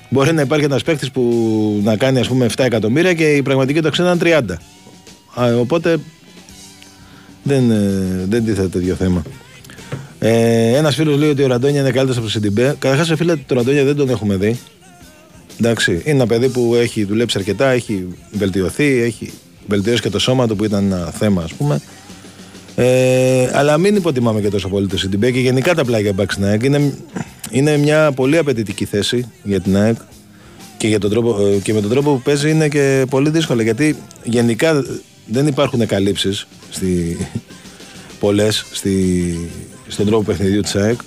Μπορεί 0.10 0.34
να 0.34 0.42
υπάρχει 0.42 0.66
ένας 0.66 0.84
παίκτης 0.84 1.12
που 1.12 1.22
να 1.84 1.98
κάνει 1.98 2.20
ας 2.20 2.28
πούμε 2.28 2.46
7 2.46 2.64
εκατομμύρια 2.64 3.14
και 3.14 3.36
η 3.36 3.42
πραγματική 3.42 3.82
το 3.82 3.90
ξένα 3.90 4.12
είναι 4.12 4.20
30. 4.24 5.42
Α, 5.42 5.58
οπότε 5.60 5.98
δεν, 7.44 7.72
ε, 7.72 8.26
δεν 8.30 8.46
τίθεται 8.46 8.68
τέτοιο 8.68 8.96
θέμα. 8.96 9.22
Ε, 10.20 10.78
ένας 10.78 10.96
φίλος 10.96 11.18
λέει 11.18 11.30
ότι 11.30 11.44
ο 11.44 11.48
Ραντόνια 11.48 11.80
είναι 11.80 11.92
καλύτερος 11.92 12.18
από 12.18 12.26
το 12.26 12.32
Σιντιμπέ. 12.32 12.76
Καταρχάς, 12.80 13.14
φίλε, 13.16 13.36
το 13.36 13.56
Ραντόνια 13.56 13.84
δεν 13.84 13.96
τον 13.96 14.10
έχουμε 14.10 14.36
δει. 14.36 14.60
Εντάξει, 15.60 15.92
είναι 15.92 16.02
ένα 16.04 16.28
παιδί 16.28 16.50
που 16.50 16.76
έχει 16.76 17.04
δουλέψει 17.04 17.38
αρκετά, 17.38 17.70
έχει 17.70 18.08
βελτιωθεί, 18.32 19.02
έχει 19.02 19.32
βελτιώσει 19.68 20.02
και 20.02 20.10
το 20.10 20.20
σώμα 20.20 20.48
του 20.48 20.56
που 20.56 20.64
ήταν 20.64 20.92
ένα 20.92 21.12
θέμα, 21.12 21.44
ας 21.44 21.54
πούμε. 21.54 21.82
Ε, 22.76 23.50
αλλά 23.54 23.78
μην 23.78 23.96
υποτιμάμε 23.96 24.42
και 24.42 24.50
τόσο 24.50 24.70
πολύ 24.70 24.88
το 24.88 24.98
Σιντιμπέ 24.98 25.32
και 25.32 25.40
γενικά 25.40 25.76
τα 25.76 25.86
πλάγια 25.86 26.14
μπαξ 26.14 26.34
στην 26.34 26.46
ΑΕΚ. 26.46 26.64
Είναι, 26.64 26.94
είναι 27.52 27.78
μια 27.78 28.12
πολύ 28.12 28.38
απαιτητική 28.38 28.86
θέση 28.86 29.32
για 29.44 29.60
την 29.60 29.78
ΑΕΚ 29.78 29.96
και, 30.78 30.88
για 30.88 31.00
τον 31.00 31.10
τρόπο, 31.10 31.48
ε, 31.48 31.58
και 31.58 31.74
με 31.74 31.82
τον 31.82 31.90
τρόπο 31.90 32.14
που 32.14 32.22
παίζει 32.22 32.50
είναι 32.50 32.68
και 32.68 33.06
πολύ 33.10 33.30
δύσκολο 33.30 33.62
γιατί 33.62 33.96
γενικά 34.24 34.84
δεν 35.26 35.48
υπάρχουν 35.48 35.86
καλύψει 35.86 36.32
στη, 36.70 37.18
πολλές 38.20 38.66
στη, 38.72 39.50
στον 39.88 40.06
τρόπο 40.06 40.24
παιχνιδιού 40.24 40.62
της 40.62 40.76
ΑΕΚ 40.76 41.00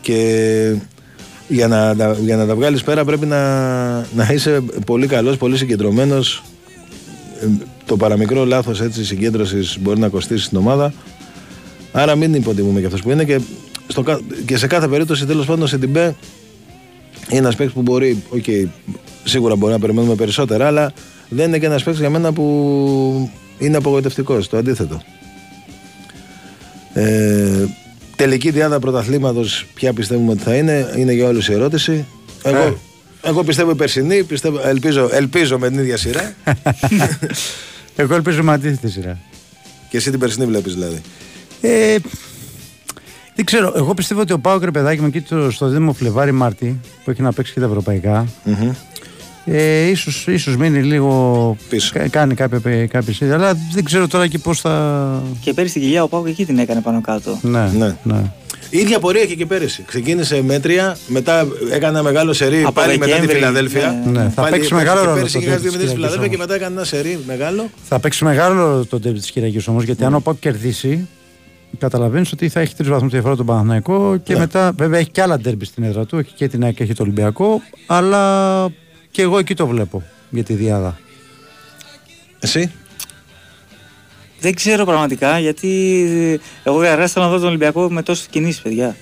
και 0.00 0.74
για 1.48 1.68
να, 1.68 1.92
για 2.24 2.36
να 2.36 2.46
τα 2.46 2.54
βγάλεις 2.54 2.82
πέρα 2.82 3.04
πρέπει 3.04 3.26
να, 3.26 3.94
να 3.96 4.28
είσαι 4.32 4.62
πολύ 4.86 5.06
καλός, 5.06 5.36
πολύ 5.36 5.56
συγκεντρωμένος. 5.56 6.42
Ε, 7.40 7.46
το 7.86 7.96
παραμικρό 7.96 8.44
λάθος 8.44 8.80
έτσι 8.80 9.04
συγκέντρωσης 9.04 9.78
μπορεί 9.80 10.00
να 10.00 10.08
κοστίσει 10.08 10.48
την 10.48 10.58
ομάδα. 10.58 10.92
Άρα 11.92 12.16
μην 12.16 12.34
υποτιμούμε 12.34 12.80
και 12.80 12.86
αυτός 12.86 13.02
που 13.02 13.10
είναι 13.10 13.24
και, 13.24 13.40
στο, 13.86 14.20
και 14.46 14.56
σε 14.56 14.66
κάθε 14.66 14.88
περίπτωση 14.88 15.26
τέλος 15.26 15.46
πάντων 15.46 15.68
σε 15.68 15.78
την 15.78 15.92
ΠΕ 15.92 16.14
είναι 17.28 17.38
ένας 17.38 17.56
παίκτης 17.56 17.74
που 17.74 17.82
μπορεί, 17.82 18.22
okay, 18.34 18.66
σίγουρα 19.24 19.56
μπορεί 19.56 19.72
να 19.72 19.78
περιμένουμε 19.78 20.14
περισσότερα, 20.14 20.66
αλλά 20.66 20.92
δεν 21.28 21.48
είναι 21.48 21.58
και 21.58 21.66
ένας 21.66 21.82
παίκτης 21.82 22.00
για 22.00 22.10
μένα 22.10 22.32
που 22.32 23.30
είναι 23.58 23.76
απογοητευτικός. 23.76 24.48
Το 24.48 24.56
αντίθετο. 24.56 25.02
Ε, 26.92 27.64
τελική 28.16 28.50
διάδα 28.50 28.78
πρωταθλήματος, 28.78 29.66
ποια 29.74 29.92
πιστεύουμε 29.92 30.32
ότι 30.32 30.42
θα 30.42 30.54
είναι, 30.54 30.92
είναι 30.96 31.12
για 31.12 31.28
όλους 31.28 31.48
η 31.48 31.52
ερώτηση. 31.52 32.06
Εγώ, 32.42 32.62
ε. 32.62 32.74
εγώ 33.22 33.44
πιστεύω 33.44 33.70
η 33.70 33.74
περσινή, 33.74 34.24
πιστεύω, 34.24 34.60
ελπίζω, 34.68 35.08
ελπίζω 35.12 35.58
με 35.58 35.68
την 35.68 35.78
ίδια 35.78 35.96
σειρά. 35.96 36.34
εγώ 37.96 38.14
ελπίζω 38.14 38.42
με 38.42 38.52
αντίθετη 38.52 38.90
σειρά. 38.90 39.18
Και 39.90 39.96
εσύ 39.96 40.10
την 40.10 40.18
περσινή 40.18 40.46
βλέπεις 40.46 40.74
δηλαδή. 40.74 41.00
Ε, 41.60 41.96
δεν 43.36 43.44
ξέρω. 43.44 43.72
Εγώ 43.76 43.94
πιστεύω 43.94 44.20
ότι 44.20 44.32
ο 44.32 44.38
Πάο 44.38 44.58
Κρεπεδάκη 44.58 45.00
με 45.00 45.06
εκεί 45.06 45.24
στο 45.50 45.68
Δήμο 45.68 45.92
Φλεβάρι 45.92 46.32
Μάρτι 46.32 46.80
που 47.04 47.10
έχει 47.10 47.22
να 47.22 47.32
παίξει 47.32 47.52
και 47.52 47.60
τα 47.60 47.66
ευρωπαϊκά. 47.66 48.26
Mm-hmm. 48.46 48.70
Ε, 49.44 49.88
ίσως, 49.88 50.26
ίσως 50.26 50.56
μείνει 50.56 50.82
λίγο 50.82 51.56
πίσω. 51.68 51.92
Κάνει 52.10 52.34
κάποια, 52.34 52.86
κάποια 52.86 53.34
αλλά 53.34 53.58
δεν 53.72 53.84
ξέρω 53.84 54.08
τώρα 54.08 54.26
και 54.26 54.38
πώς 54.38 54.60
θα. 54.60 55.22
Και 55.40 55.52
πέρυσι 55.52 55.70
στην 55.70 55.82
κοιλιά 55.82 56.02
ο 56.02 56.08
Πάο 56.08 56.26
εκεί 56.26 56.44
την 56.44 56.58
έκανε 56.58 56.80
πάνω 56.80 57.00
κάτω. 57.00 57.38
Ναι, 57.42 57.70
ναι. 57.76 57.96
ναι. 58.02 58.22
Η 58.70 58.78
ίδια 58.78 58.98
πορεία 58.98 59.22
είχε 59.22 59.34
και 59.34 59.46
πέρυσι. 59.46 59.82
Ξεκίνησε 59.86 60.42
μέτρια, 60.42 60.96
μετά 61.06 61.46
έκανε 61.72 61.98
ένα 61.98 62.02
μεγάλο 62.02 62.32
σερί 62.32 62.62
Από 62.62 62.72
πάλι 62.72 62.98
μετά 62.98 63.16
τη 63.16 63.26
Φιλαδέλφια. 63.26 64.02
Ναι, 64.04 64.22
ναι. 64.22 64.30
Θα 64.34 64.42
παίξει 64.42 64.74
μεγάλο 64.74 65.02
ρόλο. 65.04 65.16
Πέρυσι 65.16 65.38
είχε 65.38 65.56
δύο 65.56 65.72
της 65.72 65.92
Φιλαδέλφια 65.92 66.28
και 66.28 66.36
μετά 66.36 66.54
έκανε 66.54 66.74
ένα 66.74 66.84
σερί 66.84 67.18
μεγάλο. 67.26 67.70
Θα 67.88 67.98
παίξει 67.98 68.24
μεγάλο 68.24 68.54
ρόλο 68.54 68.84
το 68.84 69.00
τέρμι 69.00 69.18
της 69.18 69.30
Κυριακής 69.30 69.68
όμως, 69.68 69.84
γιατί 69.84 70.04
αν 70.04 70.14
ο 70.14 70.20
Πάο 70.20 70.34
κερδίσει, 70.34 71.08
καταλαβαίνεις 71.78 72.32
ότι 72.32 72.48
θα 72.48 72.60
έχει 72.60 72.74
τρεις 72.74 72.88
βαθμούς 72.88 73.10
διαφορά 73.10 73.36
τον 73.36 73.46
Παναθηναϊκό 73.46 74.16
και 74.16 74.32
ναι. 74.32 74.38
μετά 74.38 74.72
βέβαια 74.76 74.98
έχει 74.98 75.10
και 75.10 75.22
άλλα 75.22 75.38
ντέρμπι 75.38 75.64
στην 75.64 75.82
έδρα 75.82 76.06
του. 76.06 76.18
Έχει 76.18 76.32
και 76.34 76.48
την 76.48 76.64
ΑΕΚ 76.64 76.74
και 76.74 76.82
έχει 76.82 76.94
το 76.94 77.02
Ολυμπιακό. 77.02 77.62
Αλλά 77.86 78.68
και 79.10 79.22
εγώ 79.22 79.38
εκεί 79.38 79.54
το 79.54 79.66
βλέπω 79.66 80.02
για 80.30 80.44
τη 80.44 80.54
Διάδα. 80.54 80.98
Εσύ; 82.38 82.72
Δεν 84.40 84.54
ξέρω 84.54 84.84
πραγματικά 84.84 85.38
γιατί 85.38 85.70
εγώ 86.62 86.82
για 86.82 87.06
θέλω 87.06 87.24
να 87.24 87.30
δω 87.30 87.38
τον 87.38 87.48
Ολυμπιακό 87.48 87.90
με 87.90 88.02
τόσες 88.02 88.26
κινήσεις, 88.26 88.60
παιδιά. 88.60 88.96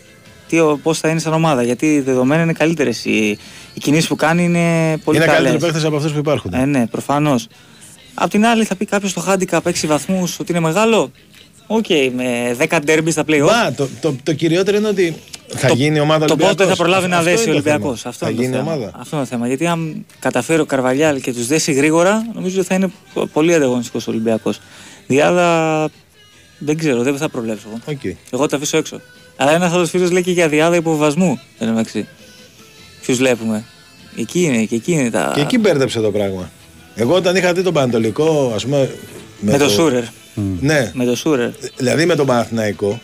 Πώς 0.82 0.98
θα 0.98 1.08
είναι 1.08 1.18
σαν 1.18 1.32
ομάδα. 1.32 1.62
Γιατί 1.62 2.00
δεδομένα 2.00 2.42
είναι 2.42 2.52
καλύτερες. 2.52 3.04
Οι, 3.04 3.38
οι 3.74 3.80
κινήσεις 3.80 4.08
που 4.08 4.16
κάνει 4.16 4.44
είναι 4.44 4.96
πολύ 5.04 5.18
καλές. 5.18 5.30
Είναι 5.32 5.36
καλύτεροι 5.36 5.72
παίχτες 5.72 5.86
από 5.86 5.96
αυτές 5.96 6.08
που 6.08 6.18
υπάρχουν. 6.18 6.52
Ε, 6.54 6.64
ναι, 6.64 6.86
προφανώς. 6.86 7.46
Απ' 8.14 8.30
την 8.30 8.46
άλλη 8.46 8.64
θα 8.64 8.76
πει 8.76 8.84
κάποιος 8.84 9.10
στο 9.10 9.24
handicap 9.28 9.60
6 9.62 9.72
βαθμούς 9.86 10.38
ότι 10.38 10.52
είναι 10.52 10.60
μεγάλο; 10.60 11.10
OK, 11.66 11.84
okay, 11.88 12.10
με 12.14 12.56
10 12.68 12.78
ντέρμπι 12.84 13.10
στα 13.10 13.24
play 13.26 13.40
Μα, 13.40 13.72
το, 13.72 13.88
το, 14.00 14.14
το 14.22 14.32
κυριότερο 14.32 14.76
είναι 14.76 14.88
ότι 14.88 15.14
θα 15.46 15.68
το, 15.68 15.74
γίνει 15.74 16.00
ομάδα 16.00 16.26
Το 16.26 16.36
πότε 16.36 16.66
θα 16.66 16.76
προλάβει 16.76 17.08
να 17.08 17.22
δέσει 17.22 17.48
ο 17.48 17.52
Ολυμπιακός. 17.52 18.06
Αυτό 18.06 18.24
θα 18.24 18.30
είναι 18.30 18.42
γίνει 18.42 18.56
ομάδα. 18.56 18.90
Αυτό 18.94 19.16
είναι 19.16 19.24
το 19.24 19.30
θέμα. 19.30 19.46
Γιατί 19.46 19.66
αν 19.66 20.06
καταφέρει 20.18 20.60
ο 20.60 20.64
Καρβαλιάλ 20.64 21.20
και 21.20 21.32
τους 21.32 21.46
δέσει 21.46 21.72
γρήγορα, 21.72 22.26
νομίζω 22.34 22.58
ότι 22.58 22.68
θα 22.68 22.74
είναι 22.74 22.92
πολύ 23.32 23.54
ανταγωνιστικός 23.54 24.06
ο 24.06 24.10
Ολυμπιακός. 24.10 24.60
Διάδα 25.06 25.88
δεν 26.58 26.78
ξέρω, 26.78 27.02
δεν 27.02 27.16
θα 27.16 27.28
προβλέψω. 27.28 27.66
Okay. 27.86 28.12
Εγώ 28.30 28.46
τα 28.46 28.56
αφήσω 28.56 28.76
έξω. 28.76 29.00
Αλλά 29.36 29.52
ένας 29.52 29.72
άλλος 29.72 29.90
φίλος 29.90 30.10
λέει 30.10 30.22
και 30.22 30.30
για 30.30 30.48
διάδα 30.48 30.76
υποβασμού. 30.76 31.40
Δεν 31.58 31.68
μεταξύ. 31.68 32.08
Ποιους 33.00 33.18
βλέπουμε. 33.18 33.64
Εκεί 34.16 34.42
είναι, 34.42 34.64
και 34.64 34.74
εκεί 34.74 34.92
είναι 34.92 35.10
τα. 35.10 35.32
Και 35.34 35.40
εκεί 35.40 35.58
μπέρδεψε 35.58 36.00
το 36.00 36.10
πράγμα. 36.10 36.50
Εγώ 36.94 37.14
όταν 37.14 37.36
είχα 37.36 37.52
δει 37.52 37.62
τον 37.62 37.72
Πανατολικό, 37.72 38.52
ας 38.54 38.64
πούμε. 38.64 38.78
Με, 39.40 39.50
με 39.52 39.58
το, 39.58 39.64
το 39.64 39.70
Σούρερ. 39.70 40.02
Ναι. 40.60 40.90
Με 40.94 41.04
το 41.04 41.16
Σούρερ. 41.16 41.50
Δηλαδή 41.76 42.06
με 42.06 42.14
τον 42.14 42.26
Παναθηναϊκό. 42.26 43.00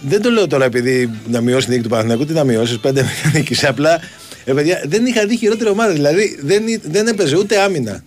Δεν 0.00 0.22
το 0.22 0.30
λέω 0.30 0.46
τώρα 0.46 0.64
επειδή 0.64 1.10
να 1.26 1.40
μειώσει 1.40 1.64
την 1.64 1.70
νίκη 1.70 1.82
του 1.82 1.88
Παναθηναϊκού, 1.88 2.24
τι 2.24 2.32
να 2.32 2.44
μειώσει, 2.44 2.78
πέντε 2.78 3.04
νίκη. 3.34 3.66
Απλά 3.66 4.00
ε, 4.44 4.52
παιδιά, 4.52 4.82
δεν 4.86 5.06
είχα 5.06 5.26
δει 5.26 5.36
χειρότερη 5.36 5.70
ομάδα. 5.70 5.92
Δηλαδή 5.92 6.38
δεν, 6.42 6.62
δεν 6.82 7.06
έπαιζε 7.06 7.36
ούτε 7.36 7.60
άμυνα. 7.60 8.04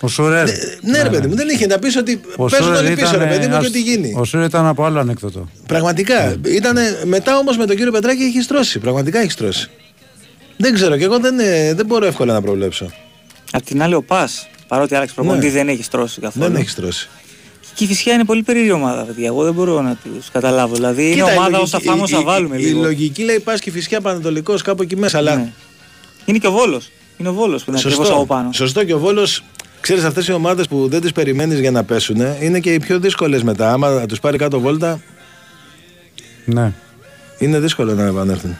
Ο 0.00 0.08
Σούρερ. 0.08 0.46
Ναι, 0.46 0.52
ναι, 0.80 1.02
ρε 1.02 1.08
παιδί 1.08 1.26
μου, 1.26 1.34
δεν 1.34 1.48
είχε 1.48 1.66
να 1.66 1.78
πεις 1.78 1.96
ότι 1.96 2.20
παίζουν 2.50 2.74
όλοι 2.74 2.94
πίσω, 2.94 3.16
ρε 3.16 3.26
παιδί 3.26 3.46
μου, 3.46 3.58
και 3.58 3.70
τι 3.70 3.80
γίνει. 3.80 4.14
Ο 4.16 4.24
Σούρερ 4.24 4.46
ήταν 4.46 4.66
από 4.66 4.84
άλλο 4.84 4.98
ανέκδοτο. 5.00 5.48
Πραγματικά. 5.66 6.38
Ναι. 6.42 6.50
Ήτανε, 6.50 7.00
μετά 7.04 7.36
όμως 7.36 7.56
με 7.56 7.66
τον 7.66 7.76
κύριο 7.76 7.92
Πετράκη 7.92 8.22
έχει 8.22 8.40
στρώσει. 8.40 8.78
Πραγματικά 8.78 9.20
έχει 9.20 9.30
στρώσει. 9.30 9.70
Δεν 10.56 10.74
ξέρω 10.74 10.96
και 10.96 11.04
εγώ 11.04 11.18
δεν, 11.18 11.38
ε, 11.38 11.74
δεν 11.74 11.86
μπορώ 11.86 12.06
εύκολα 12.06 12.32
να 12.32 12.42
προβλέψω. 12.42 12.90
Απ' 13.52 13.64
την 13.64 13.82
άλλη, 13.82 13.94
ο 13.94 14.02
Πας 14.02 14.48
Παρότι 14.70 14.94
άλλαξε 14.94 15.14
προπονητής 15.14 15.52
ναι. 15.52 15.58
δεν 15.58 15.68
έχεις 15.68 15.86
στρώσει 15.86 16.20
καθόλου. 16.20 16.46
Δεν 16.46 16.56
έχεις 16.56 16.72
στρώσει. 16.72 17.08
Και 17.74 17.84
η 17.84 17.86
φυσικά 17.86 18.12
είναι 18.12 18.24
πολύ 18.24 18.42
περίεργη 18.42 18.70
ομάδα, 18.70 19.02
παιδιά. 19.02 19.26
Εγώ 19.26 19.44
δεν 19.44 19.52
μπορώ 19.52 19.80
να 19.80 19.96
τους 19.96 20.30
καταλάβω. 20.32 20.74
Δηλαδή 20.74 21.12
Κοίτα, 21.12 21.30
είναι 21.30 21.38
ομάδα 21.38 21.58
όσα 21.58 21.80
θα 22.06 22.22
βάλουμε 22.22 22.56
η, 22.56 22.60
λίγο. 22.60 22.78
Η 22.78 22.82
λογική 22.82 23.22
λέει 23.22 23.40
πας 23.40 23.60
και 23.60 23.70
φυσικά 23.70 24.00
πανετολικός 24.00 24.62
κάπου 24.62 24.82
εκεί 24.82 24.96
μέσα. 24.96 25.18
Αλλά... 25.18 25.34
Ναι. 25.34 25.52
Είναι 26.24 26.38
και 26.38 26.46
ο 26.46 26.50
Βόλος. 26.50 26.90
Είναι 27.16 27.28
ο 27.28 27.32
Βόλος 27.32 27.64
που 27.64 27.70
είναι 27.70 27.78
ακριβώς 27.78 28.06
Σωστό. 28.06 28.14
από 28.14 28.26
πάνω. 28.26 28.52
Σωστό 28.52 28.84
και 28.84 28.94
ο 28.94 28.98
Βόλος, 28.98 29.44
ξέρεις, 29.80 30.04
αυτές 30.04 30.28
οι 30.28 30.32
ομάδες 30.32 30.68
που 30.68 30.88
δεν 30.88 31.00
τις 31.00 31.12
περιμένεις 31.12 31.60
για 31.60 31.70
να 31.70 31.84
πέσουν 31.84 32.16
είναι 32.40 32.60
και 32.60 32.72
οι 32.72 32.78
πιο 32.78 32.98
δύσκολες 32.98 33.42
μετά. 33.42 33.72
Άμα 33.72 34.06
τους 34.06 34.20
πάρει 34.20 34.38
κάτω 34.38 34.60
βόλτα, 34.60 35.00
Ναι. 36.44 36.72
είναι 37.38 37.58
δύσκολο 37.58 37.94
να 37.94 38.04
επανέλθουν. 38.04 38.56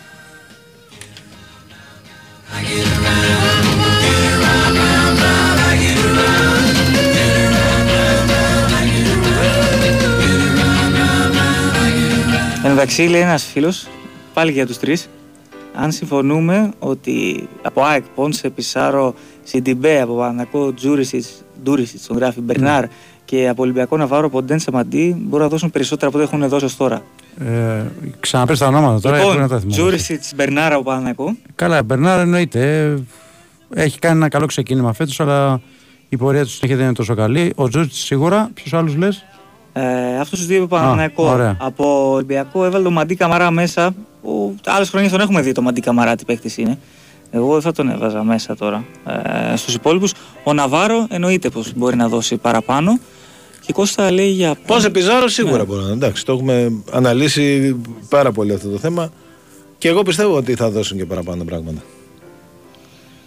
Εν 12.64 12.70
μεταξύ 12.70 13.02
λέει 13.02 13.20
ένας 13.20 13.44
φίλος, 13.44 13.86
πάλι 14.34 14.52
για 14.52 14.66
τους 14.66 14.78
τρεις, 14.78 15.08
αν 15.74 15.92
συμφωνούμε 15.92 16.70
ότι 16.78 17.48
από 17.62 17.82
ΑΕΚ, 17.84 18.04
Πόνσε, 18.14 18.50
Πισάρο, 18.50 19.14
Σιντιμπέ, 19.42 20.00
από 20.00 20.14
Πανακό, 20.16 20.74
Τζούρισιτς, 20.74 21.44
Ντούρισιτς, 21.62 22.06
τον 22.06 22.16
γράφει 22.16 22.40
Μπερνάρ 22.40 22.84
και 23.24 23.48
από 23.48 23.62
Ολυμπιακό 23.62 23.96
Ναβάρο, 23.96 24.30
Ποντέν, 24.30 24.58
Σαμαντί, 24.58 25.16
μπορούν 25.18 25.44
να 25.44 25.50
δώσουν 25.50 25.70
περισσότερα 25.70 26.06
από 26.08 26.18
ό,τι 26.18 26.26
έχουν 26.34 26.48
δώσει 26.48 26.64
ως 26.64 26.76
τώρα. 26.76 27.02
Ε, 27.38 27.82
ξαναπες 28.20 28.58
τα 28.58 28.66
ονόματα 28.66 29.00
τώρα, 29.00 29.16
γιατί 29.22 29.38
να 29.38 29.48
τα 29.48 29.54
λοιπόν, 29.54 29.60
θυμάμαι. 29.60 29.76
Τζούρισιτς, 29.76 30.32
Μπερνάρ 30.34 30.72
από 30.72 30.82
Πανακό. 30.82 31.36
Καλά, 31.54 31.82
Μπερνάρ 31.82 32.20
εννοείται. 32.20 32.80
ε, 33.74 33.82
Έχει 33.82 33.98
κάνει 33.98 34.16
ένα 34.16 34.28
καλό 34.28 34.46
ξεκίνημα 34.46 34.92
φέτος, 34.92 35.20
αλλά 35.20 35.60
η 36.08 36.16
πορεία 36.16 36.42
τους 36.42 36.52
συνέχεια 36.52 36.76
δεν 36.76 36.84
είναι 36.86 36.94
τόσο 36.94 37.14
καλή. 37.14 37.52
Ο 37.56 37.68
Τζούτ 37.68 37.92
σίγουρα. 37.92 38.50
Ποιου 38.54 38.78
άλλους 38.78 38.96
λες; 38.96 39.24
Ε, 39.72 40.18
Αυτός 40.20 40.38
τους 40.38 40.46
δύο 40.48 40.58
από 40.58 40.66
Παναναϊκό. 40.76 41.24
ωραία. 41.24 41.56
Από 41.60 42.10
Ολυμπιακό 42.12 42.64
έβαλε 42.64 42.84
τον 42.84 42.92
Μαντί 42.92 43.14
Καμαρά 43.14 43.50
μέσα. 43.50 43.94
Που 44.22 44.54
άλλες 44.66 44.88
χρονιές 44.90 45.10
τον 45.10 45.20
έχουμε 45.20 45.40
δει 45.40 45.52
το 45.52 45.62
Μαντί 45.62 45.80
Καμαρά 45.80 46.16
τι 46.16 46.24
παίκτη 46.24 46.62
είναι. 46.62 46.78
Εγώ 47.30 47.52
δεν 47.52 47.60
θα 47.60 47.72
τον 47.72 47.90
έβαζα 47.90 48.22
μέσα 48.24 48.56
τώρα. 48.56 48.84
Ε, 49.52 49.56
Στους 49.56 49.74
υπόλοιπους, 49.74 50.12
ο 50.44 50.52
Ναβάρο 50.52 51.06
εννοείται 51.10 51.50
πως 51.50 51.72
μπορεί 51.76 51.96
να 51.96 52.08
δώσει 52.08 52.36
παραπάνω. 52.36 52.98
Και 53.60 53.66
η 53.66 53.72
Κώστα 53.72 54.10
λέει 54.10 54.28
για. 54.30 54.54
Πώς 54.66 54.84
επιζάρω 54.84 55.28
σίγουρα 55.28 55.64
μπορεί 55.64 55.82
να 55.84 55.90
Εντάξει, 55.92 56.24
το 56.24 56.32
έχουμε 56.32 56.72
αναλύσει 56.92 57.76
πάρα 58.08 58.32
πολύ 58.32 58.52
αυτό 58.52 58.68
το 58.68 58.78
θέμα. 58.78 59.10
Και 59.78 59.88
εγώ 59.88 60.02
πιστεύω 60.02 60.36
ότι 60.36 60.54
θα 60.54 60.70
δώσουν 60.70 60.96
και 60.96 61.04
παραπάνω 61.04 61.44
πράγματα 61.44 61.82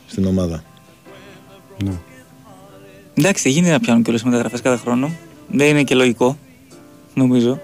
στην 0.07 0.25
ομάδα. 0.25 0.63
Εντάξει, 3.13 3.43
δεν 3.43 3.51
γίνεται 3.51 3.73
να 3.73 3.79
πιάνουν 3.79 4.03
κιόλας 4.03 4.23
μεταγραφές 4.23 4.61
κάθε 4.61 4.77
χρόνο. 4.77 5.11
Δεν 5.55 5.67
είναι 5.67 5.83
και 5.83 5.95
λογικό, 5.95 6.37
νομίζω. 7.13 7.59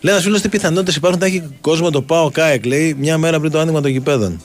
Λέει 0.00 0.14
ένα 0.14 0.22
φίλος 0.22 0.40
τι 0.40 0.48
πιθανότητες 0.48 0.96
υπάρχουν 0.96 1.20
να 1.20 1.26
έχει 1.26 1.42
κόσμο 1.60 1.90
το 1.90 2.02
πάω 2.02 2.30
ΚΑΕΚ, 2.30 2.64
λέει, 2.64 2.94
μια 2.98 3.18
μέρα 3.18 3.40
πριν 3.40 3.50
το 3.50 3.58
άνοιγμα 3.58 3.80
των 3.80 3.90
γηπέδων. 3.90 4.40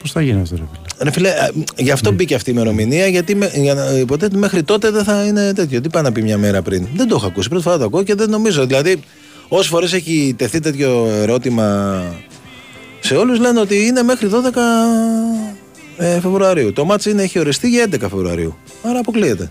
Πώς 0.00 0.12
θα 0.12 0.20
γίνει 0.22 0.40
αυτό, 0.40 0.56
ρε 0.56 0.62
φίλε; 0.72 1.04
Ρε 1.04 1.10
φίλε, 1.10 1.28
α, 1.28 1.50
γι' 1.76 1.90
αυτό 1.90 2.12
μπήκε 2.12 2.34
αυτή 2.34 2.50
η 2.50 2.52
ημερομηνία, 2.56 3.06
γιατί 3.06 3.34
με, 3.34 3.50
για 3.54 3.74
να, 3.74 3.90
υποτίθεται 3.90 4.36
μέχρι 4.36 4.62
τότε 4.62 4.90
δεν 4.90 5.04
θα 5.04 5.24
είναι 5.24 5.52
τέτοιο. 5.52 5.80
Τι 5.80 5.88
πάει 5.88 6.02
να 6.02 6.12
πει 6.12 6.22
μια 6.22 6.38
μέρα 6.38 6.62
πριν; 6.62 6.86
Δεν 6.94 7.08
το 7.08 7.14
έχω 7.14 7.26
ακούσει. 7.26 7.48
Πρώτη 7.48 7.64
φορά 7.64 7.78
το 7.78 7.84
ακούω 7.84 8.02
και 8.02 8.14
δεν 8.14 8.30
νομίζω. 8.30 8.66
Δηλαδή, 8.66 9.00
όσες 9.48 9.66
φορές 9.66 9.92
έχει 9.92 10.34
τεθεί 10.38 10.60
τέτοιο 10.60 11.06
ερώτημα 11.06 12.02
σε 13.00 13.14
όλους, 13.14 13.38
λένε 13.38 13.60
ότι 13.60 13.86
είναι 13.86 14.02
μέχρι 14.02 14.28
12 14.32 14.34
ε, 15.96 16.20
Φεβρουαρίου. 16.20 16.72
Το 16.72 16.84
μάτς 16.84 17.06
είναι, 17.06 17.22
έχει 17.22 17.38
οριστεί 17.38 17.68
για 17.68 17.86
11 17.90 17.96
Φεβρουαρίου. 18.00 18.56
Άρα 18.82 18.98
αποκλείεται. 18.98 19.48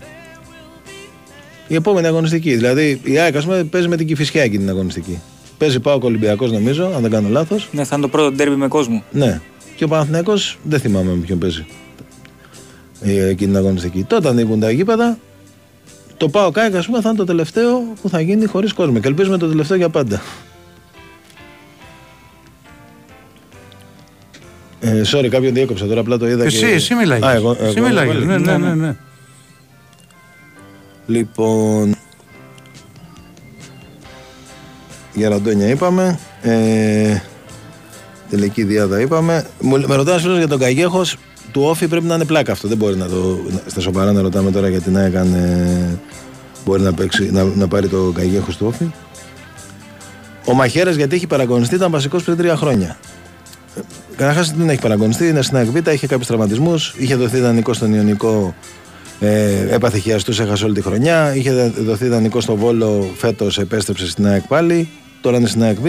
Η 1.72 1.74
επόμενη 1.74 2.06
αγωνιστική. 2.06 2.54
Δηλαδή, 2.54 3.00
η 3.04 3.18
ΑΕΚ 3.18 3.36
ας 3.36 3.44
πούμε, 3.44 3.64
παίζει 3.64 3.88
με 3.88 3.96
την 3.96 4.06
Κυφυσιά 4.06 4.42
εκείνη 4.42 4.58
την 4.58 4.68
αγωνιστική. 4.68 5.20
Παίζει 5.58 5.80
πάω 5.80 5.98
Ολυμπιακός, 6.02 6.52
νομίζω, 6.52 6.92
αν 6.94 7.02
δεν 7.02 7.10
κάνω 7.10 7.28
λάθος. 7.28 7.68
Ναι, 7.72 7.84
θα 7.84 7.96
είναι 7.96 8.04
το 8.04 8.10
πρώτο 8.10 8.32
ντέρμπι 8.32 8.56
με 8.56 8.68
κόσμο. 8.68 9.02
Ναι. 9.10 9.40
Και 9.76 9.84
ο 9.84 9.88
Παναθηναίκος 9.88 10.58
δεν 10.62 10.80
θυμάμαι 10.80 11.10
με 11.10 11.16
ποιον 11.26 11.38
παίζει. 11.38 11.66
Ε, 13.00 13.10
εκείνη 13.28 13.50
την 13.50 13.56
αγωνιστική. 13.56 14.04
Τότε 14.04 14.28
ανοίγουν 14.28 14.60
τα 14.60 14.70
γήπεδα. 14.70 15.18
Το 16.16 16.28
πάω 16.28 16.50
ΚΑΕΚ, 16.50 16.74
ας 16.74 16.86
πούμε, 16.86 17.00
θα 17.00 17.08
είναι 17.08 17.18
το 17.18 17.24
τελευταίο 17.24 17.82
που 18.02 18.08
θα 18.08 18.20
γίνει 18.20 18.46
χωρίς 18.46 18.72
κόσμο. 18.72 18.98
Και 18.98 19.08
ελπίζουμε 19.08 19.38
το 19.38 19.48
τελευταίο 19.48 19.76
για 19.76 19.88
πάντα. 19.88 20.22
Ε, 24.80 25.02
sorry, 25.12 25.28
κάποιον 25.28 25.54
διέκοψα 25.54 25.86
τώρα, 25.86 26.00
απλά 26.00 26.16
το 26.16 26.28
είδα 26.28 26.44
Εσύ, 26.44 26.58
και... 26.58 26.66
εσύ 26.66 26.94
μιλάγες. 26.94 27.28
Α, 27.28 27.32
εγώ, 27.34 27.56
Εσύ 27.60 27.74
εγώ, 27.76 27.86
μιλάγες. 27.86 28.14
εγώ, 28.14 28.24
Ναι, 28.24 28.36
ναι, 28.38 28.56
ναι, 28.56 28.74
ναι. 28.74 28.96
Λοιπόν. 31.06 31.94
Για 35.14 35.28
Ραντόνια 35.28 35.68
είπαμε. 35.68 36.18
Ε, 36.42 37.20
τελική 38.30 38.62
διάδα 38.62 39.00
είπαμε. 39.00 39.46
Μου, 39.60 39.70
με 39.70 39.94
ρωτάει 39.94 40.12
ένας 40.12 40.22
φίλος 40.22 40.38
για 40.38 40.48
τον 40.48 40.58
Καγέχος. 40.58 41.16
Του 41.52 41.62
Όφη 41.62 41.88
πρέπει 41.88 42.06
να 42.06 42.14
είναι 42.14 42.24
πλάκα 42.24 42.52
αυτό. 42.52 42.68
Δεν 42.68 42.76
μπορεί 42.76 42.96
να 42.96 43.06
το. 43.06 43.38
Στα 43.66 43.80
σοβαρά 43.80 44.12
να 44.12 44.20
ρωτάμε 44.20 44.50
τώρα 44.50 44.68
γιατί 44.68 44.90
να 44.90 45.00
έκανε. 45.00 45.98
Μπορεί 46.64 46.82
να, 46.82 46.92
παίξει, 46.92 47.30
να, 47.32 47.44
να 47.44 47.68
πάρει 47.68 47.88
το 47.88 48.12
Καγέχος 48.14 48.56
του 48.56 48.66
Όφη. 48.66 48.90
Ο 50.44 50.54
Μαχαίρας 50.54 50.94
γιατί 50.94 51.14
έχει 51.14 51.26
παραγωνιστεί 51.26 51.74
ήταν 51.74 51.90
βασικός 51.90 52.22
πριν 52.22 52.36
τρία 52.36 52.56
χρόνια. 52.56 52.96
Καταρχάς 54.16 54.52
δεν 54.52 54.68
έχει 54.68 54.80
παραγωνιστεί, 54.80 55.28
είναι 55.28 55.42
στην 55.42 55.56
ΑΚΒ, 55.56 55.76
είχε 55.76 56.06
κάποιους 56.06 56.26
τραυματισμούς, 56.26 56.94
είχε 56.96 57.16
δοθεί 57.16 57.36
ιδανικό 57.36 57.72
στον 57.72 57.94
Ιωνικό, 57.94 58.54
ε, 59.22 59.74
έπαθε 59.74 59.98
χιαστού, 59.98 60.42
έχασε 60.42 60.64
όλη 60.64 60.74
τη 60.74 60.82
χρονιά. 60.82 61.34
Είχε 61.34 61.72
δοθεί 61.78 62.04
ιδανικό 62.04 62.40
στο 62.40 62.56
Βόλο, 62.56 63.10
φέτος 63.16 63.58
επέστρεψε 63.58 64.08
στην 64.08 64.26
ΑΕΚ 64.26 64.46
πάλι, 64.46 64.88
τώρα 65.20 65.36
είναι 65.36 65.46
στην 65.46 65.62
ΑΕΚ 65.62 65.78
Β. 65.80 65.88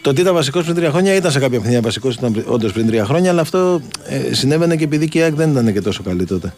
Το 0.00 0.10
ότι 0.10 0.20
ήταν 0.20 0.34
βασικός 0.34 0.62
πριν 0.64 0.74
τρία 0.76 0.90
χρόνια 0.90 1.14
ήταν 1.14 1.30
σε 1.30 1.38
κάποια 1.38 1.56
παιχνίδια 1.58 1.80
βασικός, 1.80 2.14
ήταν 2.14 2.44
όντως 2.46 2.72
πριν 2.72 2.86
τρία 2.86 3.04
χρόνια, 3.04 3.30
αλλά 3.30 3.40
αυτό 3.40 3.80
ε, 4.08 4.34
συνέβαινε 4.34 4.76
και 4.76 4.84
επειδή 4.84 5.08
και 5.08 5.18
η 5.18 5.22
ΑΕΚ 5.22 5.34
δεν 5.34 5.50
ήταν 5.50 5.72
και 5.72 5.80
τόσο 5.80 6.02
καλή 6.02 6.24
τότε 6.24 6.54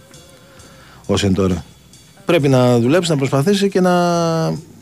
όσο 1.06 1.26
είναι 1.26 1.34
τώρα. 1.34 1.64
Πρέπει 2.24 2.48
να 2.48 2.78
δουλέψει, 2.78 3.10
να 3.10 3.16
προσπαθήσει 3.16 3.68
και 3.68 3.80
να, 3.80 3.92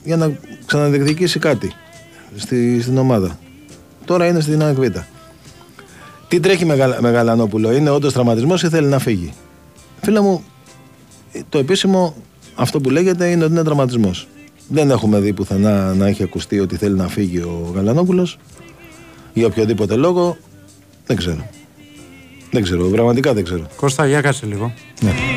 για 0.05 0.17
να 0.17 0.39
ξαναδιεκδικήσει 0.67 1.39
κάτι 1.39 1.73
στη, 2.37 2.81
στην 2.83 2.99
ομάδα. 2.99 3.39
Τώρα 4.05 4.27
είναι 4.27 4.41
στην 4.41 4.63
ΑΕΚ 4.63 4.77
Β. 4.77 4.97
Τι 6.29 6.41
τρέχει 6.41 6.65
με, 6.65 6.75
Γαλα- 6.75 7.01
με 7.01 7.11
Γαλανόπουλο, 7.11 7.73
είναι 7.73 7.91
όντως 7.91 8.13
τραυματισμός 8.13 8.63
ή 8.63 8.69
θέλει 8.69 8.87
να 8.87 8.99
φύγει; 8.99 9.33
Φίλε 10.03 10.21
μου, 10.21 10.45
το 11.49 11.59
επίσημο 11.59 12.15
αυτό 12.55 12.81
που 12.81 12.91
λέγεται 12.91 13.31
είναι 13.31 13.45
ότι 13.45 13.53
είναι 13.53 13.63
τραυματισμός. 13.63 14.29
Δεν 14.69 14.91
έχουμε 14.91 15.21
δει 15.21 15.33
πουθενά 15.33 15.95
να 15.95 16.07
έχει 16.07 16.23
ακουστεί 16.23 16.61
ότι 16.61 16.77
θέλει 16.77 16.95
να 16.95 17.09
φύγει 17.09 17.39
ο 17.39 17.73
Γαλανόπουλος 17.75 18.39
για 19.33 19.47
οποιοδήποτε 19.47 19.95
λόγο. 19.97 20.37
Δεν 21.07 21.17
ξέρω. 21.17 21.49
Δεν 22.51 22.63
ξέρω, 22.63 22.89
πραγματικά 22.89 23.35
δεν 23.35 23.45
ξέρω. 23.45 23.67
Κώστα, 23.77 24.07
για 24.07 24.21
κάτσε 24.21 24.47
λίγο. 24.47 24.73
Ain't 25.01 25.34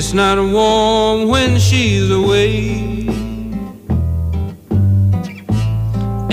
It's 0.00 0.14
not 0.14 0.38
warm 0.38 1.28
when 1.28 1.50
she's 1.58 2.08
away. 2.20 2.54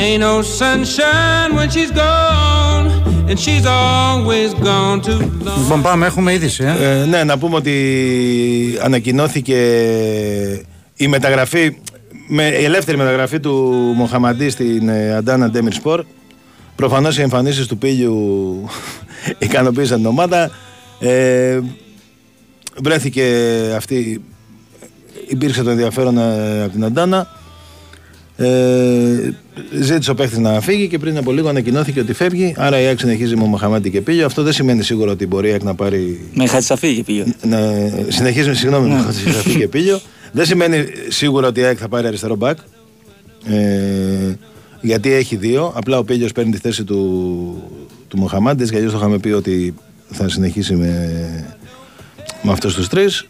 Ain't 0.04 0.22
no 0.28 0.36
sunshine 0.42 1.50
when 1.58 1.70
she's 1.76 1.92
gone, 1.92 2.86
and 3.30 3.38
she's 3.38 3.66
always 3.66 4.54
gone 4.54 5.02
too 5.02 5.20
long. 5.44 5.60
Λοιπόν, 5.60 5.82
πάμε, 5.82 6.06
έχουμε 6.06 6.34
είδηση. 6.34 6.64
Ε. 6.64 7.02
Ε, 7.02 7.06
ναι, 7.06 7.24
να 7.24 7.38
πούμε 7.38 7.56
ότι 7.56 8.80
ανακοινώθηκε 8.82 9.60
η 10.96 11.08
μεταγραφή, 11.08 11.78
με, 12.28 12.44
η 12.44 12.64
ελεύθερη 12.64 12.98
μεταγραφή 12.98 13.40
του 13.40 13.54
Μοχαμαντή 13.96 14.50
στην 14.50 14.90
ε, 14.90 15.16
Αντάνα 15.16 15.50
Ντέμιρ 15.50 15.74
Σπορ. 15.74 16.04
Προφανώς 16.76 17.18
οι 17.18 17.22
εμφανίσεις 17.22 17.68
του 17.68 17.78
Πίλιου 17.78 18.70
ικανοποίησαν 19.46 19.98
την 19.98 20.06
ομάδα. 20.06 20.52
Ε, 21.00 21.60
βρέθηκε 22.82 23.24
αυτή, 23.76 24.22
υπήρξε 25.28 25.64
το 25.64 25.70
ενδιαφέρον 25.70 26.18
ε, 26.18 26.64
από 26.64 26.72
την 26.72 26.84
Αντάνα. 26.84 27.28
Ε, 28.40 29.34
ζήτησε 29.82 30.12
ο 30.12 30.16
παίχτης 30.16 30.38
να 30.38 30.62
φύγει 30.62 30.88
και 30.88 30.98
πριν 30.98 31.18
από 31.18 31.32
λίγο 31.32 31.50
ανακοινώθηκε 31.50 32.00
ότι 32.00 32.14
φεύγει. 32.14 32.54
Άρα 32.58 32.82
η 32.82 32.86
ΑΕΚ 32.86 33.00
συνεχίζει 33.00 33.36
με 33.36 33.44
Μοχαμάτι 33.44 33.90
και 33.90 34.02
Πίλιο. 34.02 34.26
Αυτό 34.26 34.44
δεν 34.44 34.54
σημαίνει 34.54 34.84
σίγουρα 34.84 35.12
ότι 35.12 35.28
μπορεί 35.28 35.48
η 35.48 35.52
ΑΕΚ 35.52 35.64
να 35.64 35.76
πάρει. 35.76 36.30
Με 36.34 36.48
Χατσαφή 36.48 36.96
και 36.96 37.04
Πίλιο. 37.04 37.26
Να, 37.42 37.60
συνεχίζει, 38.08 38.54
συγγνώμη, 38.54 38.90
με 38.90 39.02
Χατσαφή 39.02 39.56
και 39.58 39.68
Πίλιο. 39.68 40.00
Δεν 40.32 40.46
σημαίνει 40.46 40.86
σίγουρα 41.08 41.48
ότι 41.48 41.60
η 41.60 41.64
ΑΕΚ 41.64 41.78
θα 41.80 41.88
πάρει 41.88 42.08
αριστερό 42.08 42.36
μπακ. 42.36 42.58
Ε, 43.46 44.34
γιατί 44.82 45.14
έχει 45.14 45.36
δύο. 45.36 45.74
Απλά 45.76 45.98
ο 45.98 46.04
Πίλιος 46.04 46.32
παίρνει 46.32 46.52
τη 46.52 46.58
θέση 46.58 46.84
του, 46.84 47.64
του 48.08 48.18
Μοχαμάντης. 48.18 48.70
Γιατί 48.70 48.86
το 48.86 48.98
είχαμε 48.98 49.18
πει 49.18 49.30
ότι 49.30 49.74
θα 50.10 50.30
συνεχίσει 50.30 50.76
με, 50.76 51.20
με 52.48 52.54
αυτούς 52.54 52.76
τους 52.76 52.88
τρεις. 52.88 53.28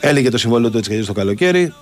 Έλεγε 0.00 0.30
το 0.30 0.38
συμβόλαιο 0.38 0.70
του 0.70 0.78
έτσι 0.78 0.90
και 0.90 1.04
το 1.04 1.12
καλοκαίρι 1.12 1.72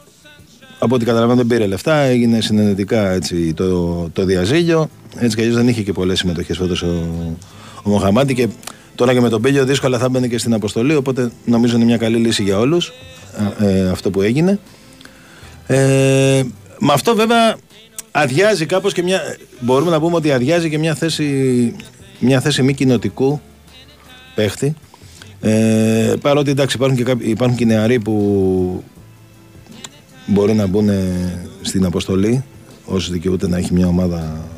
από 0.78 0.94
ό,τι 0.94 1.04
καταλαβαίνω 1.04 1.36
δεν 1.36 1.46
πήρε 1.46 1.66
λεφτά, 1.66 1.96
έγινε 1.96 2.40
συνενετικά 2.40 3.10
έτσι, 3.10 3.54
το, 3.54 4.08
το 4.12 4.24
διαζύγιο. 4.24 4.90
Έτσι 5.16 5.36
κι 5.36 5.42
αλλιώς 5.42 5.56
δεν 5.56 5.68
είχε 5.68 5.82
και 5.82 5.92
πολλές 5.92 6.18
συμμετοχές 6.18 6.56
φέτος 6.56 6.82
ο, 6.82 7.08
ο 7.82 7.90
Μοχαμάτη 7.90 8.34
και 8.34 8.48
τώρα 8.94 9.12
και 9.12 9.20
με 9.20 9.28
τον 9.28 9.42
Πέλιο 9.42 9.64
δύσκολα 9.64 9.98
θα 9.98 10.04
έμπαινε 10.04 10.26
και 10.28 10.38
στην 10.38 10.54
αποστολή. 10.54 10.94
Οπότε 10.94 11.30
νομίζω 11.44 11.76
είναι 11.76 11.84
μια 11.84 11.96
καλή 11.96 12.16
λύση 12.16 12.42
για 12.42 12.58
όλους 12.58 12.92
ε, 13.60 13.88
αυτό 13.88 14.10
που 14.10 14.22
έγινε. 14.22 14.58
Ε, 15.66 16.42
με 16.78 16.92
αυτό 16.92 17.14
βέβαια 17.14 17.56
αδειάζει 18.10 18.66
κάπως 18.66 18.92
και 18.92 19.02
μια. 19.02 19.20
Μπορούμε 19.60 19.90
να 19.90 20.00
πούμε 20.00 20.16
ότι 20.16 20.32
αδειάζει 20.32 20.70
και 20.70 20.78
μια 20.78 20.94
θέση, 20.94 21.74
μια 22.18 22.40
θέση 22.40 22.62
μη 22.62 22.74
κοινοτικού 22.74 23.40
παίχτη. 24.34 24.74
Ε, 25.40 26.14
παρότι 26.20 26.50
εντάξει 26.50 26.76
υπάρχουν 26.76 27.04
και, 27.04 27.16
υπάρχουν 27.18 27.56
και 27.56 27.64
νεαροί 27.64 28.00
που 28.00 28.84
μπορεί 30.26 30.54
να 30.54 30.66
μπουν 30.66 30.90
στην 31.60 31.84
αποστολή 31.84 32.44
όσοι 32.84 33.12
δικαιούται 33.12 33.48
να 33.48 33.56
έχει 33.56 33.72
μια 33.72 33.86
ομάδα. 33.86 34.48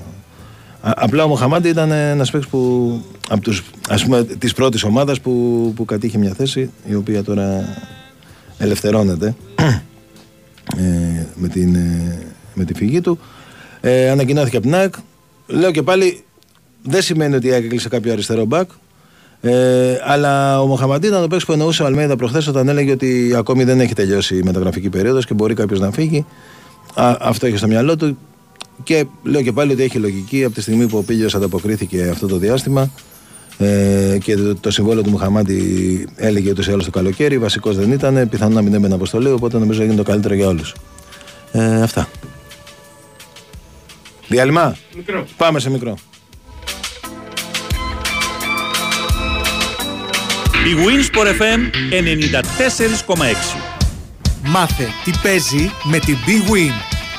απλά 0.81 1.25
ο 1.25 1.29
Μοχαμάντη 1.29 1.69
ήταν 1.69 1.91
ένας 1.91 2.31
παίκτης 2.31 2.51
που 2.51 3.03
από 3.29 3.43
τους, 3.43 3.65
ας 3.89 4.05
πούμε, 4.05 4.25
της 4.25 4.55
πρώτης 4.55 4.83
ομάδας 4.83 5.21
που, 5.21 5.73
που 5.77 5.85
κατήχε 5.85 6.19
μια 6.19 6.35
θέση 6.35 6.71
η 6.89 6.95
οποία 6.95 7.23
τώρα 7.23 7.77
ελευθερώνεται 8.59 9.35
ε, 10.77 11.27
με, 11.35 11.49
την, 11.49 11.75
ε, 11.75 12.19
με 12.55 12.65
τη 12.65 12.75
φυγή 12.75 13.01
του. 13.01 13.19
Ε, 13.81 14.11
ανακοινώθηκε 14.11 14.57
από 14.57 14.67
την 14.67 14.75
ΑΕΚ. 14.75 14.95
Λέω 15.47 15.71
και 15.71 15.83
πάλι 15.83 16.25
δεν 16.83 17.03
σημαίνει 17.03 17.35
ότι 17.35 17.47
η 17.47 17.53
ΑΕΚ 17.53 17.65
έκλεισε 17.65 17.89
κάποιο 17.89 18.13
αριστερό 18.13 18.45
μπακ. 18.45 18.71
Ε, 19.43 19.99
αλλά 20.05 20.63
ο 20.63 20.67
Μοχαμαντή 20.67 21.07
ήταν 21.07 21.21
το 21.21 21.29
παίξι 21.29 21.47
που 21.47 21.53
εννοούσε 21.53 21.83
ο 21.83 21.87
Αλμέιδα 21.87 22.17
προχθές 22.17 22.47
όταν 22.47 22.69
έλεγε 22.69 22.93
ότι 22.93 23.35
ακόμη 23.37 23.65
δεν 23.65 23.81
έχει 23.81 23.95
τελειώσει 23.95 24.37
η 24.37 24.43
μεταγραφική 24.43 24.89
περίοδος 24.89 25.27
και 25.27 25.35
μπορεί 25.35 25.55
κάποιος 25.55 25.81
να 25.81 25.91
φύγει. 25.91 26.27
Α, 26.95 27.17
αυτό 27.21 27.47
έχει 27.47 27.57
στο 27.57 27.67
μυαλό 27.67 27.97
του. 27.97 28.19
Και 28.83 29.05
λέω 29.23 29.43
και 29.43 29.53
πάλι 29.53 29.73
ότι 29.73 29.83
έχει 29.83 29.99
λογική 29.99 30.45
από 30.45 30.55
τη 30.55 30.61
στιγμή 30.61 30.87
που 30.87 30.99
ο 30.99 31.03
Πίλιος 31.03 31.35
ανταποκρίθηκε 31.35 32.09
αυτό 32.11 32.27
το 32.27 32.37
διάστημα 32.37 32.91
ε, 33.59 34.19
και 34.23 34.37
το, 34.37 34.55
το 34.55 34.71
συμβόλαιο 34.71 35.03
του 35.03 35.11
Μουχαμάντη 35.11 36.09
έλεγε 36.17 36.51
ούτως 36.51 36.67
ή 36.67 36.71
άλλως 36.71 36.85
το 36.85 36.91
καλοκαίρι. 36.91 37.39
Βασικός 37.39 37.77
δεν 37.77 37.93
ήταν, 37.93 38.29
πιθανόν 38.29 38.55
να 38.55 38.63
μην 38.63 38.75
έμενε 38.75 38.95
αποστολή, 38.95 39.31
οπότε 39.31 39.59
νομίζω 39.59 39.83
έγινε 39.83 39.97
το 39.97 40.03
καλύτερο 40.03 40.35
για 40.35 40.49
όλους. 40.49 40.75
Ε, 41.53 41.83
αυτά. 41.83 42.09
Διάλειμμα; 44.29 44.77
Μικρό. 44.97 45.27
Πάμε 45.37 45.59
σε 45.59 45.71
μικρό. 45.71 45.97
Η 50.65 50.77
Winsport 50.77 51.27
FM 51.27 51.61
94,6 53.17 53.25
Μάθε 54.43 54.89
τι 55.05 55.11
παίζει 55.23 55.71
με 55.83 55.99
την 55.99 56.17
Big 56.27 56.51
Win. 56.51 56.73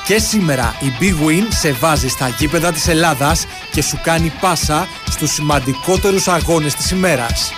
Και 0.06 0.18
σήμερα 0.18 0.76
η 0.80 0.92
Big 1.00 1.28
Win 1.28 1.46
σε 1.48 1.72
βάζει 1.72 2.08
στα 2.08 2.28
γήπεδα 2.38 2.72
της 2.72 2.88
Ελλάδας 2.88 3.46
και 3.70 3.82
σου 3.82 4.00
κάνει 4.02 4.32
πάσα 4.40 4.88
στους 5.10 5.30
σημαντικότερους 5.30 6.28
αγώνες 6.28 6.74
της 6.74 6.90
ημέρας. 6.90 7.52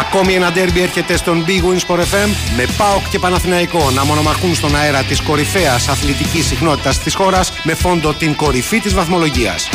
Ακόμη 0.00 0.34
ένα 0.34 0.52
ντέρμπι 0.52 0.82
έρχεται 0.82 1.16
στον 1.16 1.44
Big 1.46 1.62
Win 1.62 1.78
Sport 1.86 2.00
FM 2.00 2.28
με 2.56 2.66
ΠΑΟΚ 2.76 3.08
και 3.08 3.18
Παναθηναϊκό 3.18 3.90
να 3.90 4.04
μονομαχούν 4.04 4.54
στον 4.54 4.76
αέρα 4.76 5.02
της 5.02 5.20
κορυφαίας 5.20 5.88
αθλητικής 5.88 6.46
συχνότητας 6.46 6.98
της 6.98 7.14
χώρας 7.14 7.52
με 7.62 7.74
φόντο 7.74 8.12
την 8.12 8.34
κορυφή 8.34 8.80
της 8.80 8.94
βαθμολογίας. 8.94 9.68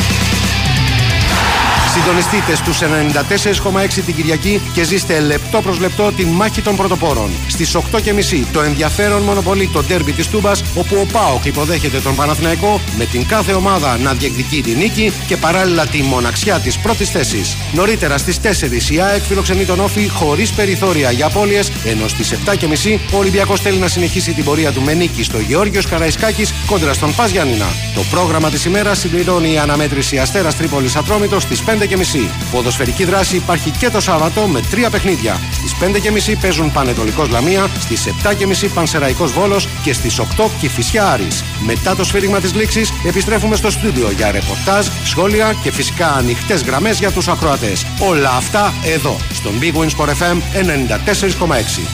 Συντονιστείτε 1.98 2.54
στους 2.54 2.78
94,6 2.82 4.02
την 4.04 4.14
Κυριακή 4.14 4.60
και 4.72 4.84
ζήστε 4.84 5.20
λεπτό 5.20 5.60
προς 5.60 5.78
λεπτό 5.78 6.12
τη 6.12 6.24
μάχη 6.24 6.62
των 6.62 6.76
πρωτοπόρων. 6.76 7.30
Στις 7.48 7.76
8.30 7.76 8.44
το 8.52 8.60
ενδιαφέρον 8.60 9.22
μονοπολί 9.22 9.70
το 9.72 9.82
ντέρμπι 9.82 10.12
της 10.12 10.28
Τούμπας, 10.28 10.62
όπου 10.74 10.96
ο 11.00 11.06
Πάοκ 11.12 11.44
υποδέχεται 11.44 12.00
τον 12.00 12.14
Παναθηναϊκό 12.14 12.80
με 12.98 13.04
την 13.04 13.26
κάθε 13.26 13.52
ομάδα 13.52 13.98
να 13.98 14.12
διεκδικεί 14.12 14.62
τη 14.62 14.74
νίκη 14.74 15.12
και 15.26 15.36
παράλληλα 15.36 15.86
τη 15.86 16.02
μοναξιά 16.02 16.58
της 16.58 16.78
πρώτης 16.78 17.10
θέσης. 17.10 17.56
Νωρίτερα 17.72 18.18
στις 18.18 18.40
4 18.40 18.90
η 18.90 19.00
ΑΕΚ 19.00 19.22
φιλοξενεί 19.22 19.64
τον 19.64 19.80
Όφη 19.80 20.08
χωρίς 20.08 20.52
περιθώρια 20.52 21.10
για 21.10 21.26
απώλειες, 21.26 21.70
ενώ 21.84 22.08
στις 22.08 22.32
7.30 22.32 23.00
ο 23.12 23.18
Ολυμπιακός 23.18 23.60
θέλει 23.60 23.78
να 23.78 23.88
συνεχίσει 23.88 24.32
την 24.32 24.44
πορεία 24.44 24.72
του 24.72 24.82
με 24.82 24.94
νίκη 24.94 25.22
στο 25.22 25.38
Γεώργιος 25.38 25.86
Καραϊσκάκης 25.86 26.52
κόντρα 26.66 26.92
στον 26.92 27.14
Πας 27.14 27.30
Γιάννηνα. 27.30 27.66
Το 27.94 28.00
πρόγραμμα 28.10 28.50
της 28.50 28.64
ημέρας 28.64 28.98
συμπληρώνει 28.98 29.52
η 29.52 29.58
αναμέτρηση 29.58 30.18
Αστέρας 30.18 30.56
Τρίπολης 30.56 30.96
Ατρόμητος 30.96 31.42
στις 31.42 31.62
5 31.62 31.86
5.30. 31.90 32.30
Ποδοσφαιρική 32.50 33.04
δράση 33.04 33.36
υπάρχει 33.36 33.70
και 33.70 33.90
το 33.90 34.00
Σάββατο 34.00 34.46
με 34.46 34.60
τρία 34.60 34.90
παιχνίδια. 34.90 35.40
Στις 35.52 35.74
5.30 35.80 36.36
παίζουν 36.40 36.72
Πανετολικός 36.72 37.28
Λαμία, 37.28 37.66
στις 37.80 38.06
7.30 38.06 38.68
Πανσεραϊκός 38.74 39.32
Βόλος 39.32 39.68
και 39.82 39.92
στις 39.92 40.18
8 40.18 40.50
Κυφυσιά 40.60 41.10
Άρης. 41.10 41.44
Μετά 41.60 41.96
το 41.96 42.04
σφύριγμα 42.04 42.40
της 42.40 42.54
λήξης 42.54 42.92
επιστρέφουμε 43.06 43.56
στο 43.56 43.70
στούντιο 43.70 44.10
για 44.10 44.30
ρεπορτάζ, 44.30 44.86
σχόλια 45.04 45.54
και 45.62 45.72
φυσικά 45.72 46.12
ανοιχτές 46.12 46.62
γραμμές 46.62 46.98
για 46.98 47.10
τους 47.10 47.28
ακροατές. 47.28 47.86
Όλα 47.98 48.30
αυτά 48.30 48.74
εδώ, 48.84 49.16
στον 49.32 49.52
Big 49.60 49.72
Win 49.72 49.88
Sport 49.96 50.08
FM 50.08 50.36
94,6. 50.52 51.86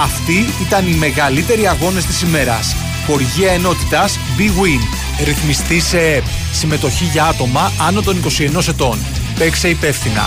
Αυτοί 0.00 0.46
ήταν 0.60 0.86
οι 0.86 0.94
μεγαλύτεροι 0.94 1.66
αγώνες 1.66 2.06
της 2.06 2.22
ημέρας. 2.22 2.76
Χορηγία 3.06 3.52
ενότητας 3.52 4.18
Big 4.38 4.62
Win. 4.62 4.98
Ρυθμιστή 5.24 5.80
σε 5.80 5.98
ΕΠ. 5.98 6.24
Συμμετοχή 6.52 7.04
για 7.04 7.24
άτομα 7.24 7.72
άνω 7.88 8.00
των 8.00 8.16
21 8.16 8.68
ετών. 8.68 8.98
Παίξε 9.40 9.68
υπεύθυνα. 9.68 10.22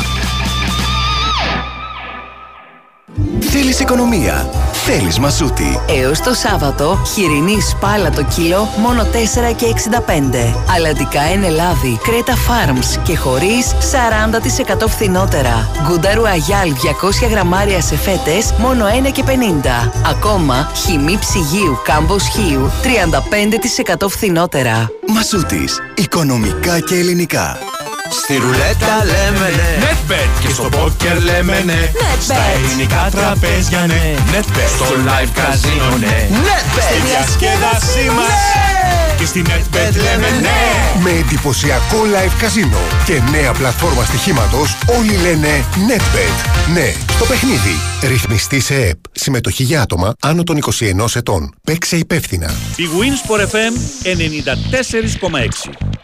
Θέλεις 3.39 3.79
οικονομία; 3.79 4.49
Θέλεις 4.71 5.19
μασούτη. 5.19 5.79
Έως 5.87 6.19
το 6.19 6.33
Σάββατο, 6.33 7.01
χοιρινής 7.13 7.69
σπάλα 7.69 8.09
το 8.09 8.23
κιλό 8.23 8.67
μόνο 8.77 9.03
4 9.03 9.53
και 9.55 9.65
65. 9.65 10.55
Αλλαντικά 10.75 11.21
εν 11.21 11.43
Ελλάδη, 11.43 11.99
Κρέτα 12.03 12.33
Farms 12.33 12.99
και 13.03 13.17
χωρίς 13.17 13.73
40% 14.83 14.87
φθηνότερα. 14.87 15.69
Γκούνταρου 15.83 16.27
Αγιάλ 16.27 16.73
200 16.73 17.27
γραμμάρια 17.29 17.81
σε 17.81 17.95
φέτες 17.95 18.53
μόνο 18.57 18.85
1 18.85 19.11
και 19.11 19.23
50. 19.23 19.91
Ακόμα, 20.09 20.71
χυμή 20.75 21.17
ψυγείου 21.19 21.77
Κάμπος 21.83 22.27
Χίου 22.27 22.71
35% 22.83 24.07
φθηνότερα. 24.09 24.91
Μασούτης. 25.07 25.79
Οικονομικά 25.95 26.79
και 26.79 26.95
ελληνικά. 26.95 27.57
Στη 28.21 28.37
ρουλέτα 28.37 29.05
λέμε 29.05 29.49
ναι. 29.55 29.85
NetBet 29.85 30.45
Και 30.47 30.53
στο 30.53 30.63
πόκερ 30.63 31.21
λέμε 31.21 31.61
ναι. 31.65 31.91
Στα 32.21 32.35
ελληνικά 32.55 33.09
τραπέζια 33.11 33.85
ναι. 33.85 34.15
NetBet. 34.31 34.69
Στο 34.75 34.85
live 34.85 35.29
καζίνο 35.33 35.97
ναι. 35.97 36.27
NetBet. 36.29 36.81
Στη 36.81 37.07
διασκέδασή 37.07 38.09
μας. 38.15 38.27
Και 39.17 39.25
στη 39.25 39.41
NetBet 39.45 39.95
λέμε 39.95 40.27
ναι. 40.41 41.01
Με 41.03 41.09
εντυπωσιακό 41.09 41.97
live 42.13 42.31
καζίνο 42.39 42.77
και 43.05 43.21
νέα 43.31 43.51
πλατφόρμα 43.51 44.03
στοιχήματος 44.03 44.77
όλοι 44.97 45.17
λένε 45.17 45.63
NetBet. 45.89 46.69
Ναι, 46.73 46.93
στο 47.15 47.25
παιχνίδι. 47.25 47.79
Ρυθμιστή 48.01 48.59
σε 48.59 48.75
ΕΠ. 48.75 48.97
Συμμετοχή 49.11 49.63
για 49.63 49.81
άτομα 49.81 50.13
άνω 50.19 50.43
των 50.43 50.57
21 50.57 51.15
ετών. 51.15 51.53
Παίξε 51.63 51.97
υπεύθυνα. 51.97 52.53
Η 52.75 52.83
Winsport 52.99 53.41
FM 53.41 53.73
94,6 54.03 56.02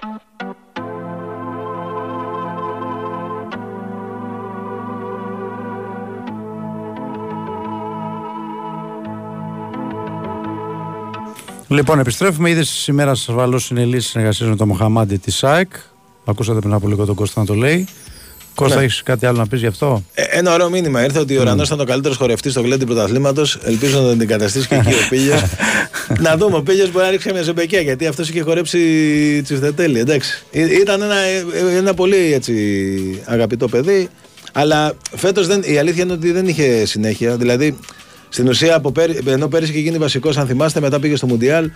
Λοιπόν, 11.70 12.00
επιστρέφουμε. 12.00 12.50
Είδες 12.50 12.70
σήμερα 12.70 13.12
ασφαλώ 13.12 13.62
είναι 13.72 13.86
λύση 13.86 14.08
συνεργασία 14.10 14.48
με 14.48 14.56
τον 14.56 14.68
Μοχαμάντη 14.68 15.18
της 15.18 15.36
ΣΑΕΚ. 15.36 15.72
Ακούσατε 16.26 16.60
πριν 16.60 16.74
από 16.74 16.88
λίγο 16.88 17.06
τον 17.06 17.16
Κώστα 17.16 17.40
να 17.40 17.46
το 17.46 17.54
λέει. 17.54 17.88
Κώστα, 18.56 18.78
Ναι. 18.78 18.84
έχεις 18.84 19.04
κάτι 19.04 19.26
άλλο 19.26 19.38
να 19.38 19.48
πεις 19.48 19.60
γι' 19.60 19.66
αυτό; 19.68 20.04
Ε, 20.14 20.24
ένα 20.30 20.54
ωραίο 20.54 20.70
μήνυμα 20.70 21.04
ήρθε 21.04 21.20
ότι 21.20 21.38
ο 21.38 21.44
Ρανός 21.44 21.68
ήταν 21.68 21.80
ο 21.80 21.84
καλύτερος 21.84 22.18
χορευτής 22.18 22.52
στο 22.52 22.62
γλέντι 22.62 22.86
πρωταθλήματος. 22.86 23.60
Ελπίζω 23.64 23.96
να 23.98 24.02
τον 24.04 24.12
αντικαταστήσει 24.12 24.68
και 24.68 24.76
εκεί 24.76 24.94
ο 24.94 25.08
Πίλιο. 25.10 25.36
να 26.26 26.38
δούμε, 26.38 26.56
ο 26.58 26.62
Πίλιο 26.64 26.88
μπορεί 26.92 27.06
να 27.06 27.12
ρίξει 27.12 27.32
μια 27.34 27.42
ζεμπεκιά 27.42 27.82
γιατί 27.82 28.08
αυτός 28.08 28.30
είχε 28.30 28.42
χορέψει 28.42 28.80
τσιφτετέλη. 29.44 30.00
Εντάξει. 30.00 30.44
Ή- 30.52 30.62
Ήταν 30.82 31.02
ένα, 31.02 31.16
ε, 31.18 31.46
ένα 31.78 31.94
πολύ 31.94 32.34
έτσι, 32.34 32.54
αγαπητό 33.26 33.68
παιδί. 33.68 34.10
Αλλά 34.54 34.94
φέτος 35.16 35.48
η 35.64 35.78
αλήθεια 35.78 36.04
είναι 36.04 36.14
ότι 36.14 36.32
δεν 36.32 36.48
είχε 36.48 36.86
συνέχεια. 36.86 37.36
Δηλαδή 37.38 37.78
στην 38.30 38.48
ουσία 38.48 38.76
από 38.76 38.92
πέρι, 38.92 39.20
ενώ 39.26 39.48
πέρυσι 39.48 39.72
είχε 39.72 39.80
γίνει 39.80 39.98
βασικός, 39.98 40.38
αν 40.38 40.48
θυμάστε, 40.48 40.80
μετά 40.80 41.00
πήγε 41.00 41.16
στο 41.16 41.28
Μουντιάλ. 41.28 41.70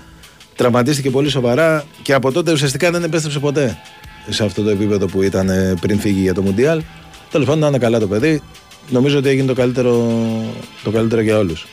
Τραυματίστηκε 0.55 1.09
πολύ 1.09 1.30
σοβαρά 1.30 1.84
και 2.01 2.13
από 2.13 2.31
τότε 2.31 2.51
ουσιαστικά 2.51 2.91
δεν 2.91 3.03
επέστρεψε 3.03 3.39
ποτέ 3.39 3.77
σε 4.30 4.43
αυτό 4.43 4.63
το 4.63 4.69
επίπεδο 4.69 5.05
που 5.05 5.21
ήταν 5.21 5.49
ε, 5.49 5.73
πριν 5.81 5.99
φύγει 5.99 6.21
για 6.21 6.34
το 6.34 6.41
Μουντιάλ. 6.41 6.81
Τέλος 7.31 7.45
πάντων, 7.47 7.61
να 7.61 7.67
είναι 7.67 7.77
καλά 7.77 7.99
το 7.99 8.07
παιδί. 8.07 8.41
Νομίζω 8.89 9.17
ότι 9.17 9.30
έγινε 9.30 9.47
το 9.47 9.53
καλύτερο, 9.53 10.13
το 10.84 10.91
καλύτερο 10.91 11.21
για 11.21 11.38
όλους. 11.38 11.65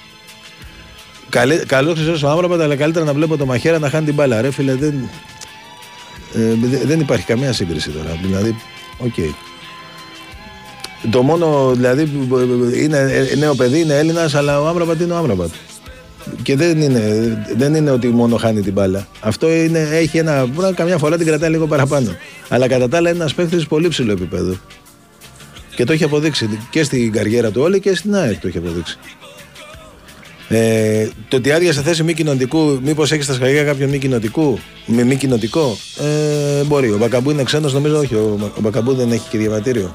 Καλό 1.67 1.93
ξέρω 1.93 2.19
ο 2.25 2.29
Άμραμπατ, 2.29 2.61
αλλά 2.61 2.77
καλύτερα 2.77 3.05
να 3.05 3.13
βλέπω 3.15 3.37
τον 3.37 3.47
Μαχαίρα 3.47 3.79
να 3.79 3.91
χάνει 3.91 4.05
την 4.05 4.15
μπάλα. 4.15 4.41
Ρε 4.41 4.51
φίλε, 4.51 4.75
δεν, 4.75 5.09
ε, 6.35 6.55
δε- 6.63 6.85
δεν 6.85 7.01
υπάρχει 7.01 7.25
καμία 7.25 7.53
σύγκριση 7.53 7.91
τώρα. 7.91 8.19
Δηλαδή, 8.23 8.57
οκ. 8.99 9.15
Το 11.11 11.23
μόνο, 11.23 11.73
δηλαδή, 11.75 12.05
που 12.05 12.39
είναι 12.75 13.29
ε, 13.33 13.37
νέο 13.37 13.55
παιδί, 13.55 13.81
είναι 13.81 13.99
Έλληνας, 13.99 14.35
αλλά 14.35 14.61
ο 14.61 14.67
Άμραμπατ 14.67 15.01
είναι 15.01 15.13
ο 15.13 15.17
Άμραμπατ. 15.17 15.51
Και 16.43 16.57
δεν 16.57 16.81
είναι, 16.81 17.45
δεν 17.57 17.75
είναι 17.75 17.91
ότι 17.91 18.09
μόνο 18.09 18.37
χάνει 18.37 18.61
την 18.61 18.73
μπάλα. 18.73 19.07
Αυτό 19.21 19.53
είναι, 19.53 19.89
έχει 19.93 20.19
ένα. 20.19 20.47
Μπορεί 20.47 20.67
να 20.67 20.73
καμιά 20.73 20.99
φορά 20.99 21.17
την 21.17 21.27
κρατάει 21.27 21.51
λίγο 21.51 21.67
παραπάνω. 21.67 22.17
Αλλά 22.49 22.69
κατά 22.69 22.89
τα 22.89 22.97
άλλα 22.97 23.09
είναι 23.09 23.19
ένας 23.19 23.35
παίχτης 23.35 23.65
πολύ 23.69 23.89
ψηλό 23.89 24.13
επίπεδο. 24.13 24.57
Και 25.75 25.85
το 25.85 25.93
έχει 25.93 26.05
αποδείξει 26.05 26.59
και 26.71 26.83
στην 26.83 27.13
καριέρα 27.13 27.51
του 27.51 27.63
όλη 27.63 27.81
και 27.81 27.95
στην 27.95 28.15
ΑΕΚ 28.15 28.41
το 28.41 28.49
έχει 28.49 28.59
αποδείξει. 28.59 28.99
Ε, 30.49 31.09
το 31.29 31.37
ότι 31.37 31.53
άδεια 31.53 31.73
σε 31.73 31.83
θέση 31.83 32.03
μη 32.03 32.15
κοινοτικού, 32.15 32.81
μήπως 32.83 33.13
έχεις 33.13 33.25
στα 33.25 33.35
σχολεία 33.35 33.65
κάποιον 33.65 33.91
μη 33.91 33.99
κοινοτικού, 33.99 34.59
με 34.87 35.03
μη 35.05 35.17
κοινοτικό, 35.17 35.77
ε, 35.99 36.65
μπορεί. 36.65 36.91
Ο 36.91 36.97
Μπακαμπού 36.99 37.31
είναι 37.31 37.43
ξένος, 37.43 37.73
νομίζω 37.73 37.99
όχι. 37.99 38.15
Ο, 38.15 38.53
ο 38.57 38.61
Μπακαμπού 38.61 38.95
δεν 38.95 39.13
έχει 39.13 39.29
και 39.29 39.39
διαβατήριο. 39.39 39.91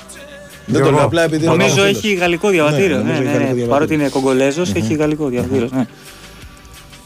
Δεν 0.66 0.84
το 0.84 0.92
λέω 0.92 1.04
απλά 1.04 1.24
επειδή 1.24 1.46
Νομίζω 1.46 1.70
ρωτάω 1.70 1.86
φίλος. 1.86 2.04
έχει 2.04 2.14
γαλλικό 2.14 2.50
διαβατήριο. 2.50 2.98
Ναι, 2.98 3.04
Ναι, 3.04 3.10
νομίζω 3.10 3.22
ναι, 3.22 3.30
έχει 3.30 3.38
γαλλικό 3.38 3.48
ναι. 3.48 3.54
διαβατήριο. 3.54 3.68
Παρότι 3.74 3.94
είναι 3.94 4.08
Κογκολέζος, 4.10 4.74
έχει 4.74 4.94
γαλλικό 4.94 5.28
διαβατήριο. 5.28 5.70
ναι. 5.74 5.86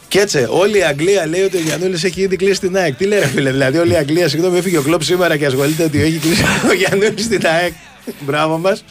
Και 0.07 0.19
έτσι, 0.19 0.45
όλη 0.49 0.77
η 0.77 0.83
Αγγλία 0.83 1.27
λέει 1.27 1.41
ότι 1.41 1.57
ο 1.57 1.59
Γιαννούλης 1.59 2.03
έχει 2.03 2.21
ήδη 2.21 2.35
κλείσει 2.35 2.59
την 2.59 2.77
ΑΕΚ. 2.77 2.95
Τι 2.95 3.05
λέει, 3.05 3.19
ρε 3.19 3.25
φίλε, 3.25 3.51
δηλαδή 3.51 3.77
όλη 3.77 3.91
η 3.91 3.95
Αγγλία, 3.95 4.27
συγγνώμη, 4.27 4.57
έφυγε 4.57 4.77
ο 4.77 4.81
κλοπ 4.81 5.03
σήμερα 5.03 5.37
και 5.37 5.45
ασχολείται 5.45 5.83
ότι 5.83 6.01
έχει 6.01 6.17
κλείσει 6.17 6.43
ο 6.69 6.73
Γιαννούλης 6.73 7.23
στην 7.23 7.41
ΑΕΚ. 7.45 7.73
Μπράβο 8.19 8.57
μας. 8.57 8.83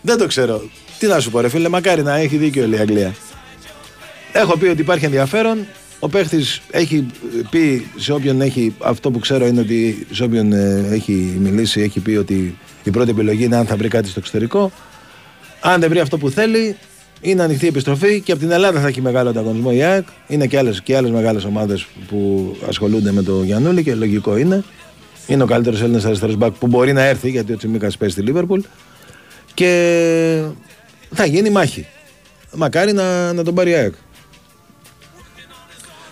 Δεν 0.00 0.18
το 0.18 0.26
ξέρω. 0.26 0.62
Τι 0.98 1.06
να 1.06 1.20
σου 1.20 1.30
πω, 1.30 1.40
ρε 1.40 1.48
φίλε, 1.48 1.68
μακάρι 1.68 2.02
να 2.02 2.16
έχει 2.16 2.36
δίκιο 2.36 2.62
όλη 2.64 2.76
η 2.76 2.78
Αγγλία. 2.78 3.14
Έχω 4.32 4.56
πει 4.56 4.66
ότι 4.66 4.80
υπάρχει 4.80 5.04
ενδιαφέρον. 5.04 5.66
Ο 6.00 6.08
παίχτης 6.08 6.60
έχει 6.70 7.06
πει 7.50 7.86
σε 7.96 8.12
όποιον 8.12 8.40
έχει. 8.40 8.74
Αυτό 8.78 9.10
που 9.10 9.18
ξέρω 9.18 9.46
είναι 9.46 9.60
ότι 9.60 10.06
σε 10.10 10.24
όποιον 10.24 10.52
ε, 10.52 10.86
έχει 10.90 11.36
μιλήσει, 11.40 11.80
έχει 11.80 12.00
πει 12.00 12.10
ότι 12.10 12.58
η 12.82 12.90
πρώτη 12.90 13.10
επιλογή 13.10 13.44
είναι 13.44 13.56
αν 13.56 13.66
θα 13.66 13.76
βρει 13.76 13.88
κάτι 13.88 14.08
στο 14.08 14.18
εξωτερικό. 14.18 14.72
Αν 15.60 15.80
δεν 15.80 15.88
βρει 15.88 16.00
αυτό 16.00 16.18
που 16.18 16.30
θέλει, 16.30 16.76
είναι 17.20 17.42
ανοιχτή 17.42 17.64
η 17.64 17.68
επιστροφή 17.68 18.20
και 18.20 18.32
από 18.32 18.40
την 18.40 18.50
Ελλάδα 18.50 18.80
θα 18.80 18.86
έχει 18.86 19.00
μεγάλο 19.00 19.28
ανταγωνισμό 19.28 19.70
η 19.72 19.82
ΑΕΚ. 19.82 20.06
Είναι 20.26 20.46
και 20.46 20.58
άλλες 20.58 20.80
και 20.80 20.96
άλλες 20.96 21.10
μεγάλες 21.10 21.44
ομάδες 21.44 21.86
που 22.08 22.56
ασχολούνται 22.68 23.12
με 23.12 23.22
το 23.22 23.42
Γιαννούλη 23.42 23.82
και 23.82 23.94
λογικό 23.94 24.36
είναι. 24.36 24.64
Είναι 25.26 25.42
ο 25.42 25.46
καλύτερος 25.46 25.82
Έλληνας 25.82 26.04
αριστερός 26.04 26.36
μπακ 26.36 26.52
που 26.52 26.66
μπορεί 26.66 26.92
να 26.92 27.02
έρθει 27.02 27.30
γιατί 27.30 27.52
ο 27.52 27.56
Τσιμίκας 27.56 27.96
παίζει 27.96 28.14
στη 28.14 28.22
Λίβερπουλ. 28.22 28.60
Και 29.54 30.42
θα 31.14 31.24
γίνει 31.24 31.50
μάχη. 31.50 31.86
Μακάρι 32.54 32.92
να, 32.92 33.32
να 33.32 33.44
τον 33.44 33.54
πάρει 33.54 33.70
η 33.70 33.74
ΑΕΚ. 33.74 33.94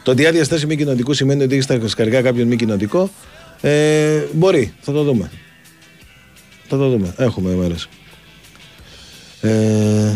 Το 0.09 0.14
ότι 0.14 0.26
άδεια 0.26 0.44
στάση 0.44 0.66
μη 0.66 0.76
κοινοτικού 0.76 1.12
σημαίνει 1.12 1.43
ότι 1.43 1.52
έχεις 1.52 1.64
στα 1.64 1.89
σκαρικά 1.89 2.22
κάποιον 2.22 2.47
μη 2.47 2.56
κοινοτικό. 2.56 3.10
Ε, 3.60 4.22
μπορεί, 4.32 4.72
θα 4.80 4.93
το 4.93 5.02
δούμε. 5.02 5.30
Θα 6.68 6.76
το 6.76 6.89
δούμε. 6.89 7.14
Έχουμε 7.16 7.51
μέρες. 7.51 7.89
Ε, 9.40 10.12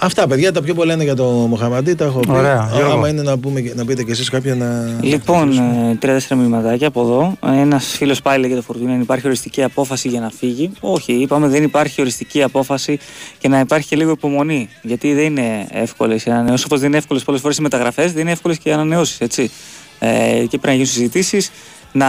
αυτά 0.00 0.26
παιδιά 0.26 0.52
τα 0.52 0.62
πιο 0.62 0.74
πολλά 0.74 0.94
είναι 0.94 1.04
για 1.04 1.14
το 1.16 1.24
Μοχαμαντή. 1.24 1.94
Τα 1.94 2.04
έχω 2.04 2.20
πει. 2.20 2.30
Ωραία, 2.30 2.58
Α, 2.60 2.68
Γιώργο. 2.74 2.92
Άμα 2.92 3.08
είναι 3.08 3.22
να, 3.22 3.38
πούμε, 3.38 3.60
και- 3.60 3.74
να 3.74 3.84
πείτε 3.84 4.02
κι 4.04 4.10
εσείς 4.10 4.28
κάποια 4.28 4.54
να. 4.54 4.98
Λοιπόν, 5.02 5.52
ε, 5.52 5.94
τρία-τέσσερα 6.00 6.40
μηνυματάκια 6.40 6.86
από 6.88 7.00
εδώ. 7.00 7.36
Ένας 7.60 7.86
φίλος 7.86 8.22
πάλι 8.22 8.40
λέγεται 8.42 8.60
Φορτούνα 8.60 8.92
αν 8.92 9.00
υπάρχει 9.00 9.26
οριστική 9.26 9.62
απόφαση 9.62 10.08
για 10.08 10.20
να 10.20 10.30
φύγει. 10.38 10.70
Όχι, 10.80 11.12
είπαμε 11.12 11.48
δεν 11.48 11.62
υπάρχει 11.62 12.00
οριστική 12.00 12.42
απόφαση 12.42 12.98
και 13.38 13.48
να 13.48 13.58
υπάρχει 13.58 13.88
και 13.88 13.96
λίγο 13.96 14.10
υπομονή. 14.10 14.68
Γιατί 14.82 15.14
δεν 15.14 15.24
είναι 15.24 15.66
εύκολες 15.70 16.24
οι 16.24 16.30
ανανεώσεις. 16.30 16.64
Όπως 16.64 16.78
δεν 16.78 16.88
είναι 16.88 16.98
εύκολες 16.98 17.22
πολλές 17.22 17.40
φορές 17.40 17.56
οι 17.56 17.62
μεταγραφές, 17.62 18.12
δεν 18.12 18.22
είναι 18.22 18.30
εύκολες 18.30 18.58
και 18.58 18.68
οι 18.68 18.72
ανανεώσεις. 18.72 19.20
Έτσι. 19.20 19.50
Ε, 19.98 20.08
και 20.40 20.46
πρέπει 20.48 20.66
να 20.66 20.72
γίνουν 20.72 20.86
συζητήσεις, 20.86 21.50
να 21.92 22.06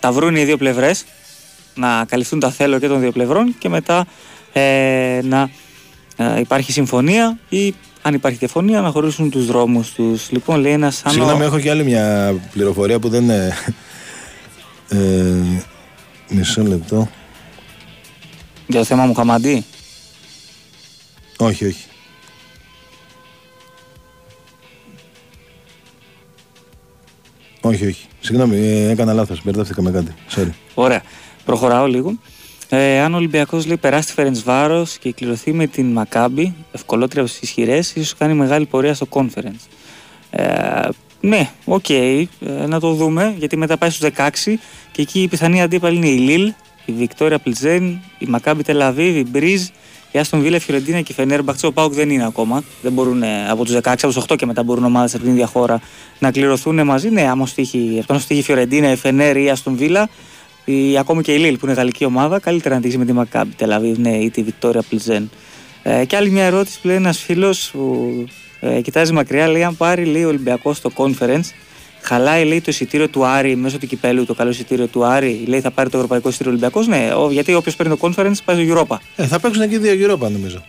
τα 0.00 0.12
βρουν 0.12 0.36
οι 0.36 0.44
δύο 0.44 0.56
πλευρές, 0.56 1.04
να 1.74 2.04
καλυφθούν 2.08 2.40
τα 2.40 2.50
θέλω 2.50 2.78
και 2.78 2.88
των 2.88 3.00
δύο 3.00 3.12
πλευρών 3.12 3.54
και 3.58 3.68
μετά 3.68 4.06
ε, 4.52 5.20
να 5.22 5.50
ε, 6.16 6.40
υπάρχει 6.40 6.72
συμφωνία 6.72 7.38
ή 7.48 7.74
αν 8.02 8.14
υπάρχει 8.14 8.38
διαφωνία 8.38 8.80
να 8.80 8.90
χωρίσουν 8.90 9.30
τους 9.30 9.46
δρόμους 9.46 9.92
τους. 9.92 10.30
Λοιπόν, 10.30 10.60
λέει 10.60 10.72
ένας 10.72 11.02
αν 11.04 11.10
ο- 11.10 11.14
Συγγνώμη, 11.14 11.44
έχω 11.44 11.58
και 11.60 11.70
άλλη 11.70 11.84
μια 11.84 12.34
πληροφορία 12.52 12.98
που 12.98 13.08
δεν 13.08 13.22
είναι. 13.22 13.52
Ε, 14.88 15.34
μισό 16.28 16.62
λεπτό. 16.62 17.08
για 18.66 18.78
το 18.78 18.84
θέμα 18.84 19.04
Μουχαμαντή. 19.06 19.64
Όχι, 21.38 21.64
όχι. 21.66 21.84
Όχι, 27.60 27.86
όχι. 27.86 28.06
Συγγνώμη, 28.20 28.56
ε, 28.56 28.88
έκανα 28.90 29.12
λάθος. 29.12 29.40
Μπερδεύτηκα 29.44 29.82
με 29.82 29.90
κάτι. 29.90 30.14
Sorry. 30.36 30.48
Ωραία. 30.74 31.02
Προχωράω 31.44 31.86
λίγο. 31.86 32.18
Ε, 32.68 33.00
αν 33.00 33.14
ο 33.14 33.16
Ολυμπιακός 33.16 33.66
λέει 33.66 33.76
περάσει 33.76 34.06
τη 34.06 34.12
Φέρεντ 34.12 34.36
Βάρος 34.44 34.98
και 34.98 35.12
κληρωθεί 35.12 35.52
με 35.52 35.66
την 35.66 35.92
Μακάμπη, 35.92 36.54
ευκολότερα 36.72 37.20
από 37.20 37.30
τι 37.30 37.38
ισχυρές, 37.40 37.94
ίσως 37.94 38.14
κάνει 38.14 38.34
μεγάλη 38.34 38.66
πορεία 38.66 38.94
στο 38.94 39.06
conference. 39.10 39.66
Ε, 40.30 40.88
ναι, 41.20 41.50
οκ, 41.64 41.88
ε, 41.88 42.26
να 42.66 42.80
το 42.80 42.92
δούμε, 42.92 43.34
γιατί 43.38 43.56
μετά 43.56 43.76
πάει 43.76 43.90
στους 43.90 44.10
16 44.16 44.58
και 44.92 45.02
εκεί 45.02 45.22
οι 45.22 45.28
πιθανοί 45.28 45.62
αντίπαλοι 45.62 45.96
είναι 45.96 46.08
η 46.08 46.18
Λίλ, 46.18 46.52
η 46.84 46.92
Βικτόρια 46.92 47.38
Πλζεν, 47.38 48.00
η 48.18 48.26
Μακάμπη 48.26 48.62
Τελαβίβ, 48.62 49.16
η 49.16 49.26
Μπριζ, 49.30 49.68
η 50.16 50.18
Άστον 50.18 50.40
Βίλα, 50.40 50.56
η 50.56 50.60
Φιωρεντίνα 50.60 51.00
και 51.00 51.12
η 51.12 51.14
Φενέρμπαχτσε. 51.14 51.66
Ο 51.66 51.72
ΠΑΟΚ 51.72 51.92
δεν 51.92 52.10
είναι 52.10 52.26
ακόμα. 52.26 52.62
Δεν 52.82 52.92
μπορούν 52.92 53.22
ε, 53.22 53.48
από 53.48 53.64
τους 53.64 53.74
16, 53.74 53.80
από 53.84 54.12
τους 54.12 54.24
8 54.28 54.36
και 54.36 54.46
μετά 54.46 54.62
μπορούν 54.62 54.84
ομάδες 54.84 55.14
από 55.14 55.22
την 55.22 55.32
ίδια 55.32 55.46
χώρα 55.46 55.80
να 56.18 56.30
κληρωθούν 56.30 56.84
μαζί. 56.84 57.10
Ναι, 57.10 57.28
άμα 57.28 57.46
σου 57.46 57.63
τύχει, 57.63 58.02
πάνω 58.06 58.20
σου 58.20 58.27
τύχει 58.27 58.40
η 58.40 58.42
Φιωρεντίνα, 58.42 58.90
η 58.90 58.96
Φενέρ 58.96 59.36
ή 59.36 59.44
η 59.44 59.50
Άστον 59.50 59.76
Βίλα, 59.76 60.08
η, 60.68 60.98
ακόμη 60.98 61.22
και 61.22 61.32
η 61.32 61.38
Λίλ 61.38 61.56
που 61.58 61.66
είναι 61.66 61.74
γαλλική 61.74 62.04
ομάδα, 62.04 62.38
καλύτερα 62.38 62.74
να 62.74 62.80
τύχει 62.80 62.98
με 62.98 63.04
τη 63.04 63.12
Μακάμπη 63.12 63.54
Τελαβίβ, 63.54 63.98
ναι, 63.98 64.16
ή 64.16 64.30
τη 64.30 64.42
Βικτόρια 64.42 64.82
Πλζεν. 64.88 65.30
Ε, 65.82 66.04
και 66.04 66.16
άλλη 66.16 66.30
μια 66.30 66.44
ερώτηση 66.44 66.80
που 66.80 66.86
λέει 66.86 66.96
ένας 66.96 67.18
φίλος 67.18 67.70
που 67.72 68.24
ε, 68.60 68.80
κοιτάζει 68.80 69.12
μακριά, 69.12 69.48
λέει: 69.48 69.64
Αν 69.64 69.76
πάρει 69.76 70.04
λέει, 70.04 70.24
ο 70.24 70.28
Ολυμπιακός 70.28 70.76
στο 70.76 70.90
conference, 70.96 71.50
χαλάει 72.00 72.44
λέει, 72.44 72.60
το 72.60 72.70
εισιτήριο 72.70 73.08
του 73.08 73.24
Άρη 73.24 73.56
μέσω 73.56 73.78
του 73.78 73.86
κυπέλου, 73.86 74.26
το 74.26 74.34
καλό 74.34 74.50
εισιτήριο 74.50 74.86
του 74.86 75.04
Άρη, 75.04 75.44
λέει 75.46 75.60
θα 75.60 75.70
πάρει 75.70 75.90
το 75.90 75.96
ευρωπαϊκό 75.96 76.28
εισιτήριο 76.28 76.52
Ολυμπιακός. 76.52 76.86
Ναι, 76.86 77.10
ο, 77.16 77.30
γιατί 77.30 77.54
όποιος 77.54 77.76
παίρνει 77.76 77.96
το 77.96 78.08
conference 78.08 78.36
πάει 78.44 78.64
στο 78.64 78.86
Europa. 78.88 78.96
Ε, 79.16 79.26
θα 79.26 79.40
παίξουν 79.40 79.68
και 79.68 79.78
δύο 79.78 80.12
Europa 80.12 80.30
νομίζω. 80.30 80.62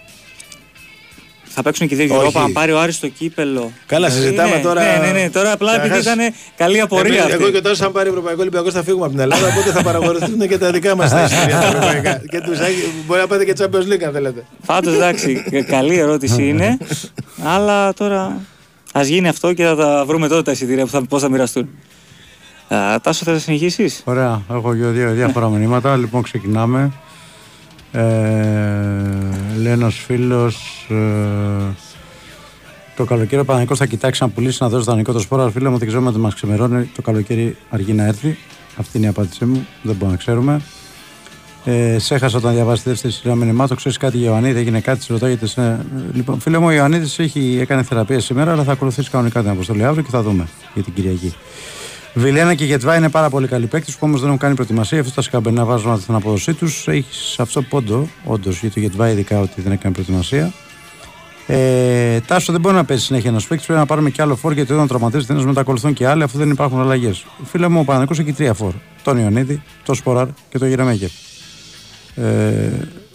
Θα 1.59 1.63
παίξουν 1.63 1.87
και 1.87 1.95
δύο 1.95 2.15
Όχι. 2.19 2.31
Europa. 2.35 2.41
Αν 2.43 2.51
πάρει 2.51 2.71
ο 2.71 2.79
Άρης 2.79 2.99
το 2.99 3.07
κύπελο. 3.07 3.71
Καλά, 3.85 4.07
Δηλαδή, 4.07 4.25
συζητάμε 4.25 4.55
ναι, 4.55 4.61
τώρα. 4.61 4.81
Ναι, 4.83 5.05
ναι, 5.11 5.19
ναι. 5.19 5.29
Τώρα 5.29 5.51
απλά 5.51 5.75
επειδή 5.75 5.87
Καταρχάς, 5.89 6.13
ήταν 6.13 6.33
καλή 6.57 6.79
απορία. 6.79 7.11
Εμείς- 7.13 7.21
αυτή. 7.21 7.33
Εγώ 7.43 7.49
και 7.51 7.61
τόσο, 7.61 7.85
αν 7.85 7.91
πάρει 7.91 8.09
Ευρωπαϊκό 8.09 8.41
Ολυμπιακό, 8.41 8.71
θα 8.71 8.83
φύγουμε 8.83 9.03
από 9.05 9.13
την 9.13 9.21
Ελλάδα. 9.23 9.47
Οπότε 9.47 9.71
θα 9.71 9.83
παραγωγηθούν 9.83 10.47
και 10.47 10.57
τα 10.57 10.71
δικά 10.71 10.95
μας 10.95 11.09
τα 11.09 11.23
ιστορία 11.23 11.59
τα 11.59 11.65
ευρωπαϊκά. 11.67 12.21
και 12.31 12.39
τους, 12.41 12.59
έχει- 12.59 12.91
μπορεί 13.07 13.19
να 13.19 13.27
πάτε 13.27 13.45
και 13.45 13.53
Champions 13.59 13.93
League 13.93 14.03
αν 14.05 14.13
θέλετε. 14.13 14.45
Πάντω 14.65 14.89
εντάξει, 14.91 15.43
καλή 15.67 15.97
ερώτηση 15.97 16.47
είναι. 16.47 16.77
αλλά 17.43 17.93
τώρα 17.93 18.41
ας 18.93 19.07
γίνει 19.07 19.27
αυτό 19.27 19.53
και 19.53 19.63
θα 19.63 19.75
τα 19.75 20.03
βρούμε 20.05 20.27
τότε 20.27 20.41
τα 20.41 20.51
εισιτήρια 20.51 20.83
που 20.85 20.91
θα, 20.91 21.01
πώς 21.09 21.21
θα 21.21 21.29
μοιραστούν. 21.29 21.69
Α, 22.67 22.99
Τάσο, 23.01 23.23
θα 23.25 23.39
συνεχίσεις; 23.39 24.01
Ωραία, 24.05 24.41
έχω 24.51 24.71
δύο, 24.71 24.91
δύο 24.91 25.11
διάφορα 25.11 25.49
μηνύματα. 25.49 25.95
Λοιπόν, 25.95 26.21
ξεκινάμε. 26.21 26.91
Ε, 27.97 29.57
λέει 29.61 29.71
ένας 29.71 29.95
φίλος. 29.95 30.87
Ε, 30.89 30.95
το 32.95 33.05
καλοκαίρι 33.05 33.41
ο 33.41 33.45
Παναγικός 33.45 33.77
θα 33.77 33.85
κοιτάξει 33.85 34.23
να 34.23 34.29
πουλήσει 34.29 34.57
να 34.63 34.69
δώσει 34.69 34.85
δανεικό 34.85 35.11
το 35.11 35.19
σπόρο. 35.19 35.41
Αλλά 35.41 35.51
φίλε 35.51 35.69
μου, 35.69 35.77
δεν 35.77 35.87
ξέρουμε 35.87 36.09
ότι 36.09 36.19
μας 36.19 36.33
ξημερώνει. 36.33 36.89
Το 36.95 37.01
καλοκαίρι 37.01 37.57
αργεί 37.69 37.93
να 37.93 38.05
έρθει. 38.05 38.37
Αυτή 38.75 38.97
είναι 38.97 39.05
η 39.05 39.09
απάντησή 39.09 39.45
μου. 39.45 39.67
Δεν 39.81 39.95
μπορούμε 39.95 40.11
να 40.11 40.17
ξέρουμε. 40.17 40.61
Ε, 41.65 41.99
σε 41.99 42.15
έχασα 42.15 42.37
όταν 42.37 42.53
διαβάσει 42.53 42.83
τη 42.83 42.89
δεύτερη 42.89 43.13
σειρά 43.13 43.35
μηνυμάτων. 43.35 43.77
Ξέρεις 43.77 43.97
κάτι 43.97 44.17
για 44.17 44.29
Ιωαννίδη, 44.29 44.59
έγινε 44.59 44.79
κάτι, 44.79 45.03
σε 45.03 45.13
ρωτάω 45.13 45.29
γιατί. 45.29 45.47
Σε... 45.47 45.85
Λοιπόν, 46.13 46.39
φίλε 46.39 46.57
μου, 46.57 46.65
ο 46.65 46.71
Ιωαννίδης 46.71 47.19
έκανε 47.59 47.83
θεραπεία 47.83 48.19
σήμερα, 48.19 48.51
αλλά 48.51 48.63
θα 48.63 48.71
ακολουθήσει 48.71 49.09
κανονικά 49.09 49.41
την 49.41 49.49
αποστολή 49.49 49.85
αύριο 49.85 50.03
και 50.03 50.09
θα 50.09 50.21
δούμε 50.21 50.47
για 50.73 50.83
την 50.83 50.93
Κυριακή. 50.93 51.33
Βιλένα 52.13 52.53
και 52.53 52.65
Γετβά 52.65 52.95
είναι 52.95 53.09
πάρα 53.09 53.29
πολύ 53.29 53.47
καλοί 53.47 53.65
παίκτες 53.65 53.93
που 53.93 53.99
όμως 54.01 54.19
δεν 54.19 54.27
έχουν 54.27 54.39
κάνει 54.39 54.55
προετοιμασία. 54.55 54.99
Αυτό 54.99 55.11
τα 55.11 55.21
σκαμπερνά 55.21 55.65
βάζουν 55.65 56.05
την 56.05 56.15
απόδοσή 56.15 56.53
τους. 56.53 56.87
Έχεις 56.87 57.39
αυτό 57.39 57.61
πόντο, 57.61 58.07
όντως, 58.23 58.59
για 58.59 58.71
το 58.71 58.79
Γετβά 58.79 59.09
ειδικά 59.09 59.39
ότι 59.39 59.61
δεν 59.61 59.71
έκανε 59.71 59.93
προετοιμασία. 59.93 60.53
Ε, 61.47 62.19
τάσο 62.19 62.51
δεν 62.51 62.61
μπορεί 62.61 62.75
να 62.75 62.85
παίζει 62.85 63.03
συνέχεια 63.03 63.29
ένας 63.29 63.47
παίκτης. 63.47 63.65
Πρέπει 63.65 63.81
να 63.81 63.85
πάρουμε 63.85 64.09
και 64.09 64.21
άλλο 64.21 64.35
φόρ 64.35 64.53
γιατί 64.53 64.73
όταν 64.73 64.87
τραυματίζεται 64.87 65.33
ένας 65.33 65.45
μετακολουθούν 65.45 65.93
και 65.93 66.07
άλλοι 66.07 66.23
αφού 66.23 66.37
δεν 66.37 66.49
υπάρχουν 66.49 66.79
αλλαγές. 66.79 67.25
Φίλε 67.43 67.67
μου, 67.67 67.79
ο 67.79 67.83
Παναγικό 67.83 68.13
έχει 68.21 68.33
τρία 68.33 68.53
φόρ. 68.53 68.73
Τον 69.03 69.17
Ιωνίδη, 69.17 69.61
τον 69.83 69.95
Σποράρ 69.95 70.27
και 70.49 70.57
τον 70.57 70.67
Γερεμέγεφ. 70.67 71.11
Ε, 72.15 72.69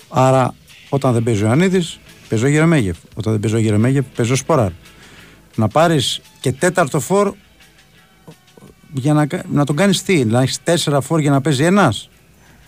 άρα 0.09 0.55
όταν 0.89 1.13
δεν 1.13 1.23
παίζει 1.23 1.43
ο 1.43 1.47
Ιωαννίδη, 1.47 1.83
παίζει 2.29 2.45
ο 2.45 2.49
Γερεμέγεφ. 2.49 2.97
Όταν 3.15 3.33
δεν 3.33 3.41
παίζει 3.41 3.57
ο 3.57 3.61
Γερεμέγεφ, 3.61 4.05
παίζει 4.17 4.33
ο 4.33 4.37
Σποράρ. 4.37 4.71
Να 5.55 5.69
πάρεις 5.69 6.21
και 6.41 6.53
τέταρτο 6.53 7.01
φόρ 7.01 7.33
για 8.93 9.13
να, 9.13 9.27
κα- 9.27 9.43
να 9.53 9.65
τον 9.65 9.77
κάνεις 9.77 10.03
τι, 10.03 10.25
να 10.25 10.41
έχεις 10.41 10.59
τέσσερα 10.63 11.01
φόρ 11.01 11.21
για 11.21 11.31
να 11.31 11.41
παίζει 11.41 11.65
ένας; 11.65 12.09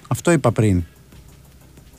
Αυτό 0.09 0.30
είπα 0.30 0.52
πριν. 0.52 0.82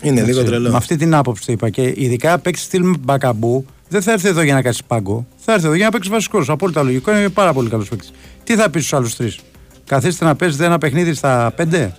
Είναι 0.03 0.21
λίγο 0.21 0.39
Έτσι, 0.39 0.51
τρελό. 0.51 0.69
Με 0.69 0.77
αυτή 0.77 0.95
την 0.95 1.15
άποψη 1.15 1.45
το 1.45 1.51
είπα. 1.51 1.69
Και 1.69 1.93
ειδικά 1.95 2.39
παίξει 2.39 2.63
στυλ 2.63 2.95
μπακαμπού, 2.99 3.65
δεν 3.89 4.01
θα 4.01 4.11
έρθει 4.11 4.27
εδώ 4.27 4.41
για 4.41 4.53
να 4.53 4.61
κάτσει 4.61 4.81
πάγκο. 4.87 5.25
Θα 5.37 5.53
έρθει 5.53 5.65
εδώ 5.65 5.75
για 5.75 5.85
να 5.85 5.91
παίξει 5.91 6.09
βασικός. 6.09 6.49
Απόλυτα 6.49 6.83
λογικό. 6.83 7.11
Είναι 7.17 7.29
πάρα 7.29 7.53
πολύ 7.53 7.69
καλός 7.69 7.89
παίκτης. 7.89 8.11
Τι 8.43 8.55
θα 8.55 8.69
πεις 8.69 8.85
στους 8.85 8.97
άλλους 8.97 9.15
τρεις; 9.15 9.39
Καθίστε 9.85 10.25
να 10.25 10.35
παίζετε 10.35 10.65
ένα 10.65 10.77
παιχνίδι 10.77 11.13
στα 11.13 11.53
πέντε; 11.55 11.95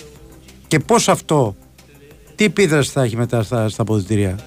Και 0.67 0.79
πώς 0.79 1.09
αυτό, 1.09 1.57
τι 2.35 2.45
επίδραση 2.45 2.91
θα 2.91 3.03
έχει 3.03 3.17
μετά 3.17 3.43
στα, 3.43 3.69
στα 3.69 3.83
αποδητήρια; 3.83 4.39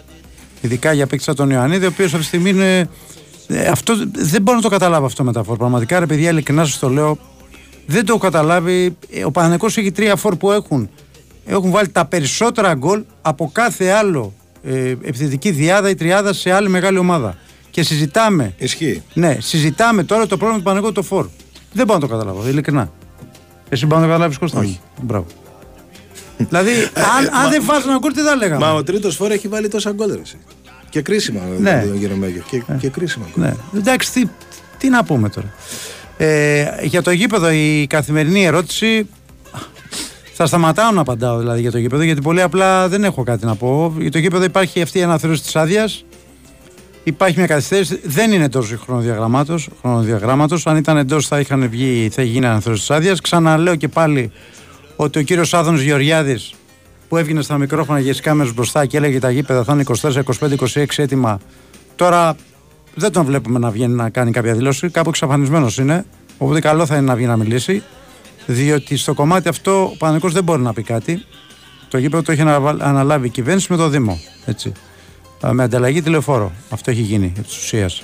Ειδικά 0.62 0.94
για 0.94 1.08
παίκτη 1.08 1.24
σαν 1.24 1.36
τον 1.36 1.50
Ιωαννίδη, 1.50 1.86
ο 1.86 1.88
οποίος 1.88 2.08
αυτή 2.08 2.20
τη 2.20 2.26
στιγμή 2.28 2.50
είναι. 2.50 2.90
ε, 3.48 3.68
αυτό, 3.68 3.94
δεν 4.12 4.42
μπορώ 4.42 4.58
να 4.58 4.64
το 4.64 4.70
καταλάβω 4.70 5.06
αυτό 5.06 5.24
μεταφορά. 5.24 5.58
Πραγματικά 5.58 6.00
ρε 6.00 6.06
παιδιά, 6.06 6.30
ειλικρινά 6.30 6.66
σας 6.66 6.80
το 6.80 6.90
λέω, 6.90 7.18
δεν 7.92 8.06
το 8.06 8.14
έχω 8.14 8.22
καταλάβει. 8.22 8.98
Ε, 9.12 9.24
Ο 9.26 9.32
Παναγενικός 9.32 9.78
έχει 9.78 9.92
τρία 9.92 10.16
φόρ 10.16 10.36
που 10.36 10.52
έχουν. 10.52 10.90
Έχουν 11.46 11.72
βάλει 11.72 11.90
τα 11.90 12.06
περισσότερα 12.06 12.74
γκολ 12.74 13.04
από 13.22 13.50
κάθε 13.54 13.90
άλλο 13.90 14.34
ε, 14.64 14.90
επιθετική 14.90 15.52
διάδα 15.52 15.90
ή 15.90 15.96
τριάδα 15.96 16.34
σε 16.34 16.52
άλλη 16.52 16.70
μεγάλη 16.70 16.98
ομάδα. 16.98 17.38
Και 17.72 17.84
συζητάμε. 17.84 18.54
Ισχύει. 18.58 19.04
Ναι, 19.14 19.38
συζητάμε 19.40 20.04
τώρα 20.04 20.22
το 20.28 20.38
πρόβλημα 20.38 20.58
του 20.58 20.64
Παναγενικού 20.64 20.94
το 20.94 21.04
φόρ. 21.04 21.28
Δεν 21.74 21.86
μπορώ 21.86 22.00
να 22.00 22.08
το 22.08 22.14
καταλάβω, 22.14 22.48
ειλικρινά. 22.48 22.92
Εσύ 23.70 23.86
μπορείς 23.86 24.02
να 24.02 24.08
το 24.08 24.12
καταλάβεις 24.12 24.38
Κώστα; 24.38 24.60
Όχι. 24.60 24.80
Μπράβο. 25.02 25.26
δηλαδή, 26.38 26.72
αν, 27.18 27.44
αν 27.44 27.50
δεν 27.50 27.64
βάζει 27.66 27.88
ένα 27.88 27.98
γκολ, 27.98 28.14
τι 28.14 28.22
θα 28.22 28.36
λέγαμε; 28.36 28.66
Μα 28.66 28.74
ο 28.74 28.84
τρίτος 28.84 29.16
φορά 29.16 29.34
έχει 29.34 29.48
βάλει 29.48 29.68
τόσα 29.68 29.92
γκολ. 29.92 30.12
ρε 30.14 30.22
εσύ. 30.22 30.38
Και 30.90 31.02
κρίσιμα 31.02 31.42
Ναι. 31.60 31.88
ο 31.92 31.96
Γερομέγιο. 31.96 32.44
Και, 32.50 32.62
και 32.80 32.90
κρίσιμα 32.90 33.26
γκολ. 33.36 33.44
Ναι. 33.46 33.54
Εντάξει, 33.80 34.12
τι, 34.12 34.26
τι 34.78 34.90
να 34.90 35.04
πούμε 35.04 35.30
τώρα. 35.30 35.54
Ε, 36.22 36.66
για 36.82 37.02
το 37.02 37.12
γήπεδο, 37.12 37.52
η 37.52 37.88
καθημερινή 37.90 38.46
ερώτηση. 38.46 39.10
Θα 40.34 40.46
σταματάω 40.46 40.92
να 40.92 41.02
απαντάω 41.02 41.38
δηλαδή 41.38 41.62
για 41.62 41.72
το 41.72 41.78
γήπεδο, 41.78 42.04
γιατί 42.04 42.22
πολύ 42.22 42.42
απλά 42.42 42.88
δεν 42.88 43.04
έχω 43.04 43.24
κάτι 43.24 43.46
να 43.46 43.56
πω. 43.56 43.96
Για 44.00 44.12
το 44.12 44.18
γήπεδο 44.18 44.44
υπάρχει 44.44 44.82
αυτή 44.82 45.00
η 45.00 45.04
αναθεώρηση 45.04 45.44
της 45.44 45.56
άδειας. 45.56 46.06
Υπάρχει 47.04 47.38
μια 47.38 47.48
καθυστέρηση. 47.48 48.00
Δεν 48.04 48.32
είναι 48.32 48.44
εντό 48.44 48.64
χρονοδιαγράμματος. 49.82 50.66
Αν 50.68 50.78
ήταν 50.78 50.98
εντός, 50.98 51.28
θα 51.28 51.40
είχαν 51.40 51.70
βγει, 51.70 52.10
θα 52.12 52.22
είχε 52.22 52.32
γίνει 52.32 52.46
αναθεώρηση 52.46 52.88
της 52.88 52.96
άδειας. 52.96 53.22
Ξαναλέω 53.22 53.76
και 53.76 53.88
πάλι 53.88 54.32
ότι 54.96 55.20
ο 55.20 55.22
κύριος 55.22 55.54
Άδωνος 55.54 55.82
Γεωργιάδης 55.82 56.54
που 57.10 57.18
έβγαινε 57.18 57.42
στα 57.42 57.58
μικρόφωνα 57.58 58.00
για 58.00 58.12
τις 58.12 58.22
κάμερες 58.22 58.54
μπροστά 58.54 58.86
και 58.86 58.98
έλεγε 58.98 59.20
τα 59.20 59.30
γήπεδα 59.30 59.64
θα 59.64 59.74
είναι 59.74 59.84
24, 60.02 60.22
25, 60.40 60.56
26 60.74 60.86
έτοιμα. 60.96 61.40
Τώρα 61.96 62.36
δεν 63.00 63.12
τον 63.12 63.26
βλέπουμε 63.26 63.60
να 63.60 63.70
βγαίνει 63.70 63.94
να 63.94 64.10
κάνει 64.10 64.32
κάποια 64.32 64.54
δήλωση. 64.54 64.90
Κάπου 64.90 65.10
εξαφανισμένος 65.10 65.78
είναι. 65.78 66.06
Οπότε 66.38 66.60
καλό 66.60 66.86
θα 66.86 66.96
είναι 66.96 67.06
να 67.06 67.16
βγει 67.16 67.26
να 67.26 67.38
μιλήσει. 67.38 67.84
Διότι 68.46 68.98
στο 68.98 69.14
κομμάτι 69.14 69.50
αυτό 69.50 69.84
ο 69.84 69.96
Παναγικός 69.98 70.34
δεν 70.34 70.44
μπορεί 70.44 70.62
να 70.62 70.74
πει 70.74 70.84
κάτι. 70.84 71.24
Το 71.90 71.98
γήπεδο 71.98 72.24
το 72.24 72.32
έχει 72.32 72.42
αναβα- 72.42 72.78
αναλάβει 72.80 73.28
η 73.28 73.30
κυβέρνηση 73.30 73.68
με 73.70 73.78
το 73.78 73.90
Δήμο. 73.90 74.20
Έτσι. 74.46 74.72
Α, 75.46 75.54
Με 75.54 75.64
ανταλλαγή 75.64 76.02
τηλεφόρο. 76.02 76.52
Αυτό 76.70 76.92
έχει 76.92 77.02
γίνει 77.02 77.26
επί 77.38 77.48
της 77.48 77.58
ουσίας. 77.58 78.04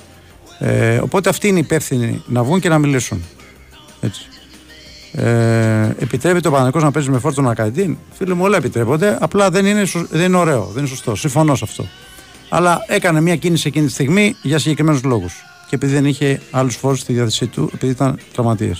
Ε, 0.58 0.96
οπότε 0.98 1.28
αυτοί 1.28 1.48
είναι 1.48 1.58
υπεύθυνοι 1.58 2.22
να 2.26 2.42
βγουν 2.42 2.60
και 2.60 2.68
να 2.68 2.78
μιλήσουν. 2.78 3.22
Έτσι. 4.00 4.20
Ε, 5.12 5.94
επιτρέπεται 5.98 6.48
ο 6.48 6.50
Παναγικός 6.50 6.82
να 6.82 6.90
παίζει 6.90 7.10
με 7.10 7.18
φόρτο 7.18 7.42
Ακαντίν. 7.48 7.96
Φίλε 8.12 8.34
μου, 8.34 8.42
όλα 8.44 8.56
επιτρέπονται. 8.56 9.16
Απλά 9.20 9.50
δεν 9.50 9.66
είναι, 9.66 9.84
σω- 9.84 10.06
δεν 10.10 10.24
είναι 10.24 10.36
ωραίο, 10.36 10.64
δεν 10.64 10.78
είναι 10.78 10.88
σωστό. 10.88 11.14
Συμφωνώ 11.14 11.54
σε 11.54 11.64
αυτό. 11.64 11.86
Αλλά 12.48 12.84
έκανε 12.86 13.20
μια 13.20 13.36
κίνηση 13.36 13.68
εκείνη 13.68 13.86
τη 13.86 13.92
στιγμή 13.92 14.36
για 14.42 14.58
συγκεκριμένους 14.58 15.02
λόγους. 15.02 15.44
Και 15.68 15.74
επειδή 15.74 15.92
δεν 15.92 16.04
είχε 16.04 16.40
άλλους 16.50 16.76
φόρους 16.76 17.00
στη 17.00 17.12
διάθεσή 17.12 17.46
του, 17.46 17.70
επειδή 17.74 17.92
ήταν 17.92 18.18
τραυματίε. 18.32 18.72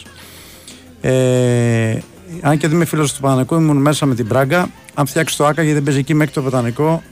Ε, 1.00 1.98
αν 2.40 2.58
και 2.58 2.66
δεν 2.66 2.76
είμαι 2.76 2.84
φίλος 2.84 3.14
του 3.14 3.20
Πανανικού, 3.20 3.54
ήμουν 3.54 3.76
μέσα 3.76 4.06
με 4.06 4.14
την 4.14 4.26
Πράγκα. 4.28 4.68
Αν 4.94 5.06
φτιάξεις 5.06 5.36
το 5.36 5.46
ΑΚΑ, 5.46 5.62
γιατί 5.62 5.74
δεν 5.74 5.82
παίζει 5.82 5.98
εκεί 5.98 6.14
μέχρι 6.14 6.32
το 6.32 6.42
Βοτανικό. 6.42 7.02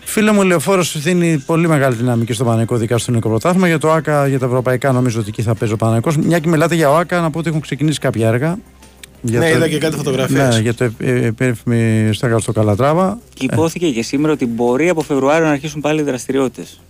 Φίλε 0.00 0.32
μου, 0.32 0.42
η 0.42 0.46
Λεωφόρος 0.46 1.00
δίνει 1.00 1.38
πολύ 1.46 1.68
μεγάλη 1.68 1.94
δυναμική 1.94 2.32
στο 2.32 2.44
Πανανικό, 2.44 2.74
ειδικά 2.74 2.98
στο 2.98 3.06
ελληνικό 3.08 3.28
πρωτάθλημα. 3.28 3.66
Για 3.66 3.78
το 3.78 3.92
ΑΚΑ, 3.92 4.26
για 4.26 4.38
τα 4.38 4.46
ευρωπαϊκά, 4.46 4.92
νομίζω 4.92 5.20
ότι 5.20 5.28
εκεί 5.28 5.42
θα 5.42 5.54
παίζει 5.54 5.74
ο 5.74 5.76
Πανανικό. 5.76 6.12
Μια 6.22 6.38
και 6.38 6.48
μιλάτε 6.48 6.74
για 6.74 6.90
ο 6.90 6.96
ΑΚΑ, 6.96 7.20
να 7.20 7.30
πω 7.30 7.38
ότι 7.38 7.48
έχουν 7.48 7.60
ξεκινήσει 7.60 7.98
κάποια 7.98 8.28
έργα. 8.28 8.58
Για 9.22 9.38
Ναι, 9.38 9.50
το- 9.50 9.56
είδα 9.56 9.68
και 9.68 9.78
κάτι 9.78 9.96
φωτογραφίες. 9.96 10.54
Ναι, 10.54 10.60
για 10.60 10.74
το 10.74 10.84
ε, 10.84 10.92
ε, 10.98 11.30
περίφημη 11.30 12.10
στέγα 12.12 12.38
στο 12.38 12.52
Καλατράβα. 12.52 13.18
Και 13.34 13.44
υπόθηκε 13.44 13.90
και 13.90 14.02
σήμερα 14.02 14.32
ότι 14.32 14.46
μπορεί 14.46 14.88
από 14.88 15.02
Φεβρουάριο 15.02 15.46
να 15.46 15.52
αρχίσουν 15.52 15.80
πάλι 15.80 16.00
οι 16.00 16.04
δραστηριότητες. 16.04 16.80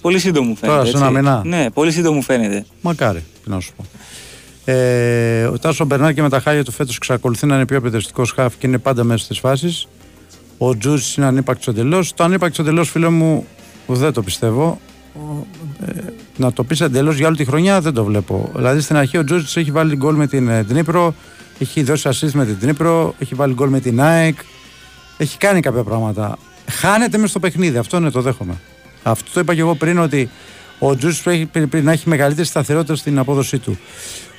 Πολύ 0.00 0.18
σύντομο 0.18 0.48
μου 0.48 0.56
φαίνεται. 0.56 0.78
Τώρα, 0.78 0.88
σε 0.90 0.96
έτσι. 0.96 1.02
ένα 1.02 1.18
μήνα. 1.18 1.42
Ναι, 1.44 1.70
πολύ 1.70 1.92
σύντομο 1.92 2.14
μου 2.14 2.22
φαίνεται. 2.22 2.64
Μακάρι, 2.80 3.24
τι 3.44 3.50
να 3.50 3.60
σου 3.60 3.72
πω. 3.76 3.84
Ε, 4.72 5.44
ο 5.44 5.58
Τάσο 5.58 5.84
Μπερνάρ 5.84 6.14
και 6.14 6.22
με 6.22 6.28
τα 6.28 6.40
χάλια 6.40 6.64
του 6.64 6.70
φέτος 6.72 6.96
εξακολουθεί 6.96 7.46
να 7.46 7.54
είναι 7.54 7.66
πιο 7.66 7.78
απαιτητικό 7.78 8.22
χάφ 8.34 8.56
και 8.58 8.66
είναι 8.66 8.78
πάντα 8.78 9.04
μέσα 9.04 9.24
στις 9.24 9.38
φάσεις. 9.38 9.88
Ο 10.58 10.76
Τζούτζ 10.76 11.16
είναι 11.16 11.26
ανύπαρκτος 11.26 11.66
εντελώς. 11.66 12.14
Το 12.14 12.24
ανύπαρκτος 12.24 12.58
εντελώς, 12.66 12.90
φίλε 12.90 13.08
μου, 13.08 13.46
δεν 13.86 14.12
το 14.12 14.22
πιστεύω. 14.22 14.80
Ε, 15.86 15.92
να 16.36 16.52
το 16.52 16.64
πεις 16.64 16.80
εντελώς 16.80 17.16
για 17.16 17.26
όλη 17.26 17.36
τη 17.36 17.44
χρονιά 17.44 17.80
δεν 17.80 17.92
το 17.92 18.04
βλέπω. 18.04 18.50
Δηλαδή 18.54 18.80
στην 18.80 18.96
αρχή 18.96 19.18
ο 19.18 19.24
Τζούτζ 19.24 19.56
έχει 19.56 19.70
βάλει 19.70 19.96
γκολ 19.96 20.14
με 20.14 20.26
την 20.26 20.48
ε, 20.48 20.62
Δνήπρο, 20.62 21.14
έχει 21.58 21.82
δώσει 21.82 22.08
assist 22.12 22.30
με 22.32 22.44
την 22.44 22.56
Δνήπρο, 22.60 23.14
έχει 23.18 23.34
βάλει 23.34 23.54
γκολ 23.54 23.68
με 23.68 23.80
την 23.80 24.00
ΑΕΚ. 24.00 24.38
Έχει 25.16 25.38
κάνει 25.38 25.60
κάποια 25.60 25.82
πράγματα. 25.82 26.38
Χάνεται 26.70 27.16
μέσα 27.16 27.28
στο 27.28 27.38
παιχνίδι, 27.40 27.78
αυτό 27.78 27.96
είναι 27.96 28.10
το 28.10 28.20
δέχομαι. 28.20 28.54
Αυτό 29.02 29.30
το 29.32 29.40
είπα 29.40 29.54
και 29.54 29.60
εγώ 29.60 29.74
πριν 29.74 29.98
ότι 29.98 30.30
ο 30.78 30.96
Τζούτζ 30.96 31.20
πρέπει, 31.20 31.46
πρέπει 31.46 31.80
να 31.80 31.92
έχει 31.92 32.08
μεγαλύτερη 32.08 32.46
σταθερότητα 32.46 32.96
στην 32.96 33.18
απόδοσή 33.18 33.58
του. 33.58 33.78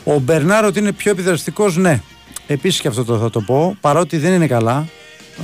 Ο 0.03 0.19
Μπερνάρ 0.19 0.65
ότι 0.65 0.79
είναι 0.79 0.91
πιο 0.91 1.11
επιδραστικός, 1.11 1.77
ναι. 1.77 2.01
Επίσης 2.47 2.81
και 2.81 2.87
αυτό 2.87 3.03
το 3.03 3.17
θα 3.17 3.29
το 3.29 3.41
πω, 3.41 3.77
παρότι 3.81 4.17
δεν 4.17 4.33
είναι 4.33 4.47
καλά, 4.47 4.87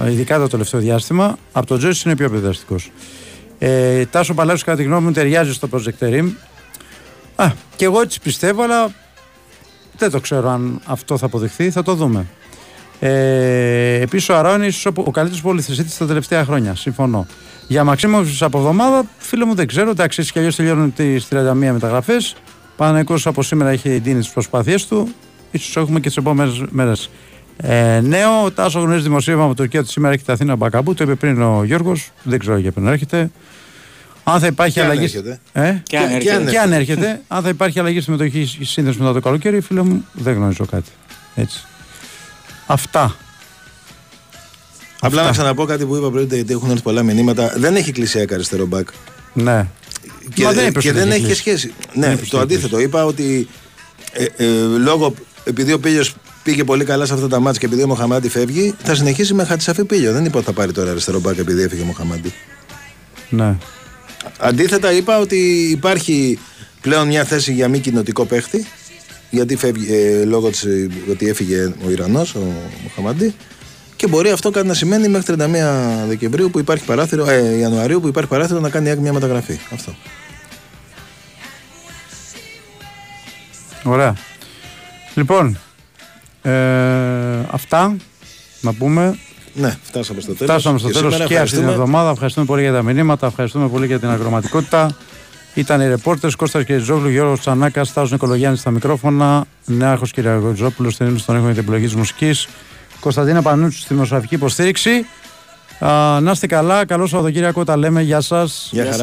ε, 0.03 0.11
ειδικά 0.11 0.37
το 0.37 0.47
τελευταίο 0.47 0.79
διάστημα, 0.79 1.37
από 1.51 1.65
τον 1.65 1.77
Τζόι 1.77 1.93
είναι 2.05 2.15
πιο 2.15 2.25
επιδραστικός. 2.25 2.91
Ε, 3.59 4.05
Τάσο 4.05 4.33
Παλάσιος, 4.33 4.63
κατά 4.63 4.77
τη 4.77 4.83
γνώμη 4.83 5.05
μου, 5.05 5.11
ταιριάζει 5.11 5.53
στο 5.53 5.69
Project 5.71 6.03
Rim. 6.03 6.31
Α, 7.35 7.51
και 7.75 7.85
εγώ 7.85 8.01
έτσι 8.01 8.19
πιστεύω, 8.21 8.63
αλλά 8.63 8.91
δεν 9.97 10.11
το 10.11 10.19
ξέρω 10.19 10.49
αν 10.49 10.81
αυτό 10.85 11.17
θα 11.17 11.25
αποδειχθεί, 11.25 11.71
θα 11.71 11.83
το 11.83 11.93
δούμε. 11.93 12.25
Ε, 12.99 14.01
Επίσης, 14.01 14.29
ο 14.29 14.35
Αράο 14.35 14.55
είναι 14.55 14.65
ίσω 14.65 14.91
ο 14.95 15.11
καλύτερος 15.11 15.41
πολυθεσίτη 15.41 15.97
τα 15.97 16.05
τελευταία 16.05 16.45
χρόνια. 16.45 16.75
Συμφωνώ. 16.75 17.27
Για 17.67 17.83
Μαξίμο 17.83 18.21
από 18.39 18.57
εβδομάδα, 18.57 19.05
φίλε 19.17 19.45
μου, 19.45 19.53
δεν 19.55 19.67
ξέρω. 19.67 19.89
Εντάξει, 19.89 20.21
έτσι 20.21 20.31
κι 20.31 20.39
αλλιώς 20.39 20.55
τελειώνουν 20.55 20.93
τις 20.93 21.27
31 21.31 21.53
μεταγραφές. 21.53 22.35
Παναγικός 22.75 23.27
από 23.27 23.43
σήμερα 23.43 23.69
έχει 23.69 23.89
εντείνει 23.89 24.19
τις 24.19 24.29
προσπάθειές 24.29 24.87
του. 24.87 25.07
σω 25.59 25.79
έχουμε 25.79 25.99
και 25.99 26.07
τις 26.07 26.17
επόμενες 26.17 26.63
μέρες. 26.69 27.09
Ε, 27.57 28.01
νέο, 28.03 28.43
ο 28.43 28.51
Τάσο 28.51 28.79
γνωρίζεις 28.79 29.03
δημοσίευμα 29.03 29.43
από 29.43 29.55
το 29.55 29.61
Τουρκία 29.61 29.79
ότι 29.79 29.89
σήμερα 29.89 30.13
έχει 30.13 30.23
τα 30.23 30.33
Αθήνα 30.33 30.55
Μπακαμπού. 30.55 30.93
Το 30.93 31.03
είπε 31.03 31.15
πριν 31.15 31.41
ο 31.41 31.63
Γιώργος. 31.63 32.11
Δεν 32.23 32.39
ξέρω 32.39 32.57
για 32.57 32.71
ποιον 32.71 32.87
έρχεται. 32.87 33.31
Αν 34.23 34.39
θα 34.39 34.47
υπάρχει 34.47 34.73
Και 34.73 34.79
αν 34.81 34.85
αλλαγή. 34.89 35.03
έρχεται. 35.03 35.39
Ε; 35.53 35.75
Και 35.83 35.97
αν 35.97 36.07
Και- 36.07 36.15
έρχεται. 36.15 36.43
και 36.43 36.49
Και 36.51 36.59
αν 36.59 36.73
έρχεται, 36.73 37.21
αν 37.27 37.43
θα 37.43 37.49
υπάρχει 37.49 37.79
αλλαγή 37.79 37.95
στη 37.95 38.03
συμμετοχή 38.03 38.45
στη 38.45 38.65
σύνδεση 38.65 38.99
μετά 38.99 39.13
το 39.13 39.19
καλοκαίρι, 39.19 39.61
φίλε 39.61 39.81
μου, 39.81 40.05
δεν 40.13 40.33
γνωρίζω 40.33 40.65
κάτι. 40.65 40.89
Έτσι. 41.35 41.63
Αυτά. 42.65 43.15
Απλά 44.99 45.19
Αυτά. 45.19 45.23
να 45.23 45.31
ξαναπώ 45.31 45.65
κάτι 45.65 45.85
που 45.85 45.95
είπα 45.95 46.11
πριν, 46.11 46.27
γιατί 46.31 46.53
έχουν 46.53 46.69
έρθει 46.69 46.81
πολλά 46.81 47.03
μηνύματα. 47.03 47.53
Δεν 47.57 47.75
έχει 47.75 47.91
κλεισιακά 47.91 48.35
αριστερό 48.35 48.65
μπακ. 48.65 48.87
Ναι. 49.33 49.67
Και, 50.33 50.43
Μα 50.43 50.51
δεν 50.51 50.67
είπες 50.67 50.83
και 50.83 50.89
ότι 50.89 50.97
δεν 50.99 51.11
έχει 51.11 51.15
έχει 51.25 51.25
και 51.43 51.49
κλείσει. 51.49 51.57
σχέση. 51.57 51.73
Δεν 51.93 52.09
Ναι, 52.09 52.15
είπες 52.15 52.29
το 52.29 52.37
ότι 52.39 52.53
έχει 52.53 52.63
αντίθετο. 52.63 52.79
Είπα 52.81 53.05
ότι 53.05 53.47
ε, 54.13 54.23
ε, 54.37 54.45
λόγω, 54.83 55.13
επειδή 55.43 55.73
ο 55.73 55.79
Πίλιος 55.79 56.15
πήγε 56.43 56.63
πολύ 56.63 56.83
καλά 56.83 57.05
σε 57.05 57.13
αυτά 57.13 57.27
τα 57.27 57.39
μάτια 57.39 57.59
και 57.59 57.65
επειδή 57.65 57.83
ο 57.83 57.87
Μοχαμάντη 57.87 58.29
φεύγει, 58.29 58.75
θα 58.83 58.95
συνεχίσει 58.95 59.33
με 59.33 59.43
χατσαφή 59.43 59.85
Πίλιο. 59.85 60.11
Δεν 60.13 60.25
είπα 60.25 60.37
ότι 60.37 60.45
θα 60.45 60.53
πάρει 60.53 60.71
τώρα 60.71 60.91
αριστερό 60.91 61.19
μπακ 61.19 61.37
επειδή 61.37 61.61
έφυγε 61.61 61.81
ο 61.81 61.85
Μοχαμάντη. 61.85 62.33
Ναι. 63.29 63.55
Αντίθετα, 64.39 64.91
είπα 64.91 65.19
ότι 65.19 65.69
υπάρχει 65.71 66.39
πλέον 66.81 67.07
μια 67.07 67.23
θέση 67.23 67.53
για 67.53 67.67
μη 67.67 67.79
κοινοτικό 67.79 68.25
παίχτη. 68.25 68.65
Γιατί 69.29 69.55
φεύγει, 69.55 69.93
ε, 69.93 70.25
λόγω 70.25 70.49
της, 70.49 70.63
ε, 70.63 70.89
ότι 71.09 71.29
έφυγε 71.29 71.73
ο 71.85 71.89
Ιρανός, 71.89 72.35
ο 72.35 72.53
Μοχαμάντη. 72.83 73.35
Και 73.95 74.07
μπορεί 74.07 74.29
αυτό 74.29 74.51
κάτι 74.51 74.67
να 74.67 74.73
σημαίνει 74.73 75.07
μέχρι 75.07 75.35
31 75.37 76.05
Δεκεμβρίου 76.07 76.49
που 76.49 76.59
υπάρχει 76.59 76.85
παράθυρο, 76.85 77.29
ε, 77.29 77.57
Ιανουαρίου 77.57 78.01
που 78.01 78.07
υπάρχει 78.07 78.29
παράθυρο 78.29 78.59
να 78.59 78.69
κάνει 78.69 78.95
μια 78.95 79.13
μεταγραφή. 79.13 79.59
Αυτό. 79.73 79.95
Ωραία. 83.83 84.15
Λοιπόν, 85.15 85.57
ε, 86.41 86.51
αυτά 87.51 87.95
να 88.61 88.73
πούμε. 88.73 89.17
Ναι, 89.53 89.77
φτάσαμε 89.83 90.21
στο 90.21 90.33
τέλος. 90.33 90.51
Φτάσαμε 90.53 90.79
στο 90.79 90.87
Και 90.87 90.93
τέλος 90.93 91.13
σήμερα 91.13 91.29
και 91.29 91.37
αυτή 91.37 91.49
την 91.49 91.57
ευχαριστούμε. 91.57 91.71
εβδομάδα. 91.71 92.09
Ευχαριστούμε 92.09 92.45
πολύ 92.45 92.61
για 92.61 92.71
τα 92.73 92.81
μηνύματα, 92.81 93.27
ευχαριστούμε 93.27 93.67
πολύ 93.67 93.85
για 93.85 93.99
την 93.99 94.09
αγροματικότητα. 94.09 94.95
Ήταν 95.53 95.81
οι 95.81 95.87
ρεπόρτερ 95.87 96.35
Κώστας 96.35 96.63
Κεριζόγλου, 96.63 97.09
Γιώργος 97.09 97.39
Τσανάκα, 97.39 97.83
Στάζος 97.83 98.11
Νικολογιάννης 98.11 98.59
στα 98.59 98.71
μικρόφωνα, 98.71 99.45
Νέαρχο 99.65 100.05
Κυριακοτζόπουλο 100.05 100.89
στην 100.89 101.05
ύμνηση 101.05 101.25
των 101.25 101.35
ήχων 101.35 101.47
και 101.47 101.53
την 101.53 101.63
επιλογής 101.63 101.95
μουσικής. 101.95 102.47
Κωνσταντίνα 102.99 103.41
Πανούτσου 103.41 103.79
στη 103.79 103.93
δημοσιογραφική 103.93 104.35
υποστήριξη. 104.35 105.05
Α, 105.79 106.19
να 106.21 106.31
είστε 106.31 106.47
καλά, 106.47 106.85
καλό 106.85 107.07
Σαββατοκύριακο, 107.07 107.63
τα 107.63 107.77
λέμε, 107.77 108.01
γεια 108.01 108.21
σας. 108.21 108.69
Γεια 108.71 108.83
χαρά. 108.83 108.95